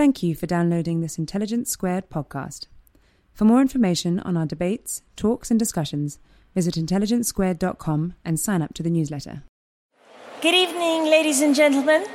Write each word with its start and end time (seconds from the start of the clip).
Thank 0.00 0.22
you 0.22 0.34
for 0.34 0.46
downloading 0.46 1.02
this 1.02 1.18
Intelligence 1.18 1.70
Squared 1.70 2.08
podcast. 2.08 2.68
For 3.34 3.44
more 3.44 3.60
information 3.60 4.18
on 4.20 4.34
our 4.34 4.46
debates, 4.46 5.02
talks, 5.14 5.50
and 5.50 5.60
discussions, 5.60 6.18
visit 6.54 6.76
intelligencesquared.com 6.76 8.14
and 8.24 8.40
sign 8.40 8.62
up 8.62 8.72
to 8.72 8.82
the 8.82 8.88
newsletter. 8.88 9.42
Good 10.40 10.54
evening, 10.54 11.04
ladies 11.04 11.42
and 11.42 11.54
gentlemen. 11.54 12.06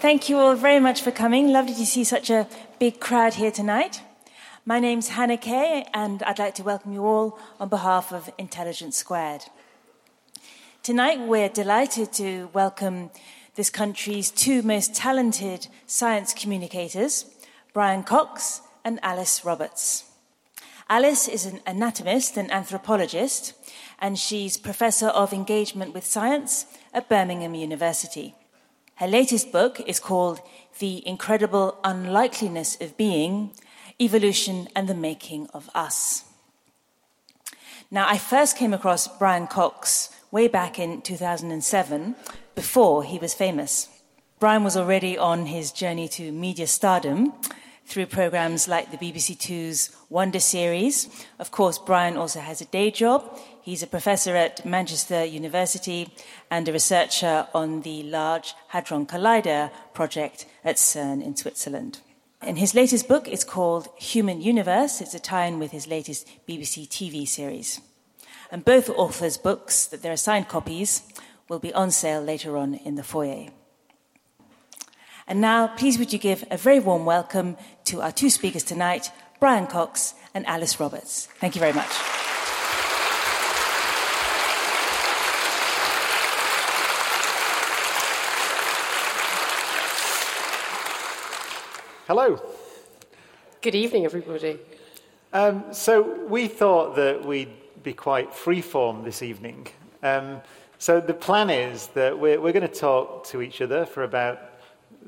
Thank 0.00 0.28
you 0.28 0.36
all 0.36 0.56
very 0.56 0.78
much 0.78 1.00
for 1.00 1.10
coming. 1.10 1.50
Lovely 1.50 1.72
to 1.72 1.86
see 1.86 2.04
such 2.04 2.28
a 2.28 2.46
big 2.78 3.00
crowd 3.00 3.32
here 3.32 3.50
tonight. 3.50 4.02
My 4.66 4.78
name's 4.78 5.08
Hannah 5.08 5.38
Kay, 5.38 5.86
and 5.94 6.22
I'd 6.24 6.38
like 6.38 6.56
to 6.56 6.62
welcome 6.62 6.92
you 6.92 7.06
all 7.06 7.38
on 7.58 7.70
behalf 7.70 8.12
of 8.12 8.28
Intelligence 8.36 8.98
Squared. 8.98 9.44
Tonight, 10.82 11.18
we're 11.20 11.48
delighted 11.48 12.12
to 12.12 12.50
welcome 12.52 13.08
this 13.54 13.70
country's 13.70 14.30
two 14.30 14.62
most 14.62 14.94
talented 14.94 15.68
science 15.86 16.32
communicators, 16.32 17.26
Brian 17.72 18.02
Cox 18.02 18.62
and 18.84 18.98
Alice 19.02 19.44
Roberts. 19.44 20.04
Alice 20.88 21.28
is 21.28 21.46
an 21.46 21.60
anatomist 21.66 22.36
and 22.36 22.50
anthropologist, 22.50 23.54
and 23.98 24.18
she's 24.18 24.56
Professor 24.56 25.08
of 25.08 25.32
Engagement 25.32 25.94
with 25.94 26.04
Science 26.04 26.66
at 26.92 27.08
Birmingham 27.08 27.54
University. 27.54 28.34
Her 28.96 29.06
latest 29.06 29.52
book 29.52 29.80
is 29.86 30.00
called 30.00 30.40
The 30.78 31.06
Incredible 31.06 31.78
Unlikeliness 31.84 32.80
of 32.80 32.96
Being 32.96 33.52
Evolution 34.00 34.68
and 34.74 34.88
the 34.88 34.94
Making 34.94 35.48
of 35.54 35.70
Us. 35.74 36.24
Now, 37.90 38.08
I 38.08 38.16
first 38.18 38.56
came 38.56 38.72
across 38.72 39.08
Brian 39.18 39.46
Cox 39.46 40.10
way 40.30 40.48
back 40.48 40.78
in 40.78 41.02
2007 41.02 42.16
before 42.54 43.04
he 43.04 43.18
was 43.18 43.34
famous. 43.34 43.88
Brian 44.38 44.64
was 44.64 44.76
already 44.76 45.16
on 45.16 45.46
his 45.46 45.70
journey 45.70 46.08
to 46.08 46.32
media 46.32 46.66
stardom 46.66 47.32
through 47.86 48.06
programs 48.06 48.68
like 48.68 48.90
the 48.90 48.96
BBC 48.96 49.38
Two's 49.38 49.90
Wonder 50.08 50.40
series. 50.40 51.08
Of 51.38 51.50
course, 51.50 51.78
Brian 51.78 52.16
also 52.16 52.40
has 52.40 52.60
a 52.60 52.66
day 52.66 52.90
job. 52.90 53.38
He's 53.60 53.82
a 53.82 53.86
professor 53.86 54.34
at 54.34 54.64
Manchester 54.64 55.24
University 55.24 56.12
and 56.50 56.68
a 56.68 56.72
researcher 56.72 57.46
on 57.54 57.82
the 57.82 58.02
Large 58.02 58.54
Hadron 58.68 59.06
Collider 59.06 59.70
project 59.94 60.46
at 60.64 60.76
CERN 60.76 61.24
in 61.24 61.36
Switzerland. 61.36 62.00
And 62.40 62.58
his 62.58 62.74
latest 62.74 63.06
book 63.06 63.28
is 63.28 63.44
called 63.44 63.88
Human 63.96 64.40
Universe. 64.42 65.00
It's 65.00 65.14
a 65.14 65.20
tie 65.20 65.46
in 65.46 65.60
with 65.60 65.70
his 65.70 65.86
latest 65.86 66.28
BBC 66.48 66.88
TV 66.88 67.28
series. 67.28 67.80
And 68.50 68.64
both 68.64 68.90
authors' 68.90 69.38
books, 69.38 69.86
that 69.86 70.02
there 70.02 70.12
are 70.12 70.16
signed 70.16 70.48
copies, 70.48 71.02
will 71.48 71.58
be 71.58 71.72
on 71.72 71.90
sale 71.90 72.22
later 72.22 72.56
on 72.56 72.74
in 72.74 72.94
the 72.94 73.02
foyer. 73.02 73.48
And 75.26 75.40
now, 75.40 75.68
please 75.68 75.98
would 75.98 76.12
you 76.12 76.18
give 76.18 76.44
a 76.50 76.56
very 76.56 76.80
warm 76.80 77.04
welcome 77.04 77.56
to 77.84 78.02
our 78.02 78.12
two 78.12 78.30
speakers 78.30 78.64
tonight, 78.64 79.10
Brian 79.40 79.66
Cox 79.66 80.14
and 80.34 80.46
Alice 80.46 80.80
Roberts. 80.80 81.26
Thank 81.38 81.54
you 81.54 81.60
very 81.60 81.72
much. 81.72 81.90
Hello. 92.08 92.42
Good 93.62 93.74
evening, 93.74 94.04
everybody. 94.04 94.58
Um, 95.32 95.72
so 95.72 96.02
we 96.26 96.48
thought 96.48 96.96
that 96.96 97.24
we'd 97.24 97.54
be 97.82 97.94
quite 97.94 98.32
freeform 98.32 99.04
this 99.04 99.22
evening. 99.22 99.68
Um, 100.02 100.42
so 100.82 101.00
the 101.00 101.14
plan 101.14 101.48
is 101.48 101.86
that 101.94 102.18
we're, 102.18 102.40
we're 102.40 102.52
going 102.52 102.66
to 102.66 102.80
talk 102.80 103.28
to 103.28 103.40
each 103.40 103.60
other 103.60 103.86
for 103.86 104.02
about 104.02 104.40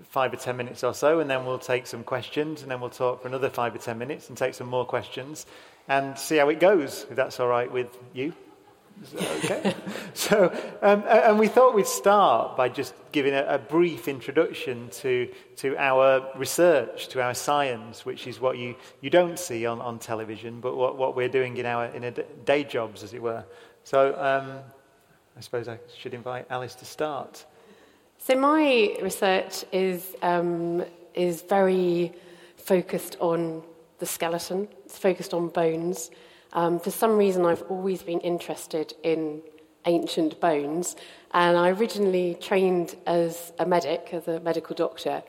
five 0.05 0.33
or 0.33 0.37
ten 0.37 0.57
minutes 0.57 0.85
or 0.85 0.95
so, 0.95 1.19
and 1.19 1.29
then 1.29 1.45
we'll 1.45 1.59
take 1.59 1.89
some 1.89 2.05
questions, 2.05 2.62
and 2.62 2.71
then 2.71 2.81
we'll 2.81 2.91
talk 2.91 3.23
for 3.23 3.27
another 3.27 3.51
five 3.51 3.75
or 3.75 3.79
ten 3.79 3.99
minutes 3.99 4.29
and 4.29 4.39
take 4.39 4.55
some 4.55 4.69
more 4.69 4.85
questions 4.85 5.47
and 5.89 6.17
see 6.17 6.37
how 6.37 6.49
it 6.49 6.61
goes, 6.61 7.07
if 7.11 7.17
that's 7.17 7.41
all 7.41 7.49
right 7.49 7.73
with 7.73 7.89
you. 8.12 8.33
Okay. 9.17 9.75
so, 10.15 10.57
um, 10.81 11.03
and 11.09 11.41
we 11.41 11.49
thought 11.49 11.75
we'd 11.75 11.89
start 11.89 12.56
by 12.56 12.69
just 12.69 12.95
giving 13.11 13.35
a, 13.35 13.45
a, 13.45 13.59
brief 13.59 14.06
introduction 14.06 14.89
to, 14.91 15.29
to 15.56 15.77
our 15.77 16.31
research, 16.37 17.09
to 17.09 17.21
our 17.21 17.35
science, 17.35 18.06
which 18.06 18.29
is 18.29 18.41
what 18.41 18.59
you, 18.59 18.77
you 19.01 19.11
don't 19.11 19.41
see 19.41 19.67
on, 19.67 19.81
on 19.81 19.99
television, 19.99 20.61
but 20.61 20.77
what, 20.77 20.97
what 20.97 21.17
we're 21.17 21.29
doing 21.29 21.56
in 21.56 21.67
our 21.67 21.87
in 21.87 22.05
a 22.05 22.12
day 22.12 22.62
jobs, 22.62 23.03
as 23.03 23.12
it 23.12 23.21
were. 23.21 23.45
So, 23.83 24.15
um, 24.17 24.61
I 25.37 25.41
suppose 25.41 25.69
I 25.69 25.78
should 25.99 26.15
invite 26.15 26.47
Alice 26.49 26.75
to 26.77 26.84
start. 26.84 27.45
So, 28.19 28.37
my 28.37 28.97
research 29.03 29.65
is, 29.72 30.15
um, 30.22 30.84
is 31.15 31.43
very 31.43 32.12
focused 32.56 33.17
on 33.21 33.62
the 33.99 34.06
skeleton, 34.06 34.69
it's 34.84 34.99
focused 34.99 35.34
on 35.34 35.49
bones. 35.49 36.11
Um, 36.53 36.78
for 36.78 36.91
some 36.91 37.17
reason, 37.17 37.44
I've 37.44 37.62
always 37.62 38.03
been 38.03 38.21
interested 38.21 38.94
in 39.03 39.43
ancient 39.87 40.41
bones, 40.41 40.97
and 41.33 41.56
I 41.56 41.71
originally 41.71 42.37
trained 42.41 42.97
as 43.06 43.53
a 43.59 43.67
medic, 43.67 44.11
as 44.12 44.28
a 44.28 44.41
medical 44.41 44.77
doctor, 44.77 45.23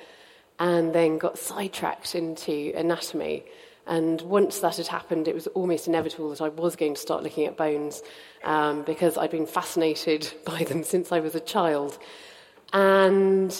and 0.59 0.93
then 0.93 1.17
got 1.17 1.37
sidetracked 1.37 2.15
into 2.15 2.71
anatomy. 2.75 3.43
And 3.87 4.21
once 4.21 4.59
that 4.59 4.77
had 4.77 4.87
happened, 4.87 5.27
it 5.27 5.35
was 5.35 5.47
almost 5.47 5.87
inevitable 5.87 6.29
that 6.31 6.41
I 6.41 6.49
was 6.49 6.75
going 6.75 6.95
to 6.95 7.01
start 7.01 7.23
looking 7.23 7.45
at 7.45 7.55
bones 7.55 8.01
um, 8.43 8.83
because 8.83 9.17
I'd 9.17 9.31
been 9.31 9.45
fascinated 9.45 10.31
by 10.45 10.63
them 10.63 10.83
since 10.83 11.11
I 11.11 11.19
was 11.19 11.35
a 11.35 11.39
child. 11.39 11.97
And 12.73 13.51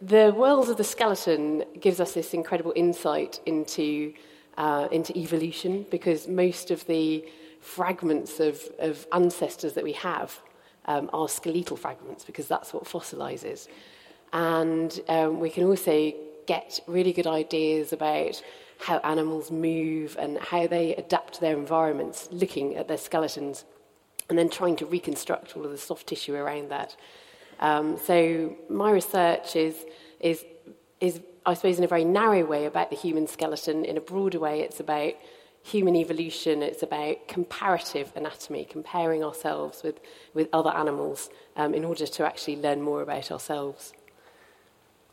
the 0.00 0.32
world 0.36 0.68
of 0.68 0.76
the 0.76 0.84
skeleton 0.84 1.64
gives 1.80 2.00
us 2.00 2.12
this 2.12 2.32
incredible 2.34 2.72
insight 2.76 3.40
into 3.46 4.14
uh, 4.56 4.88
into 4.90 5.16
evolution 5.18 5.84
because 5.90 6.28
most 6.28 6.70
of 6.70 6.86
the 6.86 7.24
fragments 7.60 8.40
of, 8.40 8.60
of 8.78 9.06
ancestors 9.12 9.74
that 9.74 9.84
we 9.84 9.92
have 9.92 10.40
um, 10.86 11.10
are 11.12 11.28
skeletal 11.28 11.76
fragments 11.76 12.24
because 12.24 12.48
that's 12.48 12.72
what 12.72 12.84
fossilizes. 12.84 13.68
And 14.32 14.98
um, 15.08 15.40
we 15.40 15.50
can 15.50 15.64
also 15.64 16.12
get 16.46 16.80
really 16.86 17.12
good 17.12 17.26
ideas 17.26 17.92
about 17.92 18.42
how 18.78 18.98
animals 18.98 19.50
move 19.50 20.16
and 20.18 20.38
how 20.38 20.66
they 20.66 20.94
adapt 20.96 21.34
to 21.34 21.40
their 21.40 21.56
environments, 21.56 22.28
looking 22.30 22.76
at 22.76 22.88
their 22.88 22.98
skeletons 22.98 23.64
and 24.28 24.38
then 24.38 24.48
trying 24.48 24.76
to 24.76 24.86
reconstruct 24.86 25.56
all 25.56 25.64
of 25.64 25.70
the 25.70 25.78
soft 25.78 26.06
tissue 26.06 26.34
around 26.34 26.70
that. 26.70 26.96
Um, 27.60 27.96
so 27.98 28.56
my 28.68 28.90
research 28.90 29.56
is, 29.56 29.86
is, 30.20 30.44
is 31.00 31.20
I 31.44 31.54
suppose, 31.54 31.78
in 31.78 31.84
a 31.84 31.88
very 31.88 32.04
narrow 32.04 32.44
way 32.44 32.66
about 32.66 32.90
the 32.90 32.96
human 32.96 33.26
skeleton. 33.26 33.84
In 33.84 33.96
a 33.96 34.00
broader 34.00 34.38
way, 34.40 34.60
it's 34.60 34.80
about 34.80 35.14
human 35.62 35.96
evolution, 35.96 36.62
it's 36.62 36.82
about 36.82 37.26
comparative 37.26 38.12
anatomy, 38.14 38.64
comparing 38.64 39.24
ourselves 39.24 39.82
with, 39.82 39.98
with 40.32 40.48
other 40.52 40.70
animals 40.70 41.28
um, 41.56 41.74
in 41.74 41.84
order 41.84 42.06
to 42.06 42.24
actually 42.24 42.56
learn 42.56 42.80
more 42.80 43.02
about 43.02 43.32
ourselves. 43.32 43.92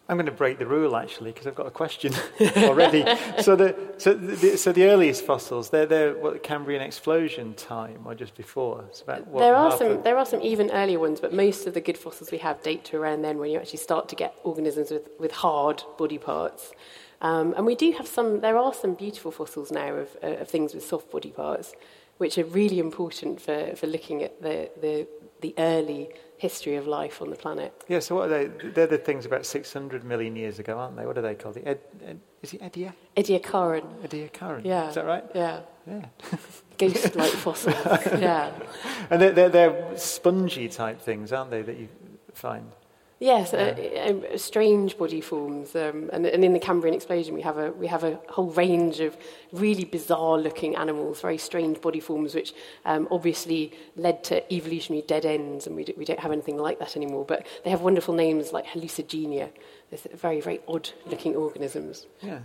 I'm 0.10 0.18
going 0.18 0.26
to 0.26 0.34
break 0.34 0.60
the 0.60 0.66
rule 0.66 0.98
actually 0.98 1.32
because 1.32 1.48
I've 1.48 1.56
got 1.56 1.66
a 1.66 1.72
question 1.72 2.14
already. 2.58 3.06
so, 3.42 3.56
the, 3.56 3.76
so, 3.98 4.14
the, 4.14 4.58
so 4.58 4.74
the 4.74 4.86
earliest 4.86 5.26
fossils, 5.26 5.70
they're, 5.70 5.86
they're 5.86 6.14
what, 6.14 6.44
Cambrian 6.44 6.82
explosion 6.82 7.54
time 7.54 8.02
or 8.06 8.14
just 8.14 8.36
before? 8.36 8.84
It's 8.90 9.02
about 9.02 9.28
what, 9.28 9.40
there, 9.40 9.56
are 9.56 9.78
some, 9.78 10.04
there 10.04 10.18
are 10.18 10.26
some 10.26 10.42
even 10.42 10.72
earlier 10.72 11.00
ones, 11.00 11.22
but 11.22 11.34
most 11.34 11.68
of 11.68 11.74
the 11.74 11.80
good 11.80 11.98
fossils 11.98 12.32
we 12.32 12.38
have 12.40 12.62
date 12.64 12.84
to 12.86 12.98
around 12.98 13.22
then 13.22 13.38
when 13.38 13.50
you 13.50 13.58
actually 13.60 13.80
start 13.80 14.10
to 14.10 14.16
get 14.16 14.36
organisms 14.44 14.92
with, 14.92 15.08
with 15.20 15.32
hard 15.32 15.84
body 15.98 16.18
parts. 16.18 16.74
Um, 17.22 17.54
and 17.56 17.66
we 17.66 17.76
do 17.76 17.94
have 17.94 18.06
some, 18.08 18.42
there 18.42 18.58
are 18.58 18.74
some 18.74 18.96
beautiful 18.96 19.32
fossils 19.32 19.72
now 19.72 19.94
of, 19.94 20.18
uh, 20.22 20.28
of 20.42 20.50
things 20.50 20.74
with 20.74 20.86
soft 20.86 21.10
body 21.12 21.32
parts, 21.32 21.74
which 22.18 22.38
are 22.38 22.44
really 22.44 22.80
important 22.80 23.40
for, 23.40 23.74
for 23.78 23.88
looking 23.88 24.22
at 24.22 24.42
the, 24.42 24.70
the, 24.82 25.08
the 25.40 25.54
early 25.58 26.10
history 26.44 26.76
of 26.76 26.86
life 26.88 27.22
on 27.22 27.30
the 27.30 27.38
planet. 27.38 27.72
Yeah, 27.88 28.00
so 28.00 28.16
what 28.16 28.30
are 28.30 28.38
they? 28.38 28.70
They're 28.76 28.86
the 28.86 28.98
things 28.98 29.26
about 29.26 29.46
600 29.46 30.04
million 30.04 30.36
years 30.36 30.60
ago, 30.60 30.78
aren't 30.78 30.98
they? 30.98 31.06
What 31.06 31.18
are 31.18 31.22
they 31.22 31.36
called? 31.36 31.56
The 31.56 31.66
Ed, 31.66 31.80
Ed, 32.06 32.20
is 32.42 32.54
it 32.54 32.62
Edia? 32.62 32.92
Ediacaran. 33.16 33.86
Ediacaran. 34.06 34.66
Yeah. 34.66 34.90
Is 34.90 34.96
that 34.96 35.06
right? 35.06 35.24
Yeah. 35.34 35.62
Yeah. 35.88 36.06
Ghost-like 36.78 37.32
fossils. 37.32 37.76
yeah. 38.20 38.52
And 39.10 39.22
they're, 39.22 39.32
they're, 39.32 39.50
they're 39.50 39.98
spongy 39.98 40.68
type 40.68 41.00
things, 41.00 41.32
aren't 41.32 41.50
they, 41.50 41.62
that 41.62 41.78
you 41.78 41.88
find? 42.34 42.70
Yes, 43.24 43.54
uh, 43.54 43.74
uh, 44.34 44.38
strange 44.38 44.98
body 44.98 45.22
forms, 45.22 45.78
um, 45.78 46.10
and, 46.12 46.26
and 46.26 46.44
in 46.44 46.52
the 46.52 46.60
Cambrian 46.60 46.94
explosion, 46.94 47.34
we 47.34 47.42
have 47.42 47.58
a 47.58 47.72
we 47.72 47.88
have 47.88 48.04
a 48.04 48.20
whole 48.28 48.52
range 48.52 49.00
of 49.00 49.16
really 49.54 49.86
bizarre-looking 49.86 50.76
animals, 50.76 51.22
very 51.22 51.38
strange 51.38 51.80
body 51.80 52.02
forms, 52.02 52.36
which 52.36 52.54
um, 52.84 53.08
obviously 53.12 53.72
led 53.96 54.26
to 54.26 54.54
evolutionary 54.54 55.06
dead 55.08 55.26
ends, 55.26 55.68
and 55.68 55.74
we, 55.78 55.86
do, 55.86 55.94
we 55.96 56.04
don't 56.04 56.20
have 56.20 56.34
anything 56.34 56.58
like 56.58 56.80
that 56.80 56.98
anymore. 56.98 57.24
But 57.24 57.48
they 57.64 57.70
have 57.70 57.80
wonderful 57.80 58.14
names 58.14 58.52
like 58.52 58.66
hallucigenia. 58.66 59.52
They're 59.90 60.18
very 60.18 60.42
very 60.42 60.60
odd-looking 60.68 61.34
organisms. 61.38 62.08
Yeah. 62.20 62.40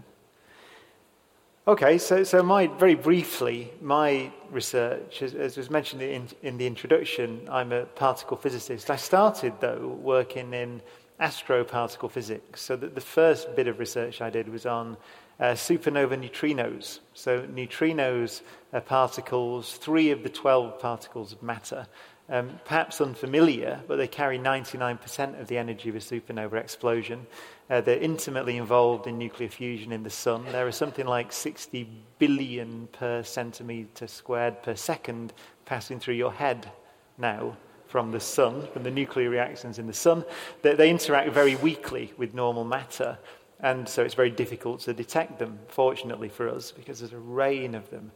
Okay, 1.69 1.99
so, 1.99 2.25
so 2.25 2.43
my, 2.43 2.67
very 2.67 2.94
briefly, 2.94 3.70
my 3.82 4.32
research, 4.50 5.20
as, 5.20 5.35
as 5.35 5.59
was 5.59 5.69
mentioned 5.69 6.00
in, 6.00 6.26
in 6.43 6.56
the 6.56 6.67
introduction, 6.67 7.47
I'm 7.50 7.73
a 7.73 7.85
particle 7.85 8.38
physicist. 8.38 8.91
I 8.91 8.97
started, 8.97 9.53
though, 9.61 9.99
working 10.00 10.55
in 10.55 10.81
astroparticle 11.20 12.11
physics. 12.11 12.62
So 12.62 12.75
that 12.76 12.94
the 12.94 13.03
first 13.03 13.55
bit 13.55 13.69
of 13.69 13.79
research 13.79 14.23
I 14.23 14.31
did 14.31 14.49
was 14.49 14.65
on 14.65 14.97
uh, 15.38 15.49
supernova 15.49 16.17
neutrinos. 16.19 17.00
So 17.12 17.43
neutrinos 17.43 18.41
are 18.73 18.81
particles, 18.81 19.75
three 19.75 20.11
of 20.11 20.23
the 20.23 20.31
12 20.31 20.81
particles 20.81 21.32
of 21.32 21.43
matter. 21.43 21.87
Um, 22.30 22.60
perhaps 22.66 23.00
unfamiliar, 23.00 23.80
but 23.88 23.96
they 23.96 24.06
carry 24.06 24.38
99% 24.38 25.40
of 25.40 25.48
the 25.48 25.56
energy 25.56 25.88
of 25.88 25.96
a 25.96 25.98
supernova 25.98 26.54
explosion. 26.54 27.26
Uh, 27.70 27.80
they're 27.80 27.98
intimately 27.98 28.58
involved 28.58 29.06
in 29.06 29.16
nuclear 29.16 29.48
fusion 29.48 29.92
in 29.92 30.02
the 30.02 30.10
sun. 30.10 30.44
There 30.52 30.66
are 30.66 30.72
something 30.72 31.06
like 31.06 31.32
60 31.32 31.88
billion 32.19 32.88
per 32.92 33.22
centimetre 33.22 34.06
squared 34.06 34.62
per 34.62 34.75
second 34.75 35.32
passing 35.64 36.00
through 36.00 36.16
your 36.16 36.32
head 36.32 36.70
now 37.16 37.56
from 37.86 38.10
the 38.10 38.20
sun, 38.20 38.66
from 38.75 38.82
the 38.82 38.90
nuclear 38.90 39.30
reactions 39.30 39.78
in 39.78 39.86
the 39.86 39.94
sun. 39.94 40.25
They, 40.60 40.75
they 40.75 40.90
interact 40.90 41.32
very 41.32 41.56
weakly 41.56 42.12
with 42.19 42.34
normal 42.34 42.64
matter, 42.64 43.19
and 43.60 43.88
so 43.88 44.04
it's 44.04 44.14
very 44.14 44.30
difficult 44.30 44.80
to 44.80 44.92
detect 44.92 45.38
them, 45.38 45.58
fortunately 45.69 46.28
for 46.28 46.48
us, 46.48 46.70
because 46.70 47.00
there's 47.00 47.12
a 47.12 47.19
rain 47.19 47.75
of 47.75 47.90
them. 47.90 48.12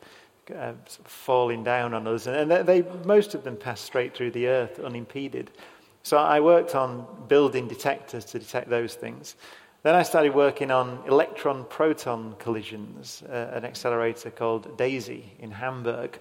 Uh, 0.51 0.73
falling 1.05 1.63
down 1.63 1.95
on 1.95 2.05
us, 2.09 2.27
and 2.27 2.51
they, 2.51 2.83
most 3.05 3.35
of 3.37 3.45
them 3.45 3.57
pass 3.57 3.81
straight 3.81 4.13
through 4.13 4.31
the 4.33 4.49
earth 4.49 4.81
unimpeded. 4.81 5.53
So 6.03 6.17
I 6.17 6.41
worked 6.41 6.75
on 6.75 7.07
building 7.29 7.69
detectors 7.69 8.25
to 8.25 8.41
detect 8.41 8.69
those 8.69 8.95
things. 8.95 9.37
Then 9.85 9.95
I 9.95 10.03
started 10.03 10.35
working 10.35 10.73
on 10.73 10.99
electron 11.07 11.65
proton 11.67 12.35
collisions, 12.41 13.23
uh, 13.29 13.53
an 13.53 13.65
accelerator 13.65 14.31
called 14.31 14.77
DESY 14.77 15.33
in 15.39 15.53
Hamburg. 15.53 16.19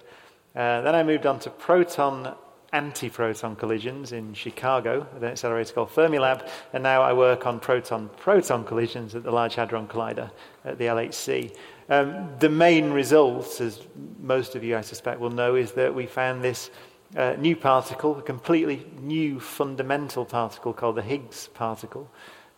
Uh, 0.54 0.82
then 0.82 0.94
I 0.94 1.02
moved 1.02 1.26
on 1.26 1.40
to 1.40 1.50
proton 1.50 2.32
anti 2.72 3.10
proton 3.10 3.56
collisions 3.56 4.12
in 4.12 4.34
Chicago, 4.34 5.06
an 5.16 5.24
accelerator 5.24 5.74
called 5.74 5.90
Fermilab. 5.90 6.48
And 6.72 6.82
now 6.82 7.02
I 7.02 7.12
work 7.12 7.46
on 7.46 7.60
proton 7.60 8.08
proton 8.16 8.64
collisions 8.64 9.16
at 9.16 9.24
the 9.24 9.32
Large 9.32 9.56
Hadron 9.56 9.88
Collider 9.88 10.30
at 10.64 10.78
the 10.78 10.84
LHC. 10.84 11.56
Um, 11.88 12.28
the 12.38 12.48
main 12.48 12.92
result, 12.92 13.60
as 13.60 13.80
most 14.20 14.54
of 14.54 14.62
you 14.62 14.76
I 14.76 14.82
suspect 14.82 15.20
will 15.20 15.30
know, 15.30 15.56
is 15.56 15.72
that 15.72 15.94
we 15.94 16.06
found 16.06 16.42
this 16.42 16.70
uh, 17.16 17.34
new 17.38 17.56
particle, 17.56 18.18
a 18.18 18.22
completely 18.22 18.86
new 19.00 19.40
fundamental 19.40 20.24
particle 20.24 20.72
called 20.72 20.96
the 20.96 21.02
Higgs 21.02 21.48
particle, 21.54 22.10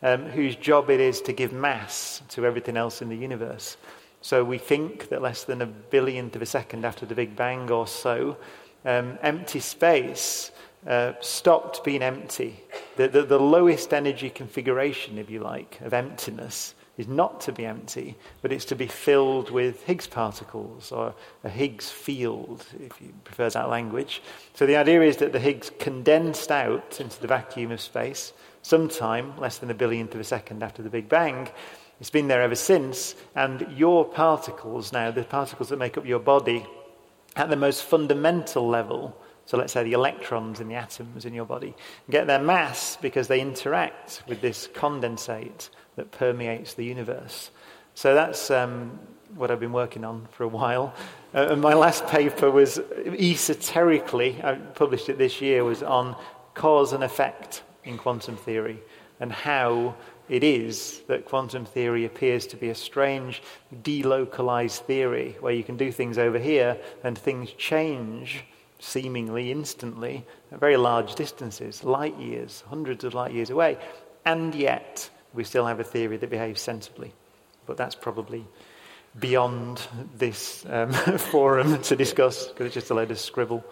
um, 0.03 0.27
whose 0.27 0.57
job 0.57 0.91
it 0.91 1.01
is 1.01 1.21
to 1.23 1.33
give 1.33 1.53
mass 1.53 2.23
to 2.29 2.47
everything 2.47 2.77
else 2.77 3.03
in 3.03 3.09
the 3.09 3.17
universe. 3.17 3.77
So 4.21 4.45
we 4.45 4.59
think 4.59 5.09
that 5.09 5.23
less 5.23 5.45
than 5.45 5.63
a 5.63 5.67
billionth 5.67 6.37
of 6.37 6.43
a 6.43 6.47
second 6.47 6.85
after 6.85 7.05
the 7.05 7.15
Big 7.15 7.35
Bang 7.37 7.71
or 7.71 7.87
so, 7.87 8.37
um, 8.85 9.19
empty 9.23 9.61
space 9.61 10.51
uh, 10.87 11.13
stopped 11.21 11.83
being 11.85 12.03
empty. 12.03 12.63
The, 12.97 13.09
the, 13.09 13.23
the 13.23 13.39
lowest 13.41 13.93
energy 13.93 14.31
configuration, 14.31 15.19
if 15.19 15.31
you 15.31 15.41
like, 15.41 15.81
of 15.81 15.93
emptiness 15.93 16.75
is 16.97 17.09
not 17.09 17.41
to 17.43 17.53
be 17.53 17.67
empty, 17.67 18.17
but 18.41 18.53
it's 18.53 18.65
to 18.67 18.77
be 18.77 18.87
filled 18.87 19.51
with 19.51 19.83
Higgs 19.85 20.07
particles 20.07 20.93
or 20.93 21.15
a 21.43 21.49
Higgs 21.49 21.91
field, 21.91 22.65
if 22.81 23.01
you 23.01 23.13
prefer 23.25 23.51
that 23.51 23.69
language. 23.69 24.23
So 24.55 24.67
the 24.67 24.77
idea 24.77 25.03
is 25.03 25.17
that 25.17 25.33
the 25.33 25.41
Higgs 25.41 25.71
condensed 25.79 26.51
out 26.51 27.01
into 27.01 27.21
the 27.21 27.27
vacuum 27.27 27.73
of 27.73 27.81
space 27.81 28.33
sometime 28.63 29.37
less 29.39 29.59
than 29.59 29.71
a 29.71 29.75
billionth 29.75 30.15
of 30.15 30.21
a 30.21 30.25
second 30.25 30.63
after 30.63 30.83
the 30.83 30.91
Big 30.91 31.09
Bang. 31.09 31.49
It's 32.01 32.11
been 32.11 32.29
there 32.29 32.43
ever 32.43 32.55
since, 32.55 33.15
and 33.35 33.67
your 33.77 34.05
particles 34.05 34.93
now, 34.93 35.11
the 35.11 35.25
particles 35.25 35.69
that 35.69 35.79
make 35.79 35.99
up 35.99 36.07
your 36.07 36.19
body, 36.19 36.67
at 37.37 37.51
the 37.51 37.57
most 37.57 37.85
fundamental 37.85 38.69
level, 38.69 39.17
so 39.47 39.57
let's 39.57 39.73
say 39.73 39.83
the 39.83 39.93
electrons 39.93 40.61
in 40.61 40.69
the 40.69 40.75
atoms 40.75 41.25
in 41.25 41.35
your 41.35 41.45
body, 41.45 41.75
get 42.11 42.27
their 42.27 42.41
mass 42.41 42.97
because 43.01 43.29
they 43.29 43.41
interact 43.41 44.23
with 44.29 44.41
this 44.41 44.69
condensate 44.69 45.69
that 45.97 46.11
permeates 46.11 46.75
the 46.75 46.85
universe. 46.85 47.51
So 47.95 48.15
that's 48.15 48.51
um, 48.51 48.99
what 49.35 49.51
I've 49.51 49.61
been 49.61 49.73
working 49.73 50.05
on 50.05 50.27
for 50.33 50.45
a 50.45 50.49
while. 50.49 50.95
Uh, 51.35 51.49
and 51.51 51.61
my 51.61 51.75
last 51.75 52.07
paper 52.07 52.51
was 52.51 52.79
esoterically, 53.07 54.41
I 54.43 54.55
published 54.55 55.09
it 55.09 55.19
this 55.19 55.41
year, 55.41 55.65
was 55.65 55.83
on 55.83 56.17
cause 56.55 56.93
and 56.93 57.05
effect 57.05 57.63
in 57.85 57.99
quantum 57.99 58.37
theory 58.37 58.81
and 59.21 59.33
how 59.33 59.95
it 60.29 60.43
is 60.43 61.03
that 61.07 61.25
quantum 61.25 61.65
theory 61.65 62.05
appears 62.05 62.47
to 62.47 62.57
be 62.57 62.71
a 62.71 62.75
strange 62.75 63.43
delocalized 63.83 64.81
theory 64.81 65.37
where 65.41 65.53
you 65.53 65.63
can 65.63 65.77
do 65.77 65.93
things 65.93 66.17
over 66.17 66.39
here 66.39 66.79
and 67.03 67.19
things 67.19 67.53
change 67.53 68.45
seemingly 68.79 69.51
instantly 69.51 70.25
at 70.51 70.61
very 70.61 70.77
large 70.77 71.15
distances, 71.15 71.85
light 71.85 72.19
years, 72.19 72.65
hundreds 72.69 73.05
of 73.05 73.15
light 73.15 73.33
years 73.33 73.51
away, 73.51 73.79
and 74.25 74.55
yet 74.55 75.09
we 75.35 75.45
still 75.45 75.67
have 75.67 75.81
a 75.81 75.85
theory 75.85 76.17
that 76.17 76.31
behaves 76.31 76.61
sensibly. 76.61 77.13
But 77.67 77.77
that's 77.77 77.95
probably 77.95 78.47
beyond 79.19 79.87
this 80.17 80.65
um, 80.69 80.93
forum 81.19 81.81
to 81.83 81.97
discuss 81.97 82.49
because 82.49 82.67
it's 82.67 82.75
just 82.75 82.91
a 82.91 82.95
load 82.95 83.11
of 83.11 83.19
scribble. 83.19 83.65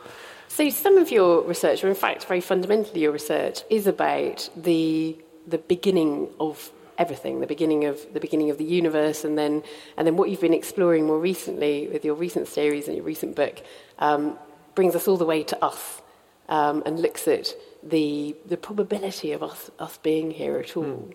So, 0.48 0.68
some 0.68 0.98
of 0.98 1.10
your 1.10 1.42
research, 1.42 1.82
or 1.82 1.88
in 1.88 1.94
fact, 1.94 2.24
very 2.26 2.40
fundamentally, 2.40 3.00
your 3.00 3.12
research 3.12 3.62
is 3.70 3.86
about 3.86 4.50
the 4.56 5.16
the 5.46 5.58
beginning 5.58 6.28
of 6.38 6.70
everything, 6.98 7.40
the 7.40 7.46
beginning 7.46 7.86
of 7.86 8.12
the 8.12 8.20
beginning 8.20 8.50
of 8.50 8.58
the 8.58 8.64
universe, 8.64 9.24
and 9.24 9.38
then 9.38 9.62
and 9.96 10.06
then 10.06 10.16
what 10.16 10.28
you've 10.28 10.40
been 10.40 10.54
exploring 10.54 11.06
more 11.06 11.18
recently 11.18 11.88
with 11.88 12.04
your 12.04 12.14
recent 12.14 12.48
series 12.48 12.86
and 12.86 12.96
your 12.96 13.04
recent 13.04 13.34
book 13.34 13.62
um, 13.98 14.38
brings 14.74 14.94
us 14.94 15.08
all 15.08 15.16
the 15.16 15.24
way 15.24 15.42
to 15.42 15.64
us 15.64 16.02
um, 16.48 16.82
and 16.84 17.00
looks 17.00 17.26
at 17.26 17.54
the 17.82 18.36
the 18.46 18.56
probability 18.56 19.32
of 19.32 19.42
us 19.42 19.70
us 19.78 19.98
being 19.98 20.30
here 20.30 20.58
at 20.58 20.76
all. 20.76 20.84
Mm. 20.84 21.14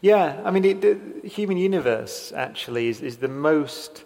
Yeah, 0.00 0.40
I 0.44 0.50
mean, 0.50 0.64
it, 0.64 0.80
the 0.80 1.28
human 1.28 1.56
universe 1.56 2.32
actually 2.34 2.88
is, 2.88 3.02
is 3.02 3.16
the 3.16 3.28
most, 3.28 4.04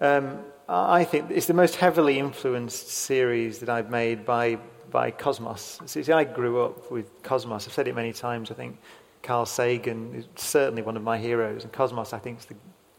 um, 0.00 0.40
I 0.68 1.04
think, 1.04 1.30
it's 1.30 1.46
the 1.46 1.54
most 1.54 1.76
heavily 1.76 2.18
influenced 2.18 2.88
series 2.88 3.58
that 3.60 3.68
I've 3.68 3.90
made 3.90 4.24
by, 4.24 4.58
by 4.90 5.10
Cosmos. 5.10 5.80
See, 5.86 6.12
I 6.12 6.24
grew 6.24 6.62
up 6.62 6.90
with 6.90 7.22
Cosmos. 7.22 7.66
I've 7.66 7.72
said 7.72 7.88
it 7.88 7.94
many 7.94 8.12
times. 8.12 8.50
I 8.50 8.54
think 8.54 8.78
Carl 9.22 9.46
Sagan 9.46 10.14
is 10.14 10.26
certainly 10.36 10.82
one 10.82 10.96
of 10.96 11.02
my 11.02 11.18
heroes, 11.18 11.64
and 11.64 11.72
Cosmos, 11.72 12.12
I 12.12 12.18
think, 12.18 12.40
is 12.40 12.46
the 12.46 12.56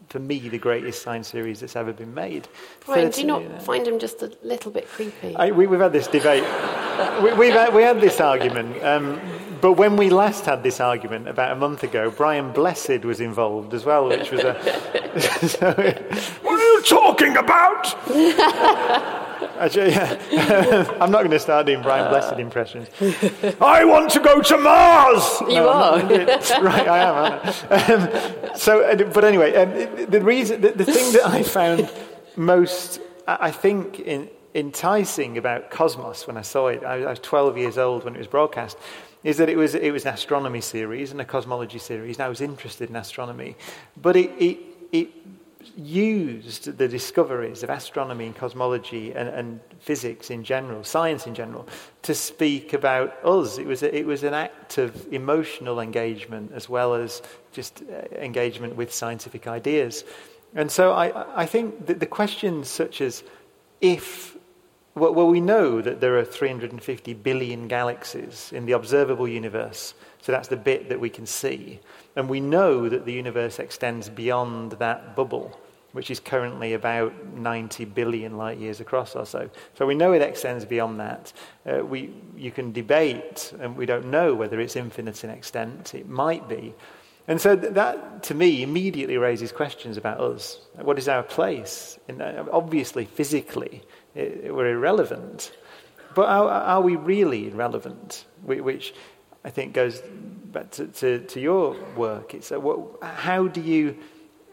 for 0.08 0.18
me, 0.18 0.38
the 0.48 0.58
greatest 0.58 1.02
science 1.02 1.28
series 1.28 1.60
that's 1.60 1.76
ever 1.76 1.92
been 1.92 2.14
made. 2.14 2.46
Brian, 2.84 3.10
do 3.10 3.20
you 3.20 3.26
not 3.26 3.42
you 3.42 3.48
know. 3.48 3.58
find 3.58 3.86
him 3.86 3.98
just 3.98 4.22
a 4.22 4.32
little 4.42 4.70
bit 4.70 4.88
creepy? 4.88 5.34
I, 5.34 5.50
we, 5.50 5.66
have 5.66 5.80
had 5.80 5.92
this 5.92 6.06
debate. 6.06 6.42
we, 7.38 7.48
have 7.48 7.54
had, 7.54 7.74
we 7.74 7.82
had 7.82 8.00
this 8.00 8.20
argument. 8.20 8.82
Um, 8.84 9.20
but 9.64 9.78
when 9.78 9.96
we 9.96 10.10
last 10.10 10.44
had 10.44 10.62
this 10.62 10.78
argument 10.78 11.26
about 11.26 11.50
a 11.50 11.54
month 11.54 11.84
ago, 11.84 12.10
Brian 12.10 12.52
Blessed 12.52 13.02
was 13.02 13.18
involved 13.18 13.72
as 13.72 13.86
well, 13.86 14.10
which 14.10 14.30
was 14.30 14.42
a. 14.42 14.52
so, 15.48 15.72
what 16.42 16.60
are 16.60 16.72
you 16.74 16.82
talking 16.82 17.38
about? 17.38 17.86
Actually, 19.58 19.92
yeah. 19.92 20.86
I'm 21.00 21.10
not 21.10 21.20
going 21.20 21.30
to 21.30 21.38
start 21.38 21.64
doing 21.64 21.80
Brian 21.80 22.10
Blessed 22.10 22.38
impressions. 22.38 22.88
I 23.58 23.86
want 23.86 24.10
to 24.10 24.20
go 24.20 24.42
to 24.42 24.58
Mars. 24.58 25.40
You 25.40 25.54
no, 25.54 25.68
are 25.70 25.98
right. 26.60 26.86
I 26.86 26.98
am. 26.98 27.16
I? 27.70 28.50
Um, 28.50 28.56
so, 28.58 28.94
but 29.14 29.24
anyway, 29.24 29.54
um, 29.54 30.10
the 30.10 30.20
reason, 30.20 30.60
the, 30.60 30.72
the, 30.72 30.84
thing 30.84 31.10
that 31.14 31.26
I 31.26 31.42
found 31.42 31.90
most, 32.36 33.00
I 33.26 33.50
think, 33.50 33.98
in, 33.98 34.28
enticing 34.54 35.38
about 35.38 35.70
Cosmos 35.70 36.26
when 36.26 36.36
I 36.36 36.42
saw 36.42 36.68
it, 36.68 36.84
I, 36.84 37.04
I 37.04 37.08
was 37.08 37.18
12 37.20 37.56
years 37.56 37.78
old 37.78 38.04
when 38.04 38.14
it 38.14 38.18
was 38.18 38.26
broadcast, 38.26 38.76
is 39.24 39.38
that 39.38 39.48
it 39.48 39.56
was, 39.56 39.74
it 39.74 39.90
was 39.90 40.04
an 40.04 40.14
astronomy 40.14 40.60
series 40.60 41.10
and 41.10 41.20
a 41.20 41.24
cosmology 41.24 41.78
series, 41.78 42.16
and 42.16 42.24
I 42.24 42.28
was 42.28 42.40
interested 42.40 42.90
in 42.90 42.96
astronomy. 42.96 43.56
But 44.00 44.16
it, 44.16 44.30
it, 44.38 44.58
it 44.92 45.10
used 45.76 46.76
the 46.76 46.86
discoveries 46.86 47.62
of 47.62 47.70
astronomy 47.70 48.26
and 48.26 48.36
cosmology 48.36 49.12
and, 49.12 49.28
and, 49.28 49.60
physics 49.80 50.30
in 50.30 50.42
general, 50.42 50.82
science 50.82 51.26
in 51.26 51.34
general, 51.34 51.68
to 52.00 52.14
speak 52.14 52.72
about 52.72 53.22
us. 53.22 53.58
It 53.58 53.66
was, 53.66 53.82
a, 53.82 53.94
it 53.94 54.06
was 54.06 54.22
an 54.22 54.32
act 54.32 54.78
of 54.78 55.12
emotional 55.12 55.80
engagement 55.80 56.52
as 56.54 56.70
well 56.70 56.94
as 56.94 57.20
just 57.52 57.82
uh, 57.82 58.14
engagement 58.16 58.76
with 58.76 58.94
scientific 58.94 59.46
ideas. 59.46 60.04
And 60.54 60.70
so 60.70 60.92
I, 60.92 61.42
I 61.42 61.44
think 61.44 61.86
that 61.86 62.00
the 62.00 62.06
questions 62.06 62.68
such 62.68 63.02
as 63.02 63.24
if, 63.82 64.33
well, 64.94 65.26
we 65.26 65.40
know 65.40 65.80
that 65.80 66.00
there 66.00 66.18
are 66.18 66.24
350 66.24 67.14
billion 67.14 67.68
galaxies 67.68 68.52
in 68.52 68.66
the 68.66 68.72
observable 68.72 69.26
universe, 69.26 69.94
so 70.22 70.32
that's 70.32 70.48
the 70.48 70.56
bit 70.56 70.88
that 70.88 71.00
we 71.00 71.10
can 71.10 71.26
see. 71.26 71.80
And 72.16 72.28
we 72.28 72.40
know 72.40 72.88
that 72.88 73.04
the 73.04 73.12
universe 73.12 73.58
extends 73.58 74.08
beyond 74.08 74.72
that 74.72 75.16
bubble 75.16 75.58
which 75.94 76.10
is 76.10 76.18
currently 76.18 76.74
about 76.74 77.12
90 77.36 77.84
billion 77.84 78.36
light 78.36 78.58
years 78.58 78.80
across 78.80 79.14
or 79.14 79.24
so. 79.24 79.48
So 79.74 79.86
we 79.86 79.94
know 79.94 80.12
it 80.12 80.22
extends 80.22 80.64
beyond 80.64 80.98
that. 80.98 81.32
Uh, 81.64 81.84
we, 81.84 82.12
you 82.36 82.50
can 82.50 82.72
debate, 82.72 83.52
and 83.60 83.76
we 83.76 83.86
don't 83.86 84.06
know 84.06 84.34
whether 84.34 84.58
it's 84.58 84.74
infinite 84.74 85.22
in 85.22 85.30
extent. 85.30 85.94
It 85.94 86.08
might 86.08 86.48
be. 86.48 86.74
And 87.28 87.40
so 87.40 87.54
that, 87.54 88.24
to 88.24 88.34
me, 88.34 88.64
immediately 88.64 89.18
raises 89.18 89.52
questions 89.52 89.96
about 89.96 90.20
us. 90.20 90.58
What 90.82 90.98
is 90.98 91.08
our 91.08 91.22
place? 91.22 91.96
In, 92.08 92.20
uh, 92.20 92.44
obviously, 92.50 93.04
physically, 93.04 93.80
we're 94.14 94.68
irrelevant. 94.68 95.52
But 96.14 96.28
are, 96.28 96.48
are, 96.48 96.80
we 96.80 96.96
really 96.96 97.48
irrelevant? 97.48 98.24
Which 98.42 98.94
I 99.44 99.50
think 99.50 99.72
goes 99.72 100.00
back 100.00 100.70
to, 100.72 100.86
to, 100.86 101.18
to 101.20 101.40
your 101.40 101.76
work. 101.96 102.34
It's, 102.34 102.50
what, 102.50 103.02
how 103.02 103.48
do 103.48 103.60
you, 103.60 103.96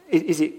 is, 0.10 0.24
is 0.24 0.42
it 0.42 0.54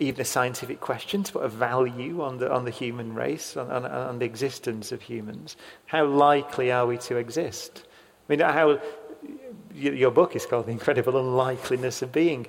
even 0.00 0.20
a 0.20 0.24
scientific 0.24 0.80
question 0.80 1.22
to 1.22 1.32
put 1.32 1.44
a 1.44 1.48
value 1.48 2.22
on 2.22 2.38
the, 2.38 2.52
on 2.52 2.64
the 2.64 2.70
human 2.70 3.14
race, 3.14 3.56
on, 3.56 3.70
on, 3.70 3.84
on 3.86 4.18
the 4.18 4.24
existence 4.24 4.92
of 4.92 5.02
humans. 5.02 5.56
How 5.86 6.04
likely 6.04 6.72
are 6.72 6.86
we 6.86 6.98
to 6.98 7.16
exist? 7.16 7.84
I 8.28 8.32
mean, 8.32 8.40
how, 8.40 8.80
your 9.74 10.10
book 10.10 10.36
is 10.36 10.46
called 10.46 10.66
The 10.66 10.72
Incredible 10.72 11.14
Unlikeliness 11.14 12.02
of 12.02 12.12
Being. 12.12 12.46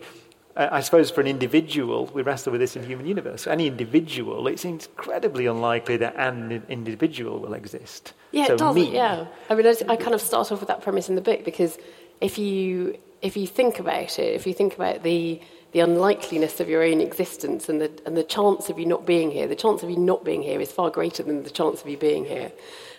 I 0.59 0.81
suppose 0.81 1.09
for 1.09 1.21
an 1.21 1.27
individual, 1.27 2.07
we 2.07 2.21
wrestle 2.21 2.51
with 2.51 2.59
this 2.59 2.75
in 2.75 2.83
human 2.83 3.05
universe. 3.05 3.47
Any 3.47 3.67
individual, 3.67 4.47
it's 4.47 4.65
incredibly 4.65 5.45
unlikely 5.45 5.95
that 5.97 6.15
an 6.17 6.63
individual 6.67 7.39
will 7.39 7.53
exist. 7.53 8.13
Yeah, 8.31 8.47
so 8.47 8.53
it 8.53 8.59
does. 8.59 8.75
Me, 8.75 8.93
yeah, 8.93 9.25
I 9.49 9.55
mean, 9.55 9.65
I 9.65 9.95
kind 9.95 10.13
of 10.13 10.21
start 10.21 10.51
off 10.51 10.59
with 10.59 10.67
that 10.67 10.81
premise 10.81 11.07
in 11.07 11.15
the 11.15 11.21
book 11.21 11.45
because 11.45 11.77
if 12.19 12.37
you 12.37 12.97
if 13.21 13.37
you 13.37 13.47
think 13.47 13.79
about 13.79 14.19
it, 14.19 14.35
if 14.35 14.45
you 14.45 14.53
think 14.53 14.75
about 14.75 15.03
the 15.03 15.41
the 15.71 15.79
unlikeliness 15.79 16.59
of 16.59 16.67
your 16.67 16.83
own 16.83 16.99
existence 16.99 17.69
and 17.69 17.79
the, 17.79 17.91
and 18.05 18.17
the 18.17 18.23
chance 18.23 18.69
of 18.69 18.79
you 18.79 18.85
not 18.85 19.05
being 19.05 19.29
here. 19.29 19.47
The 19.47 19.55
chance 19.55 19.83
of 19.83 19.89
you 19.89 19.97
not 19.97 20.25
being 20.25 20.41
here 20.41 20.59
is 20.59 20.71
far 20.71 20.89
greater 20.89 21.21
than 21.21 21.43
the 21.43 21.51
chance 21.51 21.81
of 21.81 21.87
you 21.87 21.95
being 21.95 22.25
here. 22.25 22.51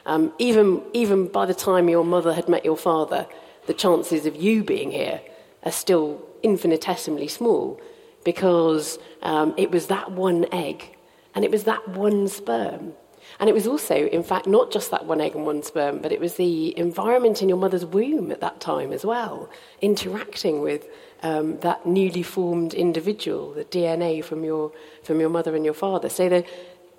Um, 0.07 0.33
even, 0.39 0.83
even 0.93 1.27
by 1.27 1.47
the 1.47 1.55
time 1.55 1.89
your 1.89 2.05
mother 2.05 2.33
had 2.33 2.49
met 2.49 2.65
your 2.65 2.77
father, 2.77 3.27
the 3.67 3.75
chances 3.75 4.25
of 4.25 4.37
you 4.37 4.63
being 4.63 4.93
here 4.93 5.21
are 5.65 5.73
still 5.73 6.25
infinitesimally 6.43 7.29
small 7.29 7.81
because 8.25 8.99
um, 9.23 9.55
it 9.57 9.71
was 9.71 9.87
that 9.87 10.13
one 10.13 10.47
egg 10.53 10.97
and 11.35 11.45
it 11.45 11.51
was 11.51 11.65
that 11.65 11.89
one 11.89 12.29
sperm. 12.29 12.93
And 13.39 13.49
it 13.49 13.53
was 13.53 13.67
also, 13.67 13.95
in 13.95 14.23
fact, 14.23 14.47
not 14.47 14.73
just 14.73 14.91
that 14.91 15.07
one 15.07 15.21
egg 15.21 15.35
and 15.35 15.47
one 15.47 15.63
sperm, 15.63 16.01
but 16.01 16.13
it 16.13 16.21
was 16.21 16.35
the 16.35 16.77
environment 16.77 17.43
in 17.43 17.49
your 17.49 17.59
mother's 17.59 17.85
womb 17.85 18.31
at 18.33 18.41
that 18.41 18.61
time 18.61 18.93
as 18.93 19.05
well, 19.05 19.49
interacting 19.81 20.61
with 20.61 20.89
um, 21.23 21.59
that 21.61 21.87
newly 21.87 22.23
formed 22.23 22.75
individual, 22.75 23.53
the 23.53 23.65
DNA 23.65 24.25
from 24.25 24.43
your, 24.45 24.73
from 25.03 25.21
your 25.21 25.29
mother 25.29 25.55
and 25.55 25.65
your 25.65 25.75
father. 25.75 26.09
So 26.09 26.29
the, 26.29 26.45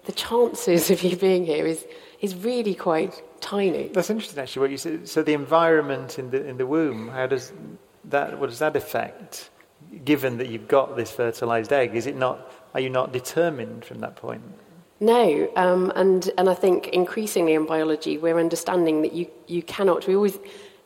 the 0.05 0.12
chances 0.12 0.89
of 0.93 1.03
you 1.03 1.15
being 1.15 1.45
here 1.45 1.65
is, 1.65 1.86
is 2.21 2.36
really 2.36 2.75
quite 2.75 3.21
tiny. 3.41 3.89
That's 3.89 4.10
interesting, 4.10 4.39
actually, 4.39 4.62
what 4.62 4.71
you 4.71 4.77
said. 4.77 5.10
So 5.10 5.24
the 5.24 5.33
environment 5.33 6.17
in 6.17 6.29
the, 6.29 6.48
in 6.48 6.57
the 6.57 6.65
womb, 6.65 7.10
how 7.10 7.27
does 7.27 7.51
that, 8.05 8.39
what 8.39 8.50
does 8.50 8.60
that 8.60 8.75
affect? 8.75 9.50
Given 10.05 10.38
that 10.38 10.50
you've 10.50 10.67
got 10.67 10.96
this 10.96 11.12
fertilized 11.12 11.74
egg, 11.74 11.96
is 11.96 12.05
it 12.08 12.15
not, 12.15 12.51
are 12.74 12.79
you 12.79 12.89
not 12.89 13.12
determined 13.12 13.86
from 13.86 14.00
that 14.00 14.15
point? 14.15 14.43
No, 15.00 15.51
um, 15.55 15.91
and, 15.96 16.29
and 16.38 16.50
I 16.50 16.53
think 16.53 16.89
increasingly 16.89 17.53
in 17.53 17.65
biology, 17.65 18.17
we're 18.17 18.38
understanding 18.39 19.01
that 19.01 19.13
you, 19.13 19.27
you 19.48 19.63
cannot, 19.63 20.08
we 20.08 20.15
always, 20.15 20.38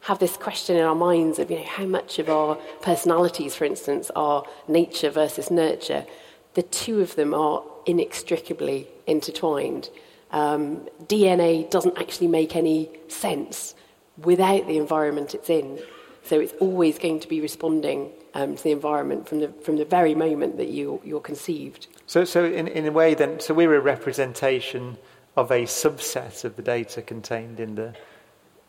have 0.05 0.19
this 0.19 0.37
question 0.37 0.75
in 0.75 0.83
our 0.83 0.93
minds 0.93 1.39
of 1.39 1.49
you 1.49 1.57
know, 1.57 1.63
how 1.63 1.85
much 1.85 2.19
of 2.19 2.29
our 2.29 2.55
personalities, 2.83 3.55
for 3.55 3.65
instance, 3.65 4.11
are 4.15 4.43
nature 4.67 5.09
versus 5.09 5.49
nurture. 5.49 6.05
The 6.53 6.61
two 6.61 7.01
of 7.01 7.15
them 7.15 7.33
are 7.33 7.63
inextricably 7.87 8.87
intertwined. 9.07 9.89
Um, 10.29 10.87
DNA 11.05 11.67
doesn't 11.71 11.97
actually 11.97 12.27
make 12.27 12.55
any 12.55 12.91
sense 13.07 13.73
without 14.17 14.67
the 14.67 14.77
environment 14.77 15.33
it's 15.33 15.49
in. 15.49 15.79
So 16.25 16.39
it's 16.39 16.53
always 16.59 16.97
going 16.97 17.19
to 17.19 17.27
be 17.27 17.39
responding 17.39 18.11
um, 18.33 18.55
to 18.55 18.63
the 18.63 18.71
environment 18.71 19.29
from 19.29 19.39
the, 19.39 19.49
from 19.49 19.77
the 19.77 19.85
very 19.85 20.15
moment 20.15 20.57
that 20.57 20.69
you, 20.69 20.99
you're 21.03 21.21
conceived. 21.21 21.87
So, 22.07 22.25
so 22.25 22.45
in, 22.45 22.67
in 22.67 22.85
a 22.85 22.91
way, 22.91 23.13
then, 23.13 23.39
so 23.39 23.53
we're 23.53 23.75
a 23.75 23.79
representation 23.79 24.97
of 25.37 25.51
a 25.51 25.63
subset 25.63 26.43
of 26.43 26.55
the 26.55 26.61
data 26.61 27.01
contained 27.01 27.59
in 27.59 27.75
the 27.75 27.93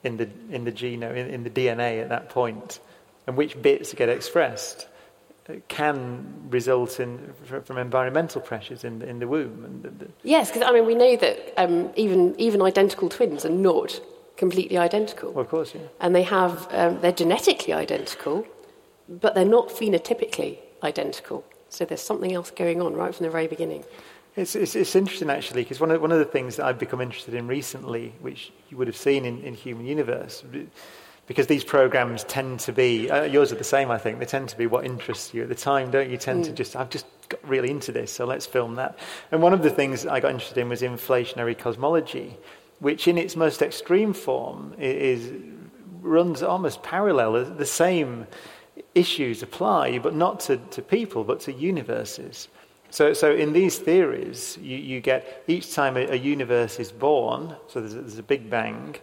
in 0.04 0.18
the, 0.18 0.28
in 0.50 0.64
the 0.64 0.70
genome, 0.70 1.16
in, 1.16 1.26
in 1.26 1.42
the 1.42 1.50
DNA 1.50 2.00
at 2.00 2.10
that 2.10 2.28
point, 2.28 2.78
and 3.26 3.36
which 3.36 3.60
bits 3.60 3.92
get 3.92 4.08
expressed 4.08 4.86
can 5.68 6.26
result 6.50 6.98
in 6.98 7.32
from 7.64 7.78
environmental 7.78 8.40
pressures 8.40 8.82
in 8.82 8.98
the, 8.98 9.08
in 9.08 9.18
the 9.20 9.28
womb. 9.28 9.64
And 9.64 9.82
the, 9.82 9.90
the 9.90 10.10
yes, 10.22 10.50
because 10.50 10.62
I 10.68 10.72
mean 10.72 10.86
we 10.86 10.94
know 10.94 11.16
that 11.16 11.54
um, 11.56 11.90
even 11.96 12.34
even 12.38 12.62
identical 12.62 13.08
twins 13.08 13.44
are 13.44 13.50
not 13.50 14.00
completely 14.36 14.78
identical. 14.78 15.32
Well, 15.32 15.44
of 15.44 15.50
course, 15.50 15.74
yeah. 15.74 15.82
And 16.00 16.14
they 16.14 16.22
have 16.24 16.68
um, 16.70 17.00
they're 17.00 17.12
genetically 17.12 17.72
identical, 17.72 18.46
but 19.08 19.34
they're 19.34 19.44
not 19.44 19.68
phenotypically 19.68 20.58
identical. 20.82 21.44
So 21.68 21.84
there's 21.84 22.02
something 22.02 22.32
else 22.32 22.50
going 22.50 22.80
on 22.80 22.94
right 22.94 23.14
from 23.14 23.24
the 23.24 23.30
very 23.30 23.48
beginning. 23.48 23.84
It's, 24.36 24.54
it's, 24.54 24.76
it's 24.76 24.94
interesting, 24.94 25.30
actually, 25.30 25.62
because 25.62 25.80
one 25.80 25.90
of, 25.90 26.02
one 26.02 26.12
of 26.12 26.18
the 26.18 26.24
things 26.26 26.56
that 26.56 26.66
I've 26.66 26.78
become 26.78 27.00
interested 27.00 27.34
in 27.34 27.46
recently, 27.46 28.12
which 28.20 28.52
you 28.68 28.76
would 28.76 28.86
have 28.86 28.96
seen 28.96 29.24
in, 29.24 29.42
in 29.42 29.54
Human 29.54 29.86
Universe, 29.86 30.44
because 31.26 31.46
these 31.46 31.64
programs 31.64 32.22
tend 32.24 32.60
to 32.60 32.72
be, 32.72 33.10
uh, 33.10 33.22
yours 33.22 33.50
are 33.50 33.56
the 33.56 33.64
same, 33.64 33.90
I 33.90 33.96
think, 33.96 34.18
they 34.18 34.26
tend 34.26 34.50
to 34.50 34.56
be 34.56 34.66
what 34.66 34.84
interests 34.84 35.32
you 35.32 35.42
at 35.42 35.48
the 35.48 35.54
time, 35.54 35.90
don't 35.90 36.10
you? 36.10 36.18
Tend 36.18 36.44
mm. 36.44 36.48
to 36.48 36.52
just, 36.52 36.76
I've 36.76 36.90
just 36.90 37.06
got 37.30 37.40
really 37.48 37.70
into 37.70 37.92
this, 37.92 38.12
so 38.12 38.26
let's 38.26 38.44
film 38.44 38.74
that. 38.74 38.98
And 39.32 39.40
one 39.40 39.54
of 39.54 39.62
the 39.62 39.70
things 39.70 40.06
I 40.06 40.20
got 40.20 40.32
interested 40.32 40.58
in 40.58 40.68
was 40.68 40.82
inflationary 40.82 41.58
cosmology, 41.58 42.36
which 42.78 43.08
in 43.08 43.18
its 43.18 43.36
most 43.36 43.62
extreme 43.62 44.12
form 44.12 44.74
is, 44.78 45.32
runs 46.00 46.42
almost 46.42 46.82
parallel. 46.82 47.44
The 47.44 47.66
same 47.66 48.26
issues 48.94 49.42
apply, 49.42 49.98
but 49.98 50.14
not 50.14 50.40
to, 50.40 50.56
to 50.56 50.82
people, 50.82 51.24
but 51.24 51.40
to 51.40 51.52
universes. 51.52 52.48
So, 52.90 53.12
so 53.12 53.34
in 53.34 53.52
these 53.52 53.78
theories, 53.78 54.58
you, 54.60 54.76
you 54.76 55.00
get 55.00 55.44
each 55.48 55.74
time 55.74 55.96
a, 55.96 56.06
a, 56.06 56.14
universe 56.14 56.78
is 56.78 56.92
born, 56.92 57.56
so 57.66 57.80
there's 57.80 57.94
there's 57.94 58.18
a 58.18 58.22
big 58.22 58.48
bang, 58.48 58.96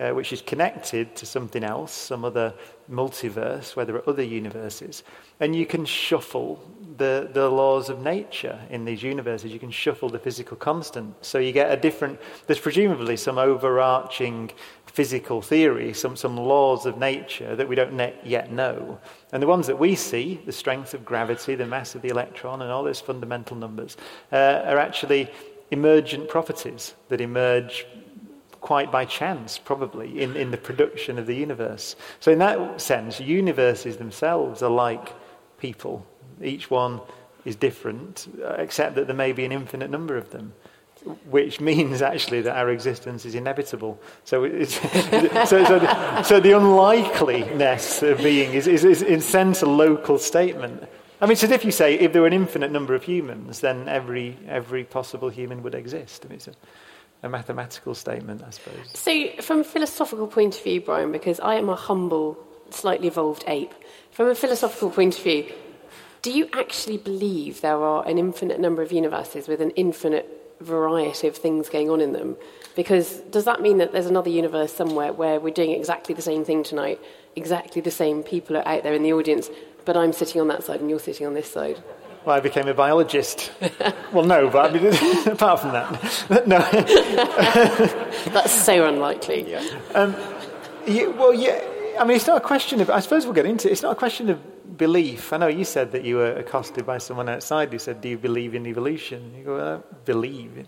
uh, 0.00 0.10
which 0.10 0.32
is 0.32 0.42
connected 0.42 1.14
to 1.16 1.26
something 1.26 1.64
else, 1.64 1.92
some 1.92 2.24
other 2.24 2.54
multiverse 2.90 3.74
where 3.74 3.84
there 3.84 3.96
are 3.96 4.08
other 4.08 4.22
universes. 4.22 5.02
And 5.40 5.54
you 5.54 5.66
can 5.66 5.84
shuffle 5.84 6.62
the, 6.96 7.28
the 7.32 7.48
laws 7.48 7.88
of 7.88 8.00
nature 8.00 8.58
in 8.70 8.84
these 8.84 9.02
universes. 9.02 9.52
You 9.52 9.58
can 9.58 9.70
shuffle 9.70 10.08
the 10.08 10.18
physical 10.18 10.56
constant. 10.56 11.14
So 11.24 11.38
you 11.38 11.52
get 11.52 11.72
a 11.72 11.76
different, 11.76 12.20
there's 12.46 12.60
presumably 12.60 13.16
some 13.16 13.38
overarching 13.38 14.50
physical 14.86 15.42
theory, 15.42 15.92
some, 15.92 16.16
some 16.16 16.36
laws 16.36 16.86
of 16.86 16.98
nature 16.98 17.54
that 17.56 17.68
we 17.68 17.76
don't 17.76 17.98
yet 18.24 18.52
know. 18.52 18.98
And 19.32 19.42
the 19.42 19.46
ones 19.46 19.66
that 19.66 19.78
we 19.78 19.94
see, 19.94 20.40
the 20.46 20.52
strength 20.52 20.94
of 20.94 21.04
gravity, 21.04 21.54
the 21.54 21.66
mass 21.66 21.94
of 21.94 22.02
the 22.02 22.08
electron, 22.08 22.62
and 22.62 22.70
all 22.70 22.82
those 22.82 23.00
fundamental 23.00 23.56
numbers, 23.56 23.96
uh, 24.32 24.62
are 24.64 24.78
actually 24.78 25.30
emergent 25.70 26.28
properties 26.28 26.94
that 27.08 27.20
emerge 27.20 27.86
quite 28.60 28.90
by 28.90 29.04
chance, 29.04 29.58
probably, 29.58 30.20
in, 30.20 30.36
in 30.36 30.50
the 30.50 30.56
production 30.56 31.18
of 31.18 31.26
the 31.26 31.34
universe. 31.34 31.96
So, 32.20 32.32
in 32.32 32.38
that 32.38 32.80
sense, 32.80 33.20
universes 33.20 33.96
themselves 33.96 34.62
are 34.62 34.70
like 34.70 35.12
people. 35.58 36.06
Each 36.42 36.70
one 36.70 37.00
is 37.44 37.56
different, 37.56 38.28
uh, 38.42 38.54
except 38.58 38.94
that 38.96 39.06
there 39.06 39.16
may 39.16 39.32
be 39.32 39.44
an 39.44 39.52
infinite 39.52 39.90
number 39.90 40.16
of 40.16 40.30
them 40.30 40.52
which 41.30 41.60
means 41.60 42.02
actually 42.02 42.42
that 42.42 42.56
our 42.56 42.70
existence 42.70 43.24
is 43.24 43.34
inevitable. 43.34 44.00
So, 44.24 44.64
so, 44.64 45.44
so, 45.44 45.78
the, 45.78 46.22
so, 46.22 46.40
the, 46.40 46.52
unlikeliness 46.52 48.02
of 48.02 48.18
being 48.18 48.52
is, 48.52 48.66
is, 48.66 48.84
is, 48.84 49.02
in 49.02 49.20
sense, 49.20 49.62
a 49.62 49.66
local 49.66 50.18
statement. 50.18 50.82
I 51.20 51.26
mean, 51.26 51.32
it's 51.32 51.44
as 51.44 51.50
if 51.50 51.64
you 51.64 51.72
say, 51.72 51.94
if 51.94 52.12
there 52.12 52.22
were 52.22 52.28
an 52.28 52.32
infinite 52.32 52.70
number 52.70 52.94
of 52.94 53.02
humans, 53.02 53.60
then 53.60 53.88
every, 53.88 54.36
every 54.46 54.84
possible 54.84 55.28
human 55.28 55.62
would 55.62 55.74
exist. 55.74 56.24
I 56.24 56.28
mean, 56.28 56.40
a 57.22 57.28
mathematical 57.28 57.94
statement, 57.94 58.42
I 58.46 58.50
suppose. 58.50 58.90
So, 58.94 59.42
from 59.42 59.60
a 59.60 59.64
philosophical 59.64 60.26
point 60.26 60.56
of 60.56 60.62
view, 60.62 60.80
Brian, 60.80 61.12
because 61.12 61.40
I 61.40 61.56
am 61.56 61.68
a 61.68 61.76
humble, 61.76 62.38
slightly 62.70 63.08
evolved 63.08 63.44
ape, 63.46 63.74
from 64.12 64.28
a 64.28 64.34
philosophical 64.34 64.90
point 64.90 65.16
of 65.16 65.24
view, 65.24 65.52
do 66.22 66.32
you 66.32 66.48
actually 66.52 66.98
believe 66.98 67.60
there 67.60 67.82
are 67.82 68.06
an 68.06 68.18
infinite 68.18 68.60
number 68.60 68.82
of 68.82 68.92
universes 68.92 69.48
with 69.48 69.60
an 69.60 69.70
infinite 69.70 70.56
variety 70.60 71.28
of 71.28 71.36
things 71.36 71.68
going 71.68 71.90
on 71.90 72.00
in 72.00 72.12
them? 72.12 72.36
Because 72.74 73.20
does 73.30 73.44
that 73.44 73.60
mean 73.60 73.78
that 73.78 73.92
there's 73.92 74.06
another 74.06 74.30
universe 74.30 74.72
somewhere 74.72 75.12
where 75.12 75.40
we're 75.40 75.54
doing 75.54 75.72
exactly 75.72 76.14
the 76.14 76.22
same 76.22 76.44
thing 76.44 76.62
tonight, 76.62 77.00
exactly 77.36 77.80
the 77.80 77.90
same 77.90 78.22
people 78.22 78.56
are 78.56 78.66
out 78.66 78.82
there 78.82 78.94
in 78.94 79.02
the 79.02 79.12
audience, 79.12 79.48
but 79.84 79.96
I'm 79.96 80.12
sitting 80.12 80.40
on 80.40 80.48
that 80.48 80.64
side 80.64 80.80
and 80.80 80.90
you're 80.90 80.98
sitting 80.98 81.26
on 81.26 81.34
this 81.34 81.50
side? 81.50 81.82
Well, 82.28 82.36
I 82.36 82.40
became 82.40 82.68
a 82.68 82.74
biologist. 82.74 83.50
well, 84.12 84.22
no, 84.26 84.50
but 84.50 84.68
I 84.68 84.78
mean, 84.78 85.26
apart 85.32 85.60
from 85.60 85.72
that, 85.72 86.46
no. 86.46 86.58
That's 88.34 88.52
so 88.52 88.86
unlikely. 88.86 89.50
Yeah. 89.50 89.66
Um, 89.94 90.14
yeah, 90.86 91.06
well, 91.06 91.32
yeah. 91.32 91.58
I 91.98 92.04
mean, 92.04 92.16
it's 92.18 92.26
not 92.26 92.36
a 92.36 92.46
question 92.46 92.82
of. 92.82 92.90
I 92.90 93.00
suppose 93.00 93.24
we'll 93.24 93.32
get 93.32 93.46
into. 93.46 93.66
it. 93.66 93.72
It's 93.72 93.80
not 93.80 93.92
a 93.92 93.98
question 93.98 94.28
of 94.28 94.76
belief. 94.76 95.32
I 95.32 95.38
know 95.38 95.46
you 95.46 95.64
said 95.64 95.90
that 95.92 96.04
you 96.04 96.16
were 96.16 96.34
accosted 96.34 96.84
by 96.84 96.98
someone 96.98 97.30
outside 97.30 97.72
who 97.72 97.78
said, 97.78 98.02
"Do 98.02 98.10
you 98.10 98.18
believe 98.18 98.54
in 98.54 98.66
evolution?" 98.66 99.32
You 99.34 99.44
go, 99.44 99.56
well, 99.56 99.84
"Believe." 100.04 100.66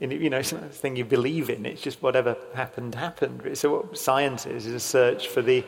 In, 0.00 0.10
you 0.10 0.30
know, 0.30 0.38
it's 0.38 0.52
not 0.54 0.62
a 0.62 0.68
thing 0.68 0.96
you 0.96 1.04
believe 1.04 1.50
in. 1.50 1.66
It's 1.66 1.82
just 1.82 2.02
whatever 2.02 2.38
happened 2.54 2.94
happened. 2.94 3.58
So 3.58 3.76
what 3.76 3.98
science 3.98 4.46
is 4.46 4.64
is 4.64 4.72
a 4.72 4.80
search 4.80 5.28
for 5.28 5.42
the 5.42 5.62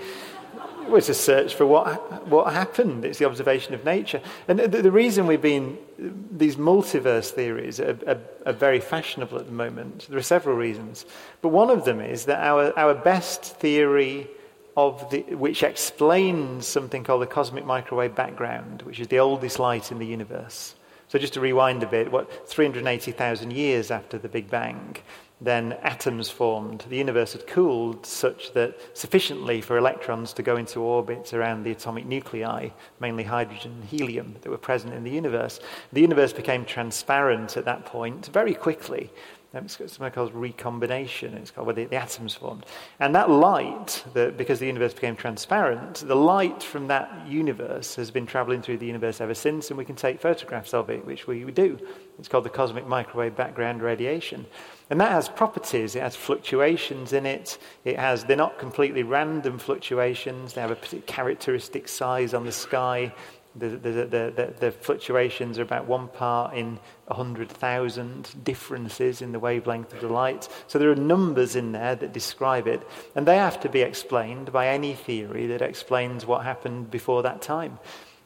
it's 0.97 1.09
a 1.09 1.14
search 1.14 1.54
for 1.54 1.66
what, 1.66 2.26
what 2.28 2.52
happened. 2.52 3.04
It's 3.04 3.18
the 3.18 3.26
observation 3.26 3.75
of 3.75 3.85
nature. 3.85 4.21
And 4.49 4.59
the, 4.59 4.83
the 4.83 4.90
reason 4.90 5.26
we've 5.26 5.42
been, 5.42 5.76
these 5.99 6.57
multiverse 6.57 7.30
theories 7.30 7.78
are, 7.80 7.99
are, 8.07 8.18
are, 8.47 8.52
very 8.52 8.80
fashionable 8.80 9.38
at 9.38 9.47
the 9.47 9.52
moment. 9.52 10.07
There 10.09 10.18
are 10.18 10.23
several 10.23 10.57
reasons. 10.57 11.04
But 11.42 11.49
one 11.49 11.71
of 11.71 11.85
them 11.85 12.00
is 12.00 12.25
that 12.25 12.42
our, 12.42 12.76
our 12.78 12.95
best 12.95 13.42
theory 13.42 14.28
of 14.76 15.11
the, 15.11 15.23
which 15.35 15.62
explains 15.62 16.66
something 16.66 17.04
called 17.04 17.23
the 17.23 17.26
cosmic 17.26 17.66
microwave 17.66 18.14
background, 18.14 18.83
which 18.83 19.00
is 19.00 19.09
the 19.09 19.18
oldest 19.18 19.59
light 19.59 19.90
in 19.90 19.99
the 19.99 20.07
universe. 20.07 20.75
So 21.09 21.18
just 21.18 21.33
to 21.35 21.40
rewind 21.40 21.83
a 21.83 21.87
bit, 21.87 22.12
what 22.12 22.49
380,000 22.49 23.52
years 23.52 23.90
after 23.90 24.18
the 24.18 24.28
Big 24.28 24.50
Bang, 24.50 24.97
then 25.40 25.75
atoms 25.83 26.28
formed. 26.28 26.85
The 26.88 26.97
universe 26.97 27.33
had 27.33 27.47
cooled 27.47 28.04
such 28.04 28.52
that 28.54 28.97
sufficiently 28.97 29.61
for 29.61 29.78
electrons 29.78 30.33
to 30.35 30.42
go 30.42 30.57
into 30.57 30.80
orbit 30.80 31.33
around 31.33 31.62
the 31.62 31.71
atomic 31.71 32.07
nuclei, 32.07 32.71
mainly 33.00 33.25
hydrogen 33.25 33.73
and 33.73 33.85
helium, 33.85 34.37
that 34.40 34.50
were 34.50 34.59
present 34.59 34.95
in 34.95 35.04
the 35.04 35.11
universe. 35.11 35.61
The 35.92 36.00
universe 36.00 36.33
became 36.33 36.64
transparent 36.64 37.57
at 37.57 37.64
that 37.66 37.85
point 37.85 38.26
very 38.26 38.54
quickly. 38.54 39.11
Um, 39.54 39.64
it's 39.64 39.76
something 39.76 40.11
called 40.11 40.35
recombination. 40.35 41.33
It's 41.35 41.50
called 41.50 41.66
where 41.66 41.75
the, 41.75 41.87
the 41.87 41.97
atoms 41.97 42.35
formed. 42.35 42.66
And 43.00 43.14
that 43.14 43.30
light, 43.30 44.04
because 44.12 44.59
the 44.59 44.66
universe 44.66 44.92
became 44.92 45.16
transparent, 45.16 46.04
the 46.07 46.16
light 46.16 46.62
from 46.62 46.88
that 46.88 47.26
universe 47.26 47.95
has 47.95 48.11
been 48.11 48.26
traveling 48.26 48.61
through 48.61 48.78
the 48.78 48.87
universe 48.87 49.23
ever 49.23 49.35
since, 49.35 49.71
and 49.71 49.78
we 49.78 49.87
can 49.87 49.97
take 49.97 50.21
photographs 50.21 50.75
of 50.75 50.90
it, 50.90 51.04
which 51.07 51.26
we 51.26 51.45
do. 51.50 51.78
It's 52.18 52.28
called 52.28 52.44
the 52.44 52.50
cosmic 52.50 52.87
microwave 52.87 53.37
background 53.37 53.80
radiation. 53.80 54.46
And 54.90 55.00
that 55.00 55.12
has 55.12 55.28
properties. 55.28 55.94
It 55.94 56.02
has 56.02 56.16
fluctuations 56.16 57.12
in 57.12 57.26
it. 57.26 57.58
It 57.84 57.98
has, 57.98 58.25
they're 58.25 58.37
not 58.37 58.58
completely 58.58 59.02
random 59.02 59.58
fluctuations. 59.58 60.54
They 60.54 60.60
have 60.60 60.70
a 60.70 60.96
characteristic 61.02 61.87
size 61.87 62.34
on 62.34 62.44
the 62.44 62.52
sky. 62.52 63.12
The, 63.56 63.68
the, 63.70 63.90
the, 63.90 64.54
the, 64.60 64.72
fluctuations 64.72 65.58
are 65.58 65.62
about 65.62 65.87
one 65.87 66.08
part 66.08 66.54
in 66.54 66.78
100,000 67.06 68.44
differences 68.44 69.20
in 69.20 69.32
the 69.32 69.38
wavelength 69.38 69.92
of 69.92 70.00
the 70.00 70.08
light. 70.08 70.48
So 70.68 70.78
there 70.78 70.90
are 70.90 70.96
numbers 70.96 71.56
in 71.56 71.72
there 71.72 71.96
that 71.96 72.12
describe 72.12 72.68
it. 72.68 72.87
And 73.16 73.26
they 73.26 73.37
have 73.37 73.58
to 73.60 73.68
be 73.68 73.80
explained 73.80 74.52
by 74.52 74.68
any 74.68 74.94
theory 74.94 75.46
that 75.48 75.62
explains 75.62 76.25
what 76.25 76.44
happened 76.44 76.90
before 76.90 77.22
that 77.22 77.42
time. 77.42 77.78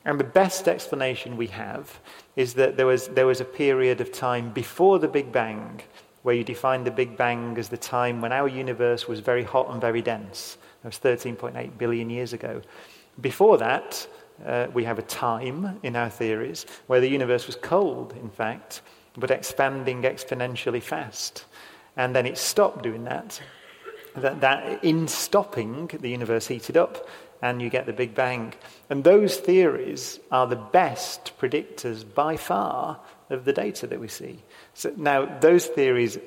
And 0.05 0.19
the 0.19 0.25
best 0.25 0.67
explanation 0.67 1.37
we 1.37 1.47
have 1.49 2.01
is 2.35 2.55
that 2.55 2.77
there 2.77 2.87
was, 2.87 3.09
there 3.09 3.27
was 3.27 3.41
a 3.41 3.45
period 3.45 4.01
of 4.01 4.11
time 4.11 4.53
before 4.53 4.99
the 4.99 5.09
Big 5.09 5.31
Bang 5.31 5.81
where 6.23 6.35
you 6.35 6.45
define 6.45 6.85
the 6.85 6.91
Big 6.91 7.17
Bang 7.17 7.57
as 7.59 7.69
the 7.69 7.77
time 7.77 8.21
when 8.21 8.33
our 8.33 8.49
universe 8.49 9.09
was 9.09 9.21
very 9.21 9.43
hot 9.43 9.71
and 9.71 9.81
very 9.81 10.03
dense. 10.03 10.57
That 10.83 10.89
was 10.89 10.99
13.8 10.99 11.79
billion 11.79 12.11
years 12.11 12.33
ago. 12.33 12.63
Before 13.21 13.59
that, 13.59 14.07
uh, 14.45 14.69
we 14.73 14.85
have 14.85 14.99
a 14.99 15.03
time 15.03 15.79
in 15.83 15.95
our 15.95 16.11
theories 16.11 16.67
where 16.87 17.01
the 17.01 17.09
universe 17.09 17.47
was 17.47 17.57
cold, 17.57 18.15
in 18.21 18.31
fact, 18.31 18.83
but 19.17 19.31
expanding 19.31 20.03
exponentially 20.03 20.83
fast. 20.83 21.45
And 21.97 22.15
then 22.17 22.27
it 22.27 22.39
stopped 22.39 22.83
doing 22.83 23.05
that. 23.05 23.41
That, 24.17 24.41
that 24.41 24.85
in 24.85 25.09
stopping, 25.09 25.91
the 26.01 26.09
universe 26.09 26.47
heated 26.47 26.77
up 26.77 27.09
and 27.43 27.61
you 27.61 27.69
get 27.69 27.87
the 27.87 27.93
Big 27.93 28.15
Bang. 28.15 28.55
And 28.89 29.05
those 29.05 29.37
theories 29.37 30.21
are 30.31 30.47
the 30.47 30.57
best 30.57 31.33
predictors 31.39 32.05
by 32.15 32.37
far 32.37 33.01
of 33.31 33.45
the 33.45 33.53
data 33.53 33.87
that 33.89 34.01
we 34.01 34.09
see. 34.09 34.39
So 34.75 34.93
now, 34.97 35.27
those 35.41 35.67
theories 35.67 36.19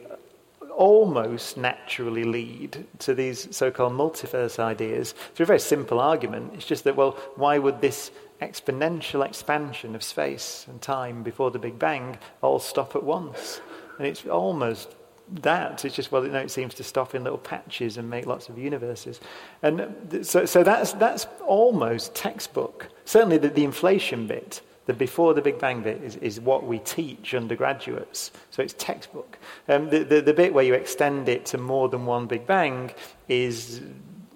almost 0.75 1.56
naturally 1.56 2.25
lead 2.25 2.86
to 2.99 3.13
these 3.13 3.56
so 3.56 3.71
called 3.71 3.93
multiverse 3.93 4.60
ideas 4.60 5.13
through 5.34 5.45
a 5.45 5.47
very 5.47 5.60
simple 5.60 5.99
argument. 5.99 6.51
It's 6.54 6.65
just 6.65 6.84
that, 6.84 6.97
well, 6.97 7.12
why 7.36 7.58
would 7.58 7.80
this 7.80 8.12
exponential 8.41 9.25
expansion 9.25 9.95
of 9.95 10.04
space 10.04 10.65
and 10.67 10.82
time 10.82 11.23
before 11.23 11.49
the 11.49 11.60
Big 11.60 11.80
Bang 11.80 12.17
all 12.41 12.60
stop 12.60 12.95
at 12.95 13.04
once? 13.04 13.62
And 13.97 14.06
it's 14.06 14.25
almost 14.25 14.93
that. 15.41 15.83
It's 15.85 15.95
just, 15.95 16.11
well, 16.11 16.23
know, 16.23 16.39
it 16.39 16.51
seems 16.51 16.73
to 16.75 16.83
stop 16.83 17.15
in 17.15 17.23
little 17.23 17.39
patches 17.39 17.97
and 17.97 18.09
make 18.09 18.25
lots 18.25 18.49
of 18.49 18.57
universes. 18.57 19.19
And 19.63 19.95
so, 20.21 20.45
so 20.45 20.63
that's, 20.63 20.93
that's 20.93 21.27
almost 21.45 22.13
textbook. 22.15 22.89
Certainly 23.05 23.39
the, 23.39 23.49
the 23.49 23.63
inflation 23.63 24.27
bit 24.27 24.61
the 24.85 24.93
before 24.93 25.33
the 25.33 25.41
Big 25.41 25.59
Bang 25.59 25.81
bit 25.81 26.01
is, 26.03 26.15
is 26.17 26.39
what 26.39 26.65
we 26.65 26.79
teach 26.79 27.33
undergraduates. 27.33 28.31
So 28.51 28.61
it's 28.61 28.75
textbook. 28.77 29.38
Um, 29.67 29.89
the, 29.89 30.03
the, 30.03 30.21
the 30.21 30.33
bit 30.33 30.53
where 30.53 30.63
you 30.63 30.73
extend 30.73 31.27
it 31.27 31.45
to 31.47 31.57
more 31.57 31.89
than 31.89 32.05
one 32.05 32.27
Big 32.27 32.45
Bang 32.45 32.91
is 33.27 33.81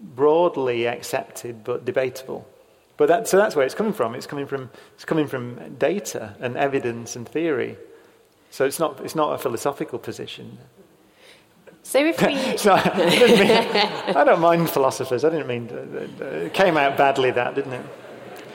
broadly 0.02 0.88
accepted 0.88 1.64
but 1.64 1.86
debatable. 1.86 2.48
But 2.98 3.08
that, 3.08 3.28
so 3.28 3.38
that's 3.38 3.56
where 3.56 3.66
it's 3.66 3.76
coming 3.76 3.94
from. 3.94 4.16
It's 4.16 4.28
coming 4.28 4.48
from, 4.48 4.70
it's 4.96 5.06
coming 5.06 5.28
from 5.28 5.76
data 5.76 6.36
and 6.40 6.58
evidence 6.58 7.16
and 7.16 7.30
theory. 7.30 7.78
So 8.50 8.66
it's 8.66 8.80
not, 8.80 9.00
it's 9.02 9.16
not 9.16 9.34
a 9.34 9.38
philosophical 9.38 10.00
position. 10.00 10.58
So 11.90 12.06
if 12.06 12.22
we... 12.22 12.36
I, 12.70 12.98
mean, 14.06 14.16
I, 14.16 14.24
don't 14.24 14.40
mind 14.40 14.70
philosophers. 14.70 15.26
I 15.26 15.30
didn't 15.32 15.48
mean... 15.48 15.68
It 16.22 16.54
came 16.54 16.78
out 16.78 16.96
badly, 16.96 17.32
that, 17.32 17.56
didn't 17.56 17.74
it? 17.74 17.86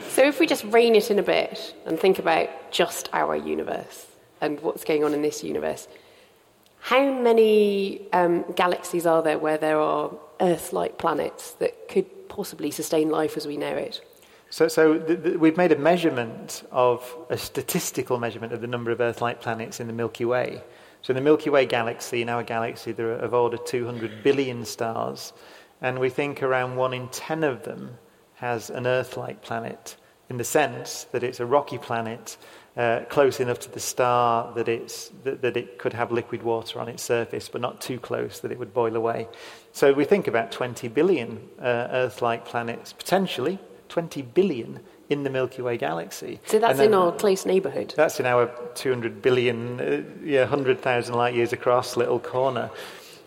So 0.07 0.23
if 0.23 0.39
we 0.39 0.47
just 0.47 0.63
rein 0.63 0.95
it 0.95 1.11
in 1.11 1.19
a 1.19 1.23
bit 1.23 1.75
and 1.85 1.99
think 1.99 2.17
about 2.17 2.71
just 2.71 3.09
our 3.11 3.35
universe 3.35 4.05
and 4.39 4.61
what's 4.61 4.85
going 4.85 5.03
on 5.03 5.13
in 5.13 5.21
this 5.21 5.43
universe, 5.43 5.89
how 6.79 7.11
many 7.11 8.09
um, 8.13 8.45
galaxies 8.55 9.05
are 9.05 9.21
there 9.21 9.37
where 9.37 9.57
there 9.57 9.81
are 9.81 10.11
Earth-like 10.39 10.97
planets 10.97 11.51
that 11.55 11.89
could 11.89 12.29
possibly 12.29 12.71
sustain 12.71 13.09
life 13.09 13.35
as 13.35 13.45
we 13.45 13.57
know 13.57 13.75
it? 13.75 13.99
So, 14.49 14.69
so 14.69 14.97
the, 14.97 15.15
the, 15.17 15.37
we've 15.37 15.57
made 15.57 15.73
a 15.73 15.77
measurement 15.77 16.63
of 16.71 17.13
a 17.29 17.37
statistical 17.37 18.17
measurement 18.17 18.53
of 18.53 18.61
the 18.61 18.67
number 18.67 18.91
of 18.91 19.01
Earth-like 19.01 19.41
planets 19.41 19.81
in 19.81 19.87
the 19.87 19.93
Milky 19.93 20.23
Way. 20.23 20.61
So 21.05 21.11
in 21.11 21.17
the 21.17 21.21
Milky 21.21 21.51
Way 21.51 21.67
galaxy, 21.67 22.23
in 22.23 22.29
our 22.29 22.41
galaxy, 22.41 22.91
there 22.91 23.11
are 23.11 23.17
of 23.17 23.31
order 23.31 23.57
200 23.57 24.23
billion 24.23 24.65
stars, 24.65 25.33
and 25.79 25.99
we 25.99 26.09
think 26.09 26.41
around 26.41 26.77
one 26.77 26.95
in 26.95 27.09
ten 27.09 27.43
of 27.43 27.61
them 27.61 27.99
has 28.37 28.71
an 28.71 28.87
Earth-like 28.87 29.43
planet 29.43 29.97
in 30.31 30.37
the 30.37 30.43
sense 30.43 31.03
that 31.11 31.21
it's 31.21 31.39
a 31.39 31.45
rocky 31.45 31.77
planet 31.77 32.37
uh, 32.75 33.01
close 33.07 33.39
enough 33.39 33.59
to 33.59 33.71
the 33.71 33.79
star 33.79 34.51
that, 34.55 34.67
it's, 34.67 35.09
that, 35.23 35.43
that, 35.43 35.55
it 35.55 35.77
could 35.77 35.93
have 35.93 36.11
liquid 36.11 36.41
water 36.41 36.79
on 36.79 36.89
its 36.89 37.03
surface, 37.03 37.49
but 37.49 37.61
not 37.61 37.81
too 37.81 37.99
close 37.99 38.39
that 38.39 38.51
it 38.51 38.57
would 38.57 38.73
boil 38.73 38.95
away. 38.95 39.27
So 39.73 39.93
we 39.93 40.05
think 40.05 40.27
about 40.27 40.51
20 40.51 40.87
billion 40.87 41.47
uh, 41.59 41.87
Earth 41.91 42.23
like 42.23 42.45
planets, 42.45 42.93
potentially 42.93 43.59
20 43.89 44.23
billion 44.23 44.79
in 45.09 45.23
the 45.23 45.29
Milky 45.29 45.61
Way 45.61 45.77
galaxy. 45.77 46.39
So 46.45 46.59
that's 46.59 46.77
then, 46.77 46.87
in 46.87 46.93
our 46.93 47.11
close 47.11 47.45
neighbourhood? 47.45 47.93
That's 47.95 48.19
in 48.19 48.25
our 48.25 48.47
200 48.75 49.21
billion, 49.21 49.79
uh, 49.79 50.03
yeah, 50.23 50.41
100,000 50.41 51.13
light 51.13 51.35
years 51.35 51.53
across 51.53 51.95
little 51.95 52.19
corner. 52.19 52.69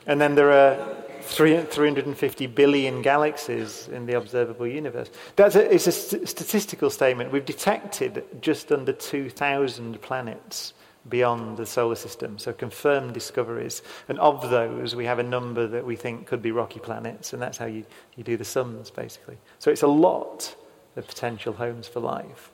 And 0.07 0.21
then 0.21 0.35
there 0.35 0.53
are 0.53 0.97
350 1.23 2.47
billion 2.47 3.03
galaxies 3.03 3.89
in 3.89 4.07
the 4.07 4.15
observable 4.15 4.67
universe. 4.67 5.11
That's 5.37 5.55
a, 5.55 5.75
it's 5.75 5.87
a 5.87 5.93
st- 5.93 6.29
statistical 6.29 6.91
statement. 6.91 7.33
We've 7.33 7.45
detected 7.45 8.25
just 8.41 8.73
under 8.73 8.93
2,000 8.93 10.01
planets 10.01 10.73
beyond 11.09 11.57
the 11.57 11.67
solar 11.67 11.95
system, 11.95 12.39
so 12.39 12.53
confirmed 12.53 13.15
discoveries. 13.15 13.83
And 14.09 14.19
of 14.19 14.51
those, 14.51 14.95
we 14.95 15.05
have 15.05 15.19
a 15.19 15.23
number 15.23 15.67
that 15.67 15.85
we 15.85 15.97
think 15.97 16.27
could 16.27 16.43
be 16.43 16.51
rocky 16.51 16.81
planets, 16.81 17.33
and 17.33 17.41
that's 17.41 17.59
how 17.59 17.67
you, 17.67 17.85
you 18.17 18.25
do 18.25 18.37
the 18.37 18.45
sums, 18.45 18.91
basically. 18.91 19.39
So 19.59 19.71
it's 19.71 19.83
a 19.83 19.89
lot 19.89 20.55
of 20.99 21.07
potential 21.07 21.55
homes 21.55 21.89
for 21.89 22.01
life. 22.01 22.51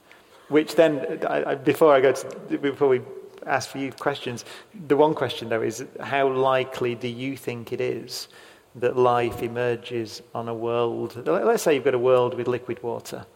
Which 0.48 0.74
then, 0.76 1.20
I, 1.28 1.52
I, 1.52 1.54
before 1.54 1.94
I 1.94 2.00
go 2.00 2.12
to, 2.12 2.58
before 2.58 2.88
we 2.88 3.00
ask 3.46 3.68
for 3.68 3.78
you 3.78 3.92
questions. 3.92 4.44
The 4.86 4.96
one 4.96 5.14
question, 5.14 5.48
though, 5.48 5.62
is 5.62 5.84
how 6.00 6.28
likely 6.28 6.94
do 6.94 7.08
you 7.08 7.36
think 7.36 7.72
it 7.72 7.80
is 7.80 8.28
that 8.76 8.96
life 8.96 9.42
emerges 9.42 10.22
on 10.34 10.48
a 10.48 10.54
world? 10.54 11.26
Let's 11.26 11.62
say 11.62 11.74
you've 11.74 11.84
got 11.84 11.94
a 11.94 11.98
world 11.98 12.34
with 12.34 12.48
liquid 12.48 12.82
water, 12.82 13.26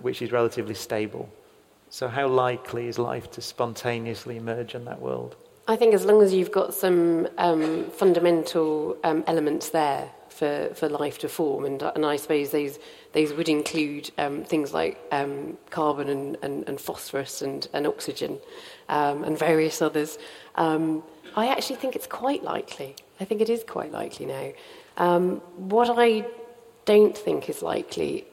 which 0.00 0.22
is 0.22 0.32
relatively 0.32 0.74
stable. 0.74 1.28
So, 1.90 2.08
how 2.08 2.28
likely 2.28 2.86
is 2.86 2.98
life 2.98 3.30
to 3.32 3.40
spontaneously 3.40 4.36
emerge 4.36 4.74
on 4.74 4.84
that 4.84 5.00
world? 5.00 5.36
I 5.66 5.76
think 5.76 5.94
as 5.94 6.04
long 6.04 6.22
as 6.22 6.34
you've 6.34 6.52
got 6.52 6.74
some 6.74 7.28
um, 7.38 7.90
fundamental 7.90 8.96
um, 9.04 9.24
elements 9.26 9.70
there 9.70 10.10
for, 10.38 10.70
for 10.74 10.88
life 10.88 11.18
to 11.18 11.28
form, 11.28 11.64
and, 11.64 11.82
and 11.82 12.04
I 12.06 12.16
suppose 12.16 12.50
those, 12.50 12.78
those 13.12 13.32
would 13.32 13.48
include 13.48 14.10
um, 14.18 14.44
things 14.44 14.72
like 14.72 14.98
um, 15.12 15.58
carbon 15.70 16.08
and, 16.08 16.36
and, 16.42 16.68
and, 16.68 16.80
phosphorus 16.80 17.42
and, 17.42 17.68
and 17.72 17.86
oxygen 17.86 18.38
um, 18.88 19.24
and 19.24 19.38
various 19.38 19.82
others, 19.82 20.18
um, 20.54 21.02
I 21.36 21.48
actually 21.48 21.76
think 21.76 21.96
it's 21.96 22.06
quite 22.06 22.42
likely. 22.42 22.96
I 23.20 23.24
think 23.24 23.40
it 23.40 23.50
is 23.50 23.64
quite 23.64 23.92
likely 23.92 24.26
now. 24.26 24.52
what 25.56 25.90
I 25.90 26.24
don't 26.84 27.16
think 27.16 27.48
is 27.48 27.62
likely 27.62 28.26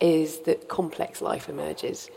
is 0.00 0.40
that 0.40 0.68
complex 0.68 1.22
life 1.22 1.48
emerges. 1.48 2.10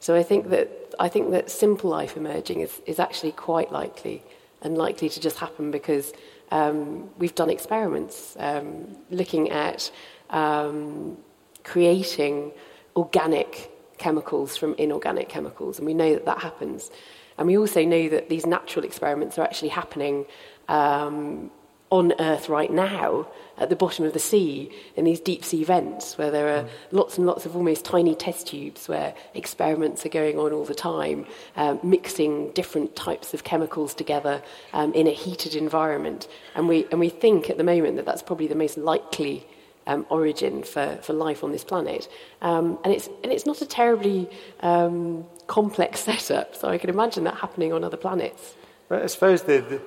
So 0.00 0.16
I 0.16 0.22
think 0.22 0.48
that 0.50 0.68
I 0.98 1.08
think 1.08 1.30
that 1.30 1.50
simple 1.50 1.90
life 1.90 2.16
emerging 2.16 2.60
is, 2.60 2.80
is 2.86 2.98
actually 2.98 3.32
quite 3.32 3.70
likely 3.70 4.22
and 4.62 4.76
likely 4.76 5.08
to 5.08 5.20
just 5.20 5.38
happen 5.38 5.70
because 5.70 6.12
um, 6.50 7.10
we've 7.18 7.34
done 7.34 7.50
experiments 7.50 8.36
um, 8.38 8.96
looking 9.10 9.50
at 9.50 9.90
um, 10.30 11.16
creating 11.64 12.52
organic 12.96 13.70
chemicals 13.98 14.56
from 14.56 14.74
inorganic 14.78 15.28
chemicals, 15.28 15.78
and 15.78 15.86
we 15.86 15.94
know 15.94 16.14
that 16.14 16.24
that 16.24 16.38
happens. 16.38 16.90
And 17.38 17.46
we 17.46 17.56
also 17.56 17.84
know 17.84 18.08
that 18.08 18.28
these 18.28 18.46
natural 18.46 18.84
experiments 18.84 19.38
are 19.38 19.42
actually 19.42 19.68
happening 19.68 20.26
um, 20.68 21.50
on 21.90 22.12
Earth 22.20 22.48
right 22.48 22.72
now 22.72 23.26
at 23.58 23.68
the 23.68 23.76
bottom 23.76 24.04
of 24.04 24.12
the 24.12 24.18
sea 24.18 24.72
in 24.96 25.04
these 25.04 25.20
deep 25.20 25.44
sea 25.44 25.64
vents 25.64 26.16
where 26.16 26.30
there 26.30 26.56
are 26.56 26.62
mm. 26.62 26.68
lots 26.92 27.18
and 27.18 27.26
lots 27.26 27.44
of 27.44 27.54
almost 27.54 27.84
tiny 27.84 28.14
test 28.14 28.46
tubes 28.46 28.88
where 28.88 29.14
experiments 29.34 30.06
are 30.06 30.08
going 30.08 30.38
on 30.38 30.52
all 30.52 30.64
the 30.64 30.74
time, 30.74 31.26
um, 31.56 31.78
mixing 31.82 32.50
different 32.52 32.96
types 32.96 33.34
of 33.34 33.44
chemicals 33.44 33.92
together 33.92 34.42
um, 34.72 34.92
in 34.94 35.06
a 35.06 35.10
heated 35.10 35.54
environment. 35.54 36.26
And 36.54 36.68
we, 36.68 36.86
and 36.90 36.98
we 36.98 37.10
think 37.10 37.50
at 37.50 37.58
the 37.58 37.64
moment 37.64 37.96
that 37.96 38.06
that's 38.06 38.22
probably 38.22 38.46
the 38.46 38.54
most 38.54 38.78
likely 38.78 39.46
um, 39.86 40.06
origin 40.08 40.62
for, 40.62 40.98
for 41.02 41.12
life 41.12 41.44
on 41.44 41.52
this 41.52 41.64
planet. 41.64 42.08
Um, 42.40 42.78
and, 42.84 42.94
it's, 42.94 43.08
and 43.22 43.32
it's 43.32 43.46
not 43.46 43.60
a 43.60 43.66
terribly 43.66 44.30
um, 44.60 45.26
complex 45.48 46.00
setup, 46.04 46.54
so 46.54 46.68
I 46.68 46.78
can 46.78 46.88
imagine 46.88 47.24
that 47.24 47.34
happening 47.34 47.72
on 47.72 47.84
other 47.84 47.96
planets. 47.96 48.54
But 48.88 49.02
I 49.02 49.06
suppose 49.06 49.42
the, 49.42 49.60
the 49.60 49.82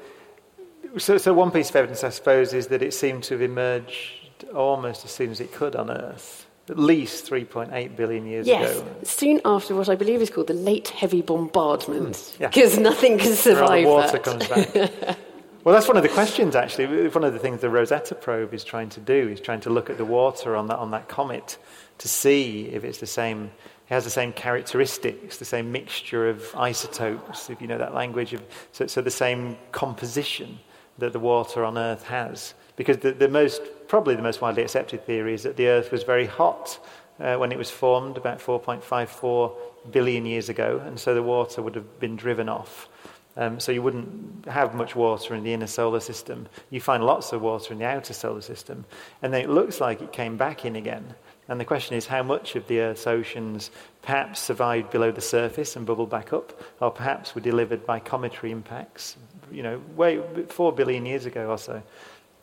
so, 0.97 1.17
so 1.17 1.33
one 1.33 1.51
piece 1.51 1.69
of 1.69 1.75
evidence, 1.75 2.03
I 2.03 2.09
suppose, 2.09 2.53
is 2.53 2.67
that 2.67 2.81
it 2.81 2.93
seemed 2.93 3.23
to 3.23 3.35
have 3.35 3.41
emerged 3.41 4.45
almost 4.53 5.05
as 5.05 5.11
soon 5.11 5.31
as 5.31 5.39
it 5.39 5.51
could 5.51 5.75
on 5.75 5.89
Earth. 5.89 6.47
At 6.69 6.79
least 6.79 7.29
3.8 7.29 7.95
billion 7.97 8.25
years 8.25 8.47
yes, 8.47 8.77
ago. 8.77 8.87
Yes, 9.01 9.09
soon 9.09 9.41
after 9.43 9.75
what 9.75 9.89
I 9.89 9.95
believe 9.95 10.21
is 10.21 10.29
called 10.29 10.47
the 10.47 10.53
late 10.53 10.87
heavy 10.89 11.21
bombardment, 11.21 12.35
because 12.39 12.73
mm, 12.73 12.77
yeah. 12.77 12.83
nothing 12.83 13.17
can 13.17 13.33
survive 13.33 13.85
water 13.85 14.13
that. 14.13 14.23
comes 14.23 14.47
back. 14.47 14.73
well, 15.65 15.75
that's 15.75 15.89
one 15.89 15.97
of 15.97 16.03
the 16.03 16.09
questions, 16.09 16.55
actually. 16.55 17.09
One 17.09 17.25
of 17.25 17.33
the 17.33 17.39
things 17.39 17.59
the 17.59 17.69
Rosetta 17.69 18.15
probe 18.15 18.53
is 18.53 18.63
trying 18.63 18.87
to 18.89 19.01
do 19.01 19.27
is 19.27 19.41
trying 19.41 19.59
to 19.61 19.69
look 19.69 19.89
at 19.89 19.97
the 19.97 20.05
water 20.05 20.55
on 20.55 20.67
that, 20.67 20.77
on 20.77 20.91
that 20.91 21.09
comet 21.09 21.57
to 21.97 22.07
see 22.07 22.67
if 22.67 22.85
it's 22.85 22.99
the 22.99 23.07
same 23.07 23.51
it 23.89 23.93
has 23.93 24.05
the 24.05 24.09
same 24.09 24.31
characteristics, 24.31 25.37
the 25.37 25.45
same 25.45 25.73
mixture 25.73 26.29
of 26.29 26.55
isotopes, 26.55 27.49
if 27.49 27.61
you 27.61 27.67
know 27.67 27.77
that 27.77 27.93
language. 27.93 28.33
So, 28.71 28.87
so 28.87 29.01
the 29.01 29.11
same 29.11 29.57
composition 29.73 30.59
that 30.97 31.13
the 31.13 31.19
water 31.19 31.63
on 31.63 31.77
Earth 31.77 32.03
has. 32.03 32.53
Because 32.75 32.97
the, 32.97 33.11
the 33.11 33.27
most, 33.27 33.61
probably 33.87 34.15
the 34.15 34.21
most 34.21 34.41
widely 34.41 34.63
accepted 34.63 35.05
theory 35.05 35.33
is 35.33 35.43
that 35.43 35.57
the 35.57 35.67
Earth 35.67 35.91
was 35.91 36.03
very 36.03 36.25
hot 36.25 36.79
uh, 37.19 37.35
when 37.35 37.51
it 37.51 37.57
was 37.57 37.69
formed 37.69 38.17
about 38.17 38.39
4.54 38.39 39.53
billion 39.91 40.25
years 40.25 40.49
ago, 40.49 40.81
and 40.85 40.99
so 40.99 41.13
the 41.13 41.23
water 41.23 41.61
would 41.61 41.75
have 41.75 41.99
been 41.99 42.15
driven 42.15 42.49
off. 42.49 42.89
Um, 43.35 43.59
so 43.59 43.71
you 43.71 43.81
wouldn't 43.81 44.45
have 44.45 44.75
much 44.75 44.95
water 44.95 45.33
in 45.33 45.43
the 45.43 45.53
inner 45.53 45.67
solar 45.67 45.99
system. 45.99 46.47
You 46.69 46.79
find 46.79 47.03
lots 47.03 47.33
of 47.33 47.41
water 47.41 47.73
in 47.73 47.79
the 47.79 47.85
outer 47.85 48.13
solar 48.13 48.41
system, 48.41 48.85
and 49.21 49.33
then 49.33 49.41
it 49.41 49.49
looks 49.49 49.81
like 49.81 50.01
it 50.01 50.11
came 50.11 50.37
back 50.37 50.65
in 50.65 50.75
again. 50.75 51.15
And 51.49 51.59
the 51.59 51.65
question 51.65 51.97
is 51.97 52.05
how 52.05 52.23
much 52.23 52.55
of 52.55 52.67
the 52.67 52.79
Earth's 52.79 53.05
oceans 53.05 53.69
perhaps 54.01 54.39
survived 54.39 54.91
below 54.91 55.11
the 55.11 55.21
surface 55.21 55.75
and 55.75 55.85
bubbled 55.85 56.09
back 56.09 56.31
up, 56.31 56.59
or 56.79 56.91
perhaps 56.91 57.35
were 57.35 57.41
delivered 57.41 57.85
by 57.85 57.99
cometary 57.99 58.51
impacts, 58.51 59.17
you 59.51 59.63
know, 59.63 59.81
way 59.95 60.21
four 60.47 60.71
billion 60.71 61.05
years 61.05 61.25
ago 61.25 61.49
or 61.49 61.57
so. 61.57 61.83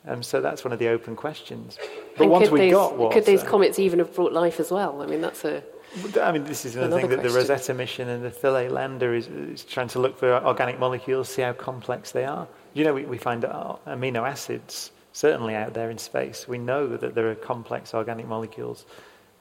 Um, 0.06 0.22
so 0.22 0.40
that's 0.40 0.64
one 0.64 0.72
of 0.72 0.78
the 0.78 0.88
open 0.88 1.16
questions. 1.16 1.78
But 2.16 2.24
and 2.24 2.32
once 2.32 2.50
we 2.50 2.60
these, 2.60 2.72
got 2.72 2.96
water, 2.96 3.14
could 3.14 3.26
these 3.26 3.42
comets 3.42 3.78
even 3.78 3.98
have 3.98 4.14
brought 4.14 4.32
life 4.32 4.60
as 4.60 4.70
well? 4.70 5.02
I 5.02 5.06
mean, 5.06 5.20
that's 5.20 5.44
a. 5.44 5.62
I 6.20 6.30
mean, 6.30 6.44
this 6.44 6.64
is 6.64 6.76
another, 6.76 6.98
another 6.98 7.00
thing 7.00 7.08
question. 7.08 7.22
that 7.22 7.28
the 7.28 7.54
Rosetta 7.54 7.74
mission 7.74 8.08
and 8.08 8.24
the 8.24 8.30
Philae 8.30 8.68
lander 8.68 9.12
is, 9.12 9.26
is, 9.26 9.64
trying 9.64 9.88
to 9.88 9.98
look 9.98 10.16
for 10.16 10.32
organic 10.46 10.78
molecules, 10.78 11.28
see 11.28 11.42
how 11.42 11.52
complex 11.52 12.12
they 12.12 12.24
are. 12.24 12.46
You 12.74 12.84
know, 12.84 12.94
we, 12.94 13.04
we 13.04 13.18
find 13.18 13.42
amino 13.42 14.26
acids 14.28 14.92
certainly 15.12 15.54
out 15.54 15.74
there 15.74 15.90
in 15.90 15.98
space. 15.98 16.46
We 16.46 16.58
know 16.58 16.96
that 16.96 17.14
there 17.14 17.30
are 17.30 17.34
complex 17.34 17.94
organic 17.94 18.26
molecules. 18.26 18.84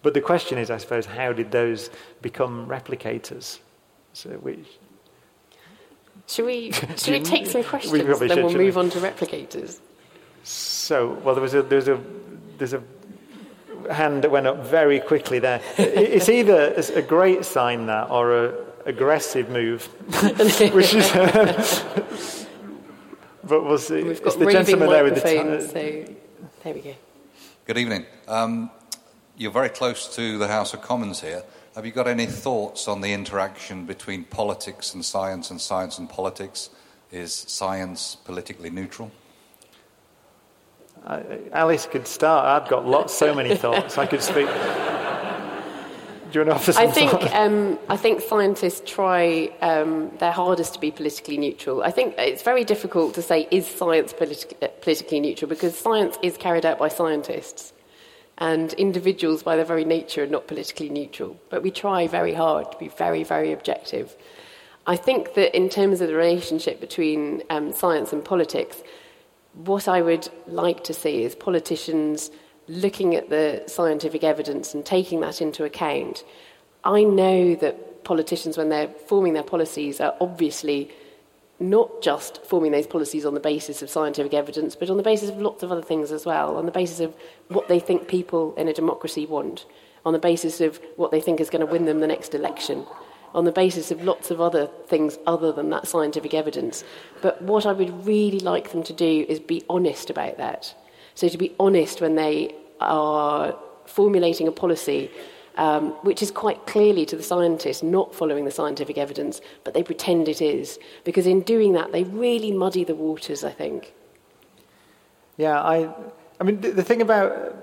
But 0.01 0.13
the 0.13 0.21
question 0.21 0.57
is, 0.57 0.69
I 0.69 0.77
suppose, 0.77 1.05
how 1.05 1.33
did 1.33 1.51
those 1.51 1.89
become 2.21 2.67
replicators? 2.67 3.59
So 4.13 4.39
we, 4.41 4.65
should 6.27 6.45
we, 6.45 6.71
should 6.71 7.13
we 7.13 7.21
take 7.21 7.47
some 7.47 7.63
questions, 7.63 7.91
we 7.91 7.99
then 8.01 8.17
should, 8.29 8.43
we'll 8.43 8.53
move 8.53 8.75
we? 8.75 8.81
on 8.81 8.89
to 8.91 8.99
replicators? 8.99 9.79
So, 10.43 11.19
well, 11.23 11.35
there 11.35 11.41
was 11.41 11.53
a, 11.53 11.61
there 11.61 11.77
was 11.77 11.87
a, 11.87 11.99
there's 12.57 12.73
a 12.73 12.83
hand 13.91 14.23
that 14.23 14.31
went 14.31 14.47
up 14.47 14.65
very 14.65 14.99
quickly 14.99 15.39
there. 15.39 15.61
it's 15.77 16.29
either 16.29 16.73
a 16.95 17.01
great 17.01 17.45
sign 17.45 17.87
that 17.87 18.09
or 18.09 18.45
a 18.45 18.53
aggressive 18.85 19.49
move, 19.49 19.85
which 20.73 20.93
is. 20.93 22.35
But 23.49 23.65
we'll 23.65 23.77
see. 23.79 24.03
We've 24.03 24.23
got 24.23 24.27
it's 24.27 24.35
the 24.37 24.51
gentleman 24.51 24.89
there 24.89 25.03
with 25.03 25.15
the 25.15 25.21
t- 25.21 25.67
so 25.67 26.15
there 26.63 26.73
we 26.73 26.79
go. 26.81 26.93
Good 27.65 27.77
evening. 27.77 28.05
Um, 28.27 28.69
you're 29.35 29.51
very 29.51 29.69
close 29.69 30.15
to 30.15 30.37
the 30.37 30.47
House 30.47 30.73
of 30.73 30.81
Commons 30.81 31.21
here. 31.21 31.43
Have 31.75 31.85
you 31.85 31.91
got 31.91 32.07
any 32.07 32.25
thoughts 32.25 32.87
on 32.87 33.01
the 33.01 33.11
interaction 33.11 33.85
between 33.85 34.23
politics 34.25 34.93
and 34.93 35.03
science 35.03 35.49
and 35.49 35.59
science 35.59 35.97
and 35.97 36.09
politics? 36.09 36.69
Is 37.11 37.33
science 37.33 38.15
politically 38.23 38.69
neutral? 38.69 39.11
Uh, 41.03 41.21
Alice 41.51 41.87
could 41.87 42.05
start. 42.05 42.45
I've 42.45 42.69
got 42.69 42.85
lots, 42.85 43.17
so 43.17 43.33
many 43.33 43.55
thoughts. 43.55 43.97
I 43.97 44.05
could 44.05 44.21
speak. 44.21 44.47
Do 46.31 46.39
you 46.39 46.45
want 46.45 46.63
to 46.63 46.71
offer 46.71 46.79
I 46.79 46.87
think 46.87 47.35
um, 47.35 47.79
I 47.89 47.97
think 47.97 48.21
scientists 48.21 48.81
try 48.85 49.51
um, 49.61 50.11
their 50.19 50.31
hardest 50.31 50.75
to 50.75 50.79
be 50.79 50.91
politically 50.91 51.37
neutral. 51.37 51.81
I 51.81 51.91
think 51.91 52.15
it's 52.17 52.43
very 52.43 52.63
difficult 52.63 53.15
to 53.15 53.21
say 53.21 53.47
is 53.49 53.67
science 53.67 54.13
politi- 54.13 54.53
politically 54.81 55.19
neutral 55.19 55.49
because 55.49 55.75
science 55.75 56.17
is 56.21 56.37
carried 56.37 56.65
out 56.65 56.77
by 56.77 56.89
scientists 56.89 57.73
and 58.39 58.73
individuals, 58.73 59.43
by 59.43 59.55
their 59.55 59.65
very 59.65 59.85
nature, 59.85 60.23
are 60.23 60.27
not 60.27 60.47
politically 60.47 60.89
neutral. 60.89 61.37
But 61.49 61.61
we 61.61 61.71
try 61.71 62.07
very 62.07 62.33
hard 62.33 62.71
to 62.71 62.77
be 62.77 62.87
very, 62.87 63.23
very 63.23 63.51
objective. 63.51 64.15
I 64.87 64.95
think 64.95 65.33
that 65.33 65.55
in 65.55 65.67
terms 65.67 65.99
of 65.99 66.07
the 66.07 66.15
relationship 66.15 66.79
between 66.79 67.43
um, 67.49 67.73
science 67.73 68.13
and 68.13 68.23
politics, 68.23 68.81
what 69.53 69.87
I 69.87 70.01
would 70.01 70.29
like 70.47 70.83
to 70.85 70.93
see 70.93 71.23
is 71.23 71.35
politicians 71.35 72.31
looking 72.69 73.15
at 73.15 73.29
the 73.29 73.63
scientific 73.67 74.23
evidence 74.23 74.73
and 74.73 74.85
taking 74.85 75.19
that 75.21 75.41
into 75.41 75.65
account. 75.65 76.23
I 76.83 77.03
know 77.03 77.55
that 77.55 78.03
politicians, 78.03 78.57
when 78.57 78.69
they're 78.69 78.87
forming 78.87 79.33
their 79.33 79.43
policies, 79.43 79.99
are 79.99 80.15
obviously 80.21 80.91
not 81.59 82.01
just 82.01 82.43
forming 82.45 82.71
those 82.71 82.87
policies 82.87 83.25
on 83.25 83.33
the 83.33 83.39
basis 83.39 83.81
of 83.81 83.89
scientific 83.89 84.33
evidence, 84.33 84.75
but 84.75 84.89
on 84.89 84.97
the 84.97 85.03
basis 85.03 85.29
of 85.29 85.41
lots 85.41 85.61
of 85.61 85.71
other 85.71 85.81
things 85.81 86.11
as 86.11 86.25
well, 86.25 86.57
on 86.57 86.65
the 86.65 86.71
basis 86.71 87.01
of 87.01 87.13
what 87.49 87.67
they 87.67 87.79
think 87.79 88.07
people 88.07 88.55
in 88.55 88.67
a 88.67 88.73
democracy 88.73 89.25
want, 89.25 89.65
on 90.05 90.13
the 90.13 90.19
basis 90.19 90.61
of 90.61 90.79
what 90.95 91.11
they 91.11 91.19
think 91.19 91.41
is 91.41 91.49
going 91.49 91.65
to 91.65 91.71
win 91.71 91.85
them 91.85 91.99
the 91.99 92.07
next 92.07 92.33
election, 92.33 92.85
on 93.33 93.43
the 93.43 93.51
basis 93.51 93.91
of 93.91 94.03
lots 94.03 94.31
of 94.31 94.39
other 94.39 94.67
things 94.87 95.17
other 95.27 95.51
than 95.51 95.69
that 95.69 95.87
scientific 95.87 96.33
evidence. 96.33 96.83
But 97.21 97.41
what 97.41 97.65
I 97.65 97.73
would 97.73 98.05
really 98.05 98.39
like 98.39 98.71
them 98.71 98.83
to 98.83 98.93
do 98.93 99.25
is 99.27 99.39
be 99.39 99.63
honest 99.69 100.09
about 100.09 100.37
that. 100.37 100.73
So 101.19 101.27
to 101.27 101.37
be 101.37 101.53
honest 101.59 101.99
when 101.99 102.15
they 102.15 102.55
are 102.79 103.53
formulating 103.85 104.47
a 104.47 104.51
policy 104.51 105.11
um, 105.57 105.89
which 106.03 106.21
is 106.23 106.31
quite 106.31 106.65
clearly 106.67 107.05
to 107.07 107.17
the 107.17 107.23
scientists 107.23 107.83
not 107.83 108.15
following 108.15 108.45
the 108.45 108.51
scientific 108.51 108.97
evidence, 108.97 109.41
but 109.65 109.73
they 109.73 109.83
pretend 109.83 110.29
it 110.29 110.41
is. 110.41 110.79
Because 111.03 111.27
in 111.27 111.41
doing 111.41 111.73
that, 111.73 111.91
they 111.91 112.05
really 112.05 112.53
muddy 112.53 112.85
the 112.85 112.95
waters, 112.95 113.43
I 113.43 113.51
think. 113.51 113.93
Yeah, 115.35 115.61
I, 115.61 115.93
I 116.39 116.45
mean, 116.45 116.61
the, 116.61 116.71
the 116.71 116.83
thing 116.83 117.01
about 117.01 117.53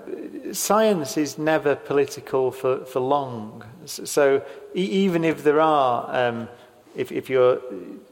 science 0.51 1.17
is 1.17 1.39
never 1.39 1.75
political 1.75 2.51
for, 2.51 2.85
for 2.85 2.99
long. 2.99 3.63
So 3.85 4.45
e- 4.75 4.81
even 4.81 5.23
if 5.23 5.43
there 5.43 5.59
are 5.59 6.15
um, 6.15 6.49
if, 6.95 7.11
if 7.11 7.31
you're, 7.31 7.59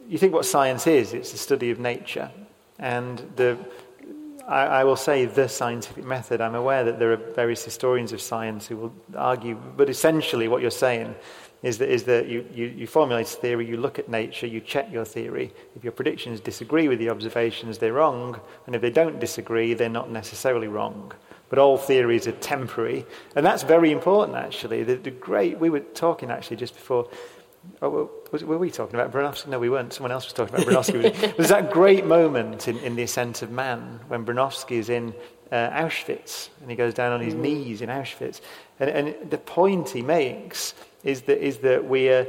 you 0.09 0.17
think 0.17 0.33
what 0.33 0.45
science 0.45 0.87
is, 0.87 1.13
it's 1.13 1.31
the 1.31 1.37
study 1.37 1.69
of 1.69 1.79
nature. 1.79 2.31
And 2.79 3.21
the, 3.35 3.57
I, 4.47 4.65
I, 4.65 4.83
will 4.83 4.95
say 4.95 5.25
the 5.25 5.47
scientific 5.49 6.05
method. 6.05 6.41
I'm 6.41 6.55
aware 6.55 6.83
that 6.83 6.99
there 6.99 7.11
are 7.11 7.17
various 7.17 7.63
historians 7.63 8.13
of 8.13 8.21
science 8.21 8.67
who 8.67 8.77
will 8.77 8.93
argue, 9.15 9.55
but 9.55 9.89
essentially 9.89 10.47
what 10.47 10.61
you're 10.61 10.71
saying 10.71 11.15
is 11.63 11.79
that, 11.79 11.89
is 11.89 12.03
that 12.03 12.27
you, 12.27 12.45
you, 12.53 12.67
you 12.67 12.87
formulate 12.87 13.25
a 13.25 13.37
theory, 13.37 13.67
you 13.67 13.77
look 13.77 13.97
at 13.97 14.07
nature, 14.07 14.45
you 14.45 14.61
check 14.61 14.91
your 14.91 15.05
theory. 15.05 15.51
If 15.75 15.83
your 15.83 15.93
predictions 15.93 16.39
disagree 16.39 16.87
with 16.87 16.99
the 16.99 17.09
observations, 17.09 17.79
they're 17.79 17.93
wrong. 17.93 18.39
And 18.67 18.75
if 18.75 18.81
they 18.81 18.91
don't 18.91 19.19
disagree, 19.19 19.73
they're 19.73 19.89
not 19.89 20.11
necessarily 20.11 20.67
wrong. 20.67 21.11
But 21.49 21.57
all 21.57 21.77
theories 21.77 22.27
are 22.27 22.33
temporary. 22.33 23.05
And 23.35 23.45
that's 23.45 23.63
very 23.63 23.91
important, 23.91 24.37
actually. 24.37 24.83
The, 24.83 24.95
the 24.95 25.11
great, 25.11 25.59
we 25.59 25.71
were 25.71 25.79
talking 25.79 26.29
actually 26.29 26.57
just 26.57 26.75
before 26.75 27.09
Oh, 27.81 28.09
was, 28.35 28.43
were 28.43 28.57
we 28.57 28.69
talking 28.69 28.99
about 28.99 29.13
Bronowski? 29.13 29.47
No, 29.47 29.59
we 29.59 29.69
weren't. 29.69 29.93
Someone 29.93 30.11
else 30.11 30.25
was 30.25 30.33
talking 30.33 30.53
about 30.53 30.67
Bronowski. 30.67 31.37
There's 31.37 31.49
that 31.49 31.71
great 31.71 32.05
moment 32.05 32.67
in, 32.67 32.77
in 32.79 32.95
The 32.95 33.03
Ascent 33.03 33.41
of 33.41 33.49
Man 33.49 34.01
when 34.09 34.25
Bronowski 34.25 34.73
is 34.73 34.89
in 34.89 35.13
uh, 35.51 35.69
Auschwitz 35.69 36.49
and 36.59 36.69
he 36.69 36.75
goes 36.75 36.93
down 36.93 37.13
on 37.13 37.21
his 37.21 37.33
mm. 37.33 37.39
knees 37.39 37.81
in 37.81 37.89
Auschwitz. 37.89 38.41
And, 38.79 38.89
and 38.89 39.31
the 39.31 39.37
point 39.37 39.89
he 39.89 40.01
makes 40.01 40.73
is 41.03 41.21
that, 41.23 41.45
is 41.45 41.59
that 41.59 41.85
we, 41.85 42.09
are, 42.09 42.27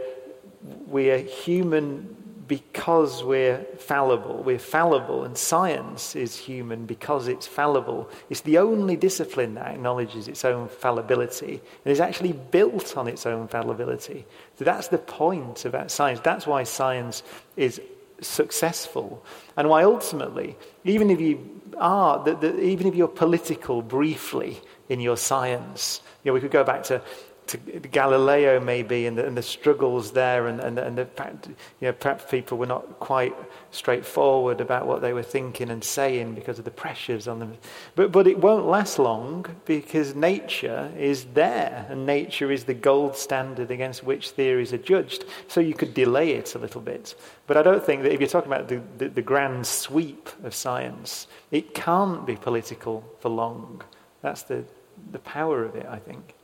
we 0.86 1.10
are 1.10 1.18
human 1.18 2.15
because 2.48 3.24
we're 3.24 3.58
fallible. 3.78 4.42
We're 4.42 4.58
fallible, 4.58 5.24
and 5.24 5.36
science 5.36 6.14
is 6.14 6.36
human 6.36 6.86
because 6.86 7.28
it's 7.28 7.46
fallible. 7.46 8.08
It's 8.30 8.42
the 8.42 8.58
only 8.58 8.96
discipline 8.96 9.54
that 9.54 9.74
acknowledges 9.74 10.28
its 10.28 10.44
own 10.44 10.68
fallibility 10.68 11.60
and 11.84 11.92
is 11.92 12.00
actually 12.00 12.32
built 12.32 12.96
on 12.96 13.08
its 13.08 13.26
own 13.26 13.48
fallibility. 13.48 14.24
So 14.58 14.64
that's 14.64 14.88
the 14.88 14.98
point 14.98 15.64
about 15.64 15.90
science. 15.90 16.20
That's 16.20 16.46
why 16.46 16.64
science 16.64 17.22
is 17.56 17.80
successful, 18.20 19.24
and 19.56 19.68
why 19.68 19.84
ultimately, 19.84 20.56
even 20.84 21.10
if 21.10 21.20
you 21.20 21.60
are, 21.76 22.22
the, 22.24 22.34
the, 22.34 22.60
even 22.60 22.86
if 22.86 22.94
you're 22.94 23.08
political 23.08 23.82
briefly 23.82 24.60
in 24.88 25.00
your 25.00 25.16
science, 25.16 26.00
you 26.22 26.30
know, 26.30 26.34
we 26.34 26.40
could 26.40 26.50
go 26.50 26.64
back 26.64 26.84
to 26.84 27.02
to 27.46 27.58
Galileo 27.58 28.58
maybe 28.58 29.06
and 29.06 29.16
the, 29.16 29.26
and 29.26 29.36
the 29.36 29.42
struggles 29.42 30.12
there 30.12 30.48
and, 30.48 30.60
and, 30.60 30.78
and 30.78 30.98
the 30.98 31.06
fact, 31.06 31.48
you 31.48 31.54
know, 31.82 31.92
perhaps 31.92 32.24
people 32.30 32.58
were 32.58 32.66
not 32.66 32.98
quite 32.98 33.34
straightforward 33.70 34.60
about 34.60 34.86
what 34.86 35.00
they 35.00 35.12
were 35.12 35.22
thinking 35.22 35.70
and 35.70 35.82
saying 35.84 36.34
because 36.34 36.58
of 36.58 36.64
the 36.64 36.70
pressures 36.70 37.28
on 37.28 37.38
them. 37.38 37.56
But, 37.94 38.10
but 38.10 38.26
it 38.26 38.38
won't 38.38 38.66
last 38.66 38.98
long 38.98 39.46
because 39.64 40.14
nature 40.14 40.90
is 40.98 41.24
there 41.34 41.86
and 41.88 42.04
nature 42.04 42.50
is 42.50 42.64
the 42.64 42.74
gold 42.74 43.16
standard 43.16 43.70
against 43.70 44.02
which 44.02 44.30
theories 44.30 44.72
are 44.72 44.78
judged. 44.78 45.24
So 45.48 45.60
you 45.60 45.74
could 45.74 45.94
delay 45.94 46.32
it 46.32 46.54
a 46.54 46.58
little 46.58 46.80
bit. 46.80 47.14
But 47.46 47.56
I 47.56 47.62
don't 47.62 47.84
think 47.84 48.02
that 48.02 48.12
if 48.12 48.20
you're 48.20 48.28
talking 48.28 48.52
about 48.52 48.68
the, 48.68 48.82
the, 48.98 49.08
the 49.08 49.22
grand 49.22 49.66
sweep 49.66 50.28
of 50.42 50.54
science, 50.54 51.26
it 51.50 51.74
can't 51.74 52.26
be 52.26 52.36
political 52.36 53.04
for 53.20 53.28
long. 53.28 53.82
That's 54.22 54.42
the, 54.42 54.64
the 55.12 55.20
power 55.20 55.64
of 55.64 55.76
it, 55.76 55.86
I 55.86 55.98
think. 55.98 56.35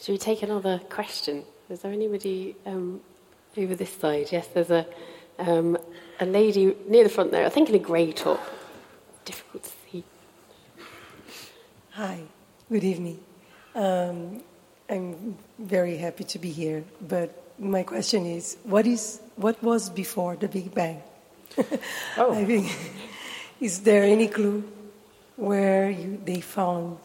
Should 0.00 0.12
we 0.12 0.18
take 0.18 0.42
another 0.42 0.80
question? 0.88 1.44
Is 1.68 1.80
there 1.80 1.92
anybody 1.92 2.56
um, 2.64 3.02
over 3.54 3.74
this 3.74 3.92
side? 3.92 4.28
Yes, 4.32 4.46
there's 4.46 4.70
a, 4.70 4.86
um, 5.38 5.76
a 6.18 6.24
lady 6.24 6.74
near 6.88 7.04
the 7.04 7.10
front 7.10 7.32
there, 7.32 7.44
I 7.44 7.50
think 7.50 7.68
in 7.68 7.74
a 7.74 7.78
grey 7.78 8.10
top. 8.12 8.40
Difficult 9.26 9.64
to 9.64 9.70
see. 9.84 10.04
Hi, 11.90 12.22
good 12.72 12.82
evening. 12.82 13.20
Um, 13.74 14.42
I'm 14.88 15.36
very 15.58 15.98
happy 15.98 16.24
to 16.24 16.38
be 16.38 16.50
here, 16.50 16.82
but 17.06 17.52
my 17.58 17.82
question 17.82 18.24
is 18.24 18.56
what, 18.64 18.86
is, 18.86 19.20
what 19.36 19.62
was 19.62 19.90
before 19.90 20.34
the 20.34 20.48
Big 20.48 20.74
Bang? 20.74 21.02
oh. 22.16 22.32
I 22.32 22.42
mean, 22.46 22.70
is 23.60 23.80
there 23.80 24.04
any 24.04 24.28
clue 24.28 24.64
where 25.36 25.90
you, 25.90 26.18
they 26.24 26.40
found 26.40 26.96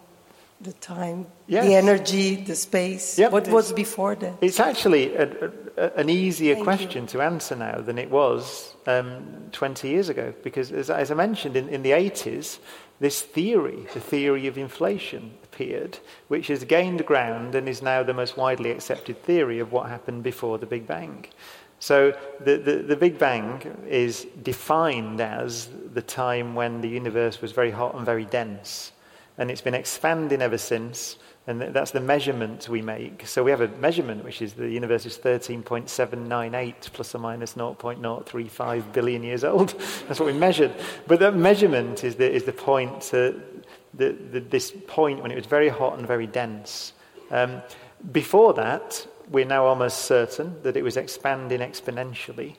the 0.66 0.74
time, 0.74 1.28
yes. 1.48 1.66
the 1.66 1.76
energy, 1.76 2.36
the 2.36 2.56
space. 2.56 3.18
Yep, 3.18 3.32
what 3.32 3.48
was 3.48 3.72
before 3.72 4.16
that? 4.16 4.34
It's 4.42 4.60
actually 4.60 5.16
a, 5.16 5.52
a, 5.78 5.92
an 5.96 6.10
easier 6.10 6.56
Thank 6.56 6.66
question 6.66 7.04
you. 7.04 7.10
to 7.10 7.22
answer 7.22 7.56
now 7.56 7.80
than 7.80 7.98
it 7.98 8.10
was 8.10 8.76
um, 8.88 9.50
20 9.52 9.88
years 9.88 10.10
ago. 10.10 10.34
Because, 10.44 10.72
as, 10.72 10.90
as 10.90 11.12
I 11.12 11.14
mentioned, 11.14 11.56
in, 11.56 11.70
in, 11.70 11.84
the 11.84 11.92
80s, 11.92 12.60
this 13.00 13.22
theory, 13.22 13.86
the 13.94 14.00
theory 14.00 14.48
of 14.48 14.58
inflation, 14.58 15.32
appeared, 15.44 16.00
which 16.28 16.48
has 16.48 16.64
gained 16.64 17.06
ground 17.06 17.56
and 17.56 17.70
is 17.70 17.82
now 17.82 18.04
the 18.04 18.14
most 18.14 18.36
widely 18.36 18.72
accepted 18.72 19.22
theory 19.24 19.60
of 19.60 19.72
what 19.72 19.88
happened 19.88 20.24
before 20.24 20.58
the 20.58 20.66
Big 20.66 20.86
Bang. 20.88 21.26
So 21.80 22.18
the, 22.40 22.58
the, 22.58 22.76
the, 22.78 22.96
Big 22.96 23.20
Bang 23.20 23.62
is 23.88 24.26
defined 24.42 25.22
as 25.22 25.70
the 25.94 26.02
time 26.02 26.56
when 26.56 26.82
the 26.82 26.90
universe 26.90 27.42
was 27.42 27.52
very 27.52 27.72
hot 27.72 27.96
and 27.96 28.06
very 28.06 28.26
dense 28.26 28.92
and 29.38 29.52
it's 29.52 29.62
been 29.62 29.74
expanding 29.74 30.42
ever 30.42 30.58
since. 30.58 31.18
And 31.48 31.62
that's 31.62 31.92
the 31.92 32.00
measurement 32.00 32.68
we 32.68 32.82
make. 32.82 33.28
So 33.28 33.44
we 33.44 33.52
have 33.52 33.62
a 33.62 33.68
measurement, 33.68 34.24
which 34.24 34.42
is 34.42 34.54
the 34.54 34.68
universe 34.68 35.06
is 35.06 35.18
13.798 35.20 36.92
plus 36.92 37.14
or 37.14 37.20
minus 37.20 37.54
0.035 37.54 38.94
billion 38.94 39.22
years 39.22 39.44
old. 39.44 39.70
that's 40.08 40.20
what 40.20 40.26
we 40.26 40.34
measured. 40.34 40.74
But 41.06 41.20
that 41.20 41.36
measurement 41.36 42.04
is 42.04 42.16
the, 42.16 42.32
is 42.32 42.46
the 42.46 42.52
point, 42.52 43.02
to 43.04 43.40
the, 43.94 44.14
the, 44.14 44.40
this 44.40 44.74
point 44.88 45.22
when 45.22 45.30
it 45.30 45.36
was 45.36 45.46
very 45.46 45.70
hot 45.70 46.00
and 46.00 46.08
very 46.08 46.26
dense. 46.26 46.94
Um, 47.30 47.62
before 48.12 48.56
that, 48.56 49.06
we're 49.30 49.46
now 49.46 49.66
almost 49.66 50.06
certain 50.06 50.62
that 50.64 50.76
it 50.76 50.84
was 50.84 50.98
expanding 50.98 51.60
exponentially. 51.60 52.56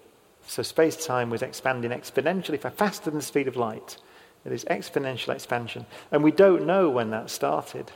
So 0.46 0.62
space 0.62 1.04
time 1.04 1.30
was 1.30 1.42
expanding 1.42 1.90
exponentially 1.90 2.60
faster 2.72 3.10
than 3.10 3.18
the 3.18 3.24
speed 3.24 3.48
of 3.48 3.56
light. 3.56 3.98
It 4.46 4.52
is 4.52 4.64
exponential 4.66 5.34
expansion. 5.34 5.86
And 6.12 6.22
we 6.22 6.30
don't 6.30 6.66
know 6.66 6.88
when 6.88 7.10
that 7.10 7.30
started. 7.30 7.90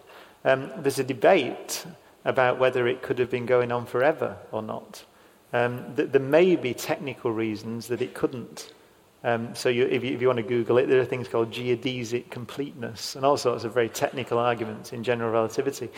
Um, 0.44 0.70
there's 0.76 0.98
a 0.98 1.04
debate 1.04 1.86
about 2.24 2.58
whether 2.58 2.86
it 2.88 3.02
could 3.02 3.18
have 3.18 3.30
been 3.30 3.46
going 3.46 3.70
on 3.72 3.86
forever 3.86 4.36
or 4.50 4.62
not. 4.62 5.04
Um, 5.52 5.94
th- 5.96 6.10
there 6.10 6.20
may 6.20 6.56
be 6.56 6.74
technical 6.74 7.32
reasons 7.32 7.86
that 7.88 8.02
it 8.02 8.14
couldn't. 8.14 8.72
Um, 9.22 9.54
so 9.54 9.68
you, 9.68 9.84
if, 9.84 10.02
you, 10.02 10.14
if, 10.14 10.20
you, 10.20 10.26
want 10.26 10.38
to 10.38 10.42
Google 10.42 10.78
it, 10.78 10.86
there 10.86 11.00
are 11.00 11.04
things 11.04 11.28
called 11.28 11.50
geodesic 11.50 12.30
completeness 12.30 13.16
and 13.16 13.24
all 13.24 13.36
sorts 13.36 13.64
of 13.64 13.74
very 13.74 13.88
technical 13.88 14.38
arguments 14.38 14.92
in 14.92 15.04
general 15.04 15.30
relativity. 15.30 15.90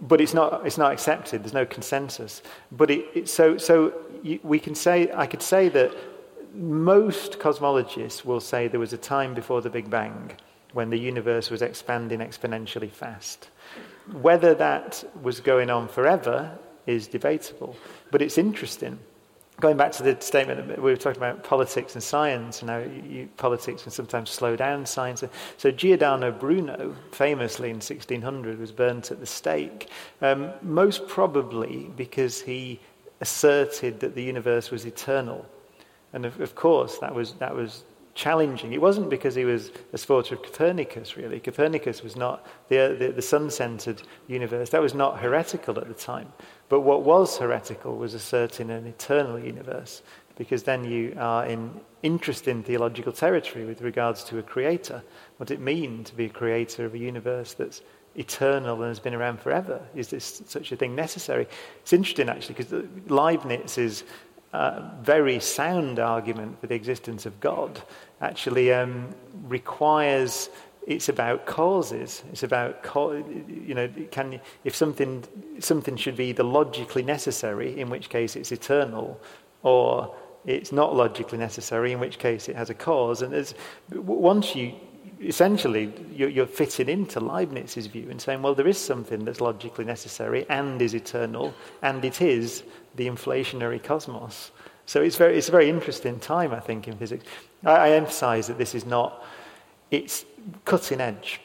But 0.00 0.20
it's 0.20 0.34
not, 0.34 0.66
it's 0.66 0.76
not 0.76 0.92
accepted. 0.92 1.42
There's 1.42 1.54
no 1.54 1.64
consensus. 1.64 2.42
But 2.70 2.90
it, 2.90 3.06
it, 3.14 3.28
so, 3.28 3.56
so 3.56 3.94
you, 4.22 4.38
we 4.42 4.58
can 4.58 4.74
say, 4.74 5.10
I 5.14 5.26
could 5.26 5.42
say 5.42 5.68
that 5.70 5.92
most 6.56 7.38
cosmologists 7.38 8.24
will 8.24 8.40
say 8.40 8.68
there 8.68 8.80
was 8.80 8.92
a 8.92 8.98
time 8.98 9.34
before 9.34 9.60
the 9.60 9.70
Big 9.70 9.90
Bang 9.90 10.32
when 10.72 10.90
the 10.90 10.98
universe 10.98 11.50
was 11.50 11.62
expanding 11.62 12.20
exponentially 12.20 12.90
fast. 12.90 13.50
Whether 14.12 14.54
that 14.54 15.04
was 15.22 15.40
going 15.40 15.70
on 15.70 15.88
forever 15.88 16.58
is 16.86 17.08
debatable, 17.08 17.76
but 18.10 18.22
it's 18.22 18.38
interesting. 18.38 18.98
Going 19.58 19.78
back 19.78 19.92
to 19.92 20.02
the 20.02 20.20
statement 20.20 20.68
we 20.76 20.90
were 20.90 20.96
talking 20.96 21.16
about 21.16 21.42
politics 21.42 21.94
and 21.94 22.02
science, 22.02 22.60
and 22.60 22.70
how 22.70 22.78
you, 22.78 23.28
politics 23.38 23.84
can 23.84 23.90
sometimes 23.90 24.28
slow 24.28 24.54
down 24.54 24.84
science. 24.84 25.24
So 25.56 25.70
Giordano 25.70 26.30
Bruno, 26.30 26.94
famously 27.10 27.70
in 27.70 27.76
1600, 27.76 28.58
was 28.58 28.70
burnt 28.70 29.10
at 29.10 29.18
the 29.18 29.26
stake, 29.26 29.88
um, 30.20 30.50
most 30.60 31.08
probably 31.08 31.90
because 31.96 32.42
he 32.42 32.80
asserted 33.22 34.00
that 34.00 34.14
the 34.14 34.22
universe 34.22 34.70
was 34.70 34.84
eternal 34.84 35.46
and 36.16 36.24
of, 36.24 36.40
of 36.40 36.54
course, 36.54 36.96
that 36.98 37.14
was, 37.14 37.34
that 37.34 37.54
was 37.54 37.84
challenging. 38.14 38.72
It 38.72 38.80
wasn't 38.80 39.10
because 39.10 39.34
he 39.34 39.44
was 39.44 39.70
a 39.92 39.98
supporter 39.98 40.34
of 40.34 40.42
Copernicus, 40.42 41.14
really. 41.14 41.38
Copernicus 41.38 42.02
was 42.02 42.16
not 42.16 42.46
the, 42.68 42.78
uh, 42.78 42.88
the, 42.98 43.12
the 43.12 43.20
sun 43.20 43.50
centered 43.50 44.00
universe. 44.26 44.70
That 44.70 44.80
was 44.80 44.94
not 44.94 45.20
heretical 45.20 45.78
at 45.78 45.88
the 45.88 45.94
time. 45.94 46.32
But 46.70 46.80
what 46.80 47.02
was 47.02 47.36
heretical 47.36 47.98
was 47.98 48.14
asserting 48.14 48.70
an 48.70 48.86
eternal 48.86 49.38
universe, 49.38 50.02
because 50.36 50.62
then 50.62 50.84
you 50.84 51.14
are 51.18 51.44
in 51.44 51.70
interesting 52.02 52.62
theological 52.62 53.12
territory 53.12 53.66
with 53.66 53.82
regards 53.82 54.24
to 54.24 54.38
a 54.38 54.42
creator. 54.42 55.02
What 55.36 55.50
it 55.50 55.60
mean 55.60 56.02
to 56.04 56.14
be 56.14 56.24
a 56.24 56.30
creator 56.30 56.86
of 56.86 56.94
a 56.94 56.98
universe 56.98 57.52
that's 57.52 57.82
eternal 58.16 58.80
and 58.80 58.88
has 58.88 59.00
been 59.00 59.14
around 59.14 59.40
forever? 59.40 59.80
Is 59.94 60.08
this 60.08 60.42
such 60.46 60.72
a 60.72 60.76
thing 60.76 60.94
necessary? 60.94 61.46
It's 61.82 61.92
interesting, 61.92 62.30
actually, 62.30 62.54
because 62.54 62.86
Leibniz 63.08 63.76
is 63.76 64.04
very 65.02 65.40
sound 65.40 65.98
argument 65.98 66.60
for 66.60 66.66
the 66.66 66.74
existence 66.74 67.26
of 67.26 67.38
God 67.40 67.82
actually 68.20 68.72
um, 68.72 69.14
requires 69.48 70.48
it's 70.86 71.08
about 71.08 71.46
causes. 71.46 72.22
It's 72.30 72.44
about 72.44 72.84
you 73.48 73.74
know 73.74 73.88
can 74.12 74.40
if 74.64 74.74
something 74.74 75.24
something 75.58 75.96
should 75.96 76.16
be 76.16 76.26
either 76.26 76.44
logically 76.44 77.02
necessary, 77.02 77.78
in 77.78 77.90
which 77.90 78.08
case 78.08 78.36
it's 78.36 78.52
eternal, 78.52 79.20
or 79.62 80.14
it's 80.44 80.70
not 80.70 80.94
logically 80.94 81.38
necessary, 81.38 81.92
in 81.92 81.98
which 81.98 82.18
case 82.18 82.48
it 82.48 82.54
has 82.54 82.70
a 82.70 82.74
cause. 82.74 83.20
And 83.20 83.32
there's 83.32 83.54
once 83.92 84.54
you 84.54 84.74
essentially 85.20 85.92
you're, 86.14 86.28
you're 86.28 86.46
fitting 86.46 86.88
into 86.88 87.18
Leibniz's 87.18 87.88
view 87.88 88.08
and 88.10 88.20
saying, 88.20 88.42
well, 88.42 88.54
there 88.54 88.68
is 88.68 88.78
something 88.78 89.24
that's 89.24 89.40
logically 89.40 89.84
necessary 89.84 90.46
and 90.48 90.80
is 90.80 90.94
eternal, 90.94 91.52
and 91.82 92.04
it 92.04 92.22
is 92.22 92.62
the 92.96 93.06
inflationary 93.06 93.82
cosmos. 93.82 94.50
So 94.86 95.02
it's, 95.02 95.16
very, 95.16 95.36
it's 95.36 95.48
a 95.48 95.52
very 95.52 95.68
interesting 95.68 96.18
time, 96.20 96.52
I 96.52 96.60
think, 96.60 96.88
in 96.88 96.96
physics. 96.96 97.24
I, 97.64 97.70
I 97.70 97.90
emphasize 97.90 98.46
that 98.46 98.58
this 98.58 98.74
is 98.74 98.86
not, 98.86 99.24
it's 99.90 100.24
cutting 100.64 101.00
edge. 101.00 101.40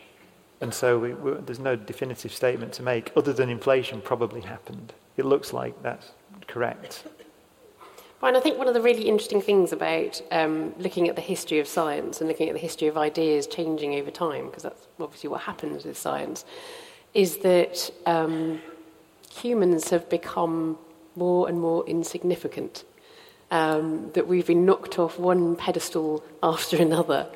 And 0.61 0.73
so 0.73 0.99
we, 0.99 1.13
we, 1.13 1.31
there's 1.41 1.59
no 1.59 1.75
definitive 1.75 2.31
statement 2.31 2.73
to 2.73 2.83
make 2.83 3.11
other 3.15 3.33
than 3.33 3.49
inflation 3.49 3.99
probably 4.01 4.41
happened. 4.41 4.93
It 5.17 5.25
looks 5.25 5.53
like 5.53 5.81
that's 5.81 6.11
correct. 6.47 7.03
And 8.23 8.37
I 8.37 8.39
think 8.39 8.59
one 8.59 8.67
of 8.67 8.75
the 8.75 8.81
really 8.81 9.07
interesting 9.07 9.41
things 9.41 9.73
about 9.73 10.21
um, 10.31 10.75
looking 10.77 11.09
at 11.09 11.15
the 11.15 11.21
history 11.23 11.59
of 11.59 11.67
science 11.67 12.21
and 12.21 12.27
looking 12.27 12.49
at 12.49 12.53
the 12.53 12.59
history 12.59 12.87
of 12.87 12.95
ideas 12.95 13.47
changing 13.47 13.95
over 13.95 14.11
time, 14.11 14.45
because 14.45 14.61
that's 14.61 14.87
obviously 14.99 15.29
what 15.31 15.41
happens 15.41 15.85
with 15.85 15.97
science, 15.97 16.45
is 17.15 17.37
that 17.37 17.89
um, 18.05 18.61
humans 19.33 19.89
have 19.89 20.07
become 20.09 20.77
more 21.15 21.47
and 21.47 21.59
more 21.59 21.85
insignificant. 21.85 22.83
Um, 23.49 24.11
that 24.13 24.27
we've 24.27 24.47
been 24.47 24.65
knocked 24.65 24.97
off 24.97 25.19
one 25.19 25.57
pedestal 25.57 26.23
after 26.41 26.77
another. 26.77 27.27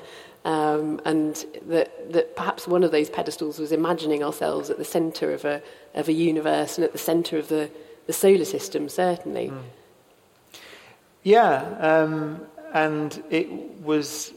Um, 0.45 1.01
and 1.03 1.35
that, 1.67 2.13
that 2.13 2.35
perhaps 2.35 2.67
one 2.67 2.83
of 2.83 2.91
those 2.91 3.09
pedestals 3.09 3.57
was 3.57 3.71
imagining 3.71 4.23
ourselves 4.23 4.69
at 4.69 4.77
the 4.77 4.85
centre 4.85 5.33
of 5.33 5.43
a, 5.43 5.61
of 5.95 6.07
a 6.07 6.13
universe 6.13 6.77
and 6.77 6.85
at 6.85 6.91
the 6.93 6.99
centre 6.99 7.37
of 7.37 7.47
the, 7.47 7.69
the 8.05 8.13
solar 8.13 8.45
system, 8.45 8.87
certainly. 8.87 9.49
Mm. 9.49 9.61
Yeah, 11.23 11.55
um, 11.79 12.41
and 12.71 13.23
it 13.31 13.49
was. 13.81 14.31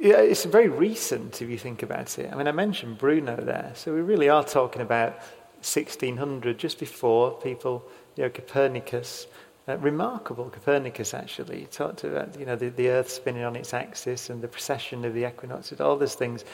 Yeah, 0.00 0.16
it's 0.16 0.44
very 0.44 0.68
recent 0.68 1.40
if 1.40 1.48
you 1.48 1.58
think 1.58 1.84
about 1.84 2.18
it. 2.18 2.32
I 2.32 2.36
mean, 2.36 2.48
I 2.48 2.52
mentioned 2.52 2.98
Bruno 2.98 3.36
there, 3.36 3.72
so 3.76 3.94
we 3.94 4.00
really 4.00 4.28
are 4.28 4.44
talking 4.44 4.82
about 4.82 5.20
1600, 5.60 6.58
just 6.58 6.78
before 6.78 7.32
people, 7.32 7.84
you 8.16 8.24
know, 8.24 8.30
Copernicus, 8.30 9.26
uh, 9.68 9.76
remarkable 9.78 10.48
Copernicus 10.50 11.12
actually 11.12 11.66
talked 11.70 12.04
about, 12.04 12.38
you 12.38 12.46
know, 12.46 12.56
the, 12.56 12.68
the 12.70 12.88
Earth 12.88 13.10
spinning 13.10 13.44
on 13.44 13.56
its 13.56 13.74
axis 13.74 14.30
and 14.30 14.40
the 14.40 14.48
precession 14.48 15.04
of 15.04 15.14
the 15.14 15.26
equinoxes, 15.26 15.80
all 15.80 15.96
those 15.96 16.14
things 16.14 16.44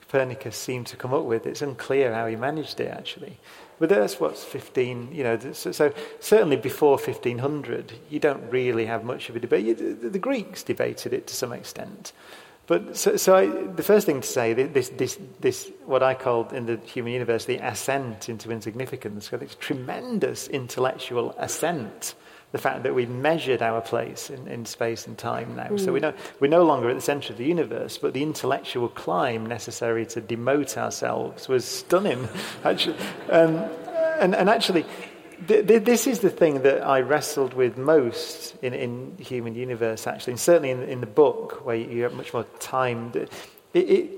Copernicus 0.00 0.56
seemed 0.56 0.86
to 0.88 0.96
come 0.96 1.14
up 1.14 1.24
with. 1.24 1.46
It's 1.46 1.62
unclear 1.62 2.14
how 2.14 2.26
he 2.26 2.36
managed 2.36 2.78
it 2.78 2.88
actually. 2.88 3.38
But 3.78 3.88
that's 3.88 4.20
what's 4.20 4.44
15, 4.44 5.12
you 5.12 5.24
know, 5.24 5.38
so, 5.52 5.72
so, 5.72 5.92
certainly 6.20 6.56
before 6.56 6.96
1500, 6.96 7.92
you 8.08 8.20
don't 8.20 8.48
really 8.50 8.86
have 8.86 9.02
much 9.02 9.28
of 9.28 9.36
a 9.36 9.40
debate. 9.40 9.66
You, 9.66 9.74
the, 9.74 10.08
the, 10.10 10.18
Greeks 10.18 10.62
debated 10.62 11.12
it 11.12 11.26
to 11.26 11.34
some 11.34 11.52
extent. 11.52 12.12
But 12.66 12.96
so, 12.96 13.16
so 13.16 13.34
I, 13.36 13.46
the 13.46 13.82
first 13.82 14.06
thing 14.06 14.20
to 14.22 14.26
say, 14.26 14.54
this, 14.54 14.88
this, 14.90 15.18
this, 15.40 15.70
what 15.84 16.02
I 16.02 16.14
call 16.14 16.48
in 16.48 16.66
the 16.66 16.76
human 16.78 17.12
universe, 17.12 17.44
the 17.44 17.58
ascent 17.58 18.28
into 18.28 18.50
insignificance, 18.50 19.28
because 19.28 19.42
it's 19.42 19.54
tremendous 19.56 20.48
intellectual 20.48 21.34
ascent 21.38 22.14
the 22.54 22.58
fact 22.58 22.84
that 22.84 22.94
we've 22.94 23.10
measured 23.10 23.62
our 23.62 23.80
place 23.80 24.30
in, 24.30 24.46
in 24.46 24.64
space 24.64 25.08
and 25.08 25.18
time 25.18 25.56
now. 25.56 25.66
Mm. 25.66 25.80
So 25.80 25.92
we 25.92 25.98
know, 25.98 26.14
we're 26.38 26.46
no 26.46 26.62
longer 26.64 26.88
at 26.88 26.94
the 26.94 27.02
centre 27.02 27.32
of 27.32 27.36
the 27.36 27.44
universe, 27.44 27.98
but 27.98 28.14
the 28.14 28.22
intellectual 28.22 28.88
climb 28.88 29.44
necessary 29.44 30.06
to 30.06 30.20
demote 30.20 30.76
ourselves 30.76 31.48
was 31.48 31.64
stunning. 31.64 32.28
actually, 32.64 32.96
um, 33.28 33.56
and, 34.20 34.36
and 34.36 34.48
actually, 34.48 34.86
th- 35.46 35.66
th- 35.66 35.84
this 35.84 36.06
is 36.06 36.20
the 36.20 36.30
thing 36.30 36.62
that 36.62 36.86
I 36.86 37.00
wrestled 37.00 37.54
with 37.54 37.76
most 37.76 38.56
in, 38.62 38.74
in 38.74 39.16
human 39.18 39.54
universe, 39.54 40.06
actually, 40.06 40.32
and 40.32 40.40
certainly 40.40 40.70
in, 40.70 40.82
in 40.82 41.00
the 41.00 41.06
book, 41.06 41.64
where 41.64 41.76
you 41.76 42.02
have 42.02 42.14
much 42.14 42.32
more 42.32 42.44
time. 42.60 43.12
It, 43.14 43.30
it, 43.78 44.10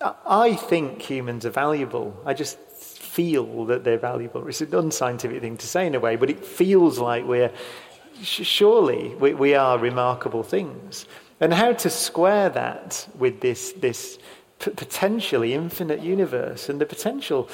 I 0.00 0.54
think 0.54 1.02
humans 1.02 1.46
are 1.46 1.50
valuable. 1.50 2.20
I 2.26 2.34
just 2.34 2.58
feel 2.58 3.66
that 3.66 3.84
they're 3.84 3.98
valuable. 3.98 4.46
It's 4.48 4.60
an 4.60 4.74
unscientific 4.74 5.40
thing 5.40 5.56
to 5.56 5.66
say 5.66 5.86
in 5.86 5.94
a 5.94 6.00
way, 6.00 6.16
but 6.16 6.30
it 6.30 6.44
feels 6.44 6.98
like 6.98 7.24
we're 7.24 7.52
surely 8.22 9.14
we, 9.16 9.34
we 9.34 9.54
are 9.54 9.78
remarkable 9.78 10.42
things. 10.42 11.06
And 11.40 11.52
how 11.52 11.72
to 11.72 11.90
square 11.90 12.48
that 12.50 13.08
with 13.18 13.40
this, 13.40 13.72
this 13.72 14.18
p- 14.60 14.70
potentially 14.70 15.52
infinite 15.52 16.00
universe 16.00 16.68
and 16.68 16.80
the 16.80 16.86
potential, 16.86 17.48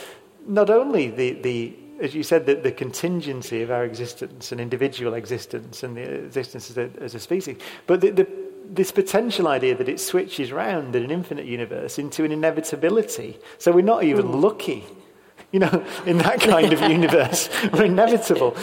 not 0.47 0.71
only 0.71 1.11
the, 1.11 1.33
the 1.33 1.77
as 2.01 2.15
you 2.15 2.23
said, 2.23 2.47
the, 2.47 2.55
the 2.55 2.73
contingency 2.73 3.63
of 3.63 3.71
our 3.71 3.85
existence 3.85 4.53
and 4.53 4.61
individual 4.61 5.15
existence 5.15 5.83
and 5.83 5.97
the 5.97 6.03
existence 6.03 6.71
as 6.71 6.79
a, 6.79 6.91
as 7.01 7.15
a 7.15 7.21
species, 7.21 7.57
but 7.87 8.01
the, 8.01 8.11
the, 8.11 8.29
this 8.65 8.93
potential 8.93 9.49
idea 9.49 9.75
that 9.77 9.89
it 9.89 10.01
switches 10.01 10.53
round 10.53 10.95
in 10.95 11.03
an 11.03 11.11
infinite 11.11 11.47
universe 11.47 11.99
into 11.99 12.25
an 12.25 12.33
inevitability. 12.33 13.39
So 13.59 13.73
we're 13.73 13.83
not 13.83 14.05
even 14.05 14.27
mm. 14.27 14.43
lucky 14.43 14.85
you 15.53 15.59
know, 15.59 15.85
in 16.07 16.19
that 16.19 16.41
kind 16.41 16.73
of 16.73 16.81
universe. 16.91 17.49
We're 17.73 17.85
inevitable. 17.85 18.57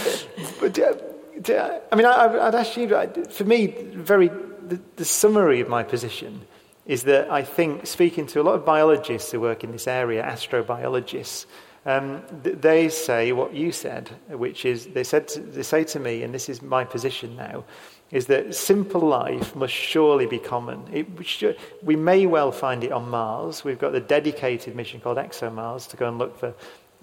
But, 0.60 0.80
uh, 0.80 1.80
I 1.92 1.96
mean, 1.96 2.06
I, 2.06 2.28
would 2.28 2.56
ask 2.56 2.78
you, 2.78 2.88
for 3.30 3.44
me, 3.44 3.68
very, 3.68 4.30
the, 4.30 4.80
the 4.96 5.06
summary 5.06 5.60
of 5.60 5.68
my 5.68 5.84
position 5.84 6.42
is 6.86 7.04
that 7.04 7.30
I 7.30 7.44
think, 7.44 7.86
speaking 7.86 8.26
to 8.28 8.42
a 8.42 8.44
lot 8.44 8.56
of 8.56 8.66
biologists 8.66 9.32
who 9.32 9.42
work 9.42 9.64
in 9.64 9.72
this 9.72 9.88
area, 9.88 10.24
astrobiologists, 10.24 11.46
um, 11.88 12.22
they 12.44 12.90
say 12.90 13.32
what 13.32 13.54
you 13.54 13.72
said, 13.72 14.10
which 14.30 14.66
is 14.66 14.88
they, 14.88 15.06
said 15.06 15.30
to, 15.30 15.40
they 15.40 15.64
say 15.64 15.86
to 15.86 16.00
me, 16.00 16.22
and 16.24 16.34
this 16.34 16.50
is 16.50 16.62
my 16.62 16.84
position 16.84 17.36
now, 17.38 17.64
is 18.12 18.26
that 18.28 18.54
simple 18.54 19.00
life 19.00 19.56
must 19.56 19.74
surely 19.74 20.26
be 20.26 20.38
common. 20.38 20.84
It, 20.92 21.08
should, 21.26 21.58
we 21.82 21.96
may 21.96 22.26
well 22.26 22.52
find 22.52 22.84
it 22.84 22.92
on 22.92 23.10
Mars. 23.10 23.64
We've 23.64 23.80
got 23.80 23.94
the 23.94 24.02
dedicated 24.02 24.76
mission 24.76 25.00
called 25.00 25.18
ExoMars 25.18 25.88
to 25.90 25.98
go 25.98 26.10
and 26.10 26.18
look 26.18 26.38
for 26.38 26.54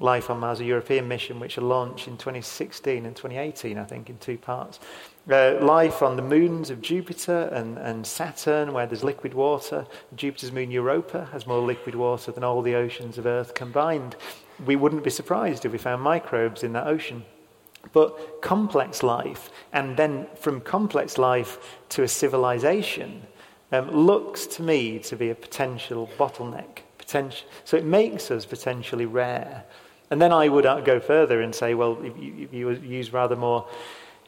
life 0.00 0.28
on 0.28 0.40
Mars, 0.40 0.60
a 0.60 0.64
European 0.64 1.08
mission 1.08 1.40
which 1.40 1.56
will 1.56 1.64
launch 1.64 2.06
in 2.06 2.18
2016 2.18 3.06
and 3.06 3.16
2018, 3.16 3.78
I 3.78 3.84
think, 3.84 4.10
in 4.10 4.18
two 4.18 4.36
parts. 4.36 4.80
Uh, 5.30 5.56
life 5.62 6.02
on 6.02 6.16
the 6.16 6.22
moons 6.22 6.68
of 6.68 6.82
Jupiter 6.82 7.48
and, 7.52 7.78
and 7.78 8.06
Saturn, 8.06 8.74
where 8.74 8.86
there's 8.86 9.04
liquid 9.04 9.32
water. 9.32 9.86
Jupiter's 10.14 10.52
moon 10.52 10.70
Europa 10.70 11.26
has 11.32 11.46
more 11.46 11.60
liquid 11.60 11.94
water 11.94 12.32
than 12.32 12.44
all 12.44 12.60
the 12.60 12.74
oceans 12.74 13.16
of 13.16 13.24
Earth 13.24 13.54
combined. 13.54 14.16
We 14.64 14.76
wouldn't 14.76 15.04
be 15.04 15.10
surprised 15.10 15.64
if 15.64 15.72
we 15.72 15.78
found 15.78 16.02
microbes 16.02 16.62
in 16.62 16.72
that 16.74 16.86
ocean. 16.86 17.24
But 17.92 18.40
complex 18.40 19.02
life, 19.02 19.50
and 19.72 19.96
then 19.96 20.26
from 20.36 20.60
complex 20.60 21.18
life 21.18 21.78
to 21.90 22.02
a 22.02 22.08
civilization, 22.08 23.22
um, 23.72 23.90
looks 23.90 24.46
to 24.46 24.62
me 24.62 24.98
to 25.00 25.16
be 25.16 25.30
a 25.30 25.34
potential 25.34 26.08
bottleneck. 26.18 26.80
Potential, 26.98 27.46
so 27.64 27.76
it 27.76 27.84
makes 27.84 28.30
us 28.30 28.46
potentially 28.46 29.06
rare. 29.06 29.64
And 30.10 30.20
then 30.20 30.32
I 30.32 30.48
would 30.48 30.64
uh, 30.64 30.80
go 30.80 31.00
further 31.00 31.42
and 31.42 31.54
say, 31.54 31.74
well, 31.74 31.98
if 32.02 32.16
you, 32.16 32.34
if 32.38 32.54
you 32.54 32.70
use 32.70 33.12
rather 33.12 33.36
more 33.36 33.66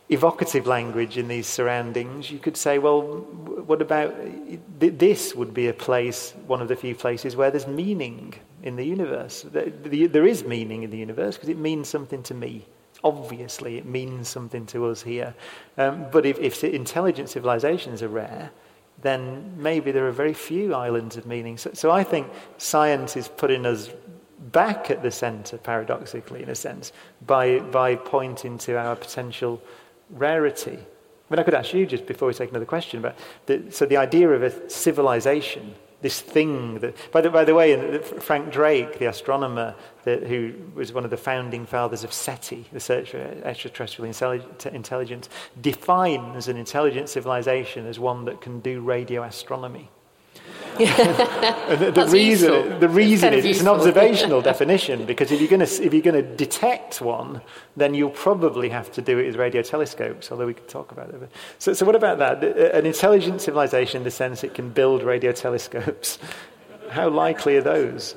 evocative 0.09 0.67
language 0.67 1.19
in 1.19 1.29
these 1.29 1.47
surroundings, 1.47 2.31
you 2.31 2.39
could 2.39 2.57
say, 2.57 2.79
well, 2.79 3.03
what 3.03 3.83
about 3.83 4.15
this 4.79 5.35
would 5.35 5.53
be 5.53 5.69
a 5.69 5.73
place, 5.73 6.33
one 6.47 6.61
of 6.61 6.69
the 6.69 6.77
few 6.77 6.95
places 6.95 7.37
where 7.37 7.51
there's 7.51 7.67
meaning 7.67 8.35
in 8.67 8.75
the 8.75 8.85
universe. 8.85 9.47
There 9.53 10.27
is 10.27 10.45
meaning 10.45 10.83
in 10.83 10.91
the 10.91 10.99
universe 10.99 11.37
because 11.37 11.49
it 11.49 11.57
means 11.57 11.89
something 11.89 12.23
to 12.25 12.35
me. 12.35 12.67
Obviously, 13.05 13.79
it 13.79 13.87
means 13.87 14.29
something 14.29 14.67
to 14.67 14.87
us 14.87 15.03
here. 15.03 15.35
Um, 15.79 16.07
but 16.11 16.27
if, 16.27 16.37
if 16.41 16.65
intelligent 16.65 17.29
civilizations 17.29 18.03
are 18.03 18.09
rare, 18.09 18.51
then 19.03 19.53
maybe 19.57 19.93
there 19.93 20.09
are 20.09 20.13
very 20.13 20.35
few 20.35 20.75
islands 20.75 21.17
of 21.17 21.27
meaning. 21.27 21.57
So, 21.59 21.71
so 21.75 21.93
I 21.93 22.03
think 22.03 22.27
science 22.59 23.17
is 23.17 23.29
putting 23.29 23.67
us 23.67 23.91
back 24.51 24.91
at 24.91 25.01
the 25.01 25.13
center, 25.13 25.59
paradoxically, 25.59 26.43
in 26.43 26.49
a 26.49 26.55
sense, 26.57 26.93
by, 27.25 27.61
by 27.61 27.95
pointing 27.95 28.59
to 28.59 28.77
our 28.77 28.97
potential 28.97 29.63
rarity. 30.11 30.79
I 30.79 31.27
mean, 31.31 31.39
I 31.39 31.45
could 31.45 31.55
ask 31.55 31.73
you 31.73 31.87
just 31.87 32.07
before 32.07 32.27
we 32.27 32.35
take 32.35 32.51
another 32.51 32.67
question, 32.67 33.01
but 33.01 33.17
the, 33.47 33.71
so 33.71 33.87
the 33.87 33.99
idea 33.99 34.29
of 34.29 34.43
a 34.43 34.71
civilization 34.71 35.75
this 36.03 36.21
thing 36.21 36.79
that, 36.81 36.95
by 37.11 37.21
the, 37.21 37.31
by 37.31 37.45
the 37.45 37.55
way, 37.55 37.99
Frank 37.99 38.53
Drake, 38.53 38.99
the 38.99 39.07
astronomer 39.07 39.75
who 40.05 40.53
was 40.75 40.93
one 40.93 41.05
of 41.05 41.11
the 41.11 41.17
founding 41.17 41.67
fathers 41.67 42.05
of 42.05 42.13
SETI, 42.13 42.67
the 42.73 42.81
Search 42.81 43.11
for 43.11 43.19
Extraterrestrial 43.19 44.07
Intelligence, 44.73 45.29
defines 45.61 46.49
an 46.49 46.57
intelligent 46.57 47.09
civilization 47.09 47.87
as 47.87 47.99
one 47.99 48.25
that 48.27 48.41
can 48.41 48.61
do 48.61 48.81
radio 48.81 49.23
astronomy. 49.23 49.91
The, 50.77 51.93
the 51.95 52.07
reason, 52.11 52.53
useful. 52.53 52.79
the 52.81 52.89
reason 52.89 53.33
is 53.35 53.45
it's 53.45 53.61
an 53.61 53.69
observational 53.69 54.43
definition 54.53 55.07
because 55.07 55.31
if 55.33 55.41
you're 55.41 55.49
going 55.49 55.64
to 55.64 55.85
if 55.85 55.93
you're 55.93 56.03
going 56.03 56.23
to 56.23 56.37
detect 56.37 57.01
one, 57.01 57.41
then 57.77 57.95
you'll 57.95 58.11
probably 58.11 58.68
have 58.68 58.93
to 58.93 59.03
do 59.03 59.18
it 59.18 59.27
with 59.27 59.37
radio 59.37 59.62
telescopes. 59.62 60.31
Although 60.31 60.47
we 60.47 60.55
could 60.55 60.68
talk 60.68 60.93
about 60.93 61.11
it. 61.11 61.31
So, 61.59 61.73
so 61.73 61.87
what 61.87 61.97
about 61.97 62.18
that? 62.18 62.45
An 62.75 62.87
intelligent 62.87 63.41
civilization 63.41 63.99
in 63.99 64.05
the 64.05 64.11
sense 64.11 64.45
it 64.45 64.55
can 64.55 64.70
build 64.70 65.03
radio 65.03 65.33
telescopes. 65.33 66.18
How 66.91 67.09
likely 67.09 67.57
are 67.57 67.62
those? 67.62 68.14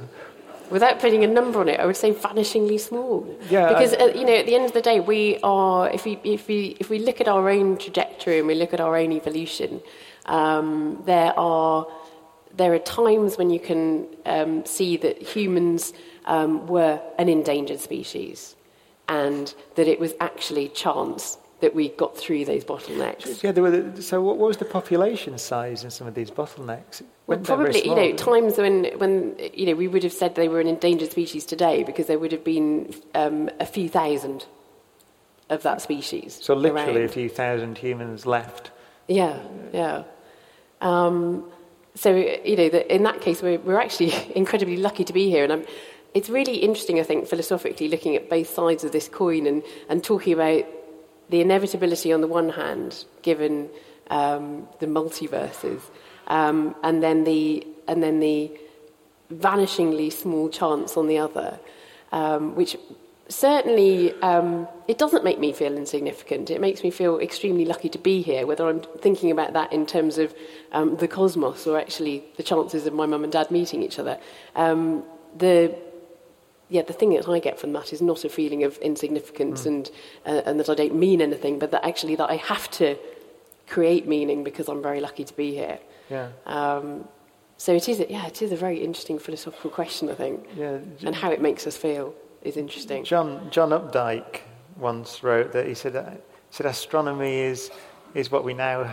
Without 0.70 1.00
putting 1.00 1.24
a 1.24 1.28
number 1.28 1.60
on 1.60 1.68
it, 1.68 1.80
I 1.80 1.86
would 1.86 1.98
say 1.98 2.14
vanishingly 2.14 2.80
small. 2.80 3.26
Yeah, 3.50 3.70
because 3.70 3.94
uh, 3.94 4.12
you 4.16 4.24
know, 4.24 4.36
at 4.36 4.46
the 4.46 4.54
end 4.54 4.66
of 4.66 4.74
the 4.74 4.82
day, 4.82 5.00
we 5.00 5.40
are. 5.42 5.90
If 5.90 6.06
we 6.06 6.20
if 6.24 6.48
we 6.48 6.78
if 6.80 6.90
we 6.90 7.00
look 7.00 7.20
at 7.20 7.28
our 7.28 7.50
own 7.50 7.78
trajectory 7.78 8.38
and 8.38 8.48
we 8.48 8.54
look 8.54 8.74
at 8.74 8.80
our 8.80 8.96
own 8.96 9.12
evolution, 9.12 9.82
um, 10.28 11.02
there 11.06 11.38
are 11.40 11.88
there 12.60 12.74
are 12.74 12.80
times 12.80 13.38
when 13.38 13.50
you 13.50 13.60
can 13.60 14.06
um, 14.26 14.66
see 14.66 14.98
that 14.98 15.22
humans 15.22 15.94
um, 16.26 16.68
were 16.68 17.02
an 17.18 17.30
endangered 17.30 17.80
species 17.80 18.56
and 19.08 19.56
that 19.76 19.88
it 19.88 19.98
was 20.00 20.14
actually 20.20 20.68
chance 20.68 21.38
that 21.62 21.74
we 21.74 21.90
got 21.90 22.18
through 22.18 22.44
those 22.44 22.64
bottlenecks. 22.66 23.42
Yeah, 23.42 23.54
the, 23.54 24.02
so 24.02 24.22
what, 24.22 24.38
what, 24.38 24.48
was 24.48 24.58
the 24.58 24.66
population 24.66 25.38
size 25.38 25.84
in 25.86 25.90
some 25.90 26.06
of 26.06 26.16
these 26.16 26.30
bottlenecks? 26.30 27.02
Well, 27.28 27.40
probably, 27.40 27.86
you 27.86 27.96
know, 27.96 28.14
times 28.14 28.58
when, 28.58 28.86
when, 28.98 29.36
you 29.54 29.66
know, 29.66 29.76
we 29.76 29.88
would 29.88 30.04
have 30.04 30.14
said 30.14 30.36
they 30.36 30.50
were 30.50 30.60
an 30.60 30.68
endangered 30.68 31.12
species 31.12 31.46
today 31.46 31.84
because 31.84 32.08
there 32.08 32.20
would 32.20 32.32
have 32.34 32.44
been 32.44 32.94
um, 33.16 33.50
a 33.60 33.66
few 33.66 33.88
thousand 33.88 34.46
of 35.50 35.64
that 35.64 35.82
species. 35.82 36.40
So 36.42 36.54
literally 36.56 36.98
around. 36.98 37.06
a 37.06 37.08
few 37.08 37.30
thousand 37.30 37.78
humans 37.78 38.26
left. 38.26 38.72
Yeah, 39.08 39.40
yeah. 39.74 40.04
Um, 40.82 41.50
so, 42.00 42.16
you 42.16 42.56
know, 42.56 42.70
the, 42.70 42.96
in 42.96 43.04
that 43.04 43.20
case, 43.20 43.42
we're, 43.42 43.60
we're 43.60 43.80
actually 43.80 44.14
incredibly 44.36 44.78
lucky 44.78 45.04
to 45.04 45.12
be 45.12 45.30
here. 45.30 45.44
And 45.44 45.52
I'm, 45.52 45.66
it's 46.14 46.30
really 46.30 46.56
interesting, 46.56 46.98
I 46.98 47.04
think, 47.04 47.28
philosophically, 47.28 47.90
looking 47.90 48.16
at 48.16 48.30
both 48.30 48.50
sides 48.50 48.86
of 48.86 48.94
this 48.94 49.10
coin 49.10 49.46
and, 49.46 49.64
and 49.90 50.02
talking 50.02 50.32
about 50.32 50.64
the 51.30 51.42
inevitability 51.42 52.14
on 52.14 52.22
the 52.22 52.28
one 52.28 52.52
hand, 52.52 53.04
given 53.22 53.70
um, 54.10 54.66
the 54.80 54.86
multiverses, 54.86 55.82
um, 56.28 56.74
and 56.84 57.04
then 57.04 57.26
the 57.26 57.68
and 57.90 58.02
then 58.02 58.22
the 58.22 58.50
vanishingly 59.34 60.12
small 60.12 60.48
chance 60.48 60.96
on 60.96 61.08
the 61.08 61.18
other, 61.18 61.60
um, 62.14 62.56
which 62.56 62.78
certainly 63.30 64.14
um, 64.22 64.68
it 64.88 64.98
doesn't 64.98 65.24
make 65.24 65.40
me 65.40 65.54
feel 65.54 65.78
insignificant. 65.78 66.50
It 66.50 66.60
makes 66.60 66.84
me 66.84 66.90
feel 66.90 67.20
extremely 67.20 67.64
lucky 67.64 67.88
to 67.90 67.98
be 68.00 68.22
here, 68.22 68.46
whether 68.46 68.68
I'm 68.68 68.82
thinking 69.00 69.32
about 69.32 69.54
that 69.54 69.72
in 69.72 69.86
terms 69.86 70.18
of 70.18 70.34
um, 70.72 70.98
the 70.98 71.08
cosmos 71.08 71.68
or 71.68 71.80
actually 71.80 72.24
the 72.38 72.44
chances 72.44 72.86
of 72.88 72.94
my 72.94 73.06
mum 73.06 73.24
and 73.24 73.32
dad 73.32 73.52
meeting 73.52 73.84
each 73.84 74.00
other. 74.00 74.20
Um, 74.56 75.04
the 75.38 75.76
yeah, 76.70 76.84
the 76.84 76.94
thing 76.94 77.12
that 77.16 77.28
I 77.28 77.40
get 77.40 77.60
from 77.60 77.74
that 77.74 77.94
is 77.94 78.02
not 78.02 78.24
a 78.26 78.30
feeling 78.30 78.64
of 78.64 78.78
insignificance 78.78 79.64
mm. 79.64 79.68
and, 79.68 79.92
uh, 80.26 80.42
and 80.46 80.60
that 80.60 80.70
I 80.70 80.76
don't 80.76 80.96
mean 80.96 81.20
anything, 81.20 81.58
but 81.58 81.72
that 81.72 81.84
actually 81.84 82.16
that 82.16 82.30
I 82.30 82.36
have 82.36 82.70
to 82.72 82.96
create 83.68 84.08
meaning 84.08 84.44
because 84.44 84.68
I'm 84.68 84.82
very 84.82 85.00
lucky 85.00 85.24
to 85.24 85.34
be 85.34 85.52
here. 85.52 85.80
Yeah. 86.12 86.30
Um, 86.46 87.08
so 87.58 87.74
it 87.74 87.90
is, 87.90 88.00
a, 88.00 88.10
yeah, 88.10 88.28
it 88.28 88.44
is 88.44 88.52
a 88.52 88.56
very 88.56 88.84
interesting 88.84 89.18
philosophical 89.18 89.72
question, 89.72 90.10
I 90.10 90.14
think, 90.14 90.48
yeah, 90.56 90.78
and 91.04 91.16
how 91.16 91.32
it 91.32 91.42
makes 91.42 91.66
us 91.66 91.76
feel 91.76 92.14
is 92.44 92.58
interesting. 92.58 93.04
John 93.04 93.50
John 93.52 93.70
Updike 93.70 94.42
once 94.78 95.24
wrote 95.24 95.52
that 95.54 95.68
he 95.68 95.74
said 95.74 95.96
uh, 95.96 96.12
said 96.52 96.66
astronomy 96.66 97.40
is 97.40 97.72
is 98.14 98.32
what 98.32 98.44
we 98.44 98.54
now 98.54 98.84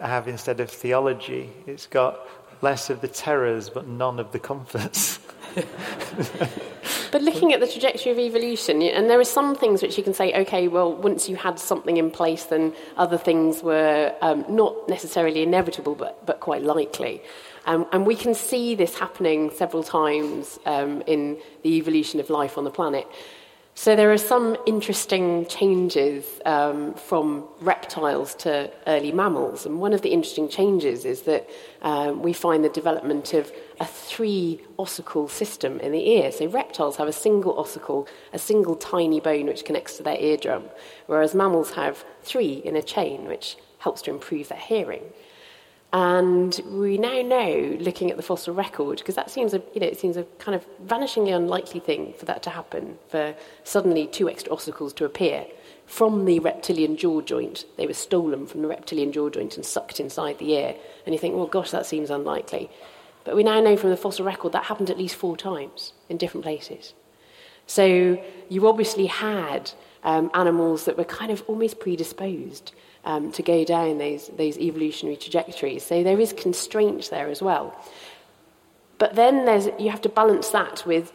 have 0.00 0.28
instead 0.28 0.60
of 0.60 0.70
theology. 0.70 1.50
It's 1.66 1.86
got 1.86 2.28
less 2.60 2.90
of 2.90 3.00
the 3.00 3.08
terrors 3.08 3.70
but 3.70 3.86
none 3.86 4.18
of 4.18 4.32
the 4.32 4.38
comforts. 4.38 5.20
But 7.10 7.22
looking 7.22 7.52
at 7.52 7.60
the 7.60 7.66
trajectory 7.66 8.12
of 8.12 8.18
evolution, 8.18 8.82
and 8.82 9.08
there 9.08 9.18
are 9.18 9.24
some 9.24 9.54
things 9.54 9.82
which 9.82 9.96
you 9.96 10.04
can 10.04 10.12
say, 10.12 10.32
okay, 10.42 10.68
well, 10.68 10.92
once 10.92 11.28
you 11.28 11.36
had 11.36 11.58
something 11.58 11.96
in 11.96 12.10
place, 12.10 12.44
then 12.44 12.74
other 12.96 13.16
things 13.16 13.62
were 13.62 14.14
um, 14.20 14.44
not 14.48 14.88
necessarily 14.88 15.42
inevitable, 15.42 15.94
but, 15.94 16.24
but 16.26 16.40
quite 16.40 16.62
likely. 16.62 17.22
Um, 17.68 17.86
and 17.92 18.06
we 18.06 18.16
can 18.16 18.34
see 18.34 18.74
this 18.74 18.98
happening 18.98 19.50
several 19.50 19.82
times 19.82 20.58
um, 20.64 21.02
in 21.06 21.36
the 21.62 21.76
evolution 21.76 22.18
of 22.18 22.30
life 22.30 22.56
on 22.56 22.64
the 22.64 22.70
planet. 22.70 23.06
So 23.74 23.94
there 23.94 24.10
are 24.10 24.18
some 24.18 24.56
interesting 24.66 25.44
changes 25.46 26.24
um, 26.46 26.94
from 26.94 27.44
reptiles 27.60 28.34
to 28.36 28.72
early 28.86 29.12
mammals. 29.12 29.66
And 29.66 29.80
one 29.80 29.92
of 29.92 30.00
the 30.00 30.08
interesting 30.08 30.48
changes 30.48 31.04
is 31.04 31.22
that 31.22 31.48
um, 31.82 32.22
we 32.22 32.32
find 32.32 32.64
the 32.64 32.70
development 32.70 33.34
of 33.34 33.52
a 33.78 33.84
three 33.84 34.62
ossicle 34.78 35.28
system 35.30 35.78
in 35.80 35.92
the 35.92 36.08
ear. 36.08 36.32
So 36.32 36.46
reptiles 36.46 36.96
have 36.96 37.06
a 37.06 37.12
single 37.12 37.54
ossicle, 37.54 38.08
a 38.32 38.38
single 38.38 38.76
tiny 38.76 39.20
bone 39.20 39.44
which 39.44 39.66
connects 39.66 39.98
to 39.98 40.02
their 40.02 40.18
eardrum, 40.18 40.64
whereas 41.06 41.34
mammals 41.34 41.72
have 41.72 42.02
three 42.22 42.54
in 42.64 42.76
a 42.76 42.82
chain, 42.82 43.26
which 43.26 43.58
helps 43.80 44.00
to 44.02 44.10
improve 44.10 44.48
their 44.48 44.58
hearing. 44.58 45.04
And 45.92 46.60
we 46.66 46.98
now 46.98 47.22
know, 47.22 47.76
looking 47.80 48.10
at 48.10 48.18
the 48.18 48.22
fossil 48.22 48.52
record, 48.52 48.98
because 48.98 49.14
that 49.14 49.30
seems 49.30 49.54
a, 49.54 49.62
you 49.72 49.80
know, 49.80 49.86
it 49.86 49.98
seems 49.98 50.18
a 50.18 50.24
kind 50.38 50.54
of 50.54 50.66
vanishingly 50.86 51.34
unlikely 51.34 51.80
thing 51.80 52.12
for 52.18 52.26
that 52.26 52.42
to 52.42 52.50
happen, 52.50 52.98
for 53.08 53.34
suddenly 53.64 54.06
two 54.06 54.28
extra 54.28 54.52
ossicles 54.52 54.94
to 54.96 55.06
appear 55.06 55.46
from 55.86 56.26
the 56.26 56.38
reptilian 56.40 56.94
jaw 56.96 57.22
joint. 57.22 57.64
They 57.78 57.86
were 57.86 57.94
stolen 57.94 58.46
from 58.46 58.60
the 58.60 58.68
reptilian 58.68 59.12
jaw 59.12 59.30
joint 59.30 59.56
and 59.56 59.64
sucked 59.64 59.98
inside 59.98 60.38
the 60.38 60.52
ear. 60.52 60.74
And 61.06 61.14
you 61.14 61.18
think, 61.18 61.34
well, 61.34 61.46
gosh, 61.46 61.70
that 61.70 61.86
seems 61.86 62.10
unlikely. 62.10 62.70
But 63.24 63.34
we 63.34 63.42
now 63.42 63.58
know 63.60 63.76
from 63.76 63.88
the 63.88 63.96
fossil 63.96 64.26
record 64.26 64.52
that 64.52 64.64
happened 64.64 64.90
at 64.90 64.98
least 64.98 65.14
four 65.14 65.38
times 65.38 65.94
in 66.10 66.18
different 66.18 66.44
places. 66.44 66.92
So 67.66 68.22
you 68.50 68.68
obviously 68.68 69.06
had 69.06 69.70
um, 70.04 70.30
animals 70.34 70.84
that 70.84 70.98
were 70.98 71.04
kind 71.04 71.30
of 71.30 71.42
almost 71.46 71.80
predisposed 71.80 72.72
um, 73.08 73.32
to 73.32 73.42
go 73.42 73.64
down 73.64 73.96
those, 73.98 74.28
those 74.36 74.58
evolutionary 74.58 75.16
trajectories. 75.16 75.82
So 75.82 76.04
there 76.04 76.20
is 76.20 76.34
constraint 76.34 77.08
there 77.10 77.28
as 77.28 77.40
well. 77.40 77.74
But 78.98 79.16
then 79.16 79.46
there's, 79.46 79.68
you 79.78 79.90
have 79.90 80.02
to 80.02 80.10
balance 80.10 80.50
that 80.50 80.84
with 80.86 81.12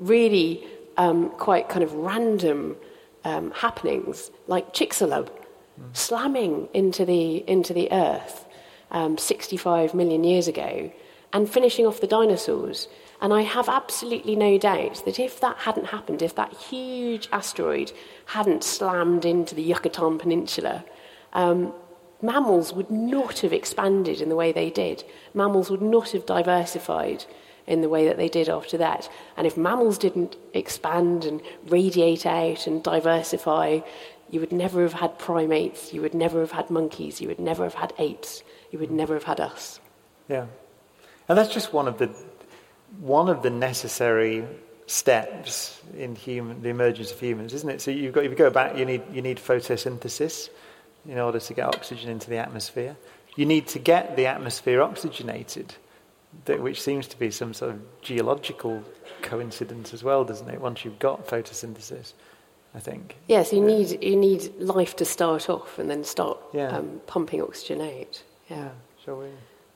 really 0.00 0.66
um, 0.96 1.30
quite 1.30 1.68
kind 1.68 1.84
of 1.84 1.94
random 1.94 2.76
um, 3.24 3.52
happenings, 3.52 4.32
like 4.48 4.74
Chicxulub 4.74 5.28
mm. 5.28 5.96
slamming 5.96 6.68
into 6.74 7.04
the, 7.04 7.48
into 7.48 7.72
the 7.72 7.90
earth 7.92 8.44
um, 8.90 9.16
65 9.16 9.94
million 9.94 10.24
years 10.24 10.48
ago 10.48 10.90
and 11.32 11.48
finishing 11.48 11.86
off 11.86 12.00
the 12.00 12.06
dinosaurs. 12.08 12.88
And 13.20 13.32
I 13.32 13.42
have 13.42 13.68
absolutely 13.68 14.34
no 14.34 14.58
doubt 14.58 15.04
that 15.04 15.20
if 15.20 15.38
that 15.40 15.58
hadn't 15.58 15.86
happened, 15.86 16.20
if 16.20 16.34
that 16.34 16.52
huge 16.52 17.28
asteroid 17.30 17.92
hadn't 18.26 18.64
slammed 18.64 19.24
into 19.24 19.54
the 19.54 19.62
Yucatan 19.62 20.18
Peninsula, 20.18 20.84
um, 21.32 21.72
mammals 22.22 22.72
would 22.72 22.90
not 22.90 23.40
have 23.40 23.52
expanded 23.52 24.20
in 24.20 24.28
the 24.28 24.36
way 24.36 24.52
they 24.52 24.70
did. 24.70 25.04
Mammals 25.34 25.70
would 25.70 25.82
not 25.82 26.10
have 26.10 26.26
diversified 26.26 27.24
in 27.66 27.82
the 27.82 27.88
way 27.88 28.06
that 28.06 28.16
they 28.16 28.28
did 28.28 28.48
after 28.48 28.78
that. 28.78 29.08
And 29.36 29.46
if 29.46 29.56
mammals 29.56 29.98
didn't 29.98 30.36
expand 30.54 31.24
and 31.24 31.42
radiate 31.66 32.24
out 32.24 32.66
and 32.66 32.82
diversify, 32.82 33.80
you 34.30 34.40
would 34.40 34.52
never 34.52 34.82
have 34.82 34.94
had 34.94 35.18
primates, 35.18 35.92
you 35.92 36.00
would 36.02 36.14
never 36.14 36.40
have 36.40 36.52
had 36.52 36.70
monkeys, 36.70 37.20
you 37.20 37.28
would 37.28 37.38
never 37.38 37.64
have 37.64 37.74
had 37.74 37.92
apes, 37.98 38.42
you 38.70 38.78
would 38.78 38.90
never 38.90 39.14
have 39.14 39.24
had 39.24 39.40
us. 39.40 39.80
Yeah. 40.28 40.46
And 41.28 41.36
that's 41.36 41.52
just 41.52 41.72
one 41.72 41.88
of 41.88 41.98
the 41.98 42.10
one 43.00 43.28
of 43.28 43.42
the 43.42 43.50
necessary 43.50 44.46
steps 44.86 45.78
in 45.96 46.16
human 46.16 46.62
the 46.62 46.70
emergence 46.70 47.12
of 47.12 47.20
humans, 47.20 47.52
isn't 47.52 47.68
it? 47.68 47.82
So 47.82 47.90
you've 47.90 48.14
got 48.14 48.24
if 48.24 48.30
you 48.30 48.36
go 48.36 48.50
back 48.50 48.76
you 48.78 48.86
need 48.86 49.02
you 49.12 49.20
need 49.20 49.36
photosynthesis 49.36 50.48
in 51.08 51.18
order 51.18 51.40
to 51.40 51.54
get 51.54 51.66
oxygen 51.66 52.10
into 52.10 52.30
the 52.30 52.36
atmosphere. 52.36 52.96
You 53.34 53.46
need 53.46 53.66
to 53.68 53.78
get 53.78 54.16
the 54.16 54.26
atmosphere 54.26 54.82
oxygenated, 54.82 55.74
which 56.46 56.82
seems 56.82 57.06
to 57.08 57.18
be 57.18 57.30
some 57.30 57.54
sort 57.54 57.72
of 57.72 58.02
geological 58.02 58.84
coincidence 59.22 59.94
as 59.94 60.04
well, 60.04 60.24
doesn't 60.24 60.48
it? 60.48 60.60
Once 60.60 60.84
you've 60.84 60.98
got 60.98 61.26
photosynthesis, 61.26 62.12
I 62.74 62.80
think. 62.80 63.16
Yes, 63.26 63.52
you 63.52 63.60
need 63.60 64.02
you 64.02 64.16
need 64.16 64.52
life 64.58 64.96
to 64.96 65.04
start 65.04 65.48
off 65.48 65.78
and 65.78 65.88
then 65.88 66.04
start 66.04 66.38
yeah. 66.52 66.68
um, 66.68 67.00
pumping 67.06 67.42
oxygen 67.42 67.80
out. 67.80 68.22
Yeah. 68.50 68.56
yeah. 68.56 68.68
Shall 69.04 69.18
we? 69.18 69.28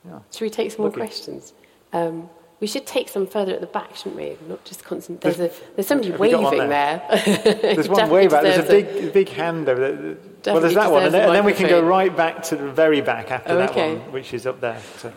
Yeah. 0.05 0.19
Should 0.33 0.45
we 0.45 0.51
take 0.51 0.71
some 0.73 0.83
more 0.83 0.93
questions? 0.93 1.55
Um, 1.93 2.29
we 2.63 2.69
should 2.69 2.87
take 2.87 3.09
some 3.09 3.27
further 3.27 3.53
at 3.53 3.61
the 3.61 3.67
back, 3.67 3.97
shouldn't 3.97 4.15
we? 4.15 4.37
Not 4.49 4.65
just 4.65 4.85
constant. 4.85 5.21
There's, 5.21 5.41
a, 5.41 5.51
there's 5.75 5.89
somebody 5.89 6.13
waving 6.13 6.69
there. 6.69 7.03
there. 7.09 7.55
there's 7.75 7.89
one 7.89 8.09
way 8.09 8.29
back. 8.29 8.45
There's 8.45 8.65
a 8.65 8.71
big, 8.71 9.13
big 9.13 9.29
hand 9.31 9.69
over 9.69 9.81
there. 9.81 10.17
well, 10.47 10.61
there's 10.61 10.75
that 10.75 10.93
one, 10.93 11.03
and 11.03 11.13
then, 11.13 11.25
and 11.27 11.35
then, 11.35 11.45
we 11.45 11.55
can 11.55 11.69
go 11.69 11.83
right 11.83 12.17
back 12.17 12.45
to 12.45 12.57
the 12.57 12.71
very 12.71 13.01
back 13.01 13.33
after 13.33 13.51
oh, 13.51 13.57
that 13.57 13.71
okay. 13.71 13.97
one, 13.97 14.13
which 14.13 14.33
is 14.33 14.47
up 14.47 14.61
there. 14.61 14.81
So. 14.99 15.13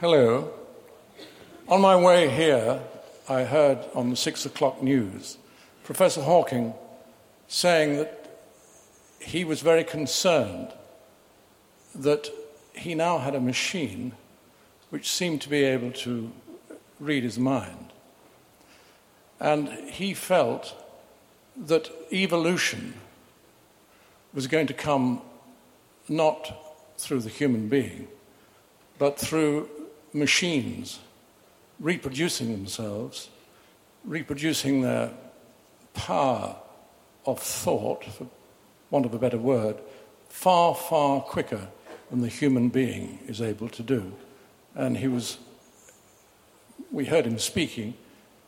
Hello. 0.00 0.54
On 1.68 1.82
my 1.82 1.96
way 1.96 2.30
here, 2.30 2.80
I 3.28 3.44
heard 3.44 3.80
on 3.94 4.08
the 4.08 4.16
six 4.16 4.46
o'clock 4.46 4.82
news 4.82 5.36
Professor 5.84 6.22
Hawking 6.22 6.72
saying 7.46 7.98
that 7.98 8.40
he 9.20 9.44
was 9.44 9.60
very 9.60 9.84
concerned 9.84 10.72
that 11.94 12.30
he 12.72 12.94
now 12.94 13.18
had 13.18 13.34
a 13.34 13.40
machine 13.40 14.14
which 14.90 15.10
seemed 15.10 15.40
to 15.42 15.48
be 15.48 15.64
able 15.64 15.90
to 15.90 16.30
read 17.00 17.22
his 17.22 17.38
mind. 17.38 17.92
And 19.40 19.68
he 19.68 20.14
felt 20.14 20.74
that 21.56 21.90
evolution 22.12 22.94
was 24.32 24.46
going 24.46 24.66
to 24.66 24.74
come 24.74 25.20
not 26.08 26.56
through 26.98 27.20
the 27.20 27.28
human 27.28 27.68
being, 27.68 28.08
but 28.98 29.18
through 29.18 29.68
machines 30.12 31.00
reproducing 31.80 32.52
themselves, 32.52 33.28
reproducing 34.04 34.80
their 34.80 35.10
power 35.94 36.56
of 37.26 37.40
thought, 37.40 38.04
for 38.04 38.26
want 38.90 39.04
of 39.04 39.12
a 39.12 39.18
better 39.18 39.38
word, 39.38 39.76
far, 40.28 40.74
far 40.74 41.20
quicker 41.20 41.68
than 42.10 42.20
the 42.20 42.28
human 42.28 42.68
being 42.68 43.18
is 43.26 43.42
able 43.42 43.68
to 43.68 43.82
do 43.82 44.12
and 44.76 44.98
he 44.98 45.08
was, 45.08 45.38
we 46.92 47.06
heard 47.06 47.26
him 47.26 47.38
speaking, 47.38 47.94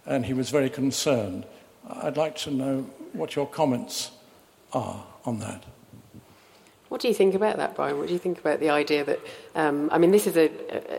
and 0.06 0.26
he 0.26 0.34
was 0.34 0.50
very 0.50 0.70
concerned. 0.70 1.44
I'd 1.88 2.16
like 2.16 2.36
to 2.38 2.50
know 2.50 2.82
what 3.12 3.34
your 3.34 3.46
comments 3.46 4.12
are 4.72 5.04
on 5.24 5.40
that. 5.40 5.64
What 6.90 7.00
do 7.00 7.08
you 7.08 7.14
think 7.14 7.34
about 7.34 7.56
that, 7.56 7.74
Brian? 7.74 7.98
What 7.98 8.06
do 8.06 8.12
you 8.12 8.18
think 8.18 8.38
about 8.38 8.60
the 8.60 8.70
idea 8.70 9.04
that, 9.04 9.20
um, 9.54 9.90
I 9.92 9.98
mean, 9.98 10.10
this 10.10 10.26
is 10.26 10.36
a, 10.36 10.50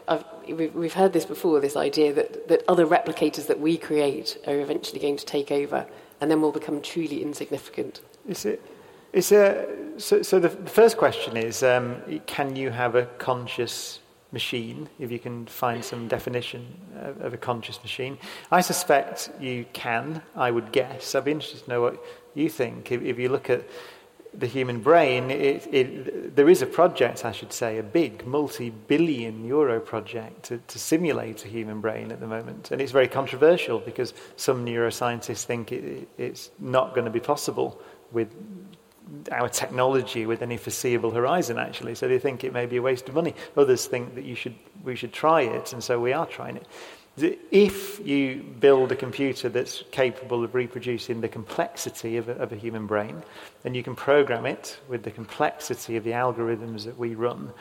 a, 0.08 0.16
a 0.16 0.54
we've, 0.54 0.74
we've 0.76 0.94
heard 0.94 1.14
this 1.14 1.26
before, 1.26 1.60
this 1.60 1.76
idea 1.76 2.14
that, 2.14 2.48
that 2.48 2.64
other 2.68 2.86
replicators 2.86 3.48
that 3.48 3.60
we 3.60 3.78
create 3.78 4.38
are 4.46 4.60
eventually 4.60 5.00
going 5.00 5.18
to 5.18 5.26
take 5.26 5.52
over 5.52 5.88
and 6.22 6.30
then 6.30 6.42
we'll 6.42 6.52
become 6.52 6.82
truly 6.82 7.24
insignificant? 7.24 8.02
Is? 8.28 8.46
It's 9.14 9.32
a, 9.32 9.68
so, 9.98 10.22
so 10.22 10.40
the, 10.40 10.50
the 10.50 10.70
first 10.70 10.98
question 10.98 11.38
is 11.38 11.64
um, 11.64 12.02
can 12.28 12.56
you 12.56 12.70
have 12.70 12.94
a 12.96 13.06
conscious 13.18 14.00
machine, 14.32 14.90
if 15.00 15.12
you 15.12 15.20
can 15.20 15.46
find 15.48 15.84
some 15.84 16.08
definition 16.08 16.66
of, 16.98 17.22
of, 17.22 17.34
a 17.34 17.38
conscious 17.38 17.82
machine? 17.82 18.18
I 18.52 18.62
suspect 18.62 19.32
you 19.40 19.66
can, 19.74 20.22
I 20.36 20.52
would 20.52 20.72
guess. 20.72 21.16
I'd 21.16 21.26
be 21.26 21.32
interested 21.32 21.64
to 21.64 21.70
know 21.70 21.82
what 21.82 22.04
you 22.36 22.50
think. 22.50 22.92
If, 22.92 23.02
if 23.02 23.18
you 23.18 23.30
look 23.30 23.50
at 23.50 23.68
the 24.34 24.48
human 24.48 24.80
brain, 24.82 25.32
it, 25.32 25.68
it, 25.72 26.36
there 26.36 26.50
is 26.50 26.62
a 26.62 26.68
project, 26.68 27.26
I 27.26 27.32
should 27.32 27.52
say, 27.52 27.80
a 27.80 27.84
big 27.84 28.26
multi 28.28 28.70
billion 28.70 29.46
euro 29.46 29.80
project 29.80 30.44
to, 30.44 30.60
to, 30.68 30.78
simulate 30.78 31.46
a 31.46 31.48
human 31.48 31.82
brain 31.82 32.12
at 32.12 32.20
the 32.20 32.28
moment. 32.28 32.70
And 32.72 32.80
it's 32.80 32.92
very 32.92 33.08
controversial 33.08 33.80
because 33.80 34.14
some 34.36 34.66
neuroscientists 34.66 35.46
think 35.46 35.72
it, 35.72 36.08
it's 36.18 36.52
not 36.60 36.94
going 36.94 37.06
to 37.06 37.12
be 37.12 37.20
possible 37.20 37.82
with 38.12 38.30
our 39.32 39.50
technology 39.50 40.26
with 40.26 40.42
any 40.42 40.58
foreseeable 40.58 41.12
horizon, 41.12 41.58
actually. 41.58 41.96
So 41.96 42.08
they 42.08 42.20
think 42.20 42.44
it 42.44 42.54
may 42.54 42.66
be 42.66 42.78
a 42.78 42.82
waste 42.82 43.10
of 43.10 43.16
money. 43.16 43.34
Others 43.58 43.88
think 43.88 44.16
that 44.16 44.24
you 44.24 44.36
should, 44.36 44.56
we 44.84 44.96
should 44.96 45.14
try 45.14 45.42
it, 45.42 45.74
and 45.74 45.84
so 45.84 46.00
we 46.00 46.14
are 46.14 46.26
trying 46.26 46.58
it. 46.58 46.68
If 47.52 48.06
you 48.06 48.44
build 48.60 48.92
a 48.92 48.96
computer 48.96 49.50
that's 49.50 49.84
capable 49.92 50.44
of 50.44 50.56
reproducing 50.56 51.20
the 51.20 51.28
complexity 51.28 52.16
of 52.18 52.30
a, 52.30 52.34
of 52.34 52.54
a 52.54 52.56
human 52.56 52.88
brain, 52.88 53.24
and 53.66 53.76
you 53.76 53.84
can 53.84 53.96
program 53.96 54.46
it 54.46 54.80
with 54.88 55.04
the 55.04 55.12
complexity 55.12 55.98
of 55.98 56.04
the 56.04 56.12
algorithms 56.12 56.86
that 56.86 56.98
we 56.98 57.16
run. 57.16 57.52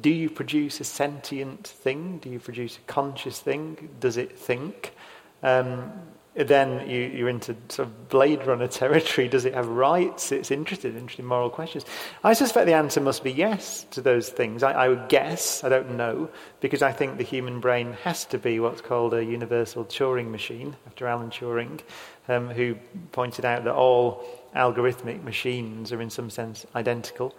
Do 0.00 0.10
you 0.10 0.30
produce 0.30 0.78
a 0.80 0.84
sentient 0.84 1.66
thing? 1.66 2.18
Do 2.18 2.30
you 2.30 2.38
produce 2.38 2.76
a 2.76 2.80
conscious 2.82 3.40
thing? 3.40 3.88
Does 3.98 4.16
it 4.16 4.38
think? 4.38 4.94
Um, 5.42 5.92
then 6.34 6.88
you, 6.88 7.26
are 7.26 7.28
into 7.28 7.54
sort 7.68 7.88
of 7.88 8.08
Blade 8.08 8.44
Runner 8.44 8.66
territory. 8.66 9.28
Does 9.28 9.44
it 9.44 9.54
have 9.54 9.68
rights? 9.68 10.32
It's 10.32 10.50
interested, 10.50 10.96
interesting 10.96 11.26
moral 11.26 11.48
questions. 11.48 11.84
I 12.24 12.32
suspect 12.32 12.66
the 12.66 12.74
answer 12.74 13.00
must 13.00 13.22
be 13.22 13.30
yes 13.30 13.86
to 13.92 14.00
those 14.00 14.28
things. 14.28 14.62
I, 14.62 14.72
I, 14.72 14.88
would 14.88 15.08
guess, 15.08 15.62
I 15.62 15.68
don't 15.68 15.96
know, 15.96 16.28
because 16.60 16.82
I 16.82 16.90
think 16.90 17.18
the 17.18 17.24
human 17.24 17.60
brain 17.60 17.92
has 18.02 18.24
to 18.26 18.38
be 18.38 18.58
what's 18.58 18.80
called 18.80 19.14
a 19.14 19.24
universal 19.24 19.84
Turing 19.84 20.30
machine, 20.30 20.76
after 20.86 21.06
Alan 21.06 21.30
Turing, 21.30 21.80
um, 22.28 22.48
who 22.50 22.74
pointed 23.12 23.44
out 23.44 23.64
that 23.64 23.74
all 23.74 24.24
algorithmic 24.56 25.22
machines 25.22 25.92
are 25.92 26.00
in 26.00 26.10
some 26.10 26.30
sense 26.30 26.66
identical. 26.74 27.34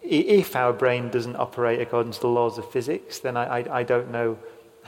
If 0.00 0.56
our 0.56 0.72
brain 0.72 1.10
doesn't 1.10 1.36
operate 1.36 1.80
according 1.80 2.12
to 2.12 2.20
the 2.20 2.28
laws 2.28 2.56
of 2.56 2.70
physics, 2.70 3.18
then 3.18 3.36
I, 3.36 3.60
I, 3.60 3.78
I 3.80 3.82
don't 3.82 4.10
know 4.10 4.38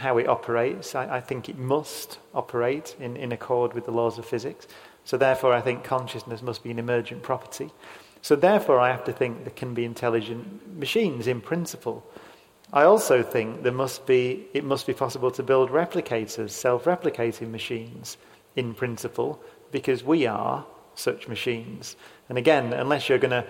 how 0.01 0.19
it 0.19 0.29
operates. 0.29 0.95
I, 0.95 1.17
I 1.17 1.21
think 1.21 1.49
it 1.49 1.59
must 1.59 2.19
operate 2.35 2.97
in, 2.99 3.17
in 3.17 3.33
accord 3.33 3.75
with 3.75 3.85
the 3.85 3.91
laws 3.93 4.19
of 4.19 4.27
physics. 4.27 4.67
So, 5.05 5.17
therefore, 5.17 5.53
I 5.53 5.61
think 5.61 5.85
consciousness 5.85 6.43
must 6.43 6.63
be 6.63 6.71
an 6.71 6.79
emergent 6.79 7.23
property. 7.23 7.71
So, 8.23 8.37
therefore, 8.37 8.81
I 8.81 8.91
have 8.91 9.05
to 9.05 9.13
think 9.13 9.45
there 9.45 9.55
can 9.55 9.75
be 9.75 9.85
intelligent 9.85 10.79
machines 10.79 11.27
in 11.27 11.41
principle. 11.41 12.05
I 12.73 12.85
also 12.85 13.23
think 13.23 13.63
there 13.63 13.73
must 13.73 14.07
be, 14.07 14.47
it 14.55 14.65
must 14.65 14.87
be 14.87 14.95
possible 14.95 15.31
to 15.33 15.43
build 15.43 15.71
replicators, 15.71 16.51
self 16.51 16.85
replicating 16.85 17.51
machines 17.51 18.17
in 18.57 18.75
principle, 18.75 19.41
because 19.71 20.05
we 20.05 20.27
are 20.27 20.65
such 20.95 21.29
machines. 21.29 21.97
And 22.29 22.39
again, 22.39 22.73
unless 22.73 23.09
you're 23.09 23.19
going 23.19 23.43
to 23.43 23.45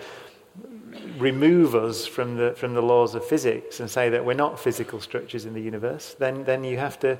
remove 1.17 1.75
us 1.75 2.05
from 2.05 2.37
the, 2.37 2.53
from 2.53 2.73
the 2.73 2.81
laws 2.81 3.15
of 3.15 3.25
physics 3.25 3.79
and 3.79 3.89
say 3.89 4.09
that 4.09 4.25
we're 4.25 4.33
not 4.33 4.59
physical 4.59 4.99
structures 4.99 5.45
in 5.45 5.53
the 5.53 5.61
universe, 5.61 6.15
then, 6.19 6.43
then 6.43 6.63
you 6.63 6.77
have 6.77 6.99
to, 6.99 7.17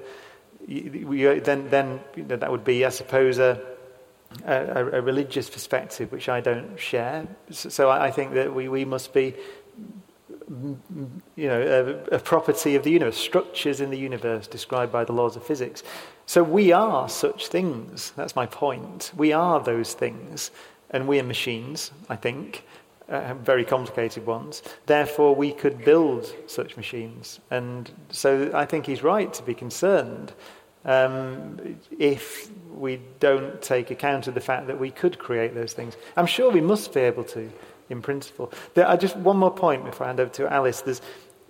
you, 0.67 1.39
then, 1.41 1.69
then 1.69 1.99
you 2.15 2.23
know, 2.23 2.35
that 2.35 2.51
would 2.51 2.63
be, 2.63 2.85
I 2.85 2.89
suppose, 2.89 3.37
a, 3.37 3.61
a, 4.45 4.85
a, 4.85 5.01
religious 5.01 5.49
perspective 5.49 6.11
which 6.11 6.29
I 6.29 6.41
don't 6.41 6.79
share. 6.79 7.27
So, 7.49 7.69
so 7.69 7.89
I, 7.89 8.07
I, 8.07 8.11
think 8.11 8.33
that 8.33 8.53
we, 8.53 8.67
we 8.67 8.85
must 8.85 9.13
be, 9.13 9.35
you 10.49 11.47
know, 11.47 11.61
a, 12.11 12.15
a 12.15 12.19
property 12.19 12.75
of 12.75 12.83
the 12.83 12.91
universe, 12.91 13.17
structures 13.17 13.81
in 13.81 13.89
the 13.89 13.97
universe 13.97 14.47
described 14.47 14.91
by 14.91 15.03
the 15.03 15.13
laws 15.13 15.35
of 15.35 15.43
physics. 15.43 15.83
So 16.25 16.43
we 16.43 16.71
are 16.71 17.09
such 17.09 17.47
things. 17.47 18.11
That's 18.15 18.35
my 18.35 18.45
point. 18.45 19.11
We 19.15 19.33
are 19.33 19.59
those 19.59 19.93
things. 19.93 20.51
And 20.89 21.07
we 21.07 21.19
are 21.19 21.23
machines, 21.23 21.91
I 22.09 22.17
think 22.17 22.65
uh, 23.11 23.33
very 23.35 23.65
complicated 23.65 24.25
ones. 24.25 24.63
Therefore, 24.85 25.35
we 25.35 25.51
could 25.51 25.83
build 25.83 26.33
such 26.47 26.77
machines. 26.77 27.39
And 27.51 27.91
so 28.09 28.49
I 28.53 28.65
think 28.65 28.85
he's 28.85 29.03
right 29.03 29.31
to 29.33 29.43
be 29.43 29.53
concerned 29.53 30.33
um, 30.85 31.77
if 31.99 32.49
we 32.73 33.01
don't 33.19 33.61
take 33.61 33.91
account 33.91 34.27
of 34.27 34.33
the 34.33 34.39
fact 34.41 34.67
that 34.67 34.79
we 34.79 34.91
could 34.91 35.19
create 35.19 35.53
those 35.53 35.73
things. 35.73 35.95
I'm 36.17 36.25
sure 36.25 36.51
we 36.51 36.61
must 36.61 36.93
be 36.93 37.01
able 37.01 37.25
to, 37.25 37.51
in 37.89 38.01
principle. 38.01 38.51
There, 38.73 38.97
just 38.97 39.15
one 39.17 39.37
more 39.37 39.51
point 39.51 39.85
before 39.85 40.05
I 40.05 40.09
hand 40.09 40.19
over 40.19 40.31
to 40.31 40.51
Alice. 40.51 40.81
There's, 40.81 41.01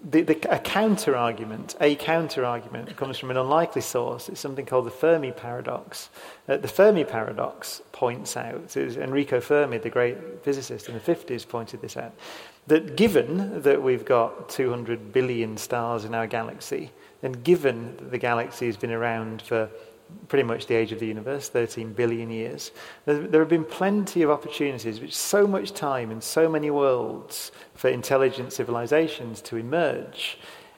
the, 0.04 0.22
the, 0.24 0.54
a 0.54 0.58
counter 0.58 1.16
argument, 1.16 1.76
a 1.80 1.95
counter 1.95 2.43
argument, 2.43 2.95
comes 2.97 3.20
from 3.20 3.30
an 3.30 3.38
unlikely 3.38 3.82
source. 3.82 4.30
It's 4.30 4.39
something 4.39 4.66
called 4.66 4.86
the 4.86 4.91
Fermi 4.91 5.32
paradox. 5.32 6.10
Uh, 6.47 6.58
the 6.58 6.68
Fermi 6.68 7.04
paradox 7.04 7.82
points 7.91 8.36
out, 8.36 8.76
Enrico 8.76 9.39
Fermi, 9.39 9.78
the 9.78 9.89
great 9.89 10.43
physicist 10.43 10.89
in 10.89 10.95
the 10.95 10.99
50s, 10.99 11.47
pointed 11.47 11.82
this 11.82 11.97
out, 11.97 12.14
that 12.68 12.95
given 12.95 13.62
that 13.62 13.82
we've 13.82 14.06
got 14.06 14.49
200 14.49 15.14
billion 15.14 15.56
stars 15.58 16.04
in 16.04 16.16
our 16.16 16.26
galaxy, 16.26 16.91
and 17.22 17.43
given 17.43 17.95
that 17.97 18.10
the 18.12 18.18
galaxy 18.18 18.66
has 18.66 18.78
been 18.78 18.91
around 18.91 19.43
for 19.43 19.70
pretty 20.28 20.43
much 20.43 20.68
the 20.68 20.76
age 20.76 20.91
of 20.91 20.99
the 20.99 21.07
universe, 21.07 21.49
13 21.49 21.93
billion 21.93 22.30
years. 22.30 22.72
There, 23.05 23.39
have 23.39 23.49
been 23.49 23.66
plenty 23.66 24.22
of 24.22 24.30
opportunities, 24.30 24.99
which 24.99 25.16
so 25.16 25.45
much 25.45 25.74
time 25.74 26.12
and 26.12 26.24
so 26.24 26.47
many 26.47 26.70
worlds 26.70 27.51
for 27.74 27.89
intelligent 27.89 28.53
civilizations 28.53 29.41
to 29.41 29.57
emerge. 29.57 30.38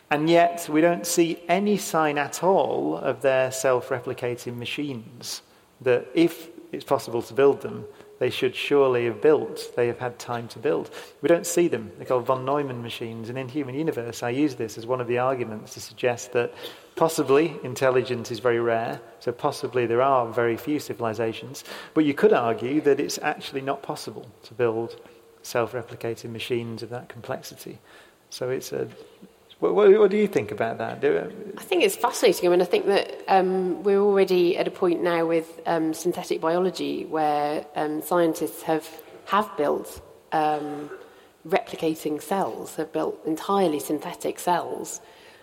And 0.10 0.30
yet, 0.30 0.68
we 0.70 0.82
don't 0.82 1.08
see 1.08 1.42
any 1.48 1.78
sign 1.78 2.18
at 2.18 2.44
all 2.44 2.98
of 2.98 3.22
their 3.22 3.52
self 3.52 3.90
replicating 3.90 4.58
machines. 4.58 5.42
That 5.82 6.08
if 6.14 6.50
it's 6.72 6.84
possible 6.84 7.22
to 7.24 7.34
build 7.34 7.62
them, 7.62 7.86
they 8.20 8.30
should 8.30 8.56
surely 8.56 9.06
have 9.06 9.22
built. 9.22 9.76
They 9.76 9.88
have 9.88 10.00
had 10.00 10.18
time 10.18 10.48
to 10.50 10.60
build. 10.60 10.90
We 11.22 11.28
don't 11.28 11.46
see 11.46 11.68
them. 11.68 11.92
They're 11.98 12.06
called 12.06 12.26
von 12.26 12.46
Neumann 12.46 12.82
machines. 12.82 13.30
And 13.30 13.38
in 13.38 13.50
Human 13.50 13.76
Universe, 13.76 14.24
I 14.24 14.30
use 14.30 14.56
this 14.56 14.78
as 14.78 14.86
one 14.86 15.02
of 15.02 15.08
the 15.08 15.18
arguments 15.18 15.74
to 15.74 15.82
suggest 15.82 16.34
that 16.34 16.54
possibly 16.96 17.60
intelligence 17.64 18.32
is 18.32 18.40
very 18.40 18.60
rare, 18.60 19.00
so 19.20 19.32
possibly 19.32 19.86
there 19.86 20.02
are 20.02 20.28
very 20.32 20.58
few 20.58 20.80
civilizations. 20.80 21.64
But 21.94 22.06
you 22.06 22.14
could 22.14 22.34
argue 22.34 22.82
that 22.82 23.00
it's 23.00 23.18
actually 23.20 23.62
not 23.62 23.82
possible 23.82 24.28
to 24.44 24.54
build 24.54 25.00
self 25.42 25.74
replicating 25.74 26.32
machines 26.32 26.84
of 26.84 26.90
that 26.90 27.10
complexity. 27.10 27.80
So 28.30 28.50
it's 28.50 28.72
a 28.72 28.88
what, 29.60 29.76
what, 29.76 29.98
what, 29.98 30.12
do 30.12 30.18
you 30.18 30.28
think 30.28 30.52
about 30.52 30.78
that? 30.80 31.02
I 31.58 31.64
think 31.64 31.84
it's 31.84 31.96
fascinating. 31.96 32.50
I 32.50 32.52
mean, 32.52 32.62
I 32.62 32.66
think 32.66 32.86
that 32.88 33.14
um, 33.30 33.82
we're 33.84 34.02
already 34.02 34.58
at 34.58 34.68
a 34.68 34.72
point 34.72 35.02
now 35.02 35.26
with 35.26 35.62
um, 35.66 35.94
synthetic 35.94 36.42
biology 36.42 37.06
where 37.06 37.66
um, 37.76 38.02
scientists 38.02 38.64
have 38.64 38.90
have 39.26 39.56
built 39.56 40.02
um, 40.34 40.90
replicating 41.48 42.22
cells, 42.22 42.76
have 42.76 42.92
built 42.92 43.18
entirely 43.26 43.80
synthetic 43.80 44.38
cells 44.38 45.00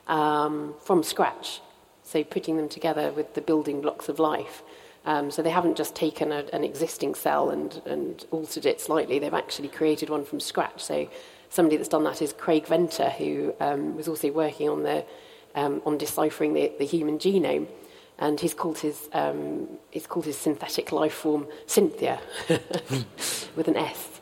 um, 0.07 0.75
from 0.83 1.03
scratch. 1.03 1.61
So 2.03 2.25
putting 2.25 2.57
them 2.57 2.69
together 2.69 3.13
with 3.13 3.35
the 3.35 3.41
building 3.41 3.81
blocks 3.81 4.09
of 4.09 4.19
life. 4.19 4.63
Um, 5.05 5.31
so 5.31 5.43
they 5.43 5.51
haven't 5.51 5.77
just 5.77 5.95
taken 5.95 6.31
a, 6.31 6.45
an 6.53 6.63
existing 6.63 7.15
cell 7.15 7.51
and, 7.51 7.81
and 7.87 8.25
altered 8.31 8.67
it 8.67 8.81
slightly. 8.81 9.19
They've 9.19 9.33
actually 9.33 9.69
created 9.69 10.11
one 10.11 10.25
from 10.25 10.41
scratch. 10.41 10.83
So 10.83 11.09
somebody 11.49 11.77
that's 11.77 11.89
done 11.89 12.05
that 12.05 12.21
is 12.21 12.33
Craig 12.33 12.67
Venter, 12.67 13.11
who 13.11 13.55
um, 13.61 13.97
was 13.97 14.09
also 14.09 14.31
working 14.31 14.69
on 14.69 14.83
the 14.83 15.05
um, 15.55 15.83
on 15.85 15.99
deciphering 15.99 16.55
the, 16.55 16.73
the, 16.79 16.85
human 16.85 17.19
genome, 17.19 17.67
and 18.21 18.39
he's 18.39 18.55
called 18.55 18.79
his 18.79 19.09
um, 19.13 19.69
he's 19.91 20.07
called 20.07 20.25
his 20.25 20.37
synthetic 20.37 20.93
life 20.93 21.15
form 21.15 21.49
Synthia 21.67 22.21
with 23.57 23.67
an 23.67 23.77
S. 23.77 24.21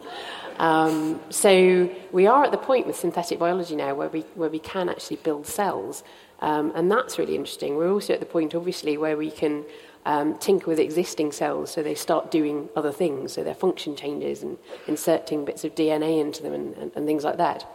Um, 0.59 1.21
so 1.31 1.89
we 2.11 2.27
are 2.27 2.45
at 2.45 2.51
the 2.51 2.59
point 2.59 2.87
with 2.87 2.97
synthetic 2.97 3.39
biology 3.39 3.77
now 3.77 3.95
where 3.95 4.09
we 4.09 4.21
where 4.35 4.51
we 4.51 4.59
can 4.59 4.89
actually 4.89 5.17
build 5.17 5.47
cells, 5.47 6.03
um, 6.41 6.73
and 6.75 6.91
that's 6.91 7.19
really 7.19 7.37
interesting. 7.37 7.77
We're 7.77 7.93
also 7.93 8.15
at 8.15 8.21
the 8.21 8.27
point, 8.27 8.55
obviously, 8.55 8.97
where 8.97 9.17
we 9.17 9.31
can 9.31 9.65
um, 10.05 10.37
tinker 10.39 10.67
with 10.67 10.79
existing 10.79 11.33
cells 11.33 11.71
so 11.71 11.83
they 11.83 11.95
start 11.95 12.31
doing 12.31 12.69
other 12.75 12.93
things, 12.93 13.33
so 13.33 13.45
their 13.45 13.55
function 13.55 13.95
changes 13.95 14.43
and 14.43 14.59
inserting 14.87 15.45
bits 15.45 15.65
of 15.65 15.75
DNA 15.75 16.21
into 16.21 16.43
them 16.43 16.53
and, 16.53 16.75
and, 16.77 16.93
and 16.97 17.07
things 17.07 17.25
like 17.25 17.37
that. 17.37 17.67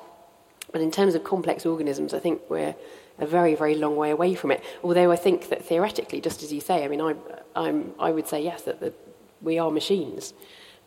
But 0.71 0.81
in 0.81 0.91
terms 0.91 1.15
of 1.15 1.23
complex 1.23 1.65
organisms, 1.65 2.13
I 2.13 2.19
think 2.19 2.41
we're 2.49 2.75
a 3.19 3.27
very, 3.27 3.53
very 3.53 3.75
long 3.75 3.95
way 3.95 4.09
away 4.09 4.34
from 4.34 4.51
it. 4.51 4.63
Although 4.84 5.11
I 5.11 5.15
think 5.15 5.49
that 5.49 5.63
theoretically, 5.63 6.19
just 6.19 6.41
as 6.41 6.51
you 6.51 6.61
say, 6.61 6.84
I 6.84 6.88
mean, 6.88 6.99
I, 6.99 7.15
I'm, 7.55 7.93
I 7.99 8.11
would 8.11 8.27
say 8.27 8.43
yes, 8.43 8.63
that, 8.63 8.79
that 8.79 8.93
we 9.41 9.59
are 9.59 9.69
machines. 9.69 10.34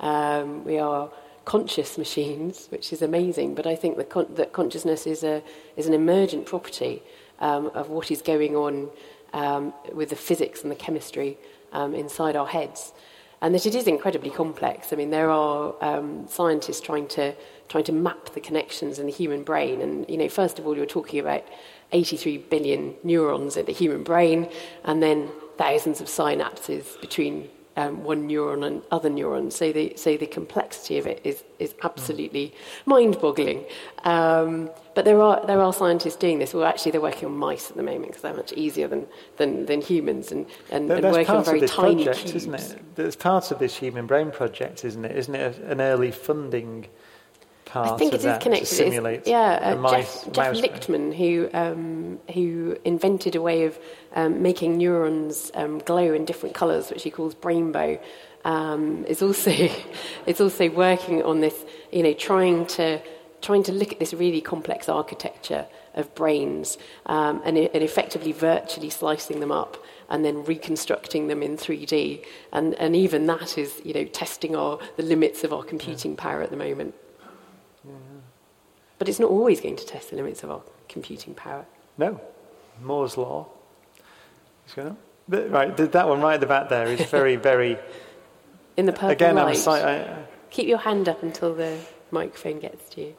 Um, 0.00 0.64
we 0.64 0.78
are 0.78 1.10
conscious 1.46 1.96
machines, 1.96 2.66
which 2.68 2.92
is 2.92 3.00
amazing. 3.00 3.54
But 3.54 3.66
I 3.66 3.74
think 3.74 3.96
that, 3.96 4.10
con- 4.10 4.26
that 4.34 4.52
consciousness 4.52 5.06
is, 5.06 5.24
a, 5.24 5.42
is 5.76 5.86
an 5.86 5.94
emergent 5.94 6.44
property 6.44 7.02
um, 7.38 7.70
of 7.72 7.88
what 7.88 8.10
is 8.10 8.20
going 8.20 8.54
on 8.54 8.90
um, 9.32 9.72
with 9.94 10.10
the 10.10 10.16
physics 10.16 10.62
and 10.62 10.70
the 10.70 10.76
chemistry 10.76 11.38
um, 11.72 11.94
inside 11.94 12.36
our 12.36 12.48
heads. 12.48 12.92
And 13.40 13.54
that 13.54 13.64
it 13.64 13.74
is 13.74 13.86
incredibly 13.86 14.30
complex. 14.30 14.92
I 14.92 14.96
mean, 14.96 15.10
there 15.10 15.30
are 15.30 15.74
um, 15.80 16.26
scientists 16.26 16.80
trying 16.80 17.06
to, 17.08 17.34
trying 17.68 17.84
to 17.84 17.92
map 17.92 18.34
the 18.34 18.40
connections 18.40 18.98
in 18.98 19.06
the 19.06 19.12
human 19.12 19.44
brain. 19.44 19.80
And, 19.80 20.08
you 20.08 20.16
know, 20.16 20.28
first 20.28 20.58
of 20.58 20.66
all, 20.66 20.76
you're 20.76 20.86
talking 20.86 21.20
about 21.20 21.44
83 21.92 22.38
billion 22.38 22.94
neurons 23.04 23.56
in 23.56 23.66
the 23.66 23.72
human 23.72 24.02
brain, 24.02 24.48
and 24.84 25.02
then 25.02 25.30
thousands 25.58 26.00
of 26.00 26.08
synapses 26.08 27.00
between 27.00 27.48
um, 27.76 28.04
one 28.04 28.28
neuron 28.28 28.66
and 28.66 28.82
other 28.90 29.10
neurons. 29.10 29.54
So 29.54 29.72
the, 29.72 29.92
so 29.96 30.16
the 30.16 30.26
complexity 30.26 30.98
of 30.98 31.06
it 31.06 31.20
is, 31.24 31.44
is 31.58 31.74
absolutely 31.82 32.54
mind 32.86 33.20
boggling. 33.20 33.64
Um, 34.04 34.70
but 34.94 35.04
there 35.04 35.20
are, 35.20 35.44
there 35.46 35.60
are 35.60 35.72
scientists 35.72 36.16
doing 36.16 36.38
this. 36.38 36.54
Well, 36.54 36.64
actually, 36.64 36.92
they're 36.92 37.00
working 37.00 37.26
on 37.26 37.36
mice 37.36 37.70
at 37.70 37.76
the 37.76 37.82
moment 37.82 38.08
because 38.08 38.22
they're 38.22 38.34
much 38.34 38.52
easier 38.54 38.88
than, 38.88 39.06
than, 39.36 39.66
than 39.66 39.82
humans 39.82 40.32
and, 40.32 40.46
and, 40.70 40.90
and 40.90 41.04
working 41.04 41.34
on 41.34 41.44
very 41.44 41.60
tiny 41.66 42.04
project, 42.04 42.26
cubes. 42.26 42.34
Isn't 42.34 42.54
it? 42.54 42.94
That's 42.96 43.16
part 43.16 43.50
of 43.50 43.58
this 43.58 43.76
human 43.76 44.06
brain 44.06 44.30
project, 44.30 44.84
isn't 44.84 45.04
it? 45.04 45.14
Isn't 45.14 45.34
it 45.34 45.58
an 45.58 45.80
early 45.80 46.10
funding 46.10 46.86
I 47.82 47.96
think 47.96 48.14
it 48.14 48.24
is 48.24 48.38
connected. 48.42 48.66
to 48.66 48.74
simulate 48.74 49.18
it's, 49.20 49.28
yeah, 49.28 49.76
uh, 49.80 49.90
Jeff, 49.90 50.32
Jeff 50.32 50.54
Lichtman, 50.56 51.14
who 51.14 51.48
um, 51.52 52.18
who 52.32 52.76
invented 52.84 53.34
a 53.34 53.42
way 53.42 53.64
of 53.64 53.78
um, 54.14 54.42
making 54.42 54.78
neurons 54.78 55.50
um, 55.54 55.78
glow 55.78 56.12
in 56.12 56.24
different 56.24 56.54
colours, 56.54 56.90
which 56.90 57.02
he 57.02 57.10
calls 57.10 57.34
brainbow, 57.34 58.00
um, 58.44 59.04
is 59.06 59.22
also 59.22 59.50
is 60.26 60.40
also 60.40 60.70
working 60.70 61.22
on 61.22 61.40
this. 61.40 61.64
You 61.92 62.02
know, 62.02 62.12
trying 62.12 62.66
to 62.66 63.00
trying 63.42 63.62
to 63.62 63.72
look 63.72 63.92
at 63.92 64.00
this 64.00 64.12
really 64.12 64.40
complex 64.40 64.88
architecture 64.88 65.66
of 65.94 66.14
brains 66.14 66.78
um, 67.06 67.40
and, 67.44 67.56
and 67.56 67.82
effectively 67.82 68.32
virtually 68.32 68.90
slicing 68.90 69.40
them 69.40 69.52
up 69.52 69.76
and 70.08 70.24
then 70.24 70.44
reconstructing 70.44 71.28
them 71.28 71.42
in 71.42 71.56
3D. 71.56 72.24
And, 72.52 72.74
and 72.74 72.94
even 72.94 73.26
that 73.26 73.58
is, 73.58 73.80
you 73.84 73.94
know, 73.94 74.04
testing 74.04 74.54
our, 74.54 74.78
the 74.96 75.02
limits 75.02 75.44
of 75.44 75.52
our 75.52 75.62
computing 75.62 76.16
power 76.16 76.42
at 76.42 76.50
the 76.50 76.56
moment. 76.56 76.94
But 78.98 79.08
it's 79.08 79.18
not 79.18 79.30
always 79.30 79.60
going 79.60 79.76
to 79.76 79.86
test 79.86 80.10
the 80.10 80.16
limits 80.16 80.42
of 80.42 80.50
our 80.50 80.62
computing 80.88 81.34
power. 81.34 81.66
No. 81.98 82.20
Moore's 82.82 83.16
Law. 83.16 83.46
Right, 84.76 85.76
that 85.76 86.08
one 86.08 86.20
right 86.20 86.34
at 86.34 86.40
the 86.40 86.46
back 86.46 86.68
there 86.68 86.86
is 86.86 87.00
very, 87.06 87.36
very. 87.50 87.78
In 88.76 88.86
the 88.86 88.92
purple 88.92 89.10
Again, 89.10 89.36
light. 89.36 89.48
I'm 89.48 89.54
si- 89.54 89.70
I, 89.70 90.24
Keep 90.50 90.68
your 90.68 90.78
hand 90.78 91.08
up 91.08 91.22
until 91.22 91.54
the 91.54 91.78
microphone 92.10 92.60
gets 92.60 92.88
to 92.90 93.00
you. 93.00 93.14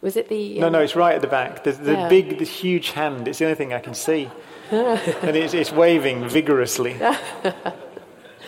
Was 0.00 0.16
it 0.16 0.28
the. 0.28 0.58
No, 0.58 0.66
um, 0.66 0.72
no, 0.72 0.80
it's 0.80 0.96
right 0.96 1.14
at 1.14 1.20
the 1.20 1.28
back. 1.28 1.62
The, 1.64 1.72
the 1.72 1.92
Yeah. 1.92 2.08
big, 2.08 2.38
the 2.38 2.44
huge 2.44 2.90
hand. 2.90 3.28
It's 3.28 3.38
the 3.38 3.44
only 3.46 3.54
thing 3.54 3.72
I 3.72 3.78
can 3.78 3.94
see. 3.94 4.28
and 4.70 5.36
it's, 5.36 5.54
it's 5.54 5.70
waving 5.72 6.28
vigorously. 6.28 6.96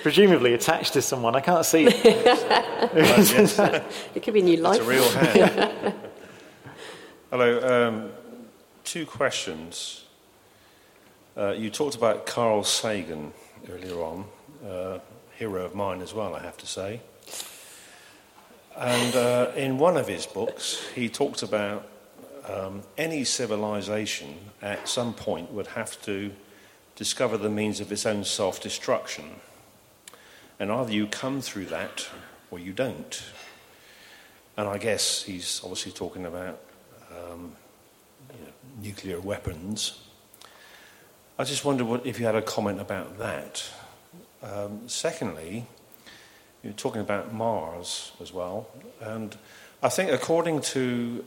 Presumably 0.04 0.52
attached 0.52 0.92
to 0.92 1.00
someone. 1.00 1.34
I 1.34 1.40
can't 1.40 1.64
see 1.64 1.86
it. 1.88 2.04
It 4.14 4.22
could 4.22 4.34
be 4.34 4.40
a 4.40 4.42
new 4.42 4.58
life. 4.58 4.76
It's 4.76 4.84
a 4.84 4.90
real 4.90 5.08
hand. 5.08 5.94
Hello. 7.30 7.88
Um, 7.88 8.10
two 8.84 9.06
questions. 9.06 10.04
Uh, 11.34 11.52
you 11.52 11.70
talked 11.70 11.94
about 11.94 12.26
Carl 12.26 12.64
Sagan 12.64 13.32
earlier 13.72 14.02
on, 14.02 14.26
uh, 14.68 14.98
hero 15.38 15.64
of 15.64 15.74
mine 15.74 16.02
as 16.02 16.12
well, 16.12 16.34
I 16.34 16.40
have 16.40 16.58
to 16.58 16.66
say. 16.66 17.00
And 18.76 19.16
uh, 19.16 19.52
in 19.56 19.78
one 19.78 19.96
of 19.96 20.06
his 20.06 20.26
books, 20.26 20.86
he 20.94 21.08
talked 21.08 21.42
about 21.42 21.88
um, 22.46 22.82
any 22.98 23.24
civilization 23.24 24.36
at 24.60 24.86
some 24.86 25.14
point 25.14 25.50
would 25.50 25.68
have 25.68 25.98
to 26.02 26.30
discover 26.94 27.38
the 27.38 27.48
means 27.48 27.80
of 27.80 27.90
its 27.90 28.04
own 28.04 28.24
self 28.24 28.60
destruction. 28.60 29.36
And 30.58 30.70
either 30.70 30.92
you 30.92 31.06
come 31.06 31.40
through 31.40 31.66
that 31.66 32.08
or 32.50 32.58
you 32.58 32.72
don't. 32.72 33.22
And 34.56 34.68
I 34.68 34.78
guess 34.78 35.22
he's 35.22 35.60
obviously 35.62 35.92
talking 35.92 36.26
about 36.26 36.60
um, 37.10 37.56
you 38.32 38.44
know, 38.44 38.52
nuclear 38.82 39.20
weapons. 39.20 39.98
I 41.38 41.44
just 41.44 41.64
wonder 41.64 41.84
what, 41.84 42.06
if 42.06 42.20
you 42.20 42.26
had 42.26 42.36
a 42.36 42.42
comment 42.42 42.80
about 42.80 43.18
that. 43.18 43.64
Um, 44.42 44.88
secondly, 44.88 45.66
you're 46.62 46.72
talking 46.72 47.00
about 47.00 47.32
Mars 47.32 48.12
as 48.20 48.32
well. 48.32 48.68
And 49.00 49.36
I 49.82 49.88
think, 49.88 50.12
according 50.12 50.60
to 50.60 51.24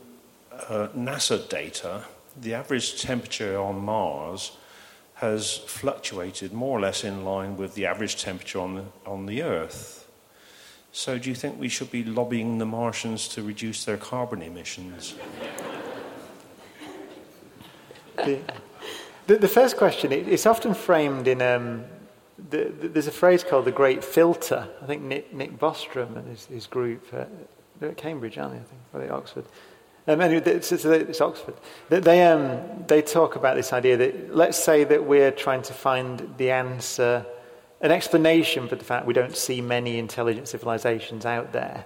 uh, 0.52 0.88
NASA 0.96 1.48
data, 1.48 2.04
the 2.40 2.54
average 2.54 3.00
temperature 3.00 3.58
on 3.58 3.84
Mars 3.84 4.52
has 5.18 5.56
fluctuated 5.56 6.52
more 6.52 6.78
or 6.78 6.80
less 6.80 7.02
in 7.02 7.24
line 7.24 7.56
with 7.56 7.74
the 7.74 7.86
average 7.86 8.22
temperature 8.22 8.60
on 8.60 8.74
the, 8.76 8.84
on 9.04 9.26
the 9.26 9.42
Earth. 9.42 10.08
So, 10.92 11.18
do 11.18 11.28
you 11.28 11.34
think 11.34 11.58
we 11.58 11.68
should 11.68 11.90
be 11.90 12.04
lobbying 12.04 12.58
the 12.58 12.66
Martians 12.66 13.26
to 13.28 13.42
reduce 13.42 13.84
their 13.84 13.96
carbon 13.96 14.42
emissions? 14.42 15.16
the, 18.16 18.40
the, 19.26 19.36
the 19.38 19.48
first 19.48 19.76
question, 19.76 20.12
it, 20.12 20.28
it's 20.28 20.46
often 20.46 20.72
framed 20.74 21.26
in. 21.26 21.42
Um, 21.42 21.84
the, 22.50 22.66
the, 22.66 22.88
there's 22.88 23.08
a 23.08 23.12
phrase 23.12 23.42
called 23.42 23.64
the 23.64 23.72
Great 23.72 24.04
Filter. 24.04 24.68
I 24.80 24.86
think 24.86 25.02
Nick, 25.02 25.34
Nick 25.34 25.58
Bostrom 25.58 26.16
and 26.16 26.28
his, 26.28 26.46
his 26.46 26.66
group, 26.68 27.04
uh, 27.12 27.24
they're 27.80 27.90
at 27.90 27.96
Cambridge, 27.96 28.38
aren't 28.38 28.52
they? 28.52 28.60
I 28.60 28.62
think, 28.62 28.80
or 28.92 29.02
at 29.02 29.10
Oxford. 29.10 29.44
Um, 30.08 30.22
anyway, 30.22 30.42
it's, 30.46 30.72
it's, 30.72 30.86
it's 30.86 31.20
Oxford. 31.20 31.54
They, 31.90 32.24
um, 32.24 32.58
they 32.86 33.02
talk 33.02 33.36
about 33.36 33.56
this 33.56 33.74
idea 33.74 33.98
that 33.98 34.34
let's 34.34 34.56
say 34.56 34.82
that 34.84 35.04
we're 35.04 35.30
trying 35.30 35.60
to 35.62 35.74
find 35.74 36.34
the 36.38 36.50
answer, 36.50 37.26
an 37.82 37.92
explanation 37.92 38.68
for 38.68 38.76
the 38.76 38.84
fact 38.84 39.04
we 39.04 39.12
don't 39.12 39.36
see 39.36 39.60
many 39.60 39.98
intelligent 39.98 40.48
civilizations 40.48 41.26
out 41.26 41.52
there. 41.52 41.84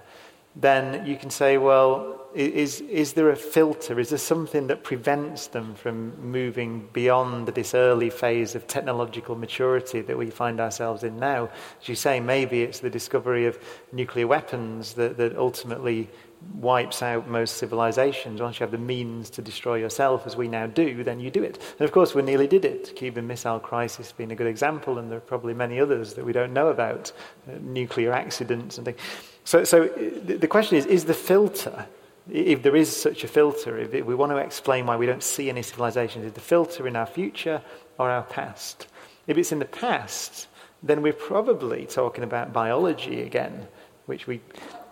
Then 0.55 1.05
you 1.05 1.17
can 1.17 1.31
say, 1.31 1.59
well, 1.59 2.21
is, 2.33 2.81
is 2.83 3.15
there 3.15 3.31
a 3.31 3.37
filter? 3.37 3.99
Is 3.99 4.11
there 4.11 4.19
something 4.19 4.69
that 4.69 4.85
prevents 4.85 5.49
them 5.49 5.75
from 5.75 6.31
moving 6.31 6.89
beyond 6.93 7.49
this 7.49 7.75
early 7.75 8.09
phase 8.09 8.55
of 8.55 8.69
technological 8.69 9.35
maturity 9.35 10.01
that 10.01 10.17
we 10.17 10.31
find 10.31 10.61
ourselves 10.61 11.03
in 11.03 11.19
now? 11.19 11.51
As 11.81 11.89
you 11.89 11.97
say, 11.97 12.21
maybe 12.21 12.63
it's 12.63 12.79
the 12.79 12.91
discovery 12.91 13.47
of 13.47 13.59
nuclear 13.91 14.29
weapons 14.29 14.95
that, 14.95 15.17
that 15.17 15.37
ultimately 15.37 16.09
wipes 16.55 17.03
out 17.03 17.29
most 17.29 17.57
civilizations. 17.57 18.41
Once 18.41 18.61
you 18.61 18.65
have 18.65 18.71
the 18.71 18.79
means 18.79 19.31
to 19.31 19.43
destroy 19.43 19.75
yourself, 19.75 20.27
as 20.27 20.37
we 20.37 20.49
now 20.49 20.67
do, 20.67 21.03
then 21.03 21.21
you 21.21 21.31
do 21.31 21.43
it. 21.43 21.59
And 21.79 21.85
of 21.85 21.93
course, 21.93 22.15
we 22.15 22.23
nearly 22.23 22.47
did 22.47 22.65
it. 22.65 22.95
Cuban 22.97 23.27
Missile 23.27 23.61
Crisis 23.61 24.13
being 24.13 24.33
a 24.33 24.37
good 24.37 24.47
example, 24.47 24.99
and 24.99 25.11
there 25.11 25.19
are 25.19 25.21
probably 25.21 25.55
many 25.55 25.81
others 25.81 26.15
that 26.15 26.25
we 26.25 26.33
don't 26.33 26.53
know 26.53 26.69
about, 26.69 27.13
uh, 27.49 27.59
nuclear 27.61 28.13
accidents 28.13 28.79
and 28.79 28.85
things. 28.85 28.99
So, 29.45 29.65
so 29.65 29.85
uh, 29.85 29.89
the 30.25 30.49
question 30.49 30.77
is 30.79 30.87
is 30.87 31.05
the 31.05 31.15
filter, 31.15 31.87
if 32.31 32.63
there 32.63 32.77
is 32.77 32.95
such 32.95 33.25
a 33.25 33.29
filter, 33.29 33.79
if 33.79 34.07
we 34.07 34.15
want 34.15 34.31
to 34.31 34.37
explain 34.37 34.87
why 34.87 34.97
we 34.97 35.07
don't 35.07 35.23
see 35.23 35.49
any 35.49 35.63
civilizations, 35.63 36.25
is 36.25 36.33
the 36.33 36.41
filter 36.41 36.87
in 36.87 36.95
our 36.95 37.07
future 37.07 37.61
or 37.99 38.11
our 38.11 38.23
past? 38.23 38.87
If 39.27 39.37
it's 39.37 39.53
in 39.53 39.59
the 39.59 39.65
past, 39.65 40.47
then 40.83 41.03
we're 41.03 41.13
probably 41.13 41.87
talking 41.87 42.25
about 42.25 42.53
biology 42.53 43.23
again, 43.23 43.67
which 44.07 44.27
we. 44.27 44.41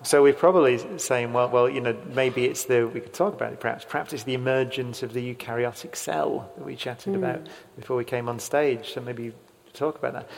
So 0.03 0.23
we're 0.23 0.33
probably 0.33 0.99
saying, 0.99 1.33
well, 1.35 1.51
well, 1.51 1.69
you 1.69 1.81
know, 1.81 1.95
maybe 2.15 2.47
it's 2.47 2.65
the 2.65 2.87
we 2.87 3.01
could 3.01 3.13
talk 3.13 3.35
about 3.35 3.53
it. 3.53 3.61
Perhaps, 3.61 3.85
perhaps 3.87 4.13
it's 4.13 4.25
the 4.25 4.35
emergence 4.35 5.03
of 5.03 5.13
the 5.13 5.35
eukaryotic 5.35 5.95
cell 5.95 6.51
that 6.57 6.65
we 6.65 6.75
chatted 6.75 7.13
mm. 7.13 7.17
about 7.17 7.47
before 7.77 7.97
we 7.97 8.05
came 8.05 8.29
on 8.29 8.39
stage. 8.39 8.95
So 8.95 9.03
maybe 9.03 9.33
talk 9.75 9.99
about 9.99 10.15
that. 10.15 10.29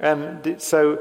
Um, 0.00 0.58
so 0.60 0.98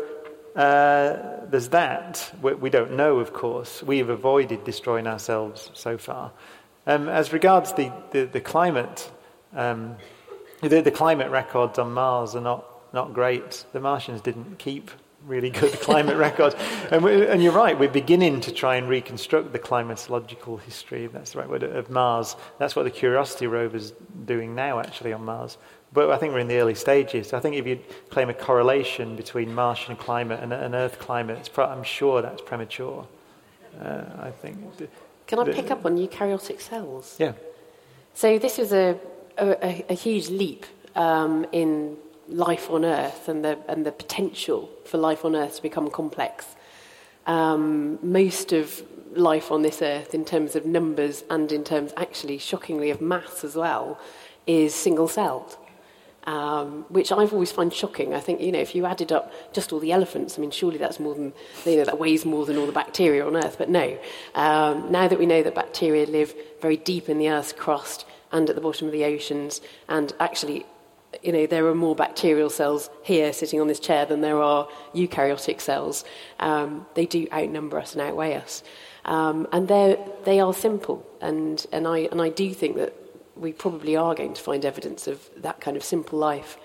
uh, 0.56 1.46
there's 1.50 1.70
that. 1.70 2.34
We, 2.42 2.56
we, 2.56 2.70
don't 2.70 2.94
know, 2.94 3.20
of 3.20 3.32
course. 3.32 3.84
We've 3.84 4.10
avoided 4.10 4.64
destroying 4.64 5.08
ourselves 5.08 5.70
so 5.74 5.98
far. 5.98 6.32
Um, 6.88 7.08
as 7.08 7.32
regards 7.32 7.74
the, 7.74 7.92
the, 8.12 8.26
the 8.26 8.42
climate, 8.42 9.12
um, 9.54 9.98
the, 10.62 10.82
the, 10.82 10.92
climate 10.92 11.30
records 11.30 11.78
on 11.78 11.94
Mars 11.94 12.36
are 12.36 12.42
not, 12.42 12.66
not 12.94 13.14
great. 13.14 13.66
The 13.72 13.80
Martians 13.80 14.22
didn't 14.22 14.58
keep 14.58 14.90
really 15.26 15.50
good 15.50 15.74
climate 15.82 16.18
records. 16.18 16.56
And, 16.92 17.04
we, 17.04 17.28
and, 17.28 17.44
you're 17.44 17.54
right, 17.54 17.78
we're 17.78 17.90
beginning 17.90 18.42
to 18.42 18.52
try 18.52 18.76
and 18.76 18.88
reconstruct 18.88 19.52
the 19.52 19.60
climatological 19.60 20.62
history, 20.62 21.08
that's 21.08 21.32
the 21.32 21.40
right 21.40 21.50
word, 21.50 21.64
of 21.64 21.90
Mars. 21.90 22.36
That's 22.58 22.76
what 22.76 22.84
the 22.84 22.92
Curiosity 22.92 23.48
rover's 23.48 23.94
doing 24.26 24.56
now, 24.56 24.80
actually, 24.80 25.14
on 25.14 25.26
Mars. 25.26 25.58
But 25.92 26.12
I 26.12 26.18
think 26.18 26.34
we're 26.34 26.40
in 26.40 26.48
the 26.48 26.58
early 26.58 26.76
stages. 26.76 27.34
I 27.34 27.40
think 27.40 27.56
if 27.56 27.66
you 27.66 27.80
claim 28.10 28.30
a 28.30 28.34
correlation 28.34 29.16
between 29.16 29.54
Martian 29.54 29.96
climate 29.96 30.40
and, 30.42 30.54
and 30.54 30.76
Earth 30.76 31.00
climate, 31.00 31.50
pro- 31.52 31.66
I'm 31.66 31.84
sure 31.84 32.22
that's 32.22 32.42
premature. 32.42 33.08
Uh, 33.80 34.04
I 34.20 34.32
think. 34.32 34.58
Can 35.26 35.40
I 35.40 35.44
the, 35.44 35.54
pick 35.54 35.72
up 35.72 35.86
on 35.86 35.98
eukaryotic 35.98 36.60
cells? 36.60 37.16
Yeah. 37.20 37.34
So 38.14 38.38
this 38.38 38.58
was 38.58 38.74
a, 38.74 39.00
a, 39.38 39.86
a 39.90 39.94
huge 39.94 40.30
leap 40.30 40.66
um, 40.96 41.46
in 41.52 41.98
life 42.30 42.70
on 42.70 42.86
Earth 42.86 43.28
and 43.28 43.44
the, 43.44 43.58
and 43.68 43.86
the 43.86 43.92
potential 43.92 44.70
for 44.86 44.98
life 44.98 45.26
on 45.26 45.36
Earth 45.36 45.58
to 45.58 45.62
become 45.62 45.90
complex. 45.90 46.46
um, 47.30 48.00
most 48.02 48.52
of 48.52 48.84
life 49.16 49.52
on 49.52 49.62
this 49.62 49.82
earth, 49.82 50.14
in 50.14 50.26
terms 50.26 50.56
of 50.56 50.66
numbers 50.66 51.24
and 51.30 51.52
in 51.52 51.64
terms, 51.64 51.94
actually, 51.96 52.38
shockingly, 52.38 52.90
of 52.90 53.02
mass 53.02 53.44
as 53.44 53.56
well, 53.56 54.00
is 54.48 54.74
single 54.74 55.08
celled. 55.08 55.58
Um, 56.26 56.86
which 56.90 57.12
I've 57.12 57.34
always 57.34 57.52
found 57.52 57.74
shocking. 57.74 58.14
I 58.14 58.20
think, 58.20 58.42
you 58.42 58.52
know, 58.52 58.60
if 58.60 58.76
you 58.76 58.86
added 58.86 59.12
up 59.12 59.32
just 59.54 59.72
all 59.72 59.80
the 59.80 59.92
elephants, 59.92 60.38
I 60.38 60.42
mean, 60.42 60.52
surely 60.52 60.78
that's 60.78 61.00
more 61.00 61.16
than, 61.16 61.34
you 61.66 61.78
know, 61.78 61.86
that 61.86 61.98
weighs 61.98 62.26
more 62.26 62.46
than 62.46 62.58
all 62.58 62.68
the 62.68 62.72
bacteria 62.72 63.26
on 63.26 63.36
Earth. 63.36 63.56
But 63.58 63.70
no. 63.70 63.98
Um, 64.36 64.92
now 64.92 65.08
that 65.08 65.18
we 65.18 65.26
know 65.26 65.42
that 65.42 65.56
bacteria 65.56 66.06
live 66.06 66.34
very 66.62 66.78
deep 66.78 67.10
in 67.10 67.18
the 67.20 67.30
Earth's 67.30 67.54
crust 67.54 68.06
and 68.32 68.48
at 68.50 68.56
the 68.56 68.62
bottom 68.62 68.86
of 68.86 68.94
the 68.94 69.06
oceans, 69.06 69.62
and 69.88 70.14
actually 70.20 70.66
you 71.22 71.32
know, 71.32 71.46
there 71.46 71.66
are 71.68 71.76
more 71.76 71.96
bacterial 71.96 72.50
cells 72.50 72.90
here 73.04 73.34
sitting 73.34 73.60
on 73.60 73.68
this 73.68 73.80
chair 73.80 74.06
than 74.06 74.22
there 74.22 74.42
are 74.42 74.68
eukaryotic 74.94 75.62
cells. 75.62 76.06
Um, 76.40 76.86
they 76.96 77.06
do 77.06 77.28
outnumber 77.32 77.80
us 77.80 77.94
and 77.94 78.02
outweigh 78.02 78.36
us. 78.36 78.64
Um, 79.06 79.48
and 79.52 79.68
they 79.68 80.40
are 80.40 80.54
simple. 80.54 81.06
And, 81.22 81.66
and, 81.72 81.88
I, 81.88 82.00
and 82.12 82.22
I 82.22 82.30
do 82.30 82.54
think 82.54 82.76
that 82.78 82.94
we 83.36 83.54
probably 83.54 83.96
are 83.96 84.16
going 84.16 84.34
to 84.34 84.42
find 84.42 84.66
evidence 84.66 85.08
of 85.08 85.30
that 85.38 85.62
kind 85.62 85.78
of 85.78 85.84
simple 85.84 86.20
life 86.20 86.58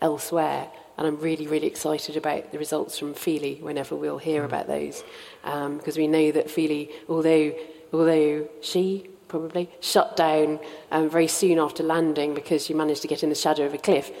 elsewhere. 0.00 0.68
And 0.96 1.06
I'm 1.06 1.18
really, 1.18 1.46
really 1.46 1.66
excited 1.66 2.16
about 2.16 2.52
the 2.52 2.58
results 2.58 2.98
from 2.98 3.14
Philae 3.14 3.56
whenever 3.56 3.96
we'll 3.96 4.18
hear 4.18 4.44
about 4.44 4.66
those. 4.66 5.02
Um, 5.44 5.78
because 5.78 5.96
we 5.96 6.06
know 6.06 6.30
that 6.32 6.50
Philae, 6.50 6.88
although, 7.08 7.54
although 7.92 8.48
she 8.60 9.08
probably, 9.34 9.68
shut 9.80 10.16
down 10.16 10.60
um, 10.92 11.10
very 11.10 11.26
soon 11.26 11.58
after 11.58 11.82
landing 11.82 12.34
because 12.34 12.64
she 12.64 12.72
managed 12.72 13.02
to 13.02 13.08
get 13.08 13.24
in 13.24 13.30
the 13.30 13.34
shadow 13.34 13.66
of 13.66 13.74
a 13.74 13.78
cliff. 13.78 14.12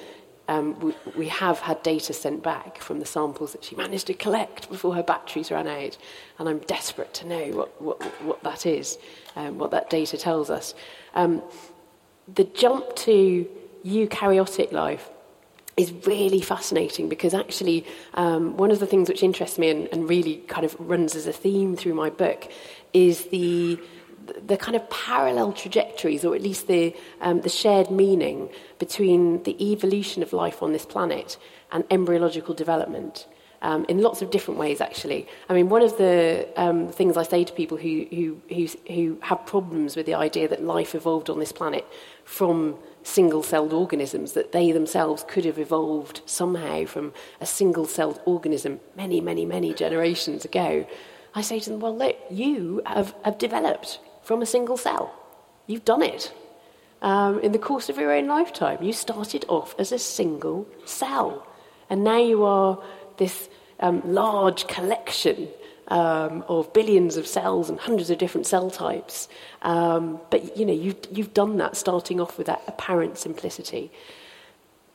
Um, 0.48 0.76
we, 0.80 0.94
we, 1.16 1.28
have 1.28 1.60
had 1.60 1.80
data 1.84 2.12
sent 2.12 2.42
back 2.42 2.78
from 2.78 2.98
the 2.98 3.06
samples 3.06 3.52
that 3.52 3.62
she 3.62 3.76
managed 3.76 4.08
to 4.08 4.14
collect 4.14 4.68
before 4.68 4.92
her 4.96 5.04
batteries 5.04 5.52
ran 5.52 5.68
out. 5.68 5.96
And 6.40 6.48
I'm 6.48 6.58
desperate 6.58 7.14
to 7.14 7.28
know 7.28 7.44
what, 7.52 7.80
what, 7.80 8.02
what 8.22 8.42
that 8.42 8.66
is, 8.66 8.98
um, 9.36 9.56
what 9.56 9.70
that 9.70 9.88
data 9.88 10.18
tells 10.18 10.50
us. 10.50 10.74
Um, 11.14 11.40
the 12.34 12.44
jump 12.44 12.96
to 12.96 13.48
eukaryotic 13.86 14.72
life 14.72 15.08
is 15.76 15.92
really 16.06 16.40
fascinating 16.40 17.08
because 17.08 17.34
actually 17.34 17.86
um, 18.14 18.56
one 18.56 18.72
of 18.72 18.80
the 18.80 18.86
things 18.86 19.08
which 19.08 19.22
interests 19.22 19.58
me 19.58 19.70
and, 19.70 19.88
and 19.92 20.08
really 20.08 20.38
kind 20.48 20.64
of 20.64 20.74
runs 20.80 21.14
as 21.14 21.28
a 21.28 21.32
theme 21.32 21.76
through 21.76 21.94
my 21.94 22.10
book 22.10 22.50
is 22.92 23.26
the 23.26 23.78
the 24.46 24.56
kind 24.56 24.76
of 24.76 24.88
parallel 24.90 25.52
trajectories, 25.52 26.24
or 26.24 26.34
at 26.34 26.42
least 26.42 26.66
the, 26.66 26.94
um, 27.20 27.40
the 27.40 27.48
shared 27.48 27.90
meaning 27.90 28.48
between 28.78 29.42
the 29.44 29.72
evolution 29.72 30.22
of 30.22 30.32
life 30.32 30.62
on 30.62 30.72
this 30.72 30.86
planet 30.86 31.36
and 31.72 31.84
embryological 31.90 32.54
development. 32.54 33.26
Um, 33.62 33.86
in 33.88 34.02
lots 34.02 34.20
of 34.20 34.30
different 34.30 34.60
ways, 34.60 34.82
actually. 34.82 35.26
I 35.48 35.54
mean, 35.54 35.70
one 35.70 35.80
of 35.80 35.96
the 35.96 36.46
um, 36.56 36.88
things 36.88 37.16
I 37.16 37.22
say 37.22 37.44
to 37.44 37.52
people 37.54 37.78
who, 37.78 38.06
who, 38.10 38.40
who, 38.54 38.68
who 38.92 39.18
have 39.22 39.46
problems 39.46 39.96
with 39.96 40.04
the 40.04 40.12
idea 40.12 40.48
that 40.48 40.62
life 40.62 40.94
evolved 40.94 41.30
on 41.30 41.38
this 41.38 41.50
planet 41.50 41.86
from 42.24 42.76
single 43.04 43.42
celled 43.42 43.72
organisms, 43.72 44.32
that 44.32 44.52
they 44.52 44.70
themselves 44.70 45.24
could 45.28 45.46
have 45.46 45.58
evolved 45.58 46.20
somehow 46.26 46.84
from 46.84 47.14
a 47.40 47.46
single 47.46 47.86
celled 47.86 48.20
organism 48.26 48.80
many, 48.96 49.22
many, 49.22 49.46
many 49.46 49.72
generations 49.72 50.44
ago. 50.44 50.86
I 51.34 51.40
say 51.40 51.58
to 51.60 51.70
them, 51.70 51.80
well, 51.80 51.96
look, 51.96 52.16
you 52.30 52.82
have, 52.84 53.14
have 53.24 53.38
developed 53.38 53.98
from 54.24 54.42
a 54.42 54.46
single 54.46 54.76
cell. 54.76 55.14
You've 55.66 55.84
done 55.84 56.02
it. 56.02 56.32
Um, 57.02 57.40
in 57.40 57.52
the 57.52 57.58
course 57.58 57.88
of 57.90 57.98
your 57.98 58.12
own 58.12 58.26
lifetime, 58.26 58.82
you 58.82 58.92
started 58.92 59.44
off 59.48 59.74
as 59.78 59.92
a 59.92 59.98
single 59.98 60.66
cell. 60.86 61.46
And 61.90 62.02
now 62.02 62.18
you 62.18 62.44
are 62.44 62.82
this 63.18 63.48
um, 63.80 64.00
large 64.04 64.66
collection 64.66 65.48
um, 65.88 66.44
of 66.48 66.72
billions 66.72 67.18
of 67.18 67.26
cells 67.26 67.68
and 67.68 67.78
hundreds 67.78 68.08
of 68.08 68.16
different 68.16 68.46
cell 68.46 68.70
types. 68.70 69.28
Um, 69.60 70.18
but 70.30 70.56
you 70.56 70.64
know, 70.64 70.72
you've, 70.72 70.96
you've 71.12 71.34
done 71.34 71.58
that 71.58 71.76
starting 71.76 72.20
off 72.20 72.38
with 72.38 72.46
that 72.46 72.62
apparent 72.66 73.18
simplicity. 73.18 73.92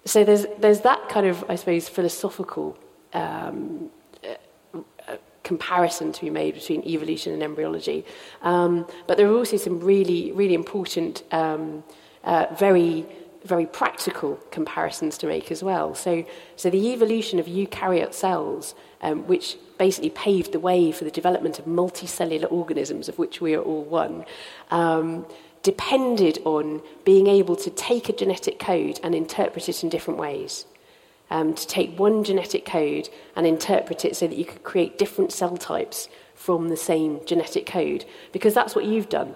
So 0.06 0.24
there's, 0.24 0.48
there's 0.58 0.82
that 0.82 1.10
kind 1.10 1.28
of, 1.28 1.46
I 1.48 1.56
suppose, 1.56 1.88
philosophical 1.88 2.76
um, 3.14 3.92
comparison 5.52 6.12
to 6.12 6.22
be 6.22 6.30
made 6.30 6.54
between 6.54 6.82
evolution 6.95 7.34
and 7.34 7.41
embryology. 7.41 8.00
Um, 8.43 8.86
but 9.08 9.18
there 9.18 9.28
are 9.32 9.38
also 9.41 9.58
some 9.58 9.80
really, 9.80 10.32
really 10.39 10.54
important, 10.64 11.24
um, 11.32 11.84
uh, 12.24 12.45
very, 12.66 12.93
very 13.54 13.66
practical 13.66 14.32
comparisons 14.52 15.18
to 15.18 15.26
make 15.34 15.47
as 15.56 15.62
well. 15.70 15.95
So, 15.95 16.12
so 16.56 16.70
the 16.70 16.84
evolution 16.93 17.39
of 17.39 17.47
eukaryote 17.47 18.14
cells, 18.14 18.76
um, 19.02 19.18
which 19.32 19.58
basically 19.80 20.12
paved 20.12 20.52
the 20.52 20.64
way 20.70 20.91
for 20.91 21.04
the 21.04 21.16
development 21.22 21.58
of 21.58 21.66
multicellular 21.66 22.50
organisms, 22.52 23.10
of 23.10 23.18
which 23.18 23.41
we 23.41 23.56
are 23.56 23.66
all 23.72 23.86
one, 24.04 24.26
um, 24.70 25.26
depended 25.64 26.38
on 26.45 26.66
being 27.06 27.26
able 27.26 27.56
to 27.66 27.72
take 27.72 28.08
a 28.08 28.14
genetic 28.14 28.60
code 28.60 29.00
and 29.04 29.16
interpret 29.16 29.68
it 29.68 29.84
in 29.84 29.89
different 29.89 30.20
ways 30.20 30.66
um, 31.30 31.54
to 31.54 31.68
take 31.68 31.98
one 31.98 32.24
genetic 32.24 32.66
code 32.66 33.10
and 33.36 33.46
interpret 33.46 34.06
it 34.06 34.16
so 34.16 34.28
that 34.28 34.38
you 34.38 34.46
could 34.46 34.64
create 34.64 34.98
different 34.98 35.32
cell 35.32 35.58
types 35.58 36.10
from 36.36 36.70
the 36.70 36.78
same 36.78 37.20
genetic 37.26 37.66
code. 37.66 38.06
Because 38.32 38.54
that's 38.54 38.76
what 38.76 38.86
you've 38.86 39.10
done. 39.10 39.36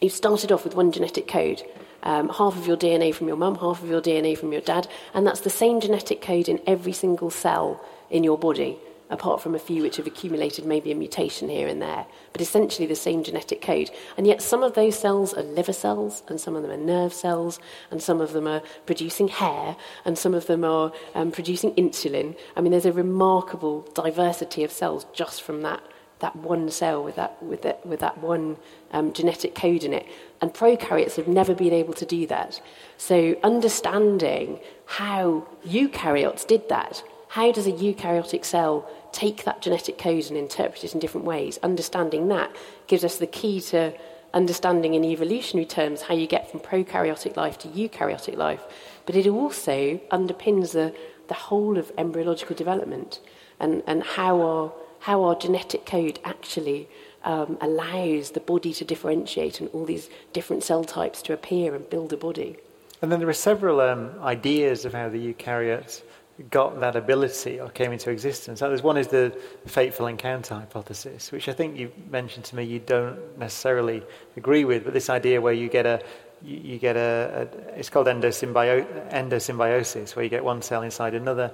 You've 0.00 0.12
started 0.12 0.52
off 0.52 0.64
with 0.64 0.74
one 0.74 0.92
genetic 0.92 1.26
code, 1.26 1.62
um, 2.02 2.28
half 2.28 2.56
of 2.56 2.66
your 2.66 2.76
DNA 2.76 3.14
from 3.14 3.26
your 3.26 3.36
mum, 3.36 3.56
half 3.56 3.82
of 3.82 3.88
your 3.88 4.00
DNA 4.00 4.36
from 4.38 4.52
your 4.52 4.60
dad, 4.60 4.86
and 5.14 5.26
that's 5.26 5.40
the 5.40 5.50
same 5.50 5.80
genetic 5.80 6.22
code 6.22 6.48
in 6.48 6.60
every 6.66 6.92
single 6.92 7.30
cell 7.30 7.84
in 8.10 8.22
your 8.22 8.38
body 8.38 8.78
apart 9.10 9.40
from 9.40 9.54
a 9.54 9.58
few 9.58 9.82
which 9.82 9.96
have 9.96 10.06
accumulated 10.06 10.64
maybe 10.64 10.92
a 10.92 10.94
mutation 10.94 11.48
here 11.48 11.66
and 11.66 11.80
there, 11.80 12.06
but 12.32 12.42
essentially 12.42 12.86
the 12.86 12.94
same 12.94 13.22
genetic 13.22 13.62
code. 13.62 13.90
And 14.16 14.26
yet 14.26 14.42
some 14.42 14.62
of 14.62 14.74
those 14.74 14.98
cells 14.98 15.32
are 15.34 15.42
liver 15.42 15.72
cells, 15.72 16.22
and 16.28 16.40
some 16.40 16.54
of 16.54 16.62
them 16.62 16.70
are 16.70 16.76
nerve 16.76 17.12
cells, 17.12 17.58
and 17.90 18.02
some 18.02 18.20
of 18.20 18.32
them 18.32 18.46
are 18.46 18.62
producing 18.86 19.28
hair, 19.28 19.76
and 20.04 20.18
some 20.18 20.34
of 20.34 20.46
them 20.46 20.64
are 20.64 20.92
um, 21.14 21.30
producing 21.30 21.72
insulin. 21.74 22.36
I 22.56 22.60
mean, 22.60 22.72
there's 22.72 22.86
a 22.86 22.92
remarkable 22.92 23.82
diversity 23.94 24.64
of 24.64 24.72
cells 24.72 25.06
just 25.12 25.42
from 25.42 25.62
that. 25.62 25.82
That 26.20 26.34
one 26.34 26.68
cell 26.70 27.04
with 27.04 27.14
that, 27.14 27.40
with 27.40 27.62
that, 27.62 27.86
with 27.86 28.00
that 28.00 28.18
one 28.18 28.56
um, 28.90 29.12
genetic 29.12 29.54
code 29.54 29.84
in 29.84 29.92
it. 29.92 30.04
And 30.40 30.52
prokaryotes 30.52 31.14
have 31.14 31.28
never 31.28 31.54
been 31.54 31.72
able 31.72 31.94
to 31.94 32.04
do 32.04 32.26
that. 32.26 32.60
So, 32.96 33.36
understanding 33.44 34.58
how 34.86 35.46
eukaryotes 35.64 36.44
did 36.44 36.68
that 36.70 37.04
how 37.28 37.52
does 37.52 37.66
a 37.66 37.72
eukaryotic 37.72 38.44
cell 38.44 38.88
take 39.12 39.44
that 39.44 39.62
genetic 39.62 39.98
code 39.98 40.26
and 40.28 40.36
interpret 40.36 40.84
it 40.84 40.94
in 40.94 41.00
different 41.00 41.26
ways. 41.26 41.58
Understanding 41.62 42.28
that 42.28 42.54
gives 42.86 43.04
us 43.04 43.16
the 43.16 43.26
key 43.26 43.60
to 43.60 43.92
understanding 44.34 44.94
in 44.94 45.04
evolutionary 45.04 45.66
terms 45.66 46.02
how 46.02 46.14
you 46.14 46.26
get 46.26 46.50
from 46.50 46.60
prokaryotic 46.60 47.36
life 47.36 47.58
to 47.58 47.68
eukaryotic 47.68 48.36
life. 48.36 48.62
But 49.06 49.16
it 49.16 49.26
also 49.26 49.98
underpins 50.10 50.72
the, 50.72 50.94
the 51.28 51.34
whole 51.34 51.78
of 51.78 51.90
embryological 51.96 52.54
development 52.54 53.20
and, 53.58 53.82
and 53.86 54.02
how, 54.02 54.40
our, 54.40 54.72
how 55.00 55.24
our 55.24 55.34
genetic 55.34 55.86
code 55.86 56.20
actually 56.24 56.88
um, 57.24 57.56
allows 57.60 58.30
the 58.30 58.40
body 58.40 58.72
to 58.74 58.84
differentiate 58.84 59.60
and 59.60 59.70
all 59.70 59.84
these 59.84 60.08
different 60.32 60.62
cell 60.62 60.84
types 60.84 61.22
to 61.22 61.32
appear 61.32 61.74
and 61.74 61.88
build 61.90 62.12
a 62.12 62.16
body. 62.16 62.56
And 63.00 63.10
then 63.12 63.20
there 63.20 63.28
are 63.28 63.32
several 63.32 63.80
um, 63.80 64.10
ideas 64.22 64.84
of 64.84 64.92
how 64.92 65.08
the 65.08 65.32
eukaryotes 65.32 66.02
got 66.50 66.80
that 66.80 66.94
ability 66.94 67.60
or 67.60 67.68
came 67.68 67.92
into 67.92 68.10
existence. 68.10 68.60
There's 68.60 68.82
one 68.82 68.96
is 68.96 69.08
the 69.08 69.36
fateful 69.66 70.06
encounter 70.06 70.54
hypothesis, 70.54 71.32
which 71.32 71.48
I 71.48 71.52
think 71.52 71.76
you 71.76 71.90
mentioned 72.10 72.44
to 72.46 72.56
me 72.56 72.64
you 72.64 72.78
don't 72.78 73.38
necessarily 73.38 74.02
agree 74.36 74.64
with, 74.64 74.84
but 74.84 74.94
this 74.94 75.10
idea 75.10 75.40
where 75.40 75.52
you 75.52 75.68
get 75.68 75.86
a 75.86 76.00
you, 76.40 76.78
get 76.78 76.96
a, 76.96 77.48
a, 77.52 77.78
it's 77.78 77.90
called 77.90 78.06
endosymbio- 78.06 79.10
endosymbiosis, 79.10 80.14
where 80.14 80.22
you 80.22 80.28
get 80.28 80.44
one 80.44 80.62
cell 80.62 80.82
inside 80.82 81.14
another, 81.14 81.52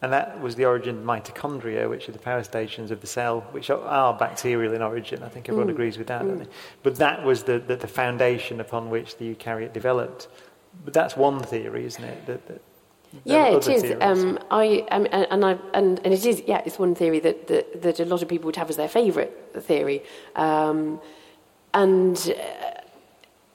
and 0.00 0.12
that 0.12 0.40
was 0.40 0.56
the 0.56 0.64
origin 0.64 0.98
of 0.98 1.04
mitochondria, 1.04 1.88
which 1.88 2.08
are 2.08 2.12
the 2.12 2.18
power 2.18 2.42
stations 2.42 2.90
of 2.90 3.00
the 3.00 3.06
cell, 3.06 3.42
which 3.52 3.70
are, 3.70 3.80
are 3.82 4.14
bacterial 4.14 4.72
in 4.72 4.82
origin. 4.82 5.22
I 5.22 5.28
think 5.28 5.48
everyone 5.48 5.68
mm. 5.68 5.72
agrees 5.72 5.98
with 5.98 6.06
that. 6.08 6.22
Mm. 6.22 6.48
But 6.82 6.96
that 6.96 7.22
was 7.24 7.44
the, 7.44 7.58
the, 7.58 7.76
the, 7.76 7.86
foundation 7.86 8.60
upon 8.60 8.90
which 8.90 9.16
the 9.18 9.34
eukaryote 9.34 9.72
developed. 9.72 10.28
But 10.84 10.92
that's 10.92 11.16
one 11.16 11.40
theory, 11.40 11.84
isn't 11.84 12.02
it? 12.02 12.26
That, 12.26 12.46
that 12.48 12.62
yeah, 13.24 13.48
it 13.48 13.68
is. 13.68 13.94
Um, 14.00 14.38
I 14.50 14.86
um, 14.90 15.06
and 15.12 15.44
I 15.44 15.58
and, 15.74 16.00
and 16.04 16.14
it 16.14 16.24
is. 16.24 16.42
Yeah, 16.46 16.62
it's 16.64 16.78
one 16.78 16.94
theory 16.94 17.20
that, 17.20 17.46
that, 17.48 17.82
that 17.82 18.00
a 18.00 18.04
lot 18.04 18.22
of 18.22 18.28
people 18.28 18.46
would 18.46 18.56
have 18.56 18.70
as 18.70 18.76
their 18.76 18.88
favourite 18.88 19.32
theory, 19.62 20.02
um, 20.36 21.00
and 21.74 22.16
uh, 22.16 22.80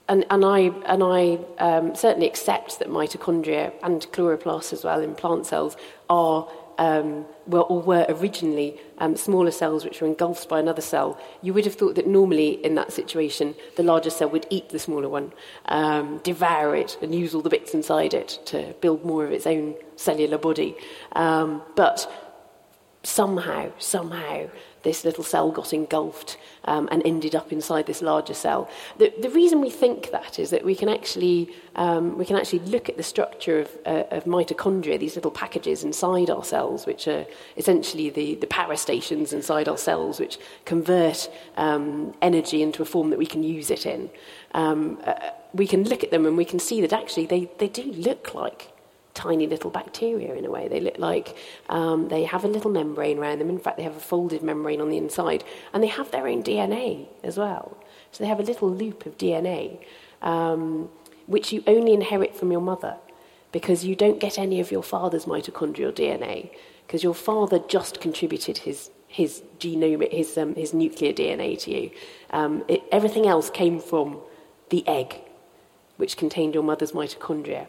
and 0.08 0.24
and 0.30 0.44
I 0.44 0.58
and 0.86 1.02
I 1.02 1.38
um, 1.58 1.94
certainly 1.94 2.26
accept 2.26 2.78
that 2.78 2.88
mitochondria 2.88 3.72
and 3.82 4.02
chloroplasts 4.12 4.72
as 4.72 4.84
well 4.84 5.00
in 5.00 5.14
plant 5.14 5.46
cells 5.46 5.76
are 6.08 6.48
or 7.50 7.80
were 7.80 8.06
originally 8.08 8.78
um, 8.98 9.16
smaller 9.16 9.50
cells 9.50 9.84
which 9.84 10.00
were 10.00 10.06
engulfed 10.06 10.48
by 10.48 10.58
another 10.60 10.82
cell, 10.82 11.18
you 11.42 11.54
would 11.54 11.64
have 11.64 11.74
thought 11.74 11.94
that 11.94 12.06
normally 12.06 12.64
in 12.64 12.74
that 12.74 12.92
situation 12.92 13.54
the 13.76 13.82
larger 13.82 14.10
cell 14.10 14.28
would 14.28 14.46
eat 14.50 14.68
the 14.70 14.78
smaller 14.78 15.08
one, 15.08 15.32
um, 15.66 16.18
devour 16.18 16.76
it, 16.76 16.98
and 17.02 17.14
use 17.14 17.34
all 17.34 17.42
the 17.42 17.50
bits 17.50 17.74
inside 17.74 18.14
it 18.14 18.38
to 18.46 18.74
build 18.80 19.04
more 19.04 19.24
of 19.24 19.32
its 19.32 19.46
own 19.46 19.74
cellular 19.96 20.38
body. 20.38 20.76
Um, 21.12 21.62
but 21.74 22.10
somehow, 23.02 23.70
somehow, 23.78 24.48
this 24.88 25.04
little 25.04 25.22
cell 25.22 25.50
got 25.50 25.72
engulfed 25.74 26.38
um, 26.64 26.88
and 26.90 27.02
ended 27.04 27.34
up 27.34 27.52
inside 27.52 27.84
this 27.86 28.00
larger 28.00 28.34
cell. 28.34 28.62
The, 28.96 29.12
the 29.20 29.28
reason 29.40 29.60
we 29.60 29.70
think 29.70 30.10
that 30.12 30.38
is 30.38 30.48
that 30.50 30.64
we 30.64 30.74
can 30.74 30.88
actually, 30.88 31.54
um, 31.76 32.16
we 32.16 32.24
can 32.24 32.36
actually 32.36 32.60
look 32.60 32.88
at 32.88 32.96
the 32.96 33.02
structure 33.02 33.60
of, 33.60 33.68
uh, 33.84 34.16
of 34.16 34.24
mitochondria, 34.24 34.98
these 34.98 35.14
little 35.14 35.30
packages 35.30 35.84
inside 35.84 36.30
our 36.30 36.44
cells, 36.54 36.86
which 36.86 37.06
are 37.06 37.26
essentially 37.56 38.08
the, 38.08 38.36
the 38.36 38.46
power 38.46 38.76
stations 38.76 39.32
inside 39.32 39.68
our 39.68 39.78
cells, 39.88 40.18
which 40.18 40.38
convert 40.64 41.30
um, 41.58 42.14
energy 42.22 42.62
into 42.62 42.80
a 42.80 42.86
form 42.86 43.10
that 43.10 43.18
we 43.18 43.26
can 43.26 43.42
use 43.42 43.70
it 43.70 43.84
in. 43.84 44.08
Um, 44.52 44.98
uh, 45.04 45.14
we 45.52 45.66
can 45.66 45.84
look 45.84 46.02
at 46.02 46.10
them 46.10 46.24
and 46.24 46.36
we 46.36 46.46
can 46.46 46.58
see 46.58 46.80
that 46.80 46.92
actually 46.92 47.26
they, 47.26 47.50
they 47.58 47.68
do 47.68 47.82
look 47.82 48.34
like 48.34 48.72
tiny 49.18 49.46
little 49.48 49.70
bacteria 49.70 50.34
in 50.34 50.44
a 50.44 50.50
way. 50.50 50.68
They 50.68 50.80
look 50.80 50.98
like 50.98 51.36
um, 51.68 52.08
they 52.08 52.22
have 52.24 52.44
a 52.44 52.48
little 52.48 52.70
membrane 52.70 53.18
around 53.18 53.40
them. 53.40 53.50
In 53.50 53.58
fact, 53.58 53.76
they 53.76 53.82
have 53.82 53.96
a 53.96 54.06
folded 54.12 54.42
membrane 54.42 54.80
on 54.80 54.90
the 54.90 54.96
inside, 54.96 55.42
and 55.72 55.82
they 55.82 55.88
have 55.88 56.10
their 56.12 56.26
own 56.28 56.42
DNA 56.42 57.08
as 57.24 57.36
well. 57.36 57.76
So 58.12 58.22
they 58.22 58.28
have 58.28 58.40
a 58.40 58.44
little 58.44 58.70
loop 58.70 59.06
of 59.06 59.18
DNA, 59.18 59.84
um, 60.22 60.88
which 61.26 61.52
you 61.52 61.64
only 61.66 61.92
inherit 61.92 62.36
from 62.36 62.52
your 62.52 62.60
mother 62.60 62.96
because 63.50 63.84
you 63.84 63.96
don't 63.96 64.20
get 64.20 64.38
any 64.38 64.60
of 64.60 64.70
your 64.70 64.82
father's 64.82 65.24
mitochondrial 65.24 65.92
DNA 65.92 66.50
because 66.86 67.02
your 67.02 67.14
father 67.14 67.58
just 67.58 68.00
contributed 68.00 68.58
his 68.58 68.90
his 69.08 69.42
genome, 69.58 70.10
his 70.12 70.38
um, 70.38 70.54
his 70.54 70.72
nuclear 70.72 71.12
DNA 71.12 71.58
to 71.62 71.70
you. 71.70 71.90
Um, 72.30 72.64
it, 72.68 72.82
everything 72.92 73.26
else 73.26 73.50
came 73.50 73.80
from 73.80 74.20
the 74.70 74.86
egg, 74.86 75.20
which 75.96 76.16
contained 76.16 76.54
your 76.54 76.62
mother's 76.62 76.92
mitochondria. 76.92 77.66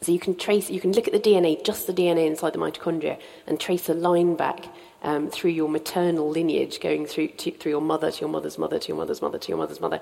So 0.00 0.12
you 0.12 0.20
can 0.20 0.36
trace, 0.36 0.70
you 0.70 0.80
can 0.80 0.92
look 0.92 1.08
at 1.08 1.12
the 1.12 1.20
DNA, 1.20 1.64
just 1.64 1.86
the 1.86 1.92
DNA 1.92 2.26
inside 2.26 2.52
the 2.52 2.58
mitochondria, 2.58 3.18
and 3.46 3.58
trace 3.58 3.88
a 3.88 3.94
line 3.94 4.36
back 4.36 4.66
um, 5.02 5.28
through 5.28 5.50
your 5.50 5.68
maternal 5.68 6.28
lineage, 6.28 6.80
going 6.80 7.06
through 7.06 7.28
to, 7.28 7.50
through 7.50 7.72
your 7.72 7.80
mother 7.80 8.10
to 8.10 8.20
your 8.20 8.28
mother's 8.28 8.58
mother 8.58 8.78
to 8.78 8.88
your 8.88 8.96
mother's 8.96 9.20
mother 9.20 9.38
to 9.38 9.48
your 9.48 9.58
mother's 9.58 9.80
mother. 9.80 10.00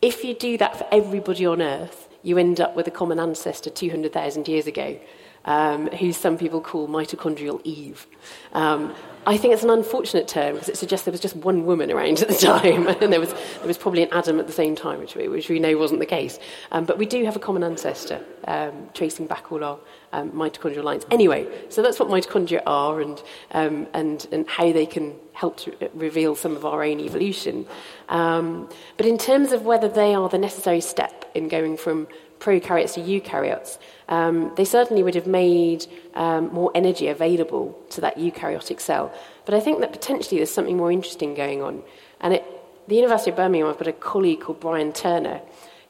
If 0.00 0.24
you 0.24 0.34
do 0.34 0.56
that 0.58 0.78
for 0.78 0.86
everybody 0.92 1.46
on 1.46 1.60
Earth, 1.60 2.08
you 2.22 2.38
end 2.38 2.60
up 2.60 2.76
with 2.76 2.86
a 2.86 2.92
common 2.92 3.18
ancestor 3.18 3.70
200,000 3.70 4.46
years 4.46 4.66
ago, 4.66 4.98
um, 5.44 5.88
who 5.88 6.12
some 6.12 6.38
people 6.38 6.60
call 6.60 6.88
mitochondrial 6.88 7.60
Eve. 7.64 8.06
Um, 8.52 8.94
I 9.26 9.36
think 9.36 9.52
it's 9.52 9.62
an 9.62 9.70
unfortunate 9.70 10.26
term 10.26 10.54
because 10.54 10.70
it 10.70 10.78
suggests 10.78 11.04
there 11.04 11.12
was 11.12 11.20
just 11.20 11.36
one 11.36 11.66
woman 11.66 11.90
around 11.90 12.20
at 12.20 12.28
the 12.28 12.34
time, 12.38 12.86
and 13.02 13.12
there 13.12 13.20
was, 13.20 13.32
there 13.32 13.66
was 13.66 13.76
probably 13.76 14.02
an 14.02 14.08
Adam 14.10 14.40
at 14.40 14.46
the 14.46 14.52
same 14.52 14.74
time, 14.74 14.98
which 15.00 15.14
we, 15.14 15.28
which 15.28 15.48
we 15.48 15.58
know 15.58 15.76
wasn't 15.76 16.00
the 16.00 16.06
case. 16.06 16.38
Um, 16.72 16.84
but 16.86 16.96
we 16.96 17.06
do 17.06 17.24
have 17.24 17.36
a 17.36 17.38
common 17.38 17.62
ancestor 17.62 18.24
um, 18.46 18.88
tracing 18.94 19.26
back 19.26 19.52
all 19.52 19.62
our 19.62 19.78
um, 20.12 20.30
mitochondrial 20.32 20.82
lines. 20.82 21.04
Anyway, 21.10 21.46
so 21.68 21.82
that's 21.82 22.00
what 22.00 22.08
mitochondria 22.08 22.62
are 22.66 23.00
and, 23.02 23.22
um, 23.52 23.86
and, 23.92 24.26
and 24.32 24.48
how 24.48 24.72
they 24.72 24.86
can 24.86 25.14
help 25.32 25.58
to 25.58 25.90
reveal 25.94 26.34
some 26.34 26.56
of 26.56 26.64
our 26.64 26.82
own 26.82 26.98
evolution. 26.98 27.66
But 28.08 29.06
in 29.06 29.18
terms 29.18 29.52
of 29.52 29.62
whether 29.62 29.88
they 29.88 30.14
are 30.14 30.28
the 30.28 30.38
necessary 30.38 30.80
step 30.80 31.30
in 31.34 31.48
going 31.48 31.76
from 31.76 32.08
prokaryotes 32.38 32.94
to 32.94 33.00
eukaryotes, 33.00 33.78
um, 34.08 34.52
they 34.56 34.64
certainly 34.64 35.02
would 35.02 35.14
have 35.14 35.26
made 35.26 35.86
um, 36.14 36.52
more 36.52 36.70
energy 36.74 37.08
available 37.08 37.78
to 37.90 38.00
that 38.00 38.16
eukaryotic 38.16 38.80
cell. 38.80 39.12
But 39.44 39.54
I 39.54 39.60
think 39.60 39.80
that 39.80 39.92
potentially 39.92 40.38
there's 40.38 40.50
something 40.50 40.76
more 40.76 40.92
interesting 40.92 41.34
going 41.34 41.62
on. 41.62 41.82
And 42.20 42.34
at 42.34 42.44
the 42.86 42.96
University 42.96 43.30
of 43.30 43.36
Birmingham, 43.36 43.68
I've 43.68 43.78
got 43.78 43.88
a 43.88 43.92
colleague 43.92 44.40
called 44.40 44.60
Bryan 44.60 44.92
Turner 44.92 45.40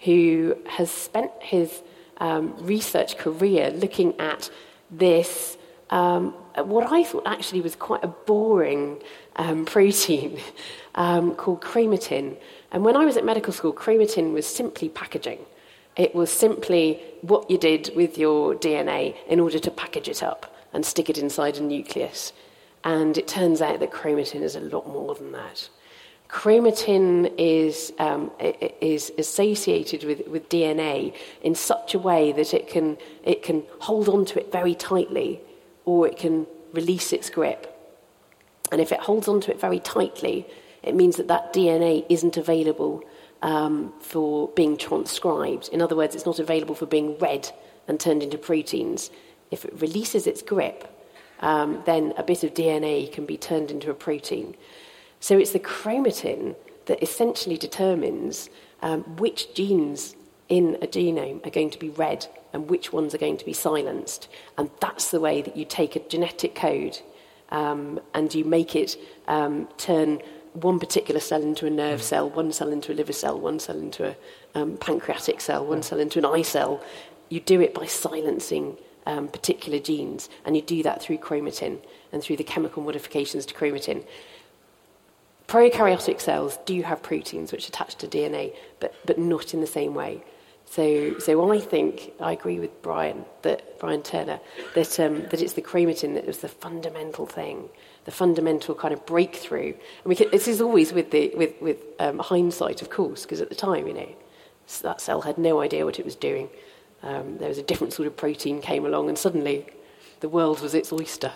who 0.00 0.56
has 0.66 0.90
spent 0.90 1.30
his 1.40 1.82
um, 2.18 2.54
research 2.58 3.16
career 3.16 3.70
looking 3.70 4.18
at 4.20 4.50
this, 4.90 5.56
um, 5.90 6.32
what 6.56 6.90
I 6.92 7.04
thought 7.04 7.24
actually 7.26 7.60
was 7.60 7.74
quite 7.76 8.04
a 8.04 8.08
boring 8.08 9.00
um, 9.36 9.64
protein 9.74 10.40
um, 10.94 11.34
called 11.34 11.60
chromatin. 11.60 12.36
And 12.70 12.84
when 12.84 12.96
I 12.96 13.04
was 13.04 13.16
at 13.16 13.24
medical 13.24 13.52
school, 13.52 13.72
chromatin 13.72 14.32
was 14.32 14.46
simply 14.46 14.88
packaging. 14.88 15.38
It 15.98 16.14
was 16.14 16.30
simply 16.30 17.02
what 17.22 17.50
you 17.50 17.58
did 17.58 17.90
with 17.96 18.16
your 18.16 18.54
DNA 18.54 19.16
in 19.26 19.40
order 19.40 19.58
to 19.58 19.70
package 19.70 20.08
it 20.08 20.22
up 20.22 20.54
and 20.72 20.86
stick 20.86 21.10
it 21.10 21.18
inside 21.18 21.58
a 21.58 21.62
nucleus. 21.62 22.32
And 22.84 23.18
it 23.18 23.26
turns 23.26 23.60
out 23.60 23.80
that 23.80 23.90
chromatin 23.90 24.42
is 24.42 24.54
a 24.54 24.60
lot 24.60 24.86
more 24.86 25.16
than 25.16 25.32
that. 25.32 25.68
Chromatin 26.28 27.32
is, 27.36 27.92
um, 27.98 28.30
is 28.38 29.10
associated 29.18 30.04
with, 30.04 30.28
with 30.28 30.48
DNA 30.48 31.16
in 31.42 31.54
such 31.56 31.94
a 31.94 31.98
way 31.98 32.32
that 32.32 32.54
it 32.54 32.68
can, 32.68 32.96
it 33.24 33.42
can 33.42 33.64
hold 33.80 34.08
onto 34.08 34.38
it 34.38 34.52
very 34.52 34.76
tightly 34.76 35.40
or 35.84 36.06
it 36.06 36.16
can 36.16 36.46
release 36.72 37.12
its 37.12 37.28
grip. 37.28 37.74
And 38.70 38.80
if 38.80 38.92
it 38.92 39.00
holds 39.00 39.26
onto 39.26 39.50
it 39.50 39.58
very 39.58 39.80
tightly, 39.80 40.46
it 40.82 40.94
means 40.94 41.16
that 41.16 41.28
that 41.28 41.52
DNA 41.52 42.04
isn't 42.08 42.36
available 42.36 43.02
um, 43.42 43.92
for 44.00 44.48
being 44.48 44.76
transcribed. 44.76 45.68
In 45.68 45.80
other 45.80 45.96
words, 45.96 46.14
it's 46.14 46.26
not 46.26 46.38
available 46.38 46.74
for 46.74 46.86
being 46.86 47.18
read 47.18 47.50
and 47.86 47.98
turned 47.98 48.22
into 48.22 48.38
proteins. 48.38 49.10
If 49.50 49.64
it 49.64 49.80
releases 49.80 50.26
its 50.26 50.42
grip, 50.42 50.94
um, 51.40 51.82
then 51.86 52.12
a 52.16 52.22
bit 52.22 52.44
of 52.44 52.54
DNA 52.54 53.10
can 53.10 53.26
be 53.26 53.36
turned 53.36 53.70
into 53.70 53.90
a 53.90 53.94
protein. 53.94 54.56
So 55.20 55.38
it's 55.38 55.52
the 55.52 55.60
chromatin 55.60 56.56
that 56.86 57.02
essentially 57.02 57.56
determines 57.56 58.50
um, 58.82 59.02
which 59.16 59.54
genes 59.54 60.16
in 60.48 60.76
a 60.80 60.86
genome 60.86 61.44
are 61.46 61.50
going 61.50 61.70
to 61.70 61.78
be 61.78 61.90
read 61.90 62.26
and 62.52 62.70
which 62.70 62.92
ones 62.92 63.14
are 63.14 63.18
going 63.18 63.36
to 63.36 63.44
be 63.44 63.52
silenced. 63.52 64.28
And 64.56 64.70
that's 64.80 65.10
the 65.10 65.20
way 65.20 65.42
that 65.42 65.56
you 65.56 65.64
take 65.64 65.96
a 65.96 66.00
genetic 66.00 66.54
code 66.54 66.98
um, 67.50 68.00
and 68.14 68.34
you 68.34 68.44
make 68.44 68.74
it 68.74 68.96
um, 69.26 69.68
turn 69.76 70.20
one 70.62 70.78
particular 70.78 71.20
cell 71.20 71.42
into 71.42 71.66
a 71.66 71.70
nerve 71.70 72.02
cell, 72.02 72.28
one 72.28 72.52
cell 72.52 72.70
into 72.70 72.92
a 72.92 72.94
liver 72.94 73.12
cell, 73.12 73.38
one 73.38 73.58
cell 73.58 73.78
into 73.78 74.08
a 74.08 74.16
um, 74.54 74.76
pancreatic 74.76 75.40
cell, 75.40 75.64
one 75.64 75.82
cell 75.82 76.00
into 76.00 76.18
an 76.18 76.24
eye 76.24 76.42
cell. 76.42 76.82
You 77.28 77.40
do 77.40 77.60
it 77.60 77.74
by 77.74 77.86
silencing 77.86 78.76
um, 79.06 79.28
particular 79.28 79.78
genes, 79.78 80.28
and 80.44 80.56
you 80.56 80.62
do 80.62 80.82
that 80.82 81.02
through 81.02 81.18
chromatin 81.18 81.78
and 82.12 82.22
through 82.22 82.36
the 82.36 82.44
chemical 82.44 82.82
modifications 82.82 83.46
to 83.46 83.54
chromatin. 83.54 84.04
Prokaryotic 85.46 86.20
cells 86.20 86.58
do 86.66 86.82
have 86.82 87.02
proteins 87.02 87.52
which 87.52 87.68
attach 87.68 87.94
to 87.96 88.06
DNA, 88.06 88.54
but, 88.80 88.94
but 89.06 89.18
not 89.18 89.54
in 89.54 89.60
the 89.60 89.66
same 89.66 89.94
way. 89.94 90.22
So, 90.66 91.18
so 91.18 91.50
I 91.50 91.58
think 91.58 92.12
I 92.20 92.32
agree 92.32 92.60
with 92.60 92.82
Brian 92.82 93.24
that 93.40 93.78
Bryan 93.78 94.02
Turner 94.02 94.38
that 94.74 95.00
um, 95.00 95.22
that 95.30 95.40
it's 95.40 95.54
the 95.54 95.62
chromatin 95.62 96.12
that 96.14 96.26
was 96.26 96.40
the 96.40 96.48
fundamental 96.48 97.24
thing 97.24 97.70
the 98.08 98.12
fundamental 98.12 98.74
kind 98.74 98.94
of 98.94 99.04
breakthrough. 99.04 99.74
And 99.74 100.06
we 100.06 100.16
can, 100.16 100.30
this 100.30 100.48
is 100.48 100.62
always 100.62 100.94
with, 100.94 101.10
the, 101.10 101.30
with, 101.36 101.60
with 101.60 101.76
um, 101.98 102.18
hindsight, 102.18 102.80
of 102.80 102.88
course, 102.88 103.24
because 103.24 103.42
at 103.42 103.50
the 103.50 103.54
time, 103.54 103.86
you 103.86 103.92
know, 103.92 104.08
that 104.80 105.02
cell 105.02 105.20
had 105.20 105.36
no 105.36 105.60
idea 105.60 105.84
what 105.84 105.98
it 105.98 106.06
was 106.06 106.16
doing. 106.16 106.48
Um, 107.02 107.36
there 107.36 107.50
was 107.50 107.58
a 107.58 107.62
different 107.62 107.92
sort 107.92 108.06
of 108.06 108.16
protein 108.16 108.62
came 108.62 108.86
along, 108.86 109.10
and 109.10 109.18
suddenly 109.18 109.66
the 110.20 110.28
world 110.30 110.60
was 110.60 110.72
its 110.72 110.90
oyster. 110.90 111.32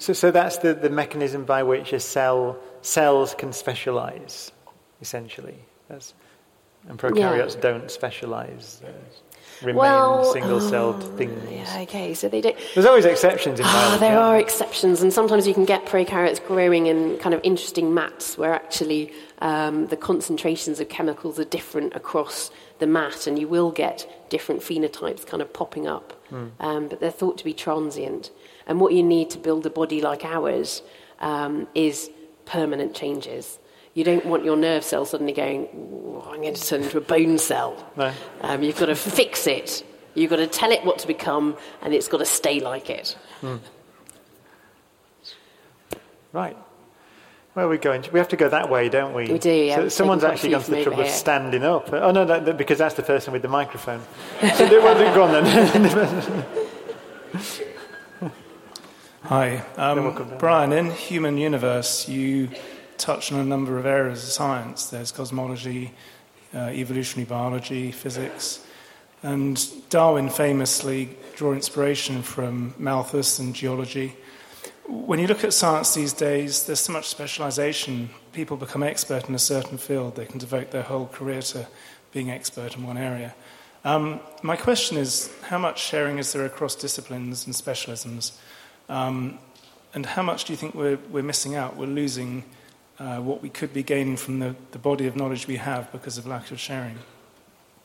So, 0.00 0.14
so 0.14 0.32
that's 0.32 0.58
the, 0.58 0.74
the 0.74 0.90
mechanism 0.90 1.44
by 1.44 1.62
which 1.62 1.92
a 1.92 2.00
cell 2.00 2.58
cells 2.82 3.32
can 3.38 3.52
specialize, 3.52 4.50
essentially. 5.00 5.60
That's, 5.88 6.12
and 6.88 6.98
prokaryotes 6.98 7.54
yeah. 7.54 7.60
don't 7.60 7.88
specialize. 7.88 8.82
Remain 9.62 9.76
well, 9.76 10.32
single-celled 10.32 11.02
um, 11.02 11.16
things. 11.16 11.50
Yeah, 11.50 11.80
okay, 11.82 12.14
so 12.14 12.28
they 12.28 12.40
don't. 12.40 12.56
There's 12.74 12.86
always 12.86 13.04
exceptions 13.04 13.60
in 13.60 13.64
biology. 13.66 13.96
Oh, 13.96 13.98
there 13.98 14.18
are 14.18 14.38
exceptions, 14.38 15.02
and 15.02 15.12
sometimes 15.12 15.46
you 15.46 15.54
can 15.54 15.64
get 15.64 15.86
prokaryotes 15.86 16.44
growing 16.46 16.86
in 16.86 17.18
kind 17.18 17.34
of 17.34 17.40
interesting 17.42 17.92
mats 17.94 18.38
where 18.38 18.54
actually 18.54 19.12
um, 19.40 19.86
the 19.88 19.96
concentrations 19.96 20.80
of 20.80 20.88
chemicals 20.88 21.38
are 21.38 21.44
different 21.44 21.94
across 21.94 22.50
the 22.78 22.86
mat, 22.86 23.26
and 23.26 23.38
you 23.38 23.48
will 23.48 23.70
get 23.70 24.28
different 24.30 24.60
phenotypes 24.60 25.26
kind 25.26 25.42
of 25.42 25.52
popping 25.52 25.86
up. 25.86 26.12
Mm. 26.30 26.50
Um, 26.60 26.88
but 26.88 27.00
they're 27.00 27.10
thought 27.10 27.38
to 27.38 27.44
be 27.44 27.54
transient. 27.54 28.30
And 28.66 28.80
what 28.80 28.92
you 28.92 29.02
need 29.02 29.30
to 29.30 29.38
build 29.38 29.64
a 29.64 29.70
body 29.70 30.00
like 30.00 30.24
ours 30.24 30.82
um, 31.20 31.68
is 31.74 32.10
permanent 32.44 32.94
changes. 32.94 33.58
You 33.96 34.04
don't 34.04 34.26
want 34.26 34.44
your 34.44 34.58
nerve 34.58 34.84
cell 34.84 35.06
suddenly 35.06 35.32
going, 35.32 35.68
I'm 36.26 36.42
going 36.42 36.52
to 36.52 36.62
turn 36.62 36.82
into 36.82 36.98
a 36.98 37.00
bone 37.00 37.38
cell. 37.38 37.82
No. 37.96 38.12
Um, 38.42 38.62
you've 38.62 38.78
got 38.78 38.86
to 38.86 38.94
fix 38.94 39.46
it. 39.46 39.86
You've 40.12 40.28
got 40.28 40.36
to 40.36 40.46
tell 40.46 40.70
it 40.70 40.84
what 40.84 40.98
to 40.98 41.06
become, 41.06 41.56
and 41.80 41.94
it's 41.94 42.06
got 42.06 42.18
to 42.18 42.26
stay 42.26 42.60
like 42.60 42.90
it. 42.90 43.16
Mm. 43.40 43.60
Right. 46.34 46.58
Where 47.54 47.64
are 47.64 47.68
we 47.70 47.78
going? 47.78 48.04
We 48.12 48.18
have 48.18 48.28
to 48.28 48.36
go 48.36 48.50
that 48.50 48.68
way, 48.68 48.90
don't 48.90 49.14
we? 49.14 49.32
We 49.32 49.38
do, 49.38 49.50
yeah. 49.50 49.76
So 49.76 49.88
someone's 49.88 50.24
actually 50.24 50.50
gone 50.50 50.62
to 50.64 50.70
the 50.72 50.82
trouble 50.84 51.00
of 51.00 51.08
standing 51.08 51.62
up. 51.62 51.90
Oh, 51.90 52.10
no, 52.10 52.26
that, 52.26 52.58
because 52.58 52.76
that's 52.76 52.96
the 52.96 53.02
person 53.02 53.32
with 53.32 53.40
the 53.40 53.48
microphone. 53.48 54.02
so, 54.56 54.68
well, 54.82 55.14
go 55.14 55.22
on 55.22 55.42
then. 55.42 56.44
Hi. 59.22 59.64
Um, 59.78 60.34
Brian, 60.38 60.72
in 60.72 60.90
Human 60.90 61.38
Universe, 61.38 62.06
you 62.10 62.50
touch 62.98 63.32
on 63.32 63.40
a 63.40 63.44
number 63.44 63.78
of 63.78 63.86
areas 63.86 64.22
of 64.24 64.30
science. 64.30 64.86
There's 64.86 65.12
cosmology, 65.12 65.92
uh, 66.54 66.70
evolutionary 66.70 67.26
biology, 67.26 67.92
physics. 67.92 68.64
And 69.22 69.58
Darwin 69.90 70.28
famously 70.30 71.16
drew 71.34 71.52
inspiration 71.52 72.22
from 72.22 72.74
Malthus 72.78 73.38
and 73.38 73.54
geology. 73.54 74.16
when 74.88 75.18
you 75.18 75.26
look 75.26 75.42
at 75.42 75.52
science 75.52 75.94
these 75.94 76.12
days, 76.12 76.64
there's 76.64 76.80
so 76.80 76.92
much 76.92 77.08
specialization. 77.08 78.08
People 78.32 78.56
become 78.56 78.84
expert 78.84 79.28
in 79.28 79.34
a 79.34 79.38
certain 79.38 79.78
field, 79.78 80.14
they 80.14 80.26
can 80.26 80.38
devote 80.38 80.70
their 80.70 80.82
whole 80.82 81.06
career 81.06 81.42
to 81.42 81.66
being 82.12 82.30
expert 82.30 82.76
in 82.76 82.86
one 82.86 82.96
area. 82.96 83.34
Um, 83.84 84.20
my 84.42 84.56
question 84.56 84.96
is 84.96 85.30
how 85.42 85.58
much 85.58 85.82
sharing 85.82 86.18
is 86.18 86.32
there 86.32 86.44
across 86.44 86.74
disciplines 86.74 87.46
and 87.46 87.54
specialisms? 87.54 88.32
Um, 88.88 89.38
and 89.94 90.06
how 90.06 90.22
much 90.22 90.44
do 90.44 90.52
you 90.52 90.56
think 90.56 90.74
we're, 90.74 90.98
we're 91.10 91.22
missing 91.22 91.54
out? 91.56 91.76
We're 91.76 91.86
losing 91.86 92.44
uh, 92.98 93.18
what 93.18 93.42
we 93.42 93.48
could 93.48 93.72
be 93.72 93.82
gaining 93.82 94.16
from 94.16 94.38
the, 94.38 94.54
the 94.72 94.78
body 94.78 95.06
of 95.06 95.16
knowledge 95.16 95.46
we 95.46 95.56
have 95.56 95.90
because 95.92 96.18
of 96.18 96.26
lack 96.26 96.50
of 96.50 96.58
sharing? 96.58 96.98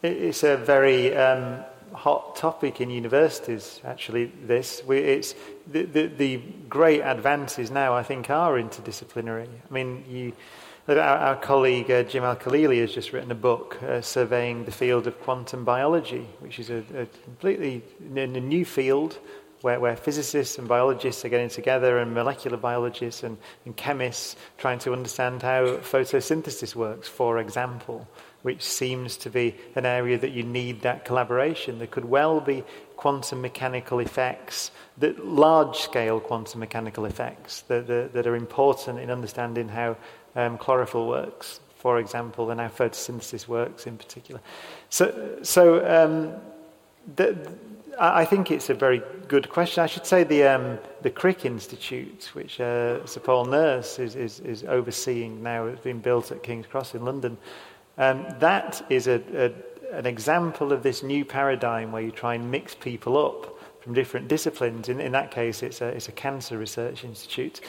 It's 0.03 0.43
a 0.43 0.57
very 0.57 1.15
um, 1.15 1.63
hot 1.93 2.35
topic 2.35 2.81
in 2.81 2.89
universities, 2.89 3.81
actually, 3.85 4.25
this. 4.25 4.81
We, 4.85 4.97
it's, 4.97 5.35
the, 5.67 5.83
the, 5.83 6.07
the, 6.07 6.41
great 6.69 7.01
advances 7.01 7.69
now, 7.69 7.93
I 7.93 8.03
think, 8.03 8.29
are 8.29 8.53
interdisciplinary. 8.53 9.47
I 9.47 9.73
mean, 9.73 10.03
you, 10.09 10.33
our, 10.87 10.97
our 10.99 11.35
colleague 11.35 11.91
uh, 11.91 12.03
Jim 12.03 12.23
Al-Khalili 12.23 12.81
has 12.81 12.93
just 12.93 13.13
written 13.13 13.31
a 13.31 13.35
book 13.35 13.81
uh, 13.83 14.01
surveying 14.01 14.65
the 14.65 14.71
field 14.71 15.05
of 15.05 15.19
quantum 15.21 15.63
biology, 15.63 16.27
which 16.39 16.59
is 16.59 16.69
a, 16.69 16.83
a 16.95 17.05
completely 17.23 17.83
a 18.15 18.27
new 18.27 18.65
field 18.65 19.19
where, 19.61 19.79
where, 19.79 19.95
physicists 19.95 20.57
and 20.57 20.67
biologists 20.67 21.23
are 21.23 21.29
getting 21.29 21.49
together 21.49 21.99
and 21.99 22.13
molecular 22.13 22.57
biologists 22.57 23.23
and, 23.23 23.37
and 23.65 23.75
chemists 23.75 24.35
trying 24.57 24.79
to 24.79 24.93
understand 24.93 25.41
how 25.41 25.77
photosynthesis 25.77 26.75
works, 26.75 27.07
for 27.07 27.39
example 27.39 28.07
which 28.41 28.63
seems 28.63 29.17
to 29.17 29.29
be 29.29 29.55
an 29.75 29.85
area 29.85 30.17
that 30.17 30.31
you 30.31 30.43
need 30.43 30.81
that 30.81 31.05
collaboration. 31.05 31.77
There 31.77 31.87
could 31.87 32.05
well 32.05 32.41
be 32.41 32.63
quantum 32.95 33.41
mechanical 33.41 33.99
effects, 33.99 34.71
that 34.97 35.25
large 35.25 35.77
scale 35.77 36.19
quantum 36.19 36.59
mechanical 36.59 37.05
effects 37.05 37.61
that, 37.61 37.87
that, 37.87 38.13
that, 38.13 38.27
are 38.27 38.35
important 38.35 38.99
in 38.99 39.09
understanding 39.09 39.69
how 39.69 39.97
um, 40.35 40.57
chlorophyll 40.57 41.07
works, 41.07 41.59
for 41.77 41.99
example, 41.99 42.51
and 42.51 42.59
how 42.59 42.67
photosynthesis 42.67 43.47
works 43.47 43.87
in 43.87 43.97
particular. 43.97 44.41
So, 44.89 45.39
so 45.43 45.85
um, 45.85 46.33
the, 47.15 47.37
I 48.03 48.25
think 48.25 48.49
it's 48.49 48.71
a 48.71 48.73
very 48.73 49.03
good 49.27 49.47
question. 49.49 49.83
I 49.83 49.85
should 49.85 50.07
say 50.07 50.23
the, 50.23 50.43
um, 50.45 50.79
the 51.03 51.11
Crick 51.11 51.45
Institute, 51.45 52.31
which 52.33 52.59
uh, 52.59 53.05
Sir 53.05 53.19
Paul 53.19 53.45
Nurse 53.45 53.99
is, 53.99 54.15
is, 54.15 54.39
is 54.39 54.63
overseeing 54.63 55.43
now, 55.43 55.67
it's 55.67 55.81
been 55.81 55.99
built 55.99 56.31
at 56.31 56.41
King's 56.41 56.65
Cross 56.65 56.95
in 56.95 57.05
London. 57.05 57.37
Um, 57.99 58.25
that 58.39 58.83
is 58.89 59.05
a, 59.05 59.21
a, 59.35 59.95
an 59.95 60.07
example 60.07 60.73
of 60.73 60.81
this 60.81 61.03
new 61.03 61.23
paradigm 61.23 61.91
where 61.91 62.01
you 62.01 62.09
try 62.09 62.33
and 62.33 62.49
mix 62.49 62.73
people 62.73 63.23
up 63.23 63.59
from 63.83 63.93
different 63.93 64.27
disciplines. 64.27 64.89
In, 64.89 64.99
in 64.99 65.11
that 65.11 65.29
case, 65.29 65.61
it's 65.61 65.81
a, 65.81 65.89
it's 65.89 66.09
a 66.09 66.13
cancer 66.13 66.57
research 66.57 67.03
institute. 67.03 67.61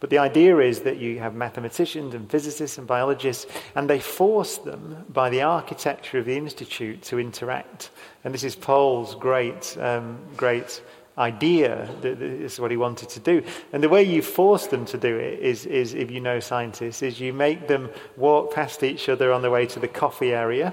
But 0.00 0.10
the 0.10 0.18
idea 0.18 0.58
is 0.58 0.80
that 0.80 0.98
you 0.98 1.18
have 1.18 1.34
mathematicians 1.34 2.14
and 2.14 2.30
physicists 2.30 2.78
and 2.78 2.86
biologists, 2.86 3.46
and 3.74 3.90
they 3.90 3.98
force 3.98 4.58
them 4.58 5.04
by 5.08 5.28
the 5.28 5.42
architecture 5.42 6.18
of 6.18 6.24
the 6.24 6.36
institute 6.36 7.02
to 7.02 7.18
interact. 7.18 7.90
And 8.24 8.32
this 8.32 8.44
is 8.44 8.54
Paul's 8.54 9.14
great, 9.16 9.76
um, 9.80 10.18
great 10.36 10.82
idea 11.18 11.88
that 12.02 12.20
this 12.20 12.54
is 12.54 12.60
what 12.60 12.70
he 12.70 12.76
wanted 12.76 13.08
to 13.08 13.20
do. 13.20 13.42
And 13.72 13.82
the 13.82 13.88
way 13.88 14.04
you 14.04 14.22
force 14.22 14.68
them 14.68 14.84
to 14.86 14.98
do 14.98 15.16
it 15.16 15.40
is, 15.40 15.66
is, 15.66 15.94
if 15.94 16.10
you 16.12 16.20
know 16.20 16.38
scientists, 16.38 17.02
is 17.02 17.18
you 17.18 17.32
make 17.32 17.66
them 17.66 17.90
walk 18.16 18.54
past 18.54 18.84
each 18.84 19.08
other 19.08 19.32
on 19.32 19.42
the 19.42 19.50
way 19.50 19.66
to 19.66 19.80
the 19.80 19.88
coffee 19.88 20.32
area. 20.32 20.72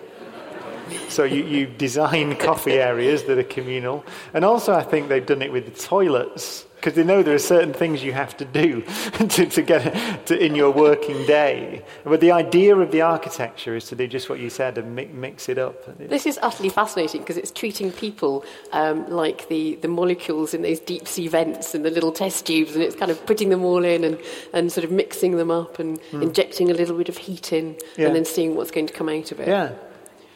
So 1.09 1.23
you, 1.23 1.43
you 1.45 1.65
design 1.65 2.35
coffee 2.35 2.73
areas 2.73 3.23
that 3.23 3.39
are 3.39 3.43
communal. 3.43 4.05
And 4.35 4.45
also, 4.45 4.73
I 4.73 4.83
think 4.83 5.09
they've 5.09 5.25
done 5.25 5.41
it 5.41 5.51
with 5.51 5.65
the 5.65 5.83
toilets 5.83 6.64
because 6.85 6.95
they 6.95 7.03
know 7.03 7.23
there 7.23 7.33
are 7.33 7.39
certain 7.39 7.73
things 7.73 8.03
you 8.03 8.13
have 8.13 8.37
to 8.37 8.45
do 8.45 8.81
to, 9.13 9.47
to 9.47 9.61
get 9.63 10.27
to, 10.27 10.37
in 10.37 10.53
your 10.53 10.69
working 10.69 11.25
day. 11.25 11.83
But 12.03 12.21
the 12.21 12.31
idea 12.31 12.75
of 12.75 12.91
the 12.91 13.01
architecture 13.01 13.75
is 13.75 13.85
to 13.85 13.95
do 13.95 14.05
just 14.05 14.29
what 14.29 14.39
you 14.39 14.51
said 14.51 14.77
and 14.77 14.95
mi- 14.95 15.07
mix 15.07 15.49
it 15.49 15.57
up. 15.57 15.97
This 15.97 16.27
is 16.27 16.37
utterly 16.43 16.69
fascinating 16.69 17.21
because 17.21 17.37
it's 17.37 17.49
treating 17.49 17.91
people 17.91 18.45
um, 18.71 19.09
like 19.09 19.47
the, 19.47 19.77
the 19.77 19.87
molecules 19.87 20.53
in 20.53 20.61
those 20.61 20.79
deep 20.79 21.07
sea 21.07 21.27
vents 21.27 21.73
and 21.73 21.83
the 21.83 21.89
little 21.89 22.11
test 22.11 22.45
tubes, 22.45 22.75
and 22.75 22.83
it's 22.83 22.95
kind 22.95 23.09
of 23.09 23.25
putting 23.25 23.49
them 23.49 23.63
all 23.63 23.83
in 23.83 24.03
and, 24.03 24.19
and 24.53 24.71
sort 24.71 24.83
of 24.83 24.91
mixing 24.91 25.37
them 25.37 25.49
up 25.49 25.79
and 25.79 25.99
mm. 26.11 26.21
injecting 26.21 26.69
a 26.69 26.75
little 26.75 26.95
bit 26.95 27.09
of 27.09 27.17
heat 27.17 27.51
in 27.51 27.75
yeah. 27.97 28.05
and 28.05 28.15
then 28.15 28.25
seeing 28.25 28.55
what's 28.55 28.69
going 28.69 28.85
to 28.85 28.93
come 28.93 29.09
out 29.09 29.31
of 29.31 29.39
it. 29.39 29.47
Yeah. 29.47 29.73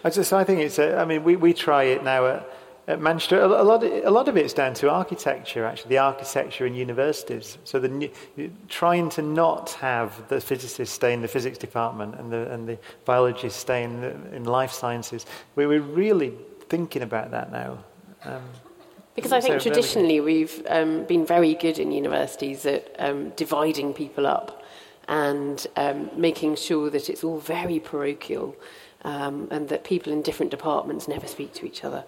I 0.03 0.09
just 0.09 0.33
I 0.33 0.45
think 0.45 0.61
it's 0.61 0.79
a, 0.79 0.97
I 0.97 1.05
mean 1.05 1.23
we, 1.23 1.35
we 1.35 1.53
try 1.53 1.83
it 1.83 2.03
now 2.03 2.25
at 2.25 2.58
at 2.89 2.99
Manchester, 2.99 3.39
a, 3.39 3.63
lot, 3.63 3.83
of, 3.83 4.03
a 4.03 4.09
lot 4.09 4.27
of 4.27 4.35
it's 4.35 4.51
down 4.51 4.73
to 4.73 4.89
architecture, 4.89 5.63
actually, 5.63 5.89
the 5.89 5.99
architecture 5.99 6.65
in 6.65 6.73
universities. 6.73 7.59
So 7.63 7.79
the, 7.79 8.09
trying 8.67 9.09
to 9.11 9.21
not 9.21 9.69
have 9.73 10.27
the 10.27 10.41
physicists 10.41 10.95
stay 10.95 11.13
in 11.13 11.21
the 11.21 11.27
physics 11.27 11.59
department 11.59 12.15
and 12.15 12.33
the, 12.33 12.51
and 12.51 12.67
the 12.67 12.79
biologists 13.05 13.59
stay 13.59 13.83
in, 13.83 14.01
the, 14.01 14.35
in 14.35 14.43
life 14.43 14.71
sciences. 14.71 15.27
We, 15.55 15.67
we're 15.67 15.81
really 15.81 16.33
thinking 16.61 17.03
about 17.03 17.29
that 17.29 17.51
now. 17.51 17.77
Um, 18.23 18.41
because 19.13 19.33
I 19.33 19.39
think 19.39 19.61
so 19.61 19.69
traditionally 19.69 20.19
we've 20.19 20.65
um, 20.67 21.03
been 21.03 21.27
very 21.27 21.53
good 21.53 21.77
in 21.77 21.91
universities 21.91 22.65
at 22.65 22.95
um, 22.97 23.29
dividing 23.35 23.93
people 23.93 24.25
up 24.25 24.63
and 25.07 25.67
um, 25.75 26.09
making 26.15 26.55
sure 26.55 26.89
that 26.89 27.07
it's 27.07 27.23
all 27.23 27.37
very 27.37 27.79
parochial 27.79 28.55
um, 29.03 29.47
and 29.51 29.69
that 29.69 29.83
people 29.83 30.11
in 30.11 30.23
different 30.23 30.49
departments 30.49 31.07
never 31.07 31.27
speak 31.27 31.53
to 31.53 31.67
each 31.67 31.83
other. 31.83 32.03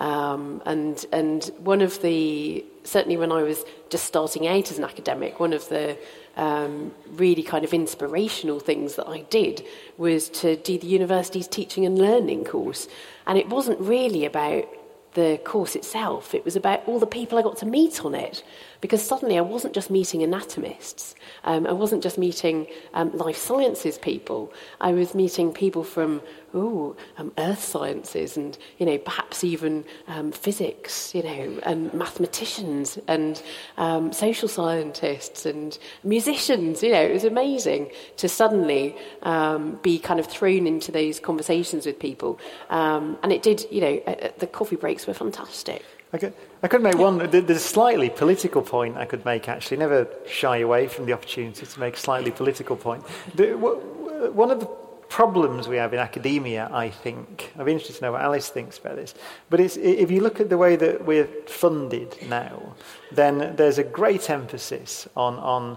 Um, 0.00 0.62
and 0.66 1.04
and 1.12 1.44
one 1.58 1.80
of 1.80 2.02
the 2.02 2.64
certainly 2.82 3.16
when 3.16 3.32
I 3.32 3.42
was 3.42 3.64
just 3.90 4.04
starting 4.04 4.46
out 4.46 4.70
as 4.70 4.78
an 4.78 4.84
academic, 4.84 5.40
one 5.40 5.52
of 5.52 5.68
the 5.68 5.96
um, 6.36 6.92
really 7.12 7.42
kind 7.42 7.64
of 7.64 7.72
inspirational 7.72 8.58
things 8.60 8.96
that 8.96 9.08
I 9.08 9.20
did 9.22 9.64
was 9.96 10.28
to 10.30 10.56
do 10.56 10.78
the 10.78 10.86
university's 10.86 11.46
teaching 11.46 11.86
and 11.86 11.96
learning 11.96 12.44
course, 12.44 12.88
and 13.26 13.38
it 13.38 13.48
wasn't 13.48 13.78
really 13.80 14.24
about 14.24 14.66
the 15.14 15.40
course 15.44 15.76
itself. 15.76 16.34
It 16.34 16.44
was 16.44 16.56
about 16.56 16.86
all 16.86 16.98
the 16.98 17.06
people 17.06 17.38
I 17.38 17.42
got 17.42 17.56
to 17.58 17.66
meet 17.66 18.04
on 18.04 18.14
it. 18.14 18.44
Because 18.84 19.02
suddenly 19.02 19.38
I 19.38 19.40
wasn't 19.40 19.72
just 19.72 19.88
meeting 19.88 20.22
anatomists, 20.22 21.14
um, 21.44 21.66
I 21.66 21.72
wasn't 21.72 22.02
just 22.02 22.18
meeting 22.18 22.66
um, 22.92 23.16
life 23.16 23.38
sciences 23.38 23.96
people, 23.96 24.52
I 24.78 24.92
was 24.92 25.14
meeting 25.14 25.54
people 25.54 25.84
from 25.84 26.20
ooh, 26.54 26.94
um, 27.16 27.32
earth 27.38 27.64
sciences 27.64 28.36
and, 28.36 28.58
you 28.76 28.84
know, 28.84 28.98
perhaps 28.98 29.42
even 29.42 29.86
um, 30.06 30.32
physics, 30.32 31.14
you 31.14 31.22
know, 31.22 31.58
and 31.62 31.94
mathematicians 31.94 32.98
and 33.08 33.42
um, 33.78 34.12
social 34.12 34.48
scientists 34.48 35.46
and 35.46 35.78
musicians. 36.02 36.82
You 36.82 36.92
know, 36.92 37.00
it 37.00 37.14
was 37.14 37.24
amazing 37.24 37.90
to 38.18 38.28
suddenly 38.28 38.94
um, 39.22 39.78
be 39.82 39.98
kind 39.98 40.20
of 40.20 40.26
thrown 40.26 40.66
into 40.66 40.92
those 40.92 41.20
conversations 41.20 41.86
with 41.86 41.98
people. 41.98 42.38
and 42.68 43.32
it 43.32 43.42
did, 43.42 43.64
you 43.70 43.80
know, 43.80 44.02
uh, 44.06 44.28
the 44.36 44.46
coffee 44.46 44.76
breaks 44.76 45.06
were 45.06 45.14
fantastic. 45.14 45.82
I 46.14 46.16
could, 46.16 46.32
I 46.62 46.68
could 46.68 46.80
make 46.80 46.96
one, 46.96 47.18
there's 47.18 47.50
a 47.50 47.58
slightly 47.58 48.08
political 48.08 48.62
point 48.62 48.96
I 48.96 49.04
could 49.04 49.24
make 49.24 49.48
actually. 49.48 49.78
Never 49.78 50.06
shy 50.28 50.58
away 50.58 50.86
from 50.86 51.06
the 51.06 51.12
opportunity 51.12 51.66
to 51.66 51.80
make 51.80 51.96
a 51.96 51.98
slightly 51.98 52.30
political 52.30 52.76
point. 52.76 53.02
The, 53.34 53.54
one 53.54 54.52
of 54.52 54.60
the 54.60 54.66
problems 55.08 55.66
we 55.66 55.76
have 55.76 55.92
in 55.92 55.98
academia, 55.98 56.70
I 56.72 56.88
think, 56.88 57.52
I'd 57.58 57.66
be 57.66 57.72
interested 57.72 57.98
to 57.98 58.04
know 58.04 58.12
what 58.12 58.20
Alice 58.20 58.48
thinks 58.48 58.78
about 58.78 58.94
this, 58.94 59.12
but 59.50 59.58
if 59.58 60.08
you 60.08 60.20
look 60.20 60.38
at 60.38 60.50
the 60.50 60.56
way 60.56 60.76
that 60.76 61.04
we're 61.04 61.26
funded 61.46 62.16
now, 62.28 62.76
then 63.10 63.56
there's 63.56 63.78
a 63.78 63.84
great 63.84 64.30
emphasis 64.30 65.08
on, 65.16 65.34
on 65.38 65.76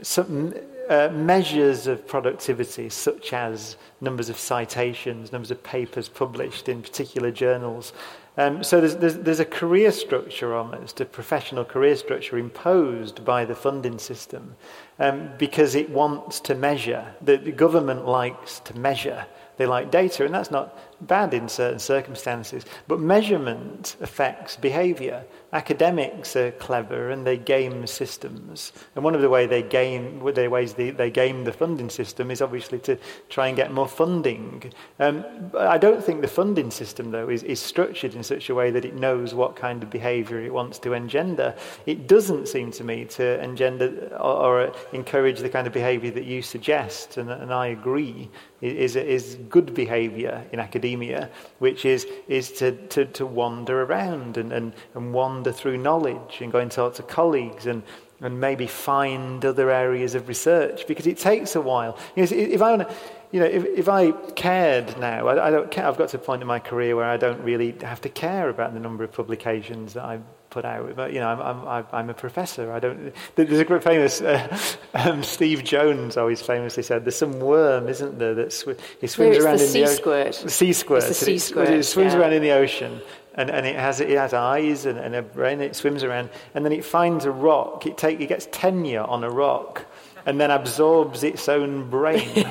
some, 0.00 0.54
uh, 0.88 1.08
measures 1.12 1.86
of 1.86 2.06
productivity, 2.06 2.88
such 2.88 3.32
as 3.32 3.76
numbers 4.00 4.28
of 4.28 4.38
citations, 4.38 5.32
numbers 5.32 5.50
of 5.50 5.62
papers 5.62 6.08
published 6.08 6.68
in 6.68 6.82
particular 6.82 7.30
journals, 7.30 7.92
um, 8.36 8.64
so 8.64 8.80
there's, 8.80 8.96
there's, 8.96 9.18
there's, 9.18 9.40
a 9.40 9.44
career 9.44 9.92
structure 9.92 10.54
almost, 10.54 11.00
a 11.00 11.04
professional 11.04 11.64
career 11.64 11.94
structure 11.94 12.36
imposed 12.36 13.24
by 13.24 13.44
the 13.44 13.54
funding 13.54 13.98
system 13.98 14.56
um, 14.98 15.30
because 15.38 15.76
it 15.76 15.88
wants 15.88 16.40
to 16.40 16.54
measure. 16.56 17.14
The, 17.22 17.36
the 17.36 17.52
government 17.52 18.06
likes 18.06 18.58
to 18.60 18.76
measure. 18.76 19.26
They 19.56 19.66
like 19.66 19.92
data, 19.92 20.24
and 20.24 20.34
that's 20.34 20.50
not 20.50 20.76
bad 21.06 21.34
in 21.34 21.48
certain 21.48 21.78
circumstances. 21.78 22.64
But 22.88 23.00
measurement 23.00 23.96
affects 24.00 24.56
behavior 24.56 25.24
academics 25.54 26.34
are 26.34 26.50
clever 26.50 27.10
and 27.10 27.24
they 27.24 27.38
game 27.38 27.86
systems. 27.86 28.72
And 28.96 29.04
one 29.04 29.14
of 29.14 29.20
the 29.20 29.30
way 29.30 29.46
they 29.46 29.62
game, 29.62 30.18
the 30.34 30.48
ways 30.48 30.74
they, 30.74 30.90
they 30.90 31.10
game 31.10 31.44
the 31.44 31.52
funding 31.52 31.88
system 31.88 32.32
is 32.32 32.42
obviously 32.42 32.80
to 32.80 32.98
try 33.28 33.46
and 33.46 33.56
get 33.56 33.72
more 33.72 33.86
funding. 33.86 34.72
Um, 34.98 35.24
I 35.56 35.78
don't 35.78 36.02
think 36.02 36.22
the 36.22 36.28
funding 36.28 36.72
system, 36.72 37.12
though, 37.12 37.28
is, 37.28 37.44
is 37.44 37.60
structured 37.60 38.16
in 38.16 38.24
such 38.24 38.50
a 38.50 38.54
way 38.54 38.72
that 38.72 38.84
it 38.84 38.96
knows 38.96 39.32
what 39.32 39.54
kind 39.54 39.82
of 39.84 39.90
behaviour 39.90 40.40
it 40.40 40.52
wants 40.52 40.80
to 40.80 40.92
engender. 40.92 41.54
It 41.86 42.08
doesn't 42.08 42.48
seem 42.48 42.72
to 42.72 42.82
me 42.82 43.04
to 43.04 43.40
engender 43.40 44.10
or, 44.18 44.64
or 44.64 44.72
encourage 44.92 45.38
the 45.38 45.48
kind 45.48 45.68
of 45.68 45.72
behaviour 45.72 46.10
that 46.10 46.24
you 46.24 46.42
suggest, 46.42 47.16
and, 47.16 47.30
and 47.30 47.54
I 47.54 47.68
agree, 47.68 48.28
is, 48.60 48.96
is 48.96 49.36
good 49.48 49.72
behaviour 49.74 50.44
in 50.50 50.58
academia, 50.58 50.93
which 51.58 51.84
is, 51.84 52.06
is 52.28 52.52
to, 52.52 52.72
to, 52.88 53.04
to 53.06 53.26
wander 53.26 53.82
around 53.82 54.36
and, 54.36 54.52
and, 54.52 54.72
and 54.94 55.12
wander 55.12 55.52
through 55.52 55.78
knowledge 55.78 56.40
and 56.40 56.52
go 56.52 56.58
and 56.58 56.70
talk 56.70 56.94
to 56.94 57.02
colleagues 57.02 57.66
and, 57.66 57.82
and 58.20 58.40
maybe 58.40 58.66
find 58.66 59.44
other 59.44 59.70
areas 59.70 60.14
of 60.14 60.28
research 60.28 60.86
because 60.86 61.06
it 61.06 61.18
takes 61.18 61.56
a 61.56 61.60
while. 61.60 61.98
You 62.16 62.24
know, 62.24 62.28
if 62.32 62.62
I 62.62 62.86
you 63.32 63.40
know, 63.40 63.46
if, 63.46 63.64
if 63.64 63.88
I 63.88 64.12
cared 64.12 64.96
now, 65.00 65.26
I, 65.26 65.48
I, 65.48 65.50
don't 65.50 65.68
care. 65.68 65.88
I've 65.88 65.98
got 65.98 66.08
to 66.10 66.18
a 66.18 66.20
point 66.20 66.40
in 66.40 66.46
my 66.46 66.60
career 66.60 66.94
where 66.94 67.06
I 67.06 67.16
don't 67.16 67.42
really 67.42 67.72
have 67.80 68.00
to 68.02 68.08
care 68.08 68.48
about 68.48 68.74
the 68.74 68.78
number 68.78 69.02
of 69.02 69.10
publications 69.10 69.94
that 69.94 70.04
I 70.04 70.20
put 70.54 70.64
out. 70.64 70.94
But 70.94 71.12
you 71.12 71.18
know, 71.18 71.28
I'm, 71.28 71.66
I'm, 71.66 71.86
I'm 71.92 72.10
a 72.10 72.14
professor. 72.14 72.72
I 72.72 72.78
don't. 72.78 73.12
There's 73.34 73.58
a 73.58 73.64
great 73.64 73.82
famous 73.82 74.20
uh, 74.20 74.56
um, 74.94 75.22
Steve 75.24 75.64
Jones 75.64 76.16
always 76.16 76.40
famously 76.40 76.84
said, 76.84 77.04
"There's 77.04 77.16
some 77.16 77.40
worm, 77.40 77.88
isn't 77.88 78.18
there, 78.18 78.34
that 78.34 78.52
sw- 78.52 78.80
he 79.00 79.08
swims 79.08 79.36
around 79.36 79.58
the 79.58 79.64
in 79.64 79.70
sea 79.70 79.80
the 79.82 79.88
squirt. 79.88 80.34
Sea 80.34 80.72
squirt. 80.72 80.98
It's 81.04 81.08
the 81.08 81.26
sea 81.26 81.38
squirt. 81.38 81.68
It, 81.68 81.80
it 81.80 81.82
swims 81.82 82.14
yeah. 82.14 82.20
around 82.20 82.32
in 82.32 82.42
the 82.42 82.52
ocean." 82.52 83.02
And, 83.36 83.50
and 83.50 83.66
it, 83.66 83.74
has, 83.74 83.98
it 83.98 84.16
has 84.16 84.32
eyes 84.32 84.86
and, 84.86 84.96
and 84.96 85.12
a 85.12 85.20
brain, 85.20 85.60
it 85.60 85.74
swims 85.74 86.04
around, 86.04 86.30
and 86.54 86.64
then 86.64 86.70
it 86.70 86.84
finds 86.84 87.24
a 87.24 87.32
rock. 87.32 87.84
It, 87.84 87.98
take, 87.98 88.20
it 88.20 88.28
gets 88.28 88.46
tenure 88.52 89.02
on 89.02 89.24
a 89.24 89.28
rock, 89.28 89.86
and 90.26 90.40
then 90.40 90.50
absorbs 90.50 91.22
its 91.22 91.48
own 91.48 91.88
brain 91.90 92.32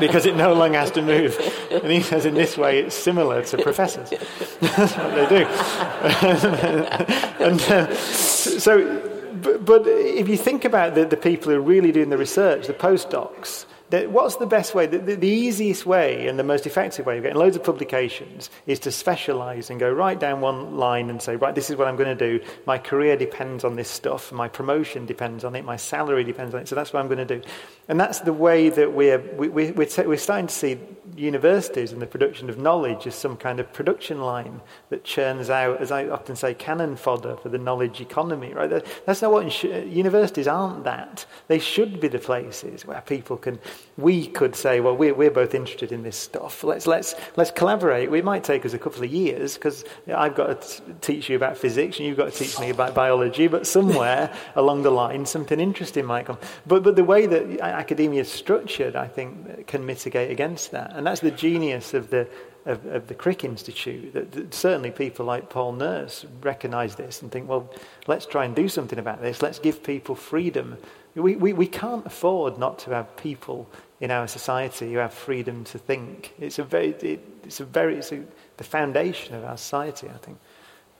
because 0.00 0.26
it 0.26 0.36
no 0.36 0.52
longer 0.52 0.78
has 0.78 0.90
to 0.92 1.02
move. 1.02 1.36
And 1.70 1.90
he 1.90 2.02
says, 2.02 2.26
in 2.26 2.34
this 2.34 2.58
way, 2.58 2.80
it's 2.80 2.94
similar 2.94 3.42
to 3.44 3.62
professors. 3.62 4.10
That's 4.60 4.96
what 4.96 5.14
they 5.14 5.28
do. 5.28 5.44
and 7.44 7.60
uh, 7.62 7.94
so, 7.94 9.00
but, 9.42 9.64
but, 9.64 9.82
if 9.86 10.28
you 10.28 10.36
think 10.36 10.64
about 10.64 10.94
the, 10.94 11.04
the 11.04 11.16
people 11.16 11.50
who 11.50 11.58
are 11.58 11.62
really 11.62 11.92
doing 11.92 12.10
the 12.10 12.18
research, 12.18 12.66
the 12.66 12.74
postdocs, 12.74 13.66
that 13.94 14.10
what's 14.10 14.36
the 14.36 14.46
best 14.46 14.74
way? 14.74 14.86
The, 14.86 14.98
the, 14.98 15.14
the, 15.14 15.28
easiest 15.28 15.86
way 15.86 16.26
and 16.26 16.36
the 16.36 16.42
most 16.42 16.66
effective 16.66 17.06
way 17.06 17.16
of 17.18 17.22
getting 17.22 17.38
loads 17.38 17.54
of 17.54 17.62
publications 17.62 18.50
is 18.66 18.80
to 18.80 18.90
specialize 18.90 19.70
and 19.70 19.78
go 19.78 19.90
right 19.90 20.18
down 20.18 20.40
one 20.40 20.76
line 20.76 21.10
and 21.10 21.22
say, 21.22 21.36
right, 21.36 21.54
this 21.54 21.70
is 21.70 21.76
what 21.76 21.86
I'm 21.86 21.94
going 21.94 22.16
to 22.16 22.38
do. 22.38 22.44
My 22.66 22.76
career 22.76 23.16
depends 23.16 23.62
on 23.62 23.76
this 23.76 23.88
stuff. 23.88 24.32
My 24.32 24.48
promotion 24.48 25.06
depends 25.06 25.44
on 25.44 25.54
it. 25.54 25.64
My 25.64 25.76
salary 25.76 26.24
depends 26.24 26.54
on 26.54 26.62
it. 26.62 26.68
So 26.68 26.74
that's 26.74 26.92
what 26.92 27.00
I'm 27.00 27.06
going 27.06 27.24
to 27.26 27.38
do. 27.38 27.42
And 27.88 28.00
that's 28.00 28.20
the 28.20 28.32
way 28.32 28.68
that 28.68 28.92
we're, 28.92 29.18
we, 29.36 29.48
we, 29.48 29.70
we're, 29.70 29.86
t- 29.86 30.06
we're 30.06 30.16
starting 30.16 30.48
to 30.48 30.54
see 30.54 30.78
universities 31.16 31.92
and 31.92 32.00
the 32.00 32.06
production 32.06 32.48
of 32.48 32.58
knowledge 32.58 33.06
as 33.06 33.14
some 33.14 33.36
kind 33.36 33.60
of 33.60 33.72
production 33.72 34.20
line 34.20 34.60
that 34.90 35.04
churns 35.04 35.50
out, 35.50 35.80
as 35.80 35.90
I 35.90 36.08
often 36.08 36.36
say, 36.36 36.54
cannon 36.54 36.96
fodder 36.96 37.36
for 37.36 37.48
the 37.48 37.58
knowledge 37.58 38.00
economy. 38.00 38.52
Right? 38.52 38.84
That's 39.06 39.22
not 39.22 39.32
what 39.32 39.64
universities 39.64 40.48
aren't. 40.48 40.84
That 40.84 41.26
they 41.48 41.58
should 41.58 42.00
be 42.00 42.08
the 42.08 42.18
places 42.18 42.86
where 42.86 43.00
people 43.02 43.36
can. 43.36 43.58
We 43.96 44.26
could 44.26 44.56
say, 44.56 44.80
well, 44.80 44.96
we're, 44.96 45.14
we're 45.14 45.30
both 45.30 45.54
interested 45.54 45.92
in 45.92 46.02
this 46.02 46.16
stuff. 46.16 46.64
Let's 46.64 46.86
let's 46.86 47.14
let's 47.36 47.50
collaborate. 47.50 48.12
It 48.12 48.24
might 48.24 48.44
take 48.44 48.64
us 48.64 48.72
a 48.72 48.78
couple 48.78 49.04
of 49.04 49.12
years 49.12 49.54
because 49.54 49.84
I've 50.14 50.34
got 50.34 50.60
to 50.60 50.68
t- 50.68 50.92
teach 51.00 51.28
you 51.28 51.36
about 51.36 51.56
physics 51.56 51.98
and 51.98 52.06
you've 52.06 52.16
got 52.16 52.32
to 52.32 52.38
teach 52.38 52.58
me 52.58 52.70
about 52.70 52.94
biology. 52.94 53.46
But 53.46 53.66
somewhere 53.66 54.34
along 54.56 54.82
the 54.82 54.90
line, 54.90 55.26
something 55.26 55.60
interesting 55.60 56.06
might 56.06 56.26
come. 56.26 56.38
But 56.66 56.82
but 56.82 56.96
the 56.96 57.04
way 57.04 57.26
that 57.26 57.60
uh, 57.60 57.64
academia 57.64 58.22
is 58.22 58.30
structured, 58.30 58.96
I 58.96 59.08
think, 59.08 59.66
can 59.66 59.84
mitigate 59.84 60.30
against 60.30 60.70
that. 60.72 60.93
And 60.94 61.06
that's 61.06 61.20
the 61.20 61.32
genius 61.32 61.92
of 61.92 62.10
the, 62.10 62.28
of, 62.66 62.86
of 62.86 63.08
the 63.08 63.14
Crick 63.14 63.44
Institute. 63.44 64.12
That, 64.14 64.32
that, 64.32 64.54
certainly 64.54 64.90
people 64.92 65.26
like 65.26 65.50
Paul 65.50 65.72
Nurse 65.72 66.24
recognize 66.40 66.94
this 66.94 67.20
and 67.20 67.30
think, 67.30 67.48
well, 67.48 67.68
let's 68.06 68.26
try 68.26 68.44
and 68.44 68.54
do 68.54 68.68
something 68.68 68.98
about 68.98 69.20
this. 69.20 69.42
Let's 69.42 69.58
give 69.58 69.82
people 69.82 70.14
freedom. 70.14 70.78
We, 71.16 71.36
we, 71.36 71.52
we 71.52 71.66
can't 71.66 72.06
afford 72.06 72.58
not 72.58 72.78
to 72.80 72.90
have 72.90 73.16
people 73.16 73.68
in 74.00 74.10
our 74.10 74.28
society 74.28 74.92
who 74.92 74.98
have 74.98 75.12
freedom 75.12 75.64
to 75.64 75.78
think. 75.78 76.32
It's 76.38 76.58
a 76.58 76.64
very, 76.64 76.90
it, 76.90 77.20
it's 77.42 77.60
a 77.60 77.64
very, 77.64 77.96
it's 77.96 78.12
a, 78.12 78.22
the 78.56 78.64
foundation 78.64 79.34
of 79.34 79.44
our 79.44 79.56
society, 79.56 80.08
I 80.08 80.18
think. 80.18 80.38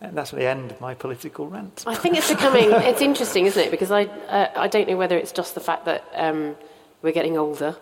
And 0.00 0.16
that's 0.16 0.32
the 0.32 0.44
end 0.44 0.72
of 0.72 0.80
my 0.80 0.94
political 0.94 1.48
rant. 1.48 1.84
I 1.86 1.94
think 1.94 2.16
it's 2.16 2.28
becoming, 2.28 2.70
it's 2.70 3.00
interesting, 3.00 3.46
isn't 3.46 3.62
it? 3.62 3.70
Because 3.70 3.92
I, 3.92 4.04
uh, 4.04 4.50
I 4.56 4.68
don't 4.68 4.88
know 4.88 4.96
whether 4.96 5.16
it's 5.16 5.32
just 5.32 5.54
the 5.54 5.60
fact 5.60 5.84
that 5.84 6.04
um, 6.14 6.56
we're 7.00 7.12
getting 7.12 7.38
older, 7.38 7.76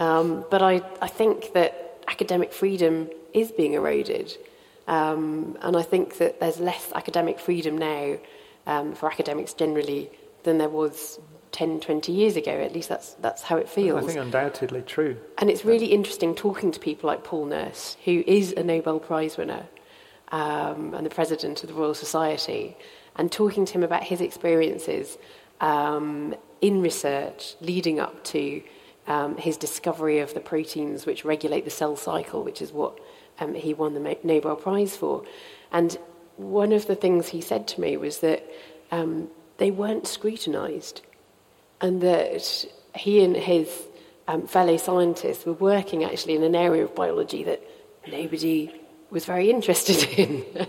um, 0.00 0.44
but 0.50 0.62
I, 0.62 0.82
I 1.00 1.06
think 1.06 1.52
that 1.52 2.02
academic 2.08 2.52
freedom 2.52 3.08
is 3.32 3.52
being 3.52 3.74
eroded. 3.74 4.36
Um, 4.88 5.56
and 5.60 5.76
I 5.76 5.82
think 5.82 6.18
that 6.18 6.40
there's 6.40 6.58
less 6.58 6.90
academic 6.94 7.38
freedom 7.38 7.78
now 7.78 8.16
um, 8.66 8.94
for 8.94 9.08
academics 9.08 9.52
generally 9.52 10.10
than 10.42 10.58
there 10.58 10.68
was 10.68 11.20
10, 11.52 11.80
20 11.80 12.12
years 12.12 12.36
ago. 12.36 12.50
At 12.50 12.72
least 12.72 12.88
that's, 12.88 13.12
that's 13.14 13.42
how 13.42 13.56
it 13.56 13.68
feels. 13.68 14.02
I 14.02 14.06
think 14.06 14.18
undoubtedly 14.18 14.82
true. 14.82 15.16
And 15.38 15.50
it's 15.50 15.64
really 15.64 15.86
interesting 15.86 16.34
talking 16.34 16.72
to 16.72 16.80
people 16.80 17.06
like 17.06 17.22
Paul 17.22 17.46
Nurse, 17.46 17.96
who 18.04 18.24
is 18.26 18.52
a 18.52 18.64
Nobel 18.64 18.98
Prize 18.98 19.36
winner 19.36 19.66
um, 20.32 20.94
and 20.94 21.04
the 21.04 21.10
president 21.10 21.62
of 21.62 21.68
the 21.68 21.74
Royal 21.74 21.94
Society, 21.94 22.76
and 23.16 23.30
talking 23.30 23.64
to 23.66 23.72
him 23.74 23.82
about 23.82 24.04
his 24.04 24.20
experiences 24.20 25.18
um, 25.60 26.34
in 26.62 26.80
research 26.80 27.54
leading 27.60 28.00
up 28.00 28.24
to 28.24 28.62
um, 29.06 29.36
his 29.36 29.56
discovery 29.56 30.18
of 30.20 30.34
the 30.34 30.40
proteins 30.40 31.06
which 31.06 31.24
regulate 31.24 31.64
the 31.64 31.70
cell 31.70 31.96
cycle, 31.96 32.42
which 32.42 32.62
is 32.62 32.72
what 32.72 32.98
um, 33.38 33.54
he 33.54 33.74
won 33.74 33.94
the 33.94 34.18
Nobel 34.22 34.56
Prize 34.56 34.96
for. 34.96 35.24
And 35.72 35.96
one 36.36 36.72
of 36.72 36.86
the 36.86 36.94
things 36.94 37.28
he 37.28 37.40
said 37.40 37.66
to 37.68 37.80
me 37.80 37.96
was 37.96 38.20
that 38.20 38.44
um, 38.90 39.28
they 39.58 39.70
weren't 39.70 40.06
scrutinized, 40.06 41.02
and 41.80 42.00
that 42.00 42.66
he 42.94 43.22
and 43.22 43.36
his 43.36 43.68
um, 44.28 44.46
fellow 44.46 44.76
scientists 44.76 45.44
were 45.44 45.52
working 45.54 46.04
actually 46.04 46.34
in 46.34 46.42
an 46.42 46.54
area 46.54 46.84
of 46.84 46.94
biology 46.94 47.44
that 47.44 47.62
nobody 48.06 48.72
was 49.10 49.24
very 49.24 49.50
interested 49.50 50.02
in. 50.18 50.66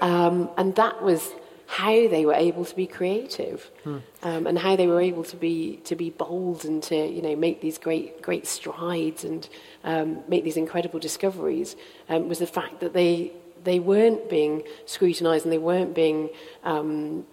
um, 0.00 0.50
and 0.56 0.74
that 0.76 1.02
was 1.02 1.30
how 1.66 2.08
they 2.08 2.24
were 2.24 2.34
able 2.34 2.64
to 2.64 2.74
be 2.74 2.86
creative 2.86 3.70
hmm. 3.82 3.98
um, 4.22 4.46
and 4.46 4.58
how 4.58 4.76
they 4.76 4.86
were 4.86 5.00
able 5.00 5.24
to 5.24 5.36
be 5.36 5.76
to 5.84 5.96
be 5.96 6.10
bold 6.10 6.64
and 6.64 6.82
to 6.82 6.96
you 6.96 7.20
know 7.20 7.34
make 7.34 7.60
these 7.60 7.76
great 7.76 8.22
great 8.22 8.46
strides 8.46 9.24
and 9.24 9.48
um, 9.84 10.22
make 10.28 10.44
these 10.44 10.56
incredible 10.56 11.00
discoveries 11.00 11.76
um, 12.08 12.28
was 12.28 12.38
the 12.38 12.46
fact 12.46 12.80
that 12.80 12.92
they 12.92 13.32
they 13.64 13.80
weren't 13.80 14.30
being 14.30 14.62
scrutinized 14.84 15.44
and 15.44 15.52
they 15.52 15.58
weren't 15.58 15.94
being 15.94 16.30
um, 16.62 17.26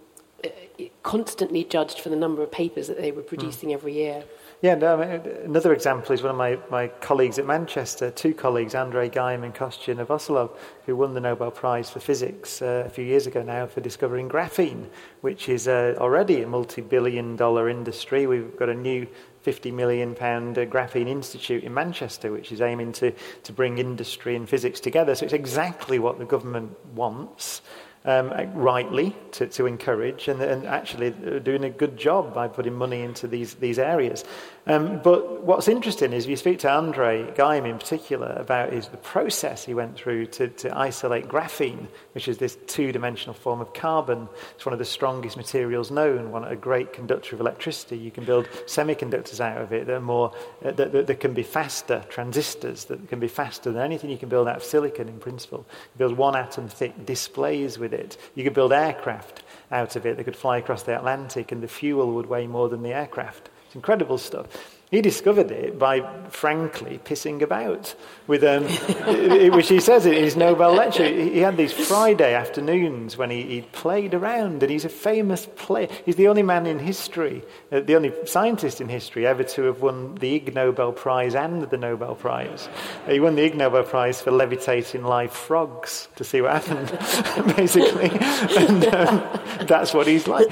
constantly 1.03 1.63
judged 1.63 1.99
for 1.99 2.09
the 2.09 2.15
number 2.15 2.41
of 2.41 2.51
papers 2.51 2.87
that 2.87 2.97
they 2.97 3.11
were 3.11 3.21
producing 3.21 3.69
hmm. 3.69 3.75
every 3.75 3.93
year. 3.93 4.23
Yeah, 4.63 4.75
no, 4.75 4.97
I 4.97 5.17
mean, 5.17 5.27
another 5.43 5.73
example 5.73 6.13
is 6.13 6.23
one 6.23 6.31
of 6.31 6.37
my, 6.37 6.57
my 6.69 6.87
colleagues 6.87 7.37
at 7.37 7.45
Manchester, 7.45 8.09
two 8.09 8.33
colleagues, 8.33 8.75
Andrei 8.75 9.09
Geim 9.09 9.43
and 9.43 9.53
Kostya 9.53 9.93
Novoselov, 9.93 10.51
who 10.85 10.95
won 10.95 11.13
the 11.13 11.19
Nobel 11.19 11.51
Prize 11.51 11.89
for 11.89 11.99
Physics 11.99 12.61
uh, 12.61 12.85
a 12.85 12.89
few 12.89 13.03
years 13.03 13.27
ago 13.27 13.43
now 13.43 13.67
for 13.67 13.81
discovering 13.81 14.29
graphene, 14.29 14.85
which 15.19 15.49
is 15.49 15.67
uh, 15.67 15.95
already 15.97 16.43
a 16.43 16.47
multi 16.47 16.79
billion 16.79 17.35
dollar 17.35 17.67
industry. 17.67 18.25
We've 18.25 18.55
got 18.55 18.69
a 18.69 18.73
new 18.73 19.05
50 19.41 19.69
million 19.71 20.15
pound 20.15 20.57
uh, 20.57 20.65
graphene 20.65 21.09
institute 21.09 21.65
in 21.65 21.73
Manchester, 21.73 22.31
which 22.31 22.53
is 22.53 22.61
aiming 22.61 22.93
to, 22.93 23.11
to 23.43 23.51
bring 23.51 23.79
industry 23.79 24.33
and 24.37 24.47
physics 24.47 24.79
together. 24.79 25.13
So 25.13 25.25
it's 25.25 25.33
exactly 25.33 25.99
what 25.99 26.19
the 26.19 26.25
government 26.25 26.71
wants 26.95 27.61
um, 28.05 28.31
rightly 28.53 29.15
to, 29.31 29.47
to 29.47 29.65
encourage 29.65 30.27
and, 30.27 30.41
and 30.41 30.65
actually 30.65 31.11
doing 31.39 31.63
a 31.63 31.69
good 31.69 31.97
job 31.97 32.33
by 32.33 32.47
putting 32.47 32.73
money 32.73 33.01
into 33.01 33.27
these, 33.27 33.55
these 33.55 33.79
areas. 33.79 34.25
Um, 34.65 35.01
but 35.03 35.43
what's 35.43 35.67
interesting 35.67 36.13
is 36.13 36.23
if 36.23 36.29
you 36.29 36.37
speak 36.37 36.59
to 36.59 36.71
Andre 36.71 37.29
Geim 37.35 37.65
in 37.65 37.77
particular 37.77 38.33
about 38.39 38.71
his, 38.71 38.87
the 38.87 38.97
process 38.97 39.65
he 39.65 39.73
went 39.73 39.97
through 39.97 40.27
to, 40.27 40.47
to 40.47 40.77
isolate 40.77 41.27
graphene, 41.27 41.87
which 42.13 42.29
is 42.29 42.37
this 42.37 42.57
two-dimensional 42.67 43.33
form 43.33 43.59
of 43.59 43.73
carbon. 43.73 44.29
It's 44.55 44.65
one 44.65 44.71
of 44.71 44.79
the 44.79 44.85
strongest 44.85 45.35
materials 45.35 45.91
known, 45.91 46.31
one 46.31 46.45
a 46.45 46.55
great 46.55 46.93
conductor 46.93 47.35
of 47.35 47.41
electricity. 47.41 47.97
You 47.97 48.09
can 48.09 48.23
build 48.23 48.47
semiconductors 48.65 49.41
out 49.41 49.61
of 49.61 49.73
it 49.73 49.85
that 49.87 49.95
are 49.95 49.99
more 49.99 50.33
uh, 50.63 50.71
that, 50.71 50.93
that, 50.93 51.07
that, 51.07 51.19
can 51.19 51.33
be 51.33 51.43
faster, 51.43 52.05
transistors 52.07 52.85
that 52.85 53.09
can 53.09 53.19
be 53.19 53.27
faster 53.27 53.69
than 53.69 53.81
anything 53.81 54.09
you 54.09 54.17
can 54.17 54.29
build 54.29 54.47
out 54.47 54.57
of 54.57 54.63
silicon 54.63 55.09
in 55.09 55.19
principle. 55.19 55.65
You 55.69 55.97
build 55.97 56.17
one 56.17 56.37
atom 56.37 56.69
thick 56.69 57.05
displays 57.05 57.77
with 57.77 57.93
it. 57.93 58.17
You 58.33 58.45
could 58.45 58.53
build 58.53 58.71
aircraft 58.71 59.43
out 59.73 59.97
of 59.97 60.05
it 60.05 60.15
that 60.15 60.23
could 60.23 60.37
fly 60.37 60.57
across 60.57 60.83
the 60.83 60.95
Atlantic, 60.95 61.51
and 61.51 61.61
the 61.61 61.67
fuel 61.67 62.13
would 62.13 62.27
weigh 62.27 62.47
more 62.47 62.69
than 62.69 62.81
the 62.81 62.93
aircraft. 62.93 63.49
It's 63.73 63.75
incredible 63.75 64.19
stuff. 64.19 64.45
He 64.91 65.01
discovered 65.01 65.49
it 65.49 65.79
by, 65.79 66.07
frankly, 66.29 66.99
pissing 67.03 67.41
about, 67.41 67.95
with, 68.27 68.43
um, 68.43 68.65
which 69.55 69.67
he 69.67 69.79
says 69.79 70.05
in 70.05 70.13
his 70.13 70.35
Nobel 70.35 70.75
lecture. 70.75 71.07
He 71.07 71.39
had 71.39 71.57
these 71.57 71.73
Friday 71.73 72.35
afternoons 72.35 73.17
when 73.17 73.31
he, 73.31 73.41
he 73.41 73.61
played 73.63 74.13
around, 74.13 74.61
and 74.61 74.71
he's 74.71 74.85
a 74.85 74.89
famous 74.89 75.47
player. 75.55 75.87
He's 76.05 76.17
the 76.17 76.27
only 76.27 76.43
man 76.43 76.67
in 76.67 76.77
history, 76.77 77.41
uh, 77.71 77.79
the 77.79 77.95
only 77.95 78.13
scientist 78.27 78.81
in 78.81 78.87
history 78.87 79.25
ever 79.25 79.43
to 79.43 79.63
have 79.63 79.81
won 79.81 80.13
the 80.13 80.35
Ig 80.35 80.53
Nobel 80.53 80.91
Prize 80.91 81.33
and 81.33 81.63
the 81.63 81.77
Nobel 81.77 82.13
Prize. 82.13 82.69
He 83.07 83.19
won 83.19 83.33
the 83.33 83.45
Ig 83.45 83.55
Nobel 83.55 83.81
Prize 83.81 84.21
for 84.21 84.29
levitating 84.29 85.03
live 85.03 85.33
frogs 85.33 86.07
to 86.17 86.23
see 86.23 86.39
what 86.41 86.63
happened, 86.63 87.55
basically. 87.57 88.11
And 88.53 88.85
um, 88.93 89.23
that's 89.65 89.95
what 89.95 90.05
he's 90.05 90.27
like. 90.27 90.47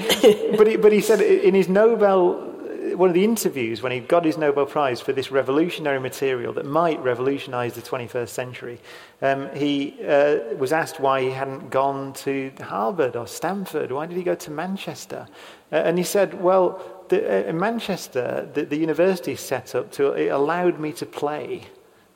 But 0.58 0.66
he, 0.66 0.76
but 0.76 0.90
he 0.90 1.00
said 1.00 1.20
in 1.20 1.54
his 1.54 1.68
Nobel 1.68 2.51
one 2.94 3.08
of 3.08 3.14
the 3.14 3.24
interviews 3.24 3.82
when 3.82 3.92
he 3.92 4.00
got 4.00 4.24
his 4.24 4.36
Nobel 4.36 4.66
Prize 4.66 5.00
for 5.00 5.12
this 5.12 5.30
revolutionary 5.30 6.00
material 6.00 6.52
that 6.54 6.66
might 6.66 7.02
revolutionize 7.02 7.74
the 7.74 7.82
21st 7.82 8.28
century, 8.28 8.80
um, 9.20 9.48
he 9.54 9.96
uh, 10.06 10.54
was 10.56 10.72
asked 10.72 11.00
why 11.00 11.22
he 11.22 11.30
hadn't 11.30 11.70
gone 11.70 12.12
to 12.14 12.52
Harvard 12.60 13.16
or 13.16 13.26
Stanford. 13.26 13.92
Why 13.92 14.06
did 14.06 14.16
he 14.16 14.22
go 14.22 14.34
to 14.34 14.50
Manchester? 14.50 15.26
Uh, 15.70 15.76
and 15.76 15.98
he 15.98 16.04
said, 16.04 16.40
well, 16.40 16.82
the, 17.08 17.26
uh, 17.26 17.48
in 17.48 17.58
Manchester, 17.58 18.48
the, 18.52 18.64
the 18.64 18.76
university 18.76 19.36
set 19.36 19.74
up 19.74 19.90
to, 19.92 20.12
it 20.12 20.28
allowed 20.28 20.78
me 20.78 20.92
to 20.92 21.06
play, 21.06 21.62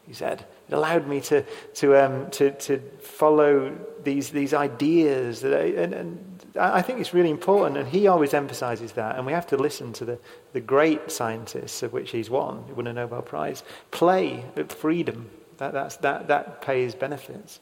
he 0.06 0.12
said. 0.12 0.46
It 0.68 0.74
allowed 0.74 1.06
me 1.06 1.20
to, 1.22 1.42
to, 1.74 2.04
um, 2.04 2.30
to, 2.32 2.50
to 2.50 2.78
follow 3.00 3.76
these, 4.02 4.30
these 4.30 4.52
ideas. 4.52 5.40
That 5.40 5.54
I, 5.54 5.66
and, 5.82 5.94
and 5.94 6.35
I 6.58 6.82
think 6.82 7.00
it's 7.00 7.14
really 7.14 7.30
important, 7.30 7.76
and 7.76 7.88
he 7.88 8.06
always 8.06 8.34
emphasizes 8.34 8.92
that. 8.92 9.16
And 9.16 9.26
we 9.26 9.32
have 9.32 9.46
to 9.48 9.56
listen 9.56 9.92
to 9.94 10.04
the, 10.04 10.18
the 10.52 10.60
great 10.60 11.10
scientists, 11.10 11.82
of 11.82 11.92
which 11.92 12.10
he's 12.10 12.30
one, 12.30 12.64
he 12.66 12.72
won 12.72 12.86
a 12.86 12.92
Nobel 12.92 13.22
Prize, 13.22 13.62
play 13.90 14.44
freedom. 14.68 15.30
That, 15.58 15.72
that's, 15.72 15.96
that, 15.98 16.28
that 16.28 16.62
pays 16.62 16.94
benefits. 16.94 17.60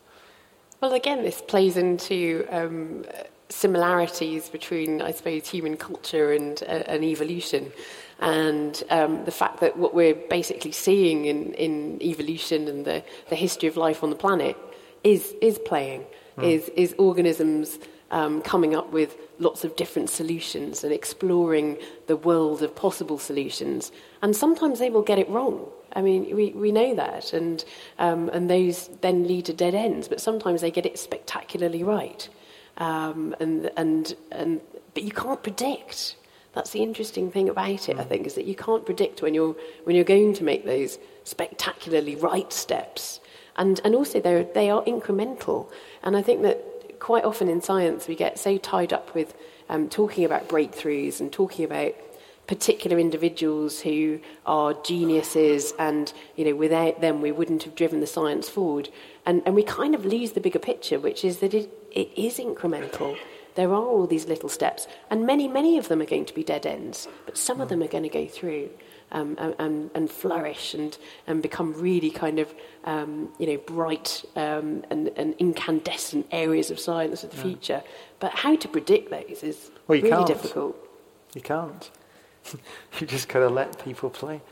Well, 0.81 0.95
again, 0.95 1.23
this 1.23 1.41
plays 1.41 1.77
into 1.77 2.47
um, 2.51 3.05
similarities 3.49 4.49
between, 4.49 5.01
I 5.01 5.13
suppose, 5.13 5.49
human 5.49 5.77
culture 5.77 6.33
and, 6.33 6.63
uh, 6.63 6.83
and 6.87 7.05
evolution. 7.05 7.73
And 8.21 8.83
um, 8.91 9.25
the 9.25 9.31
fact 9.31 9.61
that 9.61 9.77
what 9.77 9.95
we're 9.95 10.15
basically 10.15 10.73
seeing 10.73 11.27
in, 11.27 11.55
in 11.55 12.03
evolution 12.03 12.69
and 12.69 12.85
the, 12.85 13.05
the 13.29 13.37
history 13.37 13.69
of 13.69 13.77
life 13.77 14.03
on 14.03 14.11
the 14.11 14.17
planet 14.17 14.57
is, 15.03 15.35
is 15.41 15.59
playing, 15.59 16.05
mm. 16.37 16.45
is, 16.45 16.69
is 16.71 16.95
organisms 16.99 17.79
um, 18.11 18.43
coming 18.43 18.75
up 18.75 18.93
with 18.93 19.17
lots 19.39 19.65
of 19.65 19.75
different 19.77 20.11
solutions 20.11 20.85
and 20.85 20.93
exploring 20.93 21.79
the 22.07 22.17
world 22.17 22.63
of 22.63 22.75
possible 22.75 23.19
solutions. 23.19 23.93
And 24.23 24.35
sometimes 24.37 24.79
they 24.79 24.91
will 24.91 25.03
get 25.03 25.19
it 25.19 25.29
wrong. 25.29 25.67
I 25.97 26.03
mean, 26.03 26.35
we, 26.35 26.51
we 26.51 26.73
know 26.73 26.95
that, 26.95 27.33
and, 27.33 27.65
um, 27.99 28.29
and 28.31 28.51
those 28.51 28.91
then 29.01 29.29
lead 29.29 29.45
to 29.47 29.53
dead 29.53 29.75
ends, 29.75 30.09
but 30.09 30.21
sometimes 30.21 30.61
they 30.61 30.71
get 30.71 30.87
it 30.87 30.99
spectacularly 30.99 31.83
right. 31.83 32.29
Um, 32.79 33.35
and, 33.39 33.71
and, 33.77 34.15
and, 34.33 34.61
but 34.95 35.05
you 35.05 35.13
can't 35.13 35.43
predict. 35.43 36.17
That's 36.53 36.71
the 36.71 36.83
interesting 36.83 37.31
thing 37.31 37.49
about 37.49 37.89
it, 37.89 37.99
I 37.99 38.05
think, 38.05 38.27
is 38.27 38.35
that 38.35 38.45
you 38.45 38.57
can't 38.57 38.85
predict 38.85 39.23
when 39.23 39.35
you're, 39.35 39.57
when 39.85 39.95
you're 39.95 40.05
going 40.05 40.35
to 40.35 40.45
make 40.45 40.65
those 40.65 40.99
spectacularly 41.25 42.17
right 42.17 42.53
steps. 42.53 43.21
And, 43.57 43.81
and 43.85 43.95
also, 43.95 44.21
they 44.21 44.71
are 44.71 44.83
incremental. 44.85 45.71
And 46.03 46.17
I 46.17 46.23
think 46.23 46.43
that 46.43 46.74
quite 47.05 47.25
often 47.25 47.51
in 47.51 47.61
science 47.61 48.09
we 48.09 48.15
get 48.15 48.39
so 48.39 48.57
tied 48.57 48.91
up 48.91 49.15
with 49.15 49.35
um, 49.69 49.91
talking 49.91 50.25
about 50.25 50.49
breakthroughs 50.49 51.21
and 51.21 51.31
talking 51.31 51.63
about 51.63 51.95
particular 52.47 52.99
individuals 52.99 53.79
who 53.81 54.19
are 54.47 54.73
geniuses 54.83 55.75
and 55.79 56.15
you 56.35 56.47
know 56.47 56.55
without 56.55 57.03
them 57.03 57.21
we 57.21 57.31
wouldn't 57.31 57.63
have 57.63 57.75
driven 57.75 58.01
the 58.01 58.07
science 58.07 58.49
forward. 58.49 58.89
And, 59.27 59.43
and 59.45 59.55
we 59.55 59.63
kind 59.63 59.95
of 59.95 60.07
lose 60.07 60.33
the 60.33 60.41
bigger 60.41 60.59
picture 60.59 60.99
which 60.99 61.27
is 61.27 61.41
that 61.41 61.53
it, 61.53 61.71
it 61.93 62.09
is 62.17 62.39
incremental. 62.39 63.19
There 63.55 63.69
are 63.69 63.85
all 63.85 64.07
these 64.07 64.27
little 64.27 64.49
steps 64.49 64.87
and 65.11 65.27
many 65.27 65.47
many 65.47 65.77
of 65.77 65.89
them 65.89 66.01
are 66.01 66.07
going 66.07 66.25
to 66.25 66.35
be 66.35 66.43
dead 66.43 66.65
ends 66.65 67.07
but 67.27 67.37
some 67.37 67.61
of 67.61 67.69
them 67.69 67.83
are 67.83 67.93
going 67.95 68.05
to 68.05 68.09
go 68.09 68.27
through 68.27 68.71
um, 69.15 69.37
and, 69.39 69.91
and 69.95 70.11
flourish 70.11 70.75
and, 70.75 70.99
and 71.27 71.41
become 71.41 71.73
really 71.73 72.11
kind 72.11 72.39
of 72.39 72.53
um, 72.85 73.31
you 73.39 73.47
know 73.47 73.57
bright 73.57 74.25
um, 74.37 74.85
and, 74.91 75.09
and 75.17 75.35
incandescent 75.39 76.27
areas 76.31 76.71
of 76.71 76.79
science 76.79 77.25
of 77.25 77.31
the 77.31 77.37
yeah. 77.37 77.43
future. 77.43 77.83
But 78.19 78.33
how 78.33 78.57
to 78.57 78.69
predict 78.69 79.11
those 79.11 79.43
is 79.43 79.71
well, 79.87 79.99
really 79.99 80.11
can't. 80.11 80.27
difficult. 80.27 80.77
You 81.35 81.41
can't. 81.41 81.91
you 83.01 83.07
just 83.07 83.29
got 83.29 83.39
to 83.39 83.49
let 83.49 83.83
people 83.83 84.11
play. 84.11 84.43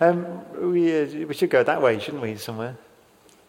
Um, 0.00 0.70
we, 0.72 1.00
uh, 1.00 1.26
we 1.26 1.34
should 1.34 1.50
go 1.50 1.62
that 1.62 1.82
way, 1.82 1.98
shouldn't 1.98 2.22
we, 2.22 2.36
somewhere? 2.36 2.76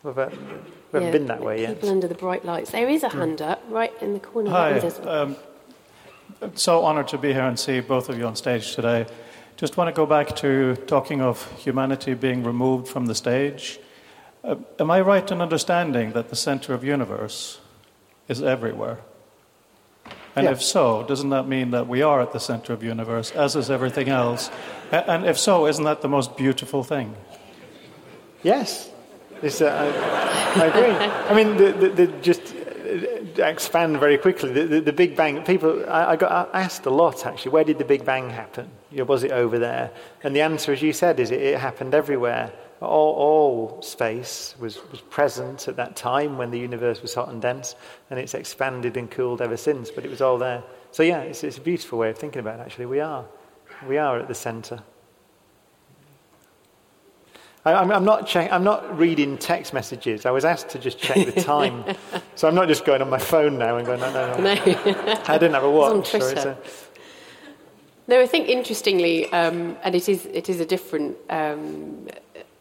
we 0.04 0.10
haven't 0.10 0.66
yeah, 0.94 1.12
been 1.12 1.28
that 1.28 1.42
way 1.42 1.62
yet. 1.62 1.76
People 1.76 1.90
under 1.90 2.08
the 2.08 2.16
bright 2.16 2.44
lights. 2.44 2.72
There 2.72 2.90
is 2.90 3.04
a 3.04 3.10
mm. 3.10 3.20
hand 3.20 3.42
up 3.42 3.64
right 3.70 3.94
in 4.02 4.14
the 4.14 4.20
corner. 4.20 4.52
Hi. 4.52 4.78
Um, 4.80 5.36
so 6.56 6.86
honoured 6.86 7.08
to 7.10 7.18
be 7.18 7.32
here 7.32 7.44
and 7.44 7.58
see 7.58 7.80
both 7.80 8.10
of 8.10 8.18
you 8.18 8.26
on 8.26 8.36
stage 8.36 8.76
today. 8.76 9.06
Just 9.64 9.78
want 9.78 9.88
to 9.88 9.94
go 9.94 10.06
back 10.06 10.36
to 10.36 10.76
talking 10.88 11.22
of 11.22 11.50
humanity 11.58 12.16
being 12.16 12.44
removed 12.44 12.86
from 12.86 13.06
the 13.06 13.16
stage. 13.16 13.80
Uh, 14.44 14.56
am 14.78 14.92
I 14.92 15.00
right 15.00 15.32
in 15.32 15.42
understanding 15.42 16.12
that 16.12 16.28
the 16.28 16.36
center 16.36 16.74
of 16.74 16.84
universe 16.84 17.62
is 18.28 18.44
everywhere? 18.44 19.00
And 20.36 20.44
yeah. 20.44 20.52
if 20.52 20.62
so, 20.62 21.04
doesn't 21.04 21.30
that 21.30 21.48
mean 21.48 21.72
that 21.72 21.88
we 21.88 22.02
are 22.02 22.20
at 22.20 22.34
the 22.34 22.42
center 22.42 22.74
of 22.74 22.84
universe, 22.84 23.32
as 23.32 23.56
is 23.56 23.72
everything 23.72 24.10
else? 24.10 24.52
And 24.92 25.26
if 25.26 25.40
so, 25.40 25.66
isn't 25.66 25.86
that 25.86 26.02
the 26.02 26.10
most 26.10 26.36
beautiful 26.36 26.84
thing? 26.84 27.16
Yes, 28.44 28.92
uh, 29.42 29.48
I, 29.48 30.62
I, 30.62 30.66
agree. 30.66 30.92
I 30.92 31.34
mean, 31.34 31.56
the, 31.56 31.72
the, 31.72 31.88
the 31.88 32.08
just 32.22 32.54
expand 33.38 33.98
very 34.02 34.18
quickly. 34.18 34.52
The, 34.52 34.66
the, 34.66 34.82
the 34.82 34.94
Big 34.94 35.16
Bang, 35.16 35.42
people, 35.46 35.90
I, 35.90 36.12
I, 36.12 36.16
got 36.18 36.54
asked 36.54 36.86
a 36.86 36.90
lot 36.90 37.26
actually, 37.26 37.52
where 37.54 37.64
did 37.64 37.78
the 37.78 37.86
Big 37.86 38.04
Bang 38.04 38.30
happen? 38.30 38.70
Was 38.94 39.24
it 39.24 39.32
over 39.32 39.60
there? 39.60 39.92
And 40.24 40.36
the 40.36 40.42
answer, 40.42 40.72
as 40.72 40.82
you 40.82 40.94
said, 40.94 41.20
is 41.20 41.32
it, 41.32 41.42
it 41.42 41.60
happened 41.60 41.94
everywhere. 41.94 42.52
All, 42.82 43.14
all, 43.14 43.82
space 43.82 44.56
was, 44.60 44.80
was 44.92 45.00
present 45.02 45.68
at 45.68 45.78
that 45.78 45.96
time 45.96 46.38
when 46.38 46.52
the 46.52 46.60
universe 46.60 47.02
was 47.02 47.14
hot 47.14 47.30
and 47.30 47.42
dense, 47.42 47.76
and 48.10 48.20
it's 48.20 48.34
expanded 48.34 48.98
and 48.98 49.10
cooled 49.10 49.42
ever 49.42 49.56
since, 49.56 49.90
but 49.90 50.04
it 50.04 50.10
was 50.10 50.22
all 50.22 50.38
there. 50.38 50.64
So, 50.92 51.02
yeah, 51.02 51.20
it's, 51.22 51.44
it's 51.44 51.58
a 51.58 51.62
beautiful 51.62 51.98
way 51.98 52.10
of 52.10 52.18
thinking 52.18 52.40
about 52.40 52.60
it, 52.60 52.64
actually. 52.64 52.88
We 52.88 53.00
are. 53.00 53.26
We 53.88 53.98
are 53.98 54.20
at 54.20 54.28
the 54.28 54.36
center. 54.36 54.84
I, 57.66 57.82
am 57.82 57.92
I'm, 57.92 58.04
not 58.04 58.28
check, 58.28 58.52
I'm 58.52 58.66
not 58.66 58.98
reading 58.98 59.38
text 59.38 59.74
messages. 59.74 60.26
I 60.26 60.32
was 60.32 60.44
asked 60.44 60.70
to 60.70 60.80
just 60.80 61.00
check 61.00 61.34
the 61.34 61.42
time. 61.44 61.96
so 62.36 62.48
I'm 62.48 62.56
not 62.56 62.68
just 62.68 62.84
going 62.84 63.02
on 63.02 63.10
my 63.10 63.20
phone 63.20 63.58
now 63.58 63.78
and 63.78 63.86
going, 63.86 64.02
no, 64.02 64.12
no, 64.12 64.38
no. 64.38 64.44
no. 64.44 64.52
I 65.28 65.38
didn't 65.38 65.54
have 65.54 65.64
a 65.64 65.72
watch. 65.72 66.14
A... 66.14 66.58
No, 68.06 68.20
I 68.20 68.28
think 68.28 68.50
interestingly, 68.50 69.32
um, 69.32 69.78
and 69.82 69.96
it 69.96 70.10
is, 70.10 70.26
it 70.26 70.50
is 70.50 70.60
a 70.60 70.66
different, 70.66 71.16
um, 71.30 72.10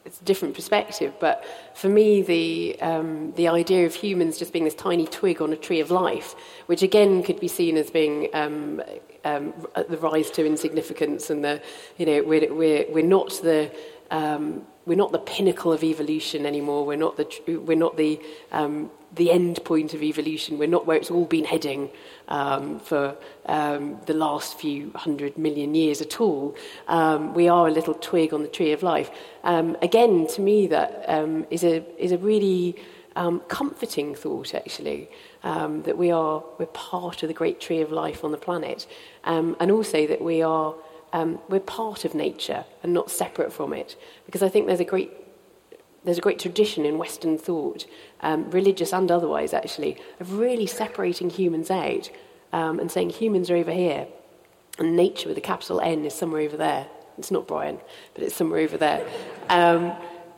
it's 0.04 0.20
a 0.20 0.24
different 0.24 0.54
perspective, 0.54 1.12
but 1.18 1.44
for 1.74 1.88
me, 1.88 2.22
the, 2.22 2.80
um, 2.80 3.32
the 3.32 3.48
idea 3.48 3.84
of 3.84 3.94
humans 3.94 4.38
just 4.38 4.52
being 4.52 4.64
this 4.64 4.74
tiny 4.76 5.06
twig 5.06 5.42
on 5.42 5.52
a 5.52 5.56
tree 5.56 5.80
of 5.80 5.90
life, 5.90 6.36
which 6.66 6.82
again 6.82 7.24
could 7.24 7.40
be 7.40 7.48
seen 7.48 7.76
as 7.76 7.90
being 7.90 8.28
um, 8.34 8.82
um, 9.24 9.52
the 9.88 9.96
rise 9.96 10.30
to 10.30 10.46
insignificance 10.46 11.28
and 11.28 11.44
the, 11.44 11.60
you 11.98 12.06
know, 12.06 12.22
we're, 12.22 12.54
we're, 12.54 12.84
we're 12.90 13.04
not 13.04 13.30
the, 13.42 13.68
um, 14.12 14.64
we're 14.84 14.96
not 14.96 15.12
the 15.12 15.18
pinnacle 15.18 15.72
of 15.72 15.84
evolution 15.84 16.44
anymore. 16.44 16.84
We're 16.84 16.96
not 16.96 17.16
the, 17.16 17.56
we're 17.56 17.76
not 17.76 17.96
the, 17.96 18.20
um, 18.50 18.90
the 19.14 19.30
end 19.30 19.64
point 19.64 19.94
of 19.94 20.02
evolution. 20.02 20.58
We're 20.58 20.68
not 20.68 20.86
where 20.86 20.96
it's 20.96 21.10
all 21.10 21.24
been 21.24 21.44
heading 21.44 21.90
um, 22.28 22.80
for 22.80 23.16
um, 23.46 24.00
the 24.06 24.14
last 24.14 24.58
few 24.58 24.90
hundred 24.94 25.38
million 25.38 25.74
years 25.74 26.00
at 26.00 26.20
all. 26.20 26.56
Um, 26.88 27.32
we 27.32 27.48
are 27.48 27.68
a 27.68 27.70
little 27.70 27.94
twig 27.94 28.34
on 28.34 28.42
the 28.42 28.48
tree 28.48 28.72
of 28.72 28.82
life. 28.82 29.10
Um, 29.44 29.76
again, 29.82 30.26
to 30.28 30.40
me, 30.40 30.66
that 30.66 31.04
um, 31.06 31.46
is 31.50 31.62
a, 31.62 31.84
is 32.02 32.10
a 32.10 32.18
really 32.18 32.76
comforting 33.48 34.14
thought, 34.14 34.54
actually, 34.54 35.10
that 35.42 35.98
we 35.98 36.10
are 36.10 36.42
we're 36.58 36.66
part 36.66 37.22
of 37.22 37.28
the 37.28 37.34
great 37.34 37.60
tree 37.60 37.82
of 37.82 37.92
life 37.92 38.24
on 38.24 38.32
the 38.32 38.38
planet, 38.38 38.86
and 39.22 39.70
also 39.70 40.06
that 40.06 40.22
we 40.22 40.40
are 40.40 40.74
um, 41.12 41.38
we're 41.48 41.60
part 41.60 42.04
of 42.04 42.14
nature 42.14 42.64
and 42.82 42.92
not 42.92 43.10
separate 43.10 43.52
from 43.52 43.72
it. 43.72 43.96
Because 44.26 44.42
I 44.42 44.48
think 44.48 44.66
there's 44.66 44.80
a 44.80 44.84
great, 44.84 45.10
there's 46.04 46.18
a 46.18 46.22
great 46.22 46.38
tradition 46.38 46.84
in 46.84 46.98
Western 46.98 47.38
thought, 47.38 47.86
um, 48.20 48.50
religious 48.50 48.92
and 48.92 49.10
otherwise 49.10 49.52
actually, 49.52 49.98
of 50.20 50.34
really 50.38 50.66
separating 50.66 51.30
humans 51.30 51.70
out 51.70 52.10
um, 52.52 52.80
and 52.80 52.90
saying 52.90 53.10
humans 53.10 53.50
are 53.50 53.56
over 53.56 53.72
here 53.72 54.06
and 54.78 54.96
nature 54.96 55.28
with 55.28 55.38
a 55.38 55.42
capital 55.42 55.80
N 55.80 56.04
is 56.04 56.14
somewhere 56.14 56.42
over 56.42 56.56
there. 56.56 56.86
It's 57.18 57.30
not 57.30 57.46
Brian, 57.46 57.78
but 58.14 58.24
it's 58.24 58.34
somewhere 58.34 58.60
over 58.60 58.78
there. 58.78 59.06
Um, 59.50 59.92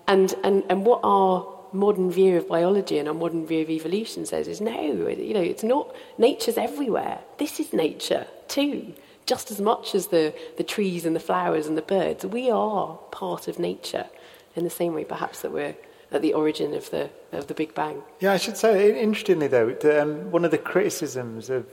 and, 0.09 0.34
and, 0.42 0.64
and 0.68 0.84
what 0.84 1.01
our 1.05 1.55
modern 1.72 2.10
view 2.10 2.36
of 2.36 2.48
biology 2.48 2.98
and 2.98 3.09
our 3.09 3.14
modern 3.14 3.46
view 3.46 3.62
of 3.62 3.70
evolution 3.70 4.26
says 4.26 4.48
is 4.48 4.60
no, 4.60 4.80
you 4.80 5.34
know, 5.34 5.40
it's 5.40 5.62
not, 5.62 5.94
nature's 6.18 6.59
everywhere. 6.59 7.20
This 7.38 7.60
is 7.60 7.72
nature 7.72 8.26
too 8.48 8.94
just 9.26 9.51
as 9.51 9.60
much 9.60 9.94
as 9.94 10.09
the, 10.09 10.34
the 10.56 10.64
trees 10.64 11.05
and 11.05 11.14
the 11.14 11.20
flowers 11.20 11.66
and 11.66 11.76
the 11.76 11.82
birds. 11.82 12.24
We 12.26 12.51
are 12.51 12.96
part 13.10 13.48
of 13.48 13.59
nature 13.59 14.06
in 14.55 14.64
the 14.64 14.70
same 14.70 14.94
way, 14.94 15.05
perhaps, 15.05 15.40
that 15.42 15.52
we're 15.52 15.76
at 16.12 16.22
the 16.22 16.34
origin 16.34 16.74
of 16.74 16.90
the, 16.90 17.10
of 17.32 17.48
the 17.48 17.55
Big 17.55 17.74
Bang. 17.74 18.02
Yeah, 18.20 18.32
I 18.32 18.36
should 18.36 18.56
say, 18.56 19.01
interestingly, 19.01 19.48
though, 19.48 19.76
um, 20.01 20.30
one 20.30 20.44
of 20.44 20.51
the 20.51 20.59
criticisms 20.59 21.51
of 21.51 21.66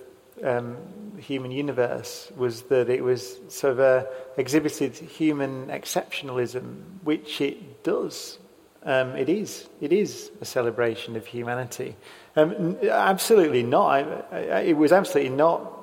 um, 0.43 0.77
human 1.19 1.51
universe 1.51 2.31
was 2.35 2.63
that 2.63 2.89
it 2.89 3.03
was 3.03 3.37
sort 3.49 3.73
of 3.73 3.79
uh, 3.79 4.05
exhibited 4.37 4.95
human 4.95 5.67
exceptionalism, 5.67 6.81
which 7.03 7.41
it 7.41 7.83
does. 7.83 8.39
Um, 8.83 9.15
it 9.15 9.29
is. 9.29 9.69
It 9.79 9.93
is 9.93 10.31
a 10.41 10.45
celebration 10.45 11.15
of 11.15 11.27
humanity. 11.27 11.95
Um, 12.35 12.77
absolutely 12.81 13.61
not. 13.61 13.87
I, 13.89 13.99
I, 14.31 14.59
it 14.61 14.77
was 14.77 14.91
absolutely 14.91 15.35
not 15.35 15.80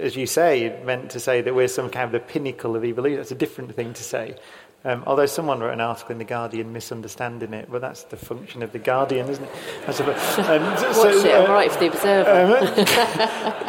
as 0.00 0.16
you 0.16 0.26
say, 0.26 0.80
meant 0.84 1.10
to 1.10 1.20
say 1.20 1.40
that 1.40 1.54
we're 1.54 1.68
some 1.68 1.90
kind 1.90 2.04
of 2.04 2.12
the 2.12 2.20
pinnacle 2.20 2.76
of 2.76 2.84
evolution. 2.84 3.18
That's 3.18 3.30
a 3.30 3.36
different 3.36 3.74
thing 3.74 3.94
to 3.94 4.02
say. 4.02 4.36
Um, 4.84 5.02
although 5.08 5.26
someone 5.26 5.58
wrote 5.58 5.72
an 5.72 5.80
article 5.80 6.12
in 6.12 6.18
The 6.18 6.24
Guardian 6.24 6.72
misunderstanding 6.72 7.52
it, 7.52 7.68
but 7.68 7.80
that's 7.80 8.04
the 8.04 8.16
function 8.16 8.62
of 8.62 8.70
The 8.70 8.78
Guardian, 8.78 9.28
isn't 9.28 9.42
it? 9.42 9.50
That's 9.84 9.98
a, 9.98 10.04
um, 10.04 10.94
so, 10.94 11.04
Watch 11.04 11.24
it, 11.24 11.34
uh, 11.34 11.42
I'm 11.42 11.50
write 11.50 11.72
for 11.72 11.80
The 11.80 11.88
Observer. 11.88 12.30
Um, 12.30 12.50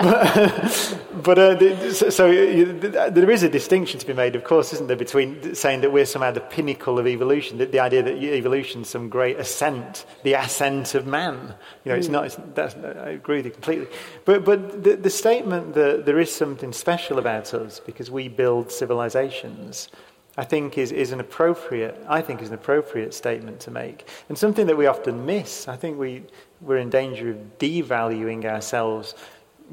but, 0.03 1.13
but 1.23 1.39
uh, 1.39 1.93
so, 1.93 2.11
so 2.11 2.29
uh, 2.29 3.09
there 3.09 3.31
is 3.31 3.41
a 3.41 3.49
distinction 3.49 3.99
to 3.99 4.05
be 4.05 4.13
made, 4.13 4.35
of 4.35 4.43
course, 4.43 4.71
isn't 4.71 4.85
there, 4.85 4.95
between 4.95 5.55
saying 5.55 5.81
that 5.81 5.91
we're 5.91 6.05
somehow 6.05 6.29
the 6.29 6.41
pinnacle 6.41 6.99
of 6.99 7.07
evolution, 7.07 7.57
the, 7.57 7.65
the 7.65 7.79
idea 7.79 8.03
that 8.03 8.15
evolution 8.15 8.83
is 8.83 8.89
some 8.89 9.09
great 9.09 9.39
ascent, 9.39 10.05
the 10.21 10.33
ascent 10.33 10.93
of 10.93 11.07
man. 11.07 11.55
You 11.85 11.91
know, 11.91 11.97
it's 11.97 12.07
mm. 12.07 12.11
not, 12.11 12.25
it's, 12.27 12.37
that's, 12.53 12.75
I 12.75 13.09
agree 13.09 13.37
with 13.37 13.47
you 13.47 13.51
completely. 13.51 13.87
But, 14.25 14.45
but 14.45 14.83
the, 14.83 14.95
the 14.95 15.09
statement 15.09 15.73
that 15.73 16.05
there 16.05 16.19
is 16.19 16.31
something 16.31 16.71
special 16.71 17.17
about 17.17 17.51
us 17.55 17.79
because 17.79 18.11
we 18.11 18.27
build 18.27 18.71
civilizations 18.71 19.89
I 20.39 20.45
think 20.45 20.77
is, 20.77 20.93
is 20.93 21.11
an 21.11 21.19
appropriate, 21.19 22.01
I 22.07 22.21
think 22.21 22.41
is 22.41 22.47
an 22.47 22.53
appropriate 22.53 23.13
statement 23.13 23.59
to 23.61 23.71
make. 23.71 24.07
And 24.29 24.37
something 24.37 24.67
that 24.67 24.77
we 24.77 24.85
often 24.85 25.25
miss. 25.25 25.67
I 25.67 25.75
think 25.75 25.99
we, 25.99 26.23
we're 26.61 26.77
in 26.77 26.89
danger 26.89 27.31
of 27.31 27.57
devaluing 27.59 28.45
ourselves 28.45 29.15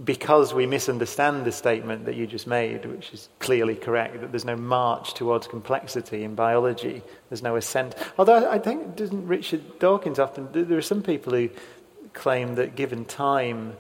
because 0.05 0.53
we 0.53 0.67
misunderstand 0.67 1.45
the 1.45 1.53
statement 1.53 2.05
that 2.07 2.17
you 2.17 2.27
just 2.27 2.49
made, 2.49 2.85
which 2.85 3.13
is 3.15 3.29
clearly 3.39 3.77
correct, 3.77 4.21
that 4.21 4.33
there's 4.33 4.45
no 4.45 4.57
march 4.57 5.15
towards 5.15 5.47
complexity 5.47 6.25
in 6.25 6.35
biology. 6.35 7.01
There's 7.29 7.45
no 7.45 7.55
ascent. 7.55 7.95
Although 8.19 8.51
I 8.51 8.59
think, 8.59 8.97
doesn't 8.97 9.25
Richard 9.25 9.79
Dawkins 9.79 10.19
often, 10.19 10.49
there 10.51 10.77
are 10.77 10.83
some 10.83 11.01
people 11.01 11.33
who 11.33 11.49
claim 12.13 12.57
that 12.57 12.75
given 12.75 13.05
time, 13.05 13.77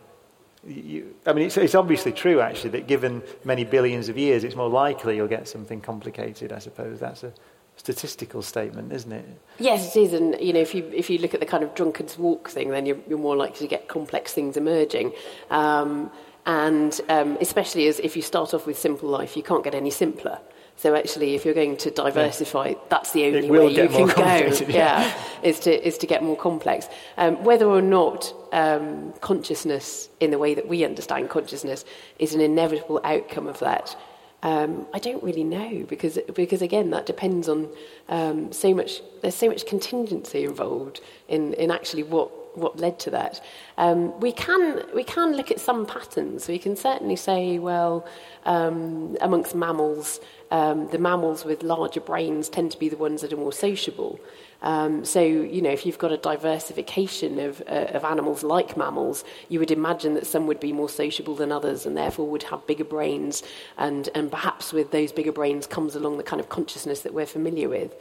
you, 0.66 1.14
I 1.26 1.32
mean, 1.32 1.47
it's, 1.47 1.56
it's, 1.56 1.74
obviously 1.74 2.12
true, 2.12 2.40
actually, 2.40 2.70
that 2.70 2.86
given 2.86 3.22
many 3.44 3.64
billions 3.64 4.09
of 4.09 4.18
years, 4.18 4.44
it's 4.44 4.56
more 4.56 4.68
likely 4.68 5.16
you'll 5.16 5.28
get 5.28 5.48
something 5.48 5.80
complicated, 5.80 6.52
I 6.52 6.59
suppose. 6.59 7.01
That's 7.01 7.22
a 7.24 7.32
statistical 7.76 8.43
statement, 8.43 8.93
isn't 8.93 9.12
it? 9.12 9.24
Yes, 9.59 9.94
it 9.94 10.01
is. 10.01 10.12
And, 10.12 10.36
you 10.40 10.52
know, 10.52 10.60
if 10.60 10.74
you, 10.74 10.90
if 10.94 11.10
you 11.10 11.18
look 11.18 11.34
at 11.34 11.40
the 11.40 11.47
kind 11.47 11.62
of 11.62 11.74
drunkard's 11.74 12.18
walk 12.18 12.48
thing, 12.48 12.70
then 12.70 12.86
you're, 12.86 12.98
you're 13.09 13.18
more 13.18 13.36
likely 13.36 13.59
to 13.59 13.66
get 13.68 13.88
complex 13.88 14.32
things 14.32 14.56
emerging. 14.56 15.12
Um, 15.51 16.10
and 16.47 17.01
um, 17.09 17.36
especially 17.40 17.88
as 17.88 17.98
if 18.01 18.16
you 18.16 18.22
start 18.22 18.55
off 18.55 18.66
with 18.66 18.78
simple 18.78 19.09
life, 19.09 19.36
you 19.36 19.43
can't 19.43 19.64
get 19.64 19.74
any 19.74 19.90
simpler. 19.90 20.38
So 20.78 20.94
actually, 20.94 21.35
if 21.35 21.44
you're 21.44 21.55
going 21.55 21.78
to 21.78 21.90
diversify, 21.90 22.74
that's 22.90 23.12
the 23.12 23.24
only 23.24 23.51
way 23.51 23.69
you 23.69 23.89
can 23.89 24.07
go. 24.09 24.23
Yeah. 24.23 24.66
yeah, 24.69 25.23
is 25.43 25.59
to 25.61 25.86
is 25.86 25.97
to 25.98 26.07
get 26.07 26.23
more 26.23 26.36
complex. 26.36 26.86
Um, 27.16 27.43
whether 27.44 27.66
or 27.66 27.81
not 27.81 28.35
um, 28.53 29.15
consciousness, 29.20 30.11
in 30.20 30.31
the 30.31 30.39
way 30.39 30.55
that 30.55 30.69
we 30.69 30.85
understand 30.85 31.31
consciousness, 31.31 31.85
is 32.19 32.35
an 32.35 32.43
inevitable 32.43 33.01
outcome 33.05 33.47
of 33.47 33.59
that. 33.61 33.97
Um, 34.43 34.86
I 34.93 34.98
don't 34.98 35.23
really 35.23 35.44
know 35.44 35.86
because 35.89 36.19
because 36.35 36.61
again 36.61 36.90
that 36.90 37.07
depends 37.07 37.48
on 37.48 37.70
um, 38.11 38.53
so 38.53 38.74
much. 38.74 39.01
There's 39.23 39.35
so 39.35 39.48
much 39.48 39.66
contingency 39.66 40.44
involved 40.44 41.01
in 41.27 41.55
in 41.55 41.70
actually 41.70 42.03
what 42.03 42.31
what 42.57 42.78
led 42.78 42.99
to 43.01 43.11
that. 43.11 43.43
Um, 43.78 44.19
we 44.20 44.33
can 44.33 44.83
we 44.95 45.05
can 45.05 45.37
look 45.37 45.51
at 45.51 45.61
some 45.61 45.87
patterns. 45.87 46.49
We 46.49 46.59
can 46.59 46.77
certainly 46.77 47.16
say, 47.16 47.59
well, 47.59 48.07
um, 48.45 49.16
amongst 49.20 49.55
mammals, 49.55 50.20
um, 50.51 50.89
the 50.89 50.99
mammals 50.99 51.45
with 51.45 51.62
larger 51.62 52.01
brains 52.01 52.49
tend 52.49 52.73
to 52.73 52.78
be 52.78 52.89
the 52.89 52.97
ones 52.97 53.20
that 53.23 53.33
are 53.33 53.37
more 53.37 53.53
sociable. 53.53 54.20
Um, 54.62 55.05
so, 55.05 55.20
you 55.20 55.61
know, 55.61 55.70
if 55.70 55.85
you've 55.85 55.99
got 55.99 56.12
a 56.12 56.16
diversification 56.16 57.39
of, 57.39 57.62
uh, 57.69 57.89
of 57.93 58.05
animals 58.05 58.43
like 58.43 58.77
mammals, 58.77 59.23
you 59.49 59.59
would 59.59 59.70
imagine 59.70 60.15
that 60.15 60.27
some 60.27 60.47
would 60.47 60.61
be 60.61 60.73
more 60.73 60.89
sociable 60.89 61.35
than 61.35 61.53
others 61.53 61.85
and 61.85 61.97
therefore 61.97 62.27
would 62.28 62.45
have 62.45 62.66
bigger 62.66 62.85
brains. 62.85 63.43
And, 63.77 64.09
and 64.15 64.31
perhaps 64.31 64.73
with 64.73 64.93
those 64.93 65.12
bigger 65.12 65.33
brains 65.33 65.66
comes 65.66 65.95
along 65.95 66.16
the 66.16 66.23
kind 66.23 66.41
of 66.41 66.49
consciousness 66.49 67.03
that 67.03 67.12
we're 67.12 67.27
familiar 67.27 67.69
with. 67.69 67.95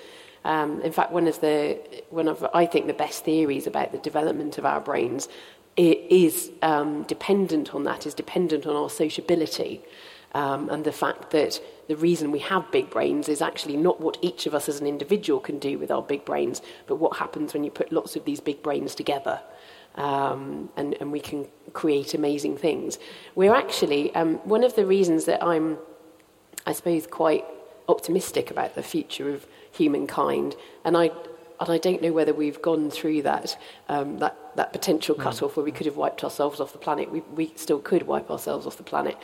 Um, 0.45 0.80
in 0.81 0.91
fact, 0.91 1.11
one 1.11 1.27
of 1.27 1.41
the 1.41 1.80
one 2.11 2.27
of 2.27 2.45
I 2.53 2.65
think 2.67 2.85
the 2.88 2.93
best 2.93 3.26
theories 3.26 3.67
about 3.67 3.91
the 3.91 3.97
development 3.97 4.57
of 4.57 4.65
our 4.65 4.80
brains 4.80 5.27
is 5.76 6.51
um, 6.61 7.03
dependent 7.03 7.76
on 7.76 7.84
that, 7.84 8.05
is 8.05 8.13
dependent 8.13 8.65
on 8.65 8.76
our 8.76 8.89
sociability. 8.89 9.81
Um, 10.34 10.69
and 10.69 10.84
the 10.84 10.91
fact 10.91 11.31
that 11.31 11.61
the 11.88 11.95
reason 11.95 12.31
we 12.31 12.39
have 12.39 12.69
big 12.72 12.89
brains 12.89 13.30
is 13.30 13.41
actually 13.41 13.77
not 13.77 14.01
what 14.01 14.17
each 14.22 14.45
of 14.45 14.53
us 14.53 14.69
as 14.69 14.81
an 14.81 14.88
individual 14.88 15.39
can 15.39 15.59
do 15.59 15.80
with 15.80 15.91
our 15.91 16.01
big 16.01 16.26
brains, 16.26 16.61
but 16.88 16.97
what 16.97 17.17
happens 17.17 17.53
when 17.53 17.63
you 17.63 17.72
put 17.72 17.91
lots 17.91 18.15
of 18.15 18.26
these 18.26 18.41
big 18.41 18.61
brains 18.61 18.95
together. 18.95 19.41
Um, 19.95 20.69
and, 20.76 20.95
and 20.99 21.11
we 21.11 21.22
can 21.22 21.47
create 21.72 22.13
amazing 22.13 22.57
things. 22.57 22.99
We're 23.34 23.55
actually, 23.55 24.13
um, 24.13 24.35
one 24.43 24.65
of 24.65 24.76
the 24.76 24.85
reasons 24.85 25.23
that 25.26 25.41
I'm, 25.41 25.77
I 26.67 26.73
suppose, 26.73 27.07
quite 27.07 27.45
optimistic 27.88 28.51
about 28.51 28.76
the 28.76 28.84
future 28.84 29.34
of 29.34 29.47
humankind, 29.76 30.56
and 30.84 30.95
I, 30.97 31.11
and 31.60 31.69
I 31.69 31.77
don't 31.77 32.02
know 32.02 32.11
whether 32.11 32.34
we've 32.34 32.61
gone 32.61 32.89
through 32.89 33.22
that, 33.23 33.57
um, 33.89 34.19
that, 34.19 34.35
that 34.56 34.73
potential 34.73 35.15
hmm. 35.15 35.22
cut-off 35.22 35.56
where 35.56 35.64
we 35.64 35.72
could 35.72 35.85
have 35.85 35.97
wiped 35.97 36.23
ourselves 36.23 36.60
off 36.60 36.72
the 36.73 36.80
planet. 36.80 37.11
We, 37.11 37.22
we 37.34 37.53
still 37.56 37.80
could 37.80 38.03
wipe 38.03 38.30
ourselves 38.30 38.65
off 38.65 38.77
the 38.77 38.84
planet. 38.84 39.18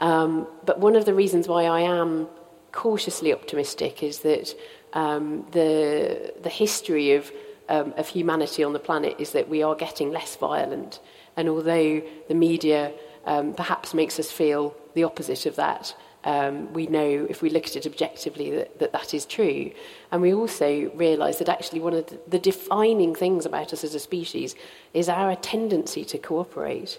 Um, 0.00 0.46
but 0.64 0.80
one 0.80 0.96
of 0.96 1.04
the 1.04 1.14
reasons 1.14 1.48
why 1.48 1.64
I 1.64 1.80
am 1.80 2.28
cautiously 2.72 3.32
optimistic 3.32 4.02
is 4.02 4.20
that 4.20 4.54
um, 4.94 5.46
the, 5.52 6.34
the 6.42 6.48
history 6.48 7.12
of, 7.12 7.30
um, 7.68 7.94
of 7.96 8.08
humanity 8.08 8.64
on 8.64 8.72
the 8.72 8.78
planet 8.78 9.16
is 9.18 9.32
that 9.32 9.48
we 9.48 9.62
are 9.62 9.74
getting 9.74 10.10
less 10.10 10.36
violent. 10.36 11.00
And 11.36 11.48
although 11.48 12.02
the 12.28 12.34
media 12.34 12.92
um, 13.24 13.54
perhaps 13.54 13.94
makes 13.94 14.18
us 14.18 14.30
feel 14.30 14.74
the 14.94 15.04
opposite 15.04 15.46
of 15.46 15.56
that, 15.56 15.94
um, 16.24 16.72
we 16.72 16.86
know 16.86 17.26
if 17.28 17.42
we 17.42 17.50
look 17.50 17.66
at 17.66 17.76
it 17.76 17.86
objectively 17.86 18.50
that, 18.50 18.78
that 18.78 18.92
that 18.92 19.14
is 19.14 19.26
true. 19.26 19.72
And 20.10 20.22
we 20.22 20.32
also 20.32 20.90
realise 20.94 21.38
that 21.38 21.48
actually 21.48 21.80
one 21.80 21.94
of 21.94 22.12
the, 22.28 22.38
defining 22.38 23.14
things 23.14 23.46
about 23.46 23.72
us 23.72 23.84
as 23.84 23.94
a 23.94 24.00
species 24.00 24.54
is 24.94 25.08
our 25.08 25.36
tendency 25.36 26.04
to 26.04 26.18
cooperate 26.18 26.98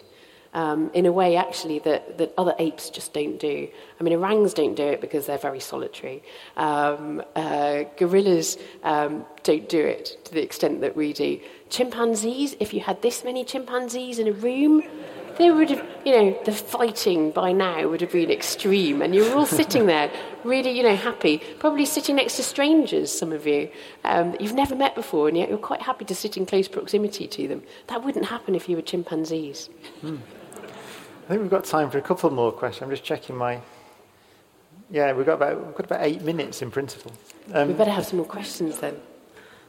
um, 0.53 0.91
in 0.93 1.05
a 1.05 1.11
way 1.11 1.35
actually 1.35 1.79
that, 1.79 2.17
that 2.17 2.33
other 2.37 2.53
apes 2.59 2.89
just 2.89 3.13
don't 3.13 3.39
do. 3.39 3.67
I 3.99 4.03
mean, 4.03 4.13
orangs 4.13 4.53
don't 4.53 4.75
do 4.75 4.83
it 4.83 5.01
because 5.01 5.25
they're 5.25 5.37
very 5.37 5.59
solitary. 5.59 6.23
Um, 6.57 7.23
uh, 7.35 7.83
gorillas 7.97 8.57
um, 8.83 9.25
don't 9.43 9.67
do 9.67 9.83
it 9.83 10.17
to 10.25 10.33
the 10.33 10.43
extent 10.43 10.81
that 10.81 10.95
we 10.95 11.13
do. 11.13 11.39
Chimpanzees, 11.69 12.55
if 12.59 12.73
you 12.73 12.81
had 12.81 13.01
this 13.01 13.23
many 13.23 13.43
chimpanzees 13.43 14.19
in 14.19 14.27
a 14.27 14.31
room, 14.31 14.83
they 15.37 15.51
would 15.51 15.69
have, 15.69 15.85
you 16.05 16.11
know, 16.11 16.39
the 16.45 16.51
fighting 16.51 17.31
by 17.31 17.51
now 17.51 17.87
would 17.87 18.01
have 18.01 18.11
been 18.11 18.31
extreme, 18.31 19.01
and 19.01 19.15
you 19.15 19.23
were 19.23 19.35
all 19.35 19.45
sitting 19.45 19.85
there, 19.85 20.11
really, 20.43 20.71
you 20.71 20.83
know, 20.83 20.95
happy, 20.95 21.41
probably 21.59 21.85
sitting 21.85 22.15
next 22.15 22.35
to 22.37 22.43
strangers, 22.43 23.11
some 23.11 23.31
of 23.31 23.47
you, 23.47 23.69
um, 24.03 24.31
that 24.31 24.41
you've 24.41 24.53
never 24.53 24.75
met 24.75 24.95
before, 24.95 25.27
and 25.27 25.37
yet 25.37 25.49
you're 25.49 25.57
quite 25.57 25.81
happy 25.81 26.05
to 26.05 26.15
sit 26.15 26.37
in 26.37 26.45
close 26.45 26.67
proximity 26.67 27.27
to 27.27 27.47
them. 27.47 27.63
That 27.87 28.03
wouldn't 28.03 28.25
happen 28.25 28.55
if 28.55 28.69
you 28.69 28.75
were 28.75 28.81
chimpanzees. 28.81 29.69
Hmm. 30.01 30.17
I 31.25 31.27
think 31.27 31.41
we've 31.41 31.49
got 31.49 31.63
time 31.63 31.89
for 31.89 31.97
a 31.97 32.01
couple 32.01 32.29
more 32.31 32.51
questions. 32.51 32.83
I'm 32.83 32.89
just 32.89 33.03
checking 33.03 33.35
my. 33.35 33.61
Yeah, 34.91 35.13
we've 35.13 35.25
got 35.25 35.35
about, 35.35 35.65
we've 35.65 35.75
got 35.75 35.85
about 35.85 36.01
eight 36.03 36.21
minutes 36.21 36.61
in 36.61 36.69
principle. 36.69 37.11
Um, 37.53 37.69
we 37.69 37.73
better 37.73 37.91
have 37.91 38.05
some 38.05 38.17
more 38.17 38.27
questions 38.27 38.79
then. 38.79 38.99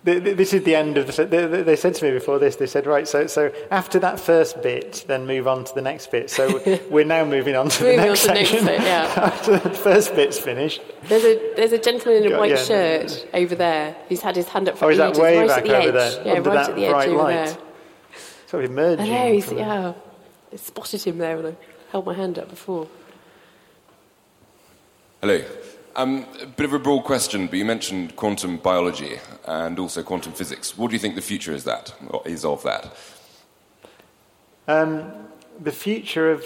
This 0.04 0.52
is 0.52 0.64
the 0.64 0.74
end 0.74 0.98
of 0.98 1.06
the. 1.06 1.24
They, 1.24 1.62
they, 1.62 1.76
said 1.76 1.94
to 1.94 2.04
me 2.04 2.10
before 2.10 2.38
this. 2.38 2.56
They 2.56 2.66
said, 2.66 2.86
right, 2.86 3.08
so 3.08 3.26
so 3.26 3.50
after 3.70 3.98
that 4.00 4.20
first 4.20 4.62
bit, 4.62 5.04
then 5.08 5.26
move 5.26 5.48
on 5.48 5.64
to 5.64 5.74
the 5.74 5.80
next 5.80 6.10
bit. 6.10 6.30
So 6.30 6.60
we're 6.90 7.06
now 7.06 7.24
moving 7.24 7.56
on 7.56 7.70
to 7.70 7.82
the 7.84 7.96
next 7.96 8.28
on 8.28 8.36
to 8.36 8.44
section. 8.44 8.64
Next 8.66 8.78
bit, 8.78 8.86
yeah. 8.86 9.12
after 9.16 9.58
the 9.58 9.70
first 9.70 10.14
bit's 10.14 10.38
finished. 10.38 10.82
There's 11.04 11.24
a 11.24 11.54
there's 11.56 11.72
a 11.72 11.78
gentleman 11.78 12.24
in 12.24 12.32
a 12.32 12.38
white 12.38 12.50
yeah, 12.50 12.56
shirt 12.56 13.26
over 13.32 13.54
there. 13.54 13.96
He's 14.08 14.20
had 14.20 14.36
his 14.36 14.46
hand 14.46 14.68
up 14.68 14.76
for 14.76 14.86
oh, 14.86 14.88
is 14.90 15.00
ages, 15.00 15.16
that 15.16 15.22
way 15.22 15.38
right 15.38 15.48
back 15.48 15.58
at 15.58 15.64
the 15.64 15.76
over 15.76 15.98
edge. 15.98 16.14
there? 16.14 16.26
Yeah, 16.26 16.32
under 16.34 16.50
right 16.50 16.56
that 16.56 16.70
at 16.70 16.76
the 16.76 16.84
edge 16.84 16.90
bright 16.90 17.08
over 17.08 17.18
light. 17.18 17.32
there. 17.32 17.58
Sort 18.48 18.64
of 18.64 18.70
emerging. 18.70 19.06
I 19.06 19.08
know. 19.08 19.32
He's, 19.32 19.52
yeah. 19.52 19.92
I 20.52 20.56
spotted 20.56 21.02
him 21.02 21.18
there 21.18 21.36
when 21.36 21.46
I 21.46 21.56
held 21.90 22.04
my 22.04 22.14
hand 22.14 22.38
up 22.38 22.50
before. 22.50 22.88
Hello. 25.22 25.42
Um, 25.96 26.26
a 26.42 26.46
bit 26.46 26.66
of 26.66 26.72
a 26.72 26.78
broad 26.80 27.04
question, 27.04 27.46
but 27.46 27.56
you 27.56 27.64
mentioned 27.64 28.16
quantum 28.16 28.56
biology 28.56 29.20
and 29.44 29.78
also 29.78 30.02
quantum 30.02 30.32
physics. 30.32 30.76
What 30.76 30.88
do 30.88 30.94
you 30.94 30.98
think 30.98 31.14
the 31.14 31.22
future 31.22 31.52
is 31.52 31.64
that 31.64 31.94
is 32.24 32.44
of 32.44 32.64
that? 32.64 32.96
Um, 34.66 35.12
the 35.60 35.70
future 35.70 36.32
of 36.32 36.44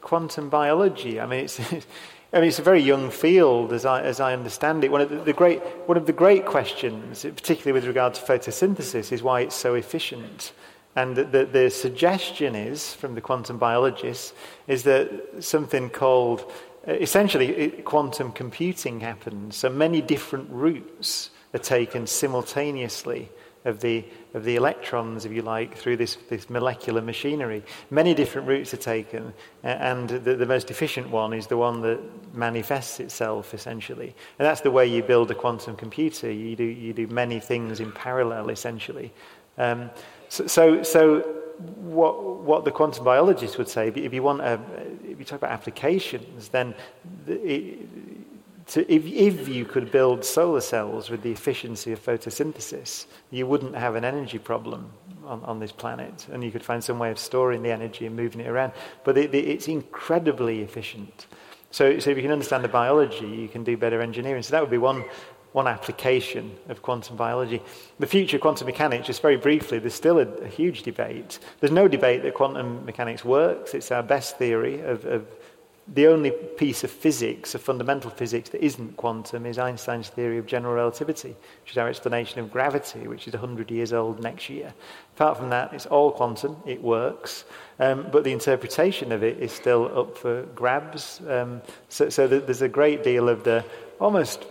quantum 0.00 0.48
biology. 0.48 1.20
I 1.20 1.26
mean, 1.26 1.44
it's. 1.44 1.60
I 2.30 2.40
mean, 2.40 2.48
it's 2.48 2.58
a 2.58 2.62
very 2.62 2.82
young 2.82 3.10
field, 3.10 3.72
as 3.72 3.86
I, 3.86 4.02
as 4.02 4.20
I 4.20 4.34
understand 4.34 4.84
it. 4.84 4.92
One 4.92 5.00
of 5.00 5.08
the, 5.08 5.16
the, 5.16 5.32
great, 5.32 5.62
one 5.86 5.96
of 5.96 6.04
the 6.04 6.12
great 6.12 6.44
questions, 6.44 7.22
particularly 7.22 7.72
with 7.72 7.86
regard 7.86 8.12
to 8.14 8.20
photosynthesis, 8.20 9.12
is 9.12 9.22
why 9.22 9.40
it's 9.40 9.56
so 9.56 9.74
efficient. 9.74 10.52
And 10.94 11.16
the, 11.16 11.24
the, 11.24 11.44
the, 11.46 11.70
suggestion 11.70 12.54
is, 12.54 12.92
from 12.92 13.14
the 13.14 13.22
quantum 13.22 13.56
biologists, 13.56 14.34
is 14.66 14.82
that 14.82 15.42
something 15.42 15.88
called, 15.88 16.52
essentially, 16.88 17.68
quantum 17.84 18.32
computing 18.32 19.00
happens. 19.00 19.56
So 19.56 19.68
many 19.68 20.00
different 20.00 20.48
routes 20.50 21.30
are 21.54 21.58
taken 21.58 22.06
simultaneously 22.06 23.30
of 23.64 23.80
the, 23.80 24.04
of 24.34 24.44
the 24.44 24.56
electrons, 24.56 25.24
if 25.24 25.32
you 25.32 25.42
like, 25.42 25.76
through 25.76 25.96
this, 25.96 26.16
this 26.28 26.48
molecular 26.48 27.02
machinery. 27.02 27.62
Many 27.90 28.14
different 28.14 28.48
routes 28.48 28.72
are 28.72 28.78
taken, 28.78 29.32
and 29.62 30.08
the, 30.08 30.36
the 30.36 30.46
most 30.46 30.70
efficient 30.70 31.10
one 31.10 31.32
is 31.32 31.46
the 31.46 31.56
one 31.56 31.82
that 31.82 32.00
manifests 32.34 33.00
itself, 33.00 33.54
essentially. 33.54 34.14
And 34.38 34.46
that's 34.46 34.62
the 34.62 34.70
way 34.70 34.86
you 34.86 35.02
build 35.02 35.30
a 35.30 35.34
quantum 35.34 35.76
computer. 35.76 36.30
You 36.30 36.56
do, 36.56 36.64
you 36.64 36.92
do 36.92 37.06
many 37.08 37.40
things 37.40 37.80
in 37.80 37.92
parallel, 37.92 38.48
essentially. 38.50 39.12
Um, 39.58 39.90
so, 40.28 40.46
so, 40.46 40.82
so 40.82 41.37
what, 41.58 42.42
what 42.42 42.64
the 42.64 42.70
quantum 42.70 43.04
biologists 43.04 43.58
would 43.58 43.68
say, 43.68 43.88
if 43.88 44.12
you 44.12 44.22
want 44.22 44.40
a, 44.40 44.60
if 45.04 45.18
you 45.18 45.24
talk 45.24 45.38
about 45.38 45.50
applications, 45.50 46.48
then 46.48 46.74
it, 47.26 47.78
to, 48.68 48.92
if, 48.92 49.06
if 49.06 49.48
you 49.48 49.64
could 49.64 49.90
build 49.90 50.24
solar 50.24 50.60
cells 50.60 51.08
with 51.08 51.22
the 51.22 51.32
efficiency 51.32 51.92
of 51.92 52.04
photosynthesis, 52.04 53.06
you 53.30 53.46
wouldn't 53.46 53.74
have 53.74 53.94
an 53.94 54.04
energy 54.04 54.38
problem 54.38 54.92
on, 55.24 55.42
on 55.44 55.58
this 55.58 55.72
planet, 55.72 56.26
and 56.30 56.44
you 56.44 56.50
could 56.50 56.62
find 56.62 56.84
some 56.84 56.98
way 56.98 57.10
of 57.10 57.18
storing 57.18 57.62
the 57.62 57.70
energy 57.70 58.06
and 58.06 58.14
moving 58.14 58.40
it 58.40 58.46
around. 58.46 58.72
But 59.04 59.16
it, 59.16 59.34
it, 59.34 59.48
it's 59.48 59.68
incredibly 59.68 60.60
efficient. 60.60 61.26
So, 61.70 61.98
so 61.98 62.10
if 62.10 62.16
you 62.16 62.22
can 62.22 62.32
understand 62.32 62.62
the 62.64 62.68
biology, 62.68 63.26
you 63.26 63.48
can 63.48 63.64
do 63.64 63.76
better 63.76 64.00
engineering. 64.00 64.42
So 64.42 64.52
that 64.52 64.60
would 64.60 64.70
be 64.70 64.78
one, 64.78 65.04
one 65.52 65.66
application 65.66 66.56
of 66.68 66.82
quantum 66.82 67.16
biology. 67.16 67.62
The 67.98 68.06
future 68.06 68.36
of 68.36 68.42
quantum 68.42 68.66
mechanics, 68.66 69.06
just 69.06 69.22
very 69.22 69.36
briefly, 69.36 69.78
there's 69.78 69.94
still 69.94 70.18
a, 70.18 70.26
a 70.26 70.48
huge 70.48 70.82
debate. 70.82 71.38
There's 71.60 71.72
no 71.72 71.88
debate 71.88 72.22
that 72.22 72.34
quantum 72.34 72.84
mechanics 72.84 73.24
works. 73.24 73.74
It's 73.74 73.90
our 73.90 74.02
best 74.02 74.36
theory 74.36 74.80
of, 74.80 75.04
of 75.06 75.26
the 75.94 76.06
only 76.06 76.30
piece 76.30 76.84
of 76.84 76.90
physics, 76.90 77.54
of 77.54 77.62
fundamental 77.62 78.10
physics, 78.10 78.50
that 78.50 78.62
isn't 78.62 78.96
quantum 78.96 79.46
is 79.46 79.58
Einstein's 79.58 80.08
theory 80.08 80.36
of 80.36 80.46
general 80.46 80.74
relativity, 80.74 81.34
which 81.62 81.70
is 81.70 81.78
our 81.78 81.88
explanation 81.88 82.40
of 82.40 82.52
gravity, 82.52 83.08
which 83.08 83.26
is 83.26 83.32
100 83.32 83.70
years 83.70 83.92
old 83.92 84.22
next 84.22 84.50
year. 84.50 84.74
Apart 85.16 85.38
from 85.38 85.48
that, 85.50 85.72
it's 85.72 85.86
all 85.86 86.12
quantum, 86.12 86.56
it 86.66 86.82
works, 86.82 87.44
um, 87.80 88.06
but 88.12 88.24
the 88.24 88.32
interpretation 88.32 89.12
of 89.12 89.22
it 89.22 89.38
is 89.38 89.50
still 89.50 89.98
up 89.98 90.16
for 90.18 90.42
grabs. 90.54 91.22
Um, 91.26 91.62
so, 91.88 92.10
so 92.10 92.26
there's 92.26 92.62
a 92.62 92.68
great 92.68 93.02
deal 93.02 93.28
of 93.28 93.44
the 93.44 93.64
almost 93.98 94.44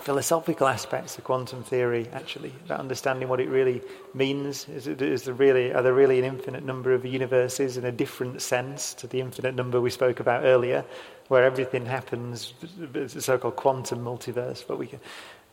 philosophical 0.00 0.66
aspects 0.66 1.16
of 1.18 1.24
quantum 1.24 1.62
theory, 1.62 2.08
actually, 2.12 2.52
about 2.64 2.80
understanding 2.80 3.28
what 3.28 3.40
it 3.40 3.48
really 3.48 3.80
means. 4.12 4.68
Is, 4.68 4.86
it, 4.86 5.00
is 5.00 5.22
there 5.22 5.34
really, 5.34 5.72
are 5.72 5.82
there 5.82 5.94
really 5.94 6.18
an 6.18 6.24
infinite 6.24 6.64
number 6.64 6.92
of 6.92 7.04
universes 7.04 7.76
in 7.76 7.84
a 7.84 7.92
different 7.92 8.42
sense 8.42 8.92
to 8.94 9.06
the 9.06 9.20
infinite 9.20 9.54
number 9.54 9.80
we 9.80 9.90
spoke 9.90 10.20
about 10.20 10.44
earlier, 10.44 10.84
where 11.28 11.44
everything 11.44 11.86
happens, 11.86 12.54
it's 12.94 13.16
a 13.16 13.22
so-called 13.22 13.56
quantum 13.56 14.04
multiverse, 14.04 14.64
but 14.66 14.78
we 14.78 14.86
can, 14.86 15.00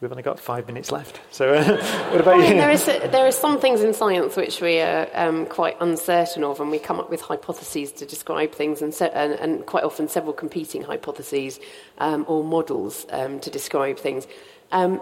we've 0.01 0.11
only 0.11 0.23
got 0.23 0.39
five 0.39 0.65
minutes 0.65 0.91
left. 0.91 1.21
So, 1.29 1.53
what 2.11 2.21
about 2.21 2.39
I 2.39 2.47
you? 2.47 2.55
there, 2.55 2.71
is 2.71 2.85
there 2.85 3.27
are 3.27 3.31
some 3.31 3.59
things 3.59 3.81
in 3.81 3.93
science 3.93 4.35
which 4.35 4.59
we 4.59 4.79
are 4.79 5.07
um, 5.13 5.45
quite 5.45 5.77
uncertain 5.79 6.43
of, 6.43 6.59
and 6.59 6.71
we 6.71 6.79
come 6.79 6.99
up 6.99 7.09
with 7.09 7.21
hypotheses 7.21 7.91
to 7.93 8.05
describe 8.05 8.51
things, 8.51 8.81
and, 8.81 8.93
se- 8.93 9.11
and, 9.13 9.33
and 9.33 9.65
quite 9.67 9.83
often 9.83 10.09
several 10.09 10.33
competing 10.33 10.81
hypotheses 10.81 11.59
um, 11.99 12.25
or 12.27 12.43
models 12.43 13.05
um, 13.11 13.39
to 13.39 13.49
describe 13.51 13.99
things. 13.99 14.27
Um, 14.71 14.99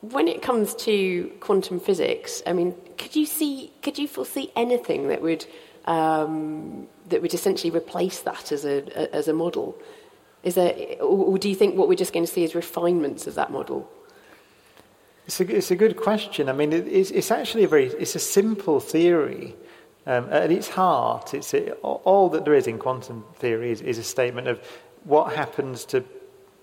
when 0.00 0.28
it 0.28 0.42
comes 0.42 0.76
to 0.76 1.28
quantum 1.40 1.80
physics, 1.80 2.40
I 2.46 2.52
mean, 2.52 2.76
could 2.96 3.16
you 3.16 3.26
see, 3.26 3.72
could 3.82 3.98
you 3.98 4.06
foresee 4.06 4.52
anything 4.54 5.08
that 5.08 5.20
would 5.20 5.44
um, 5.86 6.86
that 7.08 7.22
would 7.22 7.34
essentially 7.34 7.70
replace 7.70 8.20
that 8.20 8.52
as 8.52 8.64
a, 8.64 8.84
a 8.96 9.14
as 9.14 9.26
a 9.26 9.32
model? 9.32 9.76
Is 10.44 10.54
there, 10.54 10.72
or, 11.00 11.32
or 11.32 11.38
do 11.38 11.48
you 11.48 11.56
think 11.56 11.74
what 11.74 11.88
we're 11.88 11.96
just 11.96 12.12
going 12.12 12.24
to 12.24 12.30
see 12.30 12.44
is 12.44 12.54
refinements 12.54 13.26
of 13.26 13.34
that 13.34 13.50
model? 13.50 13.90
It's 15.28 15.40
a, 15.40 15.56
it's 15.56 15.70
a 15.70 15.76
good 15.76 15.98
question. 15.98 16.48
I 16.48 16.52
mean, 16.52 16.72
it, 16.72 16.88
it's, 16.88 17.10
it's, 17.10 17.30
actually 17.30 17.64
a 17.64 17.68
very 17.68 17.88
it's 17.88 18.14
a 18.14 18.18
simple 18.18 18.80
theory. 18.80 19.54
Um, 20.06 20.26
at 20.30 20.50
its 20.50 20.70
heart, 20.70 21.34
it's 21.34 21.52
a, 21.52 21.72
all 21.82 22.30
that 22.30 22.46
there 22.46 22.54
is 22.54 22.66
in 22.66 22.78
quantum 22.78 23.26
theory 23.34 23.70
is, 23.70 23.82
is, 23.82 23.98
a 23.98 24.02
statement 24.02 24.48
of 24.48 24.58
what 25.04 25.36
happens 25.36 25.84
to. 25.86 26.02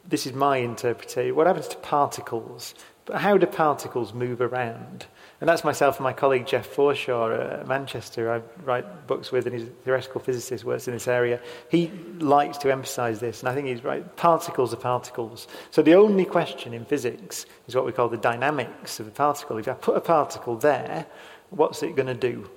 This 0.10 0.26
is 0.26 0.34
my 0.34 0.58
interpretation. 0.58 1.36
What 1.36 1.46
happens 1.46 1.68
to 1.68 1.78
particles? 1.78 2.74
But 3.06 3.22
how 3.22 3.38
do 3.38 3.46
particles 3.46 4.16
move 4.16 4.42
around? 4.42 5.06
And 5.42 5.50
that's 5.50 5.66
myself 5.66 5.98
and 5.98 6.06
my 6.06 6.14
colleague 6.14 6.48
Jeff 6.48 6.74
Forshaw 6.74 7.60
at 7.60 7.68
Manchester, 7.68 8.32
I 8.32 8.42
write 8.64 9.06
books 9.06 9.32
with, 9.32 9.46
and 9.46 9.54
he's 9.54 9.68
a 9.68 9.72
theoretical 9.84 10.22
physicist, 10.22 10.64
works 10.64 10.88
in 10.88 10.94
this 10.94 11.10
area. 11.10 11.42
He 11.70 11.92
likes 12.20 12.58
to 12.60 12.72
emphasize 12.72 13.20
this, 13.20 13.42
and 13.42 13.50
I 13.50 13.54
think 13.54 13.68
he's 13.68 13.84
right. 13.84 14.16
Particles 14.16 14.74
are 14.74 14.78
particles. 14.78 15.48
So 15.72 15.82
the 15.82 15.96
only 15.96 16.24
question 16.24 16.74
in 16.74 16.86
physics 16.86 17.46
is 17.68 17.76
what 17.76 17.86
we 17.86 17.92
call 17.92 18.08
the 18.08 18.18
dynamics 18.18 19.00
of 19.02 19.08
the 19.08 19.12
particle. 19.12 19.58
If 19.58 19.68
I 19.68 19.74
put 19.74 19.98
a 19.98 20.02
particle 20.02 20.56
there, 20.56 21.06
what's 21.50 21.84
it 21.84 21.98
going 21.98 22.08
to 22.08 22.14
do? 22.14 22.50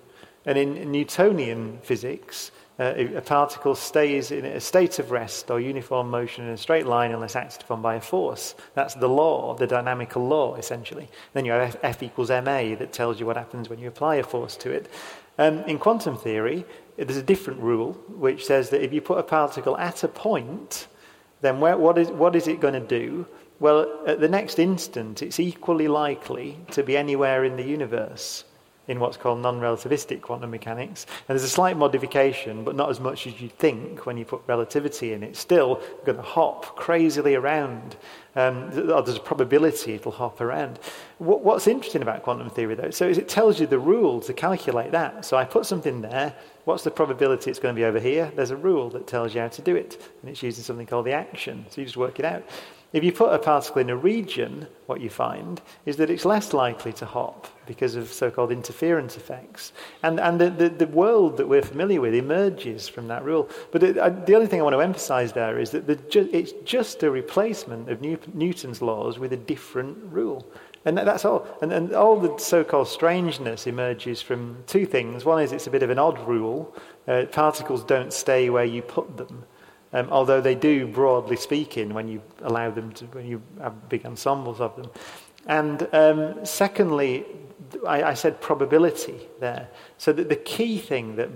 And 0.46 0.56
in 0.56 0.92
Newtonian 0.92 1.80
physics, 1.82 2.52
uh, 2.78 2.94
a 2.96 3.20
particle 3.20 3.74
stays 3.74 4.30
in 4.30 4.44
a 4.44 4.60
state 4.60 5.00
of 5.00 5.10
rest 5.10 5.50
or 5.50 5.59
uniform 5.59 6.09
motion 6.09 6.44
in 6.44 6.50
a 6.50 6.56
straight 6.56 6.86
line 6.86 7.10
unless 7.10 7.34
acted 7.34 7.62
upon 7.62 7.82
by 7.82 7.96
a 7.96 8.00
force. 8.00 8.55
That's 8.74 8.94
the 8.94 9.09
law, 9.09 9.55
the 9.55 9.66
dynamical 9.66 10.26
law, 10.26 10.55
essentially. 10.55 11.09
Then 11.32 11.44
you 11.44 11.52
have 11.52 11.74
F, 11.74 11.76
F 11.82 12.02
equals 12.05 12.30
ma 12.30 12.76
that 12.76 12.92
tells 12.92 13.18
you 13.18 13.26
what 13.26 13.36
happens 13.36 13.68
when 13.68 13.80
you 13.80 13.88
apply 13.88 14.16
a 14.16 14.22
force 14.22 14.56
to 14.59 14.70
it. 14.70 14.88
Um, 15.38 15.59
in 15.64 15.78
quantum 15.78 16.16
theory, 16.16 16.64
there's 16.96 17.16
a 17.16 17.22
different 17.22 17.60
rule 17.60 17.92
which 18.09 18.46
says 18.46 18.70
that 18.70 18.82
if 18.82 18.92
you 18.92 19.00
put 19.00 19.18
a 19.18 19.22
particle 19.22 19.76
at 19.78 20.05
a 20.05 20.09
point, 20.09 20.86
then 21.40 21.60
where, 21.60 21.76
what, 21.76 21.98
is, 21.98 22.09
what 22.09 22.36
is 22.36 22.46
it 22.46 22.60
going 22.60 22.74
to 22.74 22.80
do? 22.80 23.26
Well, 23.60 24.05
at 24.06 24.20
the 24.20 24.28
next 24.28 24.60
instant, 24.60 25.20
it's 25.22 25.40
equally 25.40 25.88
likely 25.88 26.59
to 26.70 26.84
be 26.84 26.96
anywhere 26.96 27.44
in 27.44 27.56
the 27.56 27.64
universe 27.64 28.44
in 28.89 28.98
what's 28.98 29.19
called 29.19 29.40
non-relativistic 29.40 30.23
quantum 30.23 30.51
mechanics. 30.51 31.06
And 31.28 31.39
there's 31.39 31.44
a 31.44 31.48
slight 31.48 31.77
modification, 31.77 32.65
but 32.65 32.74
not 32.74 32.89
as 32.89 32.98
much 32.98 33.27
as 33.27 33.40
you'd 33.40 33.56
think 33.59 34.06
when 34.06 34.16
you 34.16 34.24
put 34.24 34.43
relativity 34.47 35.12
in. 35.12 35.23
It's 35.23 35.39
still 35.39 35.81
going 36.05 36.16
to 36.16 36.23
hop 36.23 36.74
crazily 36.74 37.35
around. 37.35 37.97
Um, 38.35 38.70
there's 38.70 39.16
a 39.16 39.20
probability 39.20 39.94
it'll 39.94 40.12
hop 40.12 40.40
around. 40.40 40.78
What, 41.19 41.44
what's 41.44 41.66
interesting 41.66 42.02
about 42.02 42.23
quantum 42.23 42.48
theory, 42.51 42.74
though, 42.74 42.90
so 42.90 43.06
is 43.06 43.19
it 43.19 43.28
tells 43.28 43.60
you 43.60 43.66
the 43.66 43.78
rule 43.78 44.20
to 44.23 44.32
calculate 44.32 44.93
that. 44.93 45.24
So 45.24 45.36
I 45.36 45.44
put 45.44 45.66
something 45.66 46.01
there. 46.01 46.35
What's 46.65 46.85
the 46.85 46.90
probability 46.90 47.51
it's 47.51 47.59
going 47.59 47.74
to 47.74 47.78
be 47.78 47.85
over 47.85 48.01
here? 48.01 48.32
There's 48.35 48.51
a 48.51 48.56
rule 48.56 48.90
that 48.90 49.06
tells 49.06 49.35
you 49.35 49.43
how 49.43 49.48
to 49.48 49.62
do 49.62 49.77
it, 49.77 50.01
and 50.23 50.31
it's 50.31 50.43
using 50.43 50.65
something 50.65 50.86
called 50.86 51.06
the 51.06 51.12
action. 51.12 51.66
So 51.69 51.81
you 51.81 51.86
just 51.86 51.97
work 51.97 52.19
it 52.19 52.24
out. 52.24 52.44
If 52.93 53.05
you 53.05 53.12
put 53.12 53.35
a 53.35 53.39
particle 53.39 53.82
in 53.82 53.90
a 53.90 53.97
region, 53.97 54.66
what 54.86 55.02
you 55.02 55.10
find 55.10 55.60
is 55.85 55.97
that 55.98 56.09
it's 56.09 56.24
less 56.24 56.55
likely 56.55 56.93
to 56.94 57.05
hop 57.06 57.48
because 57.68 57.94
of 57.94 58.08
so 58.08 58.30
called 58.30 58.50
interference 58.50 59.16
effects. 59.16 59.72
And, 60.02 60.18
and 60.18 60.40
the, 60.40 60.50
the, 60.50 60.68
the, 60.70 60.86
world 60.88 61.36
that 61.36 61.46
we're 61.46 61.62
familiar 61.62 62.00
with 62.00 62.14
emerges 62.14 62.88
from 62.88 63.06
that 63.08 63.22
rule. 63.22 63.48
But 63.70 63.82
it, 63.84 63.98
uh, 63.98 64.08
the 64.08 64.34
only 64.34 64.48
thing 64.48 64.58
I 64.58 64.64
want 64.64 64.74
to 64.74 64.80
emphasize 64.80 65.32
there 65.32 65.60
is 65.60 65.70
that 65.70 65.86
the, 65.86 65.96
ju- 65.96 66.28
it's 66.32 66.52
just 66.64 67.02
a 67.04 67.10
replacement 67.10 67.90
of 67.90 68.00
New- 68.00 68.18
Newton's 68.34 68.82
laws 68.82 69.18
with 69.18 69.32
a 69.32 69.36
different 69.36 69.98
rule. 70.10 70.44
And 70.84 70.96
that's 70.96 71.24
all. 71.24 71.46
And, 71.60 71.72
and 71.72 71.92
all 71.92 72.18
the 72.18 72.36
so 72.38 72.64
called 72.64 72.88
strangeness 72.88 73.66
emerges 73.66 74.22
from 74.22 74.64
two 74.66 74.86
things. 74.86 75.24
One 75.24 75.42
is 75.42 75.52
it's 75.52 75.66
a 75.66 75.70
bit 75.70 75.82
of 75.82 75.90
an 75.90 75.98
odd 75.98 76.18
rule, 76.26 76.74
uh, 77.06 77.26
particles 77.30 77.84
don't 77.84 78.12
stay 78.12 78.50
where 78.50 78.64
you 78.64 78.82
put 78.82 79.16
them. 79.16 79.44
Um, 79.92 80.08
although 80.10 80.40
they 80.40 80.54
do, 80.54 80.86
broadly 80.86 81.36
speaking, 81.36 81.94
when 81.94 82.08
you 82.08 82.22
allow 82.42 82.70
them 82.70 82.92
to, 82.92 83.04
when 83.06 83.26
you 83.26 83.42
have 83.60 83.88
big 83.88 84.04
ensembles 84.04 84.60
of 84.60 84.76
them. 84.76 84.90
And 85.46 85.88
um, 85.94 86.44
secondly, 86.44 87.24
I, 87.86 88.02
I, 88.02 88.14
said 88.14 88.40
probability 88.40 89.20
there. 89.40 89.68
So 89.98 90.12
that 90.12 90.28
the 90.28 90.36
key 90.36 90.78
thing 90.78 91.16
that 91.16 91.28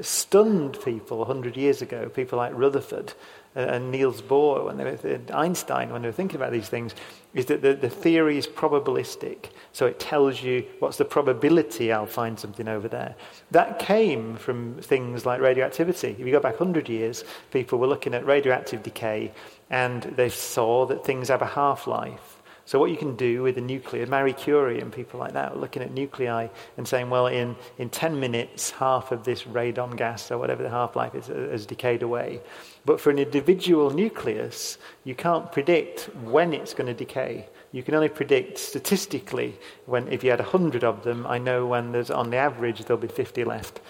stunned 0.00 0.78
people 0.84 1.18
100 1.18 1.56
years 1.56 1.82
ago, 1.82 2.08
people 2.08 2.38
like 2.38 2.52
Rutherford, 2.54 3.14
and 3.54 3.90
Niels 3.90 4.22
Bohr, 4.22 4.64
when 4.64 4.76
they 4.76 4.84
were, 4.84 5.20
Einstein, 5.34 5.90
when 5.90 6.02
they 6.02 6.08
were 6.08 6.12
thinking 6.12 6.36
about 6.36 6.52
these 6.52 6.68
things, 6.68 6.94
is 7.34 7.46
that 7.46 7.62
the, 7.62 7.74
the 7.74 7.90
theory 7.90 8.38
is 8.38 8.46
probabilistic. 8.46 9.46
So 9.72 9.86
it 9.86 9.98
tells 9.98 10.40
you 10.42 10.64
what's 10.78 10.98
the 10.98 11.04
probability 11.04 11.92
I'll 11.92 12.06
find 12.06 12.38
something 12.38 12.68
over 12.68 12.86
there. 12.86 13.16
That 13.50 13.80
came 13.80 14.36
from 14.36 14.74
things 14.76 15.26
like 15.26 15.40
radioactivity. 15.40 16.10
If 16.10 16.20
you 16.20 16.30
go 16.30 16.40
back 16.40 16.60
100 16.60 16.88
years, 16.88 17.24
people 17.50 17.78
were 17.78 17.88
looking 17.88 18.14
at 18.14 18.24
radioactive 18.24 18.84
decay 18.84 19.32
and 19.68 20.02
they 20.02 20.28
saw 20.28 20.86
that 20.86 21.04
things 21.04 21.28
have 21.28 21.42
a 21.42 21.46
half 21.46 21.88
life. 21.88 22.39
So, 22.70 22.78
what 22.78 22.92
you 22.92 22.96
can 22.96 23.16
do 23.16 23.42
with 23.42 23.56
the 23.56 23.60
nuclear, 23.60 24.06
Marie 24.06 24.32
Curie 24.32 24.80
and 24.80 24.92
people 24.92 25.18
like 25.18 25.32
that, 25.32 25.56
looking 25.56 25.82
at 25.82 25.90
nuclei 25.90 26.46
and 26.76 26.86
saying, 26.86 27.10
well, 27.10 27.26
in, 27.26 27.56
in 27.78 27.90
10 27.90 28.20
minutes, 28.20 28.70
half 28.70 29.10
of 29.10 29.24
this 29.24 29.42
radon 29.42 29.96
gas 29.96 30.30
or 30.30 30.38
whatever 30.38 30.62
the 30.62 30.70
half 30.70 30.94
life 30.94 31.16
is 31.16 31.28
uh, 31.28 31.48
has 31.50 31.66
decayed 31.66 32.04
away. 32.04 32.40
But 32.84 33.00
for 33.00 33.10
an 33.10 33.18
individual 33.18 33.90
nucleus, 33.90 34.78
you 35.02 35.16
can't 35.16 35.50
predict 35.50 36.10
when 36.22 36.52
it's 36.52 36.72
going 36.72 36.86
to 36.86 36.94
decay. 36.94 37.48
You 37.72 37.82
can 37.82 37.96
only 37.96 38.08
predict 38.08 38.56
statistically 38.56 39.58
when, 39.86 40.06
if 40.06 40.22
you 40.22 40.30
had 40.30 40.38
100 40.38 40.84
of 40.84 41.02
them, 41.02 41.26
I 41.26 41.38
know 41.38 41.66
when 41.66 41.90
there's, 41.90 42.08
on 42.08 42.30
the 42.30 42.36
average, 42.36 42.84
there'll 42.84 43.02
be 43.02 43.08
50 43.08 43.42
left. 43.42 43.80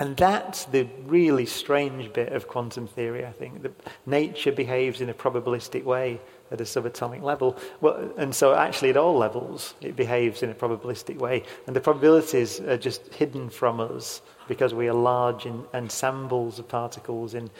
And 0.00 0.16
that's 0.16 0.64
the 0.64 0.88
really 1.06 1.46
strange 1.46 2.12
bit 2.12 2.32
of 2.32 2.48
quantum 2.48 2.88
theory, 2.88 3.24
I 3.24 3.30
think. 3.30 3.62
That 3.62 3.74
nature 4.06 4.50
behaves 4.50 5.00
in 5.00 5.08
a 5.08 5.14
probabilistic 5.14 5.84
way 5.84 6.20
at 6.52 6.60
a 6.60 6.64
subatomic 6.64 7.22
level. 7.22 7.56
Well, 7.80 8.12
and 8.16 8.34
so 8.34 8.54
actually 8.54 8.90
at 8.90 8.96
all 8.96 9.16
levels, 9.16 9.74
it 9.80 9.96
behaves 9.96 10.42
in 10.42 10.50
a 10.50 10.54
probabilistic 10.54 11.16
way. 11.16 11.44
And 11.66 11.74
the 11.74 11.80
probabilities 11.80 12.60
are 12.60 12.76
just 12.76 13.12
hidden 13.14 13.48
from 13.48 13.80
us 13.80 14.22
because 14.48 14.74
we 14.74 14.88
are 14.88 14.94
large 14.94 15.46
in 15.46 15.64
ensembles 15.72 16.58
of 16.58 16.68
particles 16.68 17.34
in, 17.34 17.50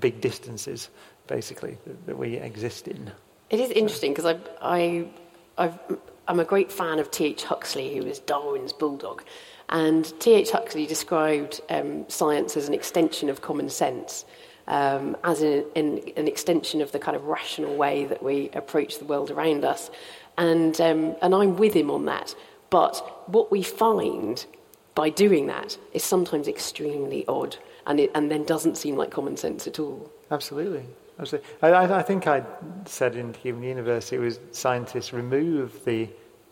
big 0.00 0.20
distances, 0.20 0.88
basically, 1.26 1.76
that, 1.86 2.06
that 2.06 2.18
we 2.18 2.36
exist 2.36 2.88
in. 2.88 3.12
It 3.50 3.60
is 3.60 3.70
interesting 3.70 4.12
because 4.12 4.26
I, 4.26 4.38
I, 4.60 5.08
I've, 5.56 5.78
I'm 6.26 6.40
a 6.40 6.44
great 6.44 6.72
fan 6.72 6.98
of 6.98 7.10
T.H. 7.10 7.44
Huxley, 7.44 7.96
who 7.96 8.04
was 8.04 8.18
Darwin's 8.18 8.72
bulldog. 8.72 9.22
And 9.70 10.18
T.H. 10.20 10.50
Huxley 10.50 10.86
described 10.86 11.60
um, 11.68 12.08
science 12.08 12.56
as 12.56 12.68
an 12.68 12.74
extension 12.74 13.28
of 13.28 13.42
common 13.42 13.68
sense, 13.68 14.24
um, 14.68 15.16
as 15.24 15.40
an, 15.42 15.64
an, 15.74 16.00
an, 16.16 16.28
extension 16.28 16.80
of 16.80 16.92
the 16.92 16.98
kind 16.98 17.16
of 17.16 17.24
rational 17.24 17.74
way 17.74 18.04
that 18.04 18.22
we 18.22 18.50
approach 18.52 18.98
the 18.98 19.04
world 19.06 19.30
around 19.30 19.64
us. 19.64 19.90
And, 20.36 20.78
um, 20.80 21.16
and 21.22 21.34
I'm 21.34 21.56
with 21.56 21.74
him 21.74 21.90
on 21.90 22.04
that. 22.04 22.34
But 22.70 23.28
what 23.28 23.50
we 23.50 23.62
find 23.62 24.44
by 24.94 25.08
doing 25.08 25.46
that 25.46 25.78
is 25.92 26.04
sometimes 26.04 26.46
extremely 26.46 27.26
odd 27.26 27.56
and, 27.86 27.98
it, 27.98 28.10
and 28.14 28.30
then 28.30 28.44
doesn't 28.44 28.76
seem 28.76 28.96
like 28.96 29.10
common 29.10 29.36
sense 29.36 29.66
at 29.66 29.78
all. 29.78 30.10
Absolutely. 30.30 30.84
Absolutely. 31.18 31.48
I, 31.62 31.98
I 31.98 32.02
think 32.02 32.26
I 32.26 32.44
said 32.84 33.16
in 33.16 33.34
Human 33.34 33.62
Universe 33.62 34.12
it 34.12 34.18
was 34.18 34.38
scientists 34.52 35.12
remove 35.12 35.84
the 35.84 36.08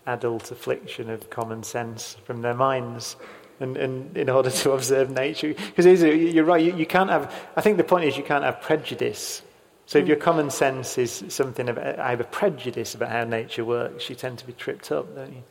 adult 0.07 0.51
affliction 0.51 1.11
of 1.11 1.29
common 1.29 1.63
sense 1.63 2.17
from 2.25 2.41
their 2.41 2.55
minds 2.55 3.17
and, 3.61 3.77
and 3.77 4.17
in 4.17 4.29
order 4.29 4.51
to 4.51 4.71
observe 4.79 5.11
nature. 5.11 5.55
Because 5.55 6.03
you're 6.03 6.45
right, 6.45 6.65
you, 6.65 6.75
you, 6.77 6.87
can't 6.87 7.11
have, 7.11 7.33
I 7.57 7.61
think 7.61 7.77
the 7.77 7.85
point 7.85 8.05
is 8.05 8.17
you 8.17 8.23
can't 8.23 8.45
have 8.45 8.61
prejudice. 8.61 9.43
So 9.87 9.99
if 9.99 10.05
mm. 10.05 10.09
your 10.09 10.17
common 10.17 10.51
sense 10.51 10.99
is 10.99 11.25
something 11.29 11.69
about, 11.69 11.99
I 11.99 12.11
have 12.11 12.21
a 12.21 12.25
prejudice 12.25 12.95
about 12.95 13.11
how 13.11 13.25
nature 13.25 13.65
works, 13.65 14.11
you 14.11 14.17
tend 14.17 14.39
to 14.39 14.47
be 14.47 14.53
tripped 14.53 14.91
up, 14.91 15.15
don't 15.15 15.33
you? 15.33 15.43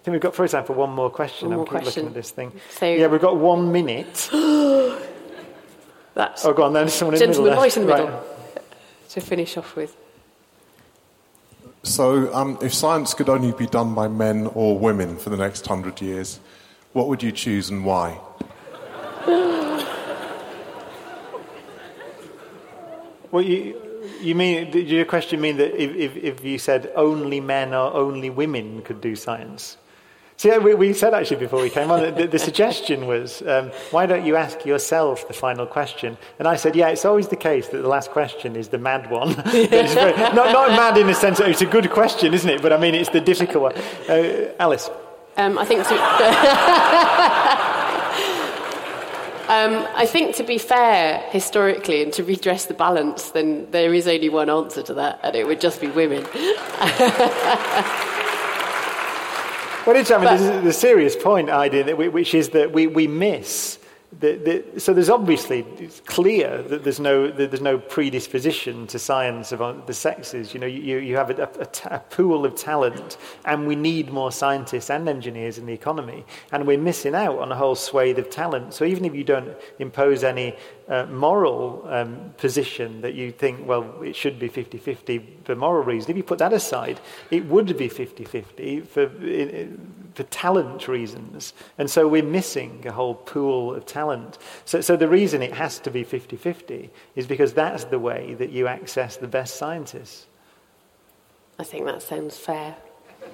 I 0.00 0.02
think 0.02 0.12
we've 0.12 0.20
got, 0.22 0.34
for 0.34 0.44
example, 0.44 0.74
one 0.74 0.90
more 0.90 1.10
question. 1.10 1.48
One 1.48 1.58
more 1.58 1.66
I'm 1.66 1.72
keep 1.72 1.82
question. 1.82 2.04
looking 2.04 2.16
at 2.16 2.22
this 2.22 2.30
thing. 2.30 2.52
So, 2.70 2.86
yeah, 2.86 3.06
we've 3.06 3.20
got 3.20 3.36
one 3.36 3.70
minute. 3.70 4.30
That's 6.14 6.44
oh, 6.44 6.54
go 6.54 6.62
on 6.64 6.72
then. 6.72 6.88
Someone 6.88 7.14
in 7.14 7.20
gentleman 7.20 7.44
the 7.44 7.50
middle. 7.50 7.62
right 7.62 7.76
in 7.76 7.86
the 7.86 7.88
middle. 7.88 8.08
Right. 8.08 8.62
To 9.10 9.20
finish 9.20 9.56
off 9.56 9.76
with. 9.76 9.94
So, 11.82 12.32
um, 12.34 12.58
if 12.62 12.72
science 12.74 13.14
could 13.14 13.28
only 13.28 13.52
be 13.52 13.66
done 13.66 13.94
by 13.94 14.08
men 14.08 14.46
or 14.48 14.78
women 14.78 15.16
for 15.16 15.30
the 15.30 15.36
next 15.36 15.66
hundred 15.66 16.00
years, 16.00 16.40
what 16.92 17.08
would 17.08 17.22
you 17.22 17.32
choose 17.32 17.70
and 17.70 17.84
why? 17.84 18.18
well, 23.30 23.42
you, 23.42 23.80
you 24.20 24.34
mean, 24.34 24.70
did 24.70 24.88
your 24.88 25.04
question 25.04 25.40
mean 25.40 25.56
that 25.58 25.80
if, 25.80 25.94
if, 25.94 26.16
if 26.16 26.44
you 26.44 26.58
said 26.58 26.90
only 26.96 27.40
men 27.40 27.72
or 27.74 27.92
only 27.94 28.30
women 28.30 28.82
could 28.82 29.00
do 29.00 29.14
science? 29.14 29.76
See, 30.36 30.56
we, 30.56 30.74
we 30.74 30.94
said 30.94 31.12
actually 31.12 31.36
before 31.36 31.60
we 31.60 31.68
came 31.68 31.90
on, 31.90 32.14
the, 32.14 32.26
the 32.26 32.38
suggestion 32.38 33.06
was, 33.06 33.42
um, 33.42 33.70
why 33.90 34.06
don't 34.06 34.24
you 34.24 34.36
ask 34.36 34.64
yourself 34.64 35.28
the 35.28 35.34
final 35.34 35.66
question? 35.66 36.16
And 36.38 36.48
I 36.48 36.56
said, 36.56 36.74
yeah, 36.74 36.88
it's 36.88 37.04
always 37.04 37.28
the 37.28 37.36
case 37.36 37.68
that 37.68 37.82
the 37.82 37.88
last 37.88 38.10
question 38.10 38.56
is 38.56 38.68
the 38.68 38.78
mad 38.78 39.10
one. 39.10 39.34
very, 39.44 40.16
not, 40.16 40.34
not 40.34 40.70
mad 40.70 40.96
in 40.96 41.08
the 41.08 41.14
sense 41.14 41.38
that 41.38 41.50
it's 41.50 41.60
a 41.60 41.66
good 41.66 41.90
question, 41.90 42.32
isn't 42.32 42.48
it? 42.48 42.62
But 42.62 42.72
I 42.72 42.78
mean, 42.78 42.94
it's 42.94 43.10
the 43.10 43.20
difficult 43.20 43.62
one. 43.62 43.76
Uh, 44.08 44.54
Alice. 44.58 44.88
Um, 45.36 45.58
I 45.58 45.64
think. 45.64 45.86
Um, 49.50 49.84
I 49.96 50.06
think 50.06 50.36
to 50.36 50.44
be 50.44 50.58
fair 50.58 51.18
historically 51.30 52.04
and 52.04 52.12
to 52.12 52.22
redress 52.22 52.66
the 52.66 52.74
balance, 52.74 53.32
then 53.32 53.68
there 53.72 53.92
is 53.92 54.06
only 54.06 54.28
one 54.28 54.48
answer 54.48 54.80
to 54.84 54.94
that, 54.94 55.18
and 55.24 55.34
it 55.34 55.44
would 55.44 55.60
just 55.60 55.80
be 55.80 55.88
women. 55.88 56.24
Well, 59.86 59.96
it's, 59.96 60.10
I 60.12 60.18
mean, 60.18 60.26
this 60.26 60.42
is 60.42 60.62
the 60.62 60.72
serious 60.72 61.16
point, 61.16 61.50
idea, 61.50 61.96
which 61.96 62.32
is 62.32 62.50
that 62.50 62.70
we, 62.72 62.86
we 62.86 63.08
miss. 63.08 63.79
The, 64.18 64.64
so 64.76 64.92
there's 64.92 65.08
obviously 65.08 65.60
it's 65.78 66.00
clear 66.00 66.62
that 66.62 66.82
there's 66.82 66.98
no 66.98 67.30
that 67.30 67.52
there's 67.52 67.60
no 67.62 67.78
predisposition 67.78 68.88
to 68.88 68.98
science 68.98 69.52
of 69.52 69.62
uh, 69.62 69.74
the 69.86 69.94
sexes. 69.94 70.52
You 70.52 70.58
know, 70.58 70.66
you, 70.66 70.98
you 70.98 71.16
have 71.16 71.30
a, 71.30 71.44
a, 71.44 71.94
a 71.94 72.00
pool 72.00 72.44
of 72.44 72.56
talent, 72.56 73.18
and 73.44 73.68
we 73.68 73.76
need 73.76 74.10
more 74.10 74.32
scientists 74.32 74.90
and 74.90 75.08
engineers 75.08 75.58
in 75.58 75.66
the 75.66 75.72
economy, 75.72 76.24
and 76.50 76.66
we're 76.66 76.76
missing 76.76 77.14
out 77.14 77.38
on 77.38 77.52
a 77.52 77.54
whole 77.54 77.76
swathe 77.76 78.18
of 78.18 78.30
talent. 78.30 78.74
So 78.74 78.84
even 78.84 79.04
if 79.04 79.14
you 79.14 79.22
don't 79.22 79.56
impose 79.78 80.24
any 80.24 80.56
uh, 80.90 81.06
moral 81.06 81.86
um, 81.88 82.34
position 82.36 83.00
that 83.00 83.14
you 83.14 83.30
think, 83.30 83.64
well, 83.66 84.02
it 84.02 84.16
should 84.16 84.40
be 84.40 84.48
50 84.48 84.76
50 84.76 85.38
for 85.44 85.54
moral 85.54 85.84
reasons, 85.84 86.10
if 86.10 86.16
you 86.16 86.24
put 86.24 86.40
that 86.40 86.52
aside, 86.52 87.00
it 87.30 87.46
would 87.46 87.76
be 87.78 87.88
50 87.88 88.24
50 88.24 88.80
for, 88.80 89.08
for 90.14 90.22
talent 90.24 90.88
reasons. 90.88 91.54
And 91.78 91.88
so 91.88 92.08
we're 92.08 92.24
missing 92.24 92.84
a 92.86 92.92
whole 92.92 93.14
pool 93.14 93.72
of 93.72 93.86
talent. 93.86 94.38
So, 94.64 94.80
so 94.80 94.96
the 94.96 95.08
reason 95.08 95.42
it 95.42 95.54
has 95.54 95.78
to 95.80 95.90
be 95.92 96.02
50 96.02 96.36
50 96.36 96.90
is 97.14 97.26
because 97.26 97.54
that's 97.54 97.84
the 97.84 98.00
way 98.00 98.34
that 98.34 98.50
you 98.50 98.66
access 98.66 99.16
the 99.16 99.28
best 99.28 99.56
scientists. 99.56 100.26
I 101.56 101.62
think 101.62 101.86
that 101.86 102.02
sounds 102.02 102.36
fair. 102.36 102.74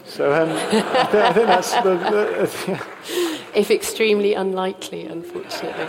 So 0.04 0.32
um, 0.32 0.50
I, 0.50 0.66
think, 0.70 0.84
I, 0.94 1.32
think, 1.32 1.46
that's. 1.46 1.72
The, 1.74 1.96
the, 1.96 2.72
yeah. 2.72 3.36
If 3.54 3.70
extremely 3.70 4.34
unlikely, 4.34 5.06
unfortunately. 5.06 5.84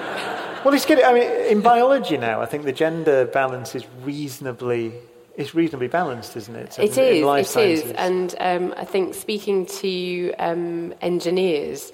Well, 0.64 0.74
it's 0.74 0.86
good. 0.86 1.03
I 1.03 1.14
mean, 1.14 1.30
in 1.48 1.61
biology 1.61 2.18
now, 2.18 2.41
I 2.41 2.45
think 2.45 2.64
the 2.64 2.72
gender 2.72 3.26
balance 3.26 3.76
is 3.76 3.86
reasonably 4.03 4.94
it's 5.38 5.53
reasonably 5.53 5.88
balanced, 5.88 6.36
isn't 6.36 6.56
it? 6.56 6.80
It 6.80 6.98
in, 6.98 7.03
is. 7.03 7.24
it 7.24 7.48
sciences. 7.48 7.84
is. 7.84 7.91
And 7.91 8.36
um, 8.40 8.74
I 8.76 8.86
think 8.86 9.14
speaking 9.14 9.68
to 9.68 10.34
um, 10.40 10.95
engineers 10.99 11.91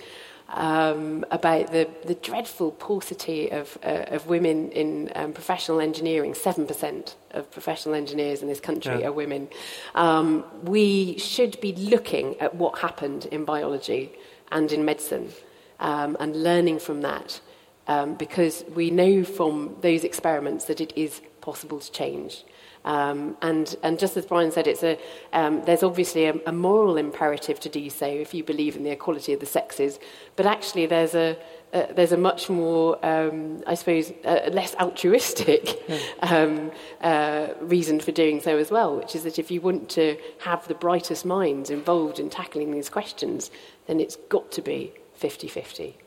um, 0.53 1.25
about 1.31 1.71
the, 1.71 1.89
the 2.05 2.15
dreadful 2.15 2.71
paucity 2.71 3.51
of, 3.51 3.77
uh, 3.83 4.05
of 4.07 4.27
women 4.27 4.71
in 4.71 5.11
um, 5.15 5.33
professional 5.33 5.79
engineering, 5.79 6.33
7% 6.33 7.15
of 7.31 7.51
professional 7.51 7.95
engineers 7.95 8.41
in 8.41 8.47
this 8.47 8.59
country 8.59 8.99
yeah. 8.99 9.07
are 9.07 9.11
women. 9.11 9.49
Um, 9.95 10.43
we 10.63 11.17
should 11.17 11.59
be 11.59 11.73
looking 11.73 12.39
at 12.39 12.55
what 12.55 12.79
happened 12.79 13.25
in 13.25 13.45
biology 13.45 14.11
and 14.51 14.71
in 14.71 14.85
medicine 14.85 15.31
um, 15.79 16.15
and 16.19 16.43
learning 16.43 16.79
from 16.79 17.01
that 17.01 17.41
um, 17.87 18.13
because 18.15 18.63
we 18.73 18.91
know 18.91 19.23
from 19.23 19.75
those 19.81 20.03
experiments 20.03 20.65
that 20.65 20.79
it 20.79 20.93
is 20.95 21.21
possible 21.41 21.79
to 21.79 21.91
change. 21.91 22.43
Um, 22.85 23.37
and, 23.41 23.75
and 23.81 23.97
just 23.97 24.17
as 24.17 24.25
Brian 24.25 24.51
said, 24.51 24.67
it's 24.67 24.83
a, 24.83 24.97
um, 25.31 25.63
there's 25.63 25.83
obviously 25.83 26.25
a, 26.25 26.35
a 26.45 26.51
moral 26.51 26.97
imperative 26.97 27.59
to 27.61 27.69
do 27.69 27.89
so 27.89 28.05
if 28.05 28.33
you 28.33 28.43
believe 28.43 28.75
in 28.75 28.83
the 28.83 28.91
equality 28.91 29.33
of 29.33 29.39
the 29.39 29.45
sexes, 29.45 29.99
but 30.35 30.45
actually 30.45 30.85
there's 30.85 31.15
a, 31.15 31.37
uh, 31.73 31.87
there's 31.93 32.11
a 32.11 32.17
much 32.17 32.49
more, 32.49 33.03
um, 33.05 33.63
I 33.65 33.75
suppose, 33.75 34.11
uh, 34.25 34.49
less 34.51 34.75
altruistic 34.75 35.81
um, 36.21 36.71
uh, 37.01 37.47
reason 37.61 37.99
for 37.99 38.11
doing 38.11 38.41
so 38.41 38.57
as 38.57 38.69
well, 38.69 38.97
which 38.97 39.15
is 39.15 39.23
that 39.23 39.39
if 39.39 39.49
you 39.49 39.61
want 39.61 39.89
to 39.91 40.17
have 40.39 40.67
the 40.67 40.75
brightest 40.75 41.25
minds 41.25 41.69
involved 41.69 42.19
in 42.19 42.29
tackling 42.29 42.71
these 42.71 42.89
questions, 42.89 43.49
then 43.87 43.99
it's 43.99 44.17
got 44.29 44.51
to 44.51 44.61
be 44.61 44.93
50 45.15 45.47
50. 45.47 46.02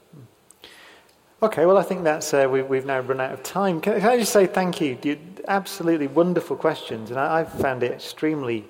Okay, 1.42 1.66
well, 1.66 1.76
I 1.76 1.82
think 1.82 2.02
that's 2.02 2.32
uh, 2.32 2.48
we, 2.50 2.60
have 2.60 2.86
now 2.86 3.00
run 3.00 3.20
out 3.20 3.32
of 3.32 3.42
time. 3.42 3.80
Can, 3.82 4.00
can, 4.00 4.08
I 4.08 4.18
just 4.18 4.32
say 4.32 4.46
thank 4.46 4.80
you? 4.80 4.96
you 5.02 5.18
absolutely 5.48 6.06
wonderful 6.06 6.56
questions, 6.56 7.10
and 7.10 7.18
I, 7.18 7.38
have 7.38 7.52
found 7.52 7.82
it 7.82 7.92
extremely 7.92 8.64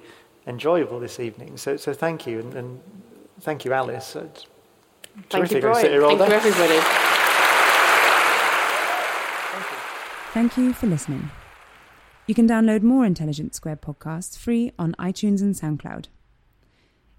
enjoyable 0.49 0.99
this 0.99 1.21
evening. 1.21 1.57
So, 1.57 1.77
so 1.77 1.93
thank 1.93 2.27
you, 2.27 2.41
and, 2.41 2.55
and 2.55 2.81
thank 3.41 3.65
you, 3.65 3.73
Alice. 3.73 4.17
It's 4.17 4.47
thank 5.31 5.53
you, 5.53 5.61
Brian. 5.61 5.87
Thank 5.87 6.19
you, 6.19 6.25
everybody. 6.25 6.81
Thank 10.33 10.57
you 10.57 10.73
for 10.73 10.89
listening. 10.89 11.31
You 12.27 12.35
can 12.35 12.49
download 12.49 12.83
more 12.83 13.07
Intelligence 13.07 13.57
Squared 13.57 13.81
podcasts 13.81 14.37
free 14.37 14.73
on 14.77 14.97
iTunes 14.99 15.41
and 15.41 15.55
SoundCloud. 15.55 16.07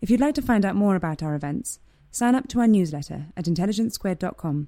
If 0.01 0.09
you'd 0.09 0.19
like 0.19 0.35
to 0.35 0.41
find 0.41 0.65
out 0.65 0.75
more 0.75 0.97
about 0.97 1.23
our 1.23 1.33
events, 1.35 1.79
sign 2.11 2.35
up 2.35 2.49
to 2.49 2.59
our 2.59 2.67
newsletter 2.67 3.27
at 3.37 3.45
intelligencesquared.com 3.45 4.67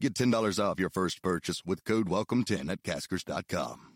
Get 0.00 0.14
$10 0.14 0.58
off 0.58 0.80
your 0.80 0.88
first 0.88 1.22
purchase 1.22 1.62
with 1.66 1.84
code 1.84 2.08
WELCOME10 2.08 2.70
at 2.70 2.82
Caskers.com. 2.82 3.89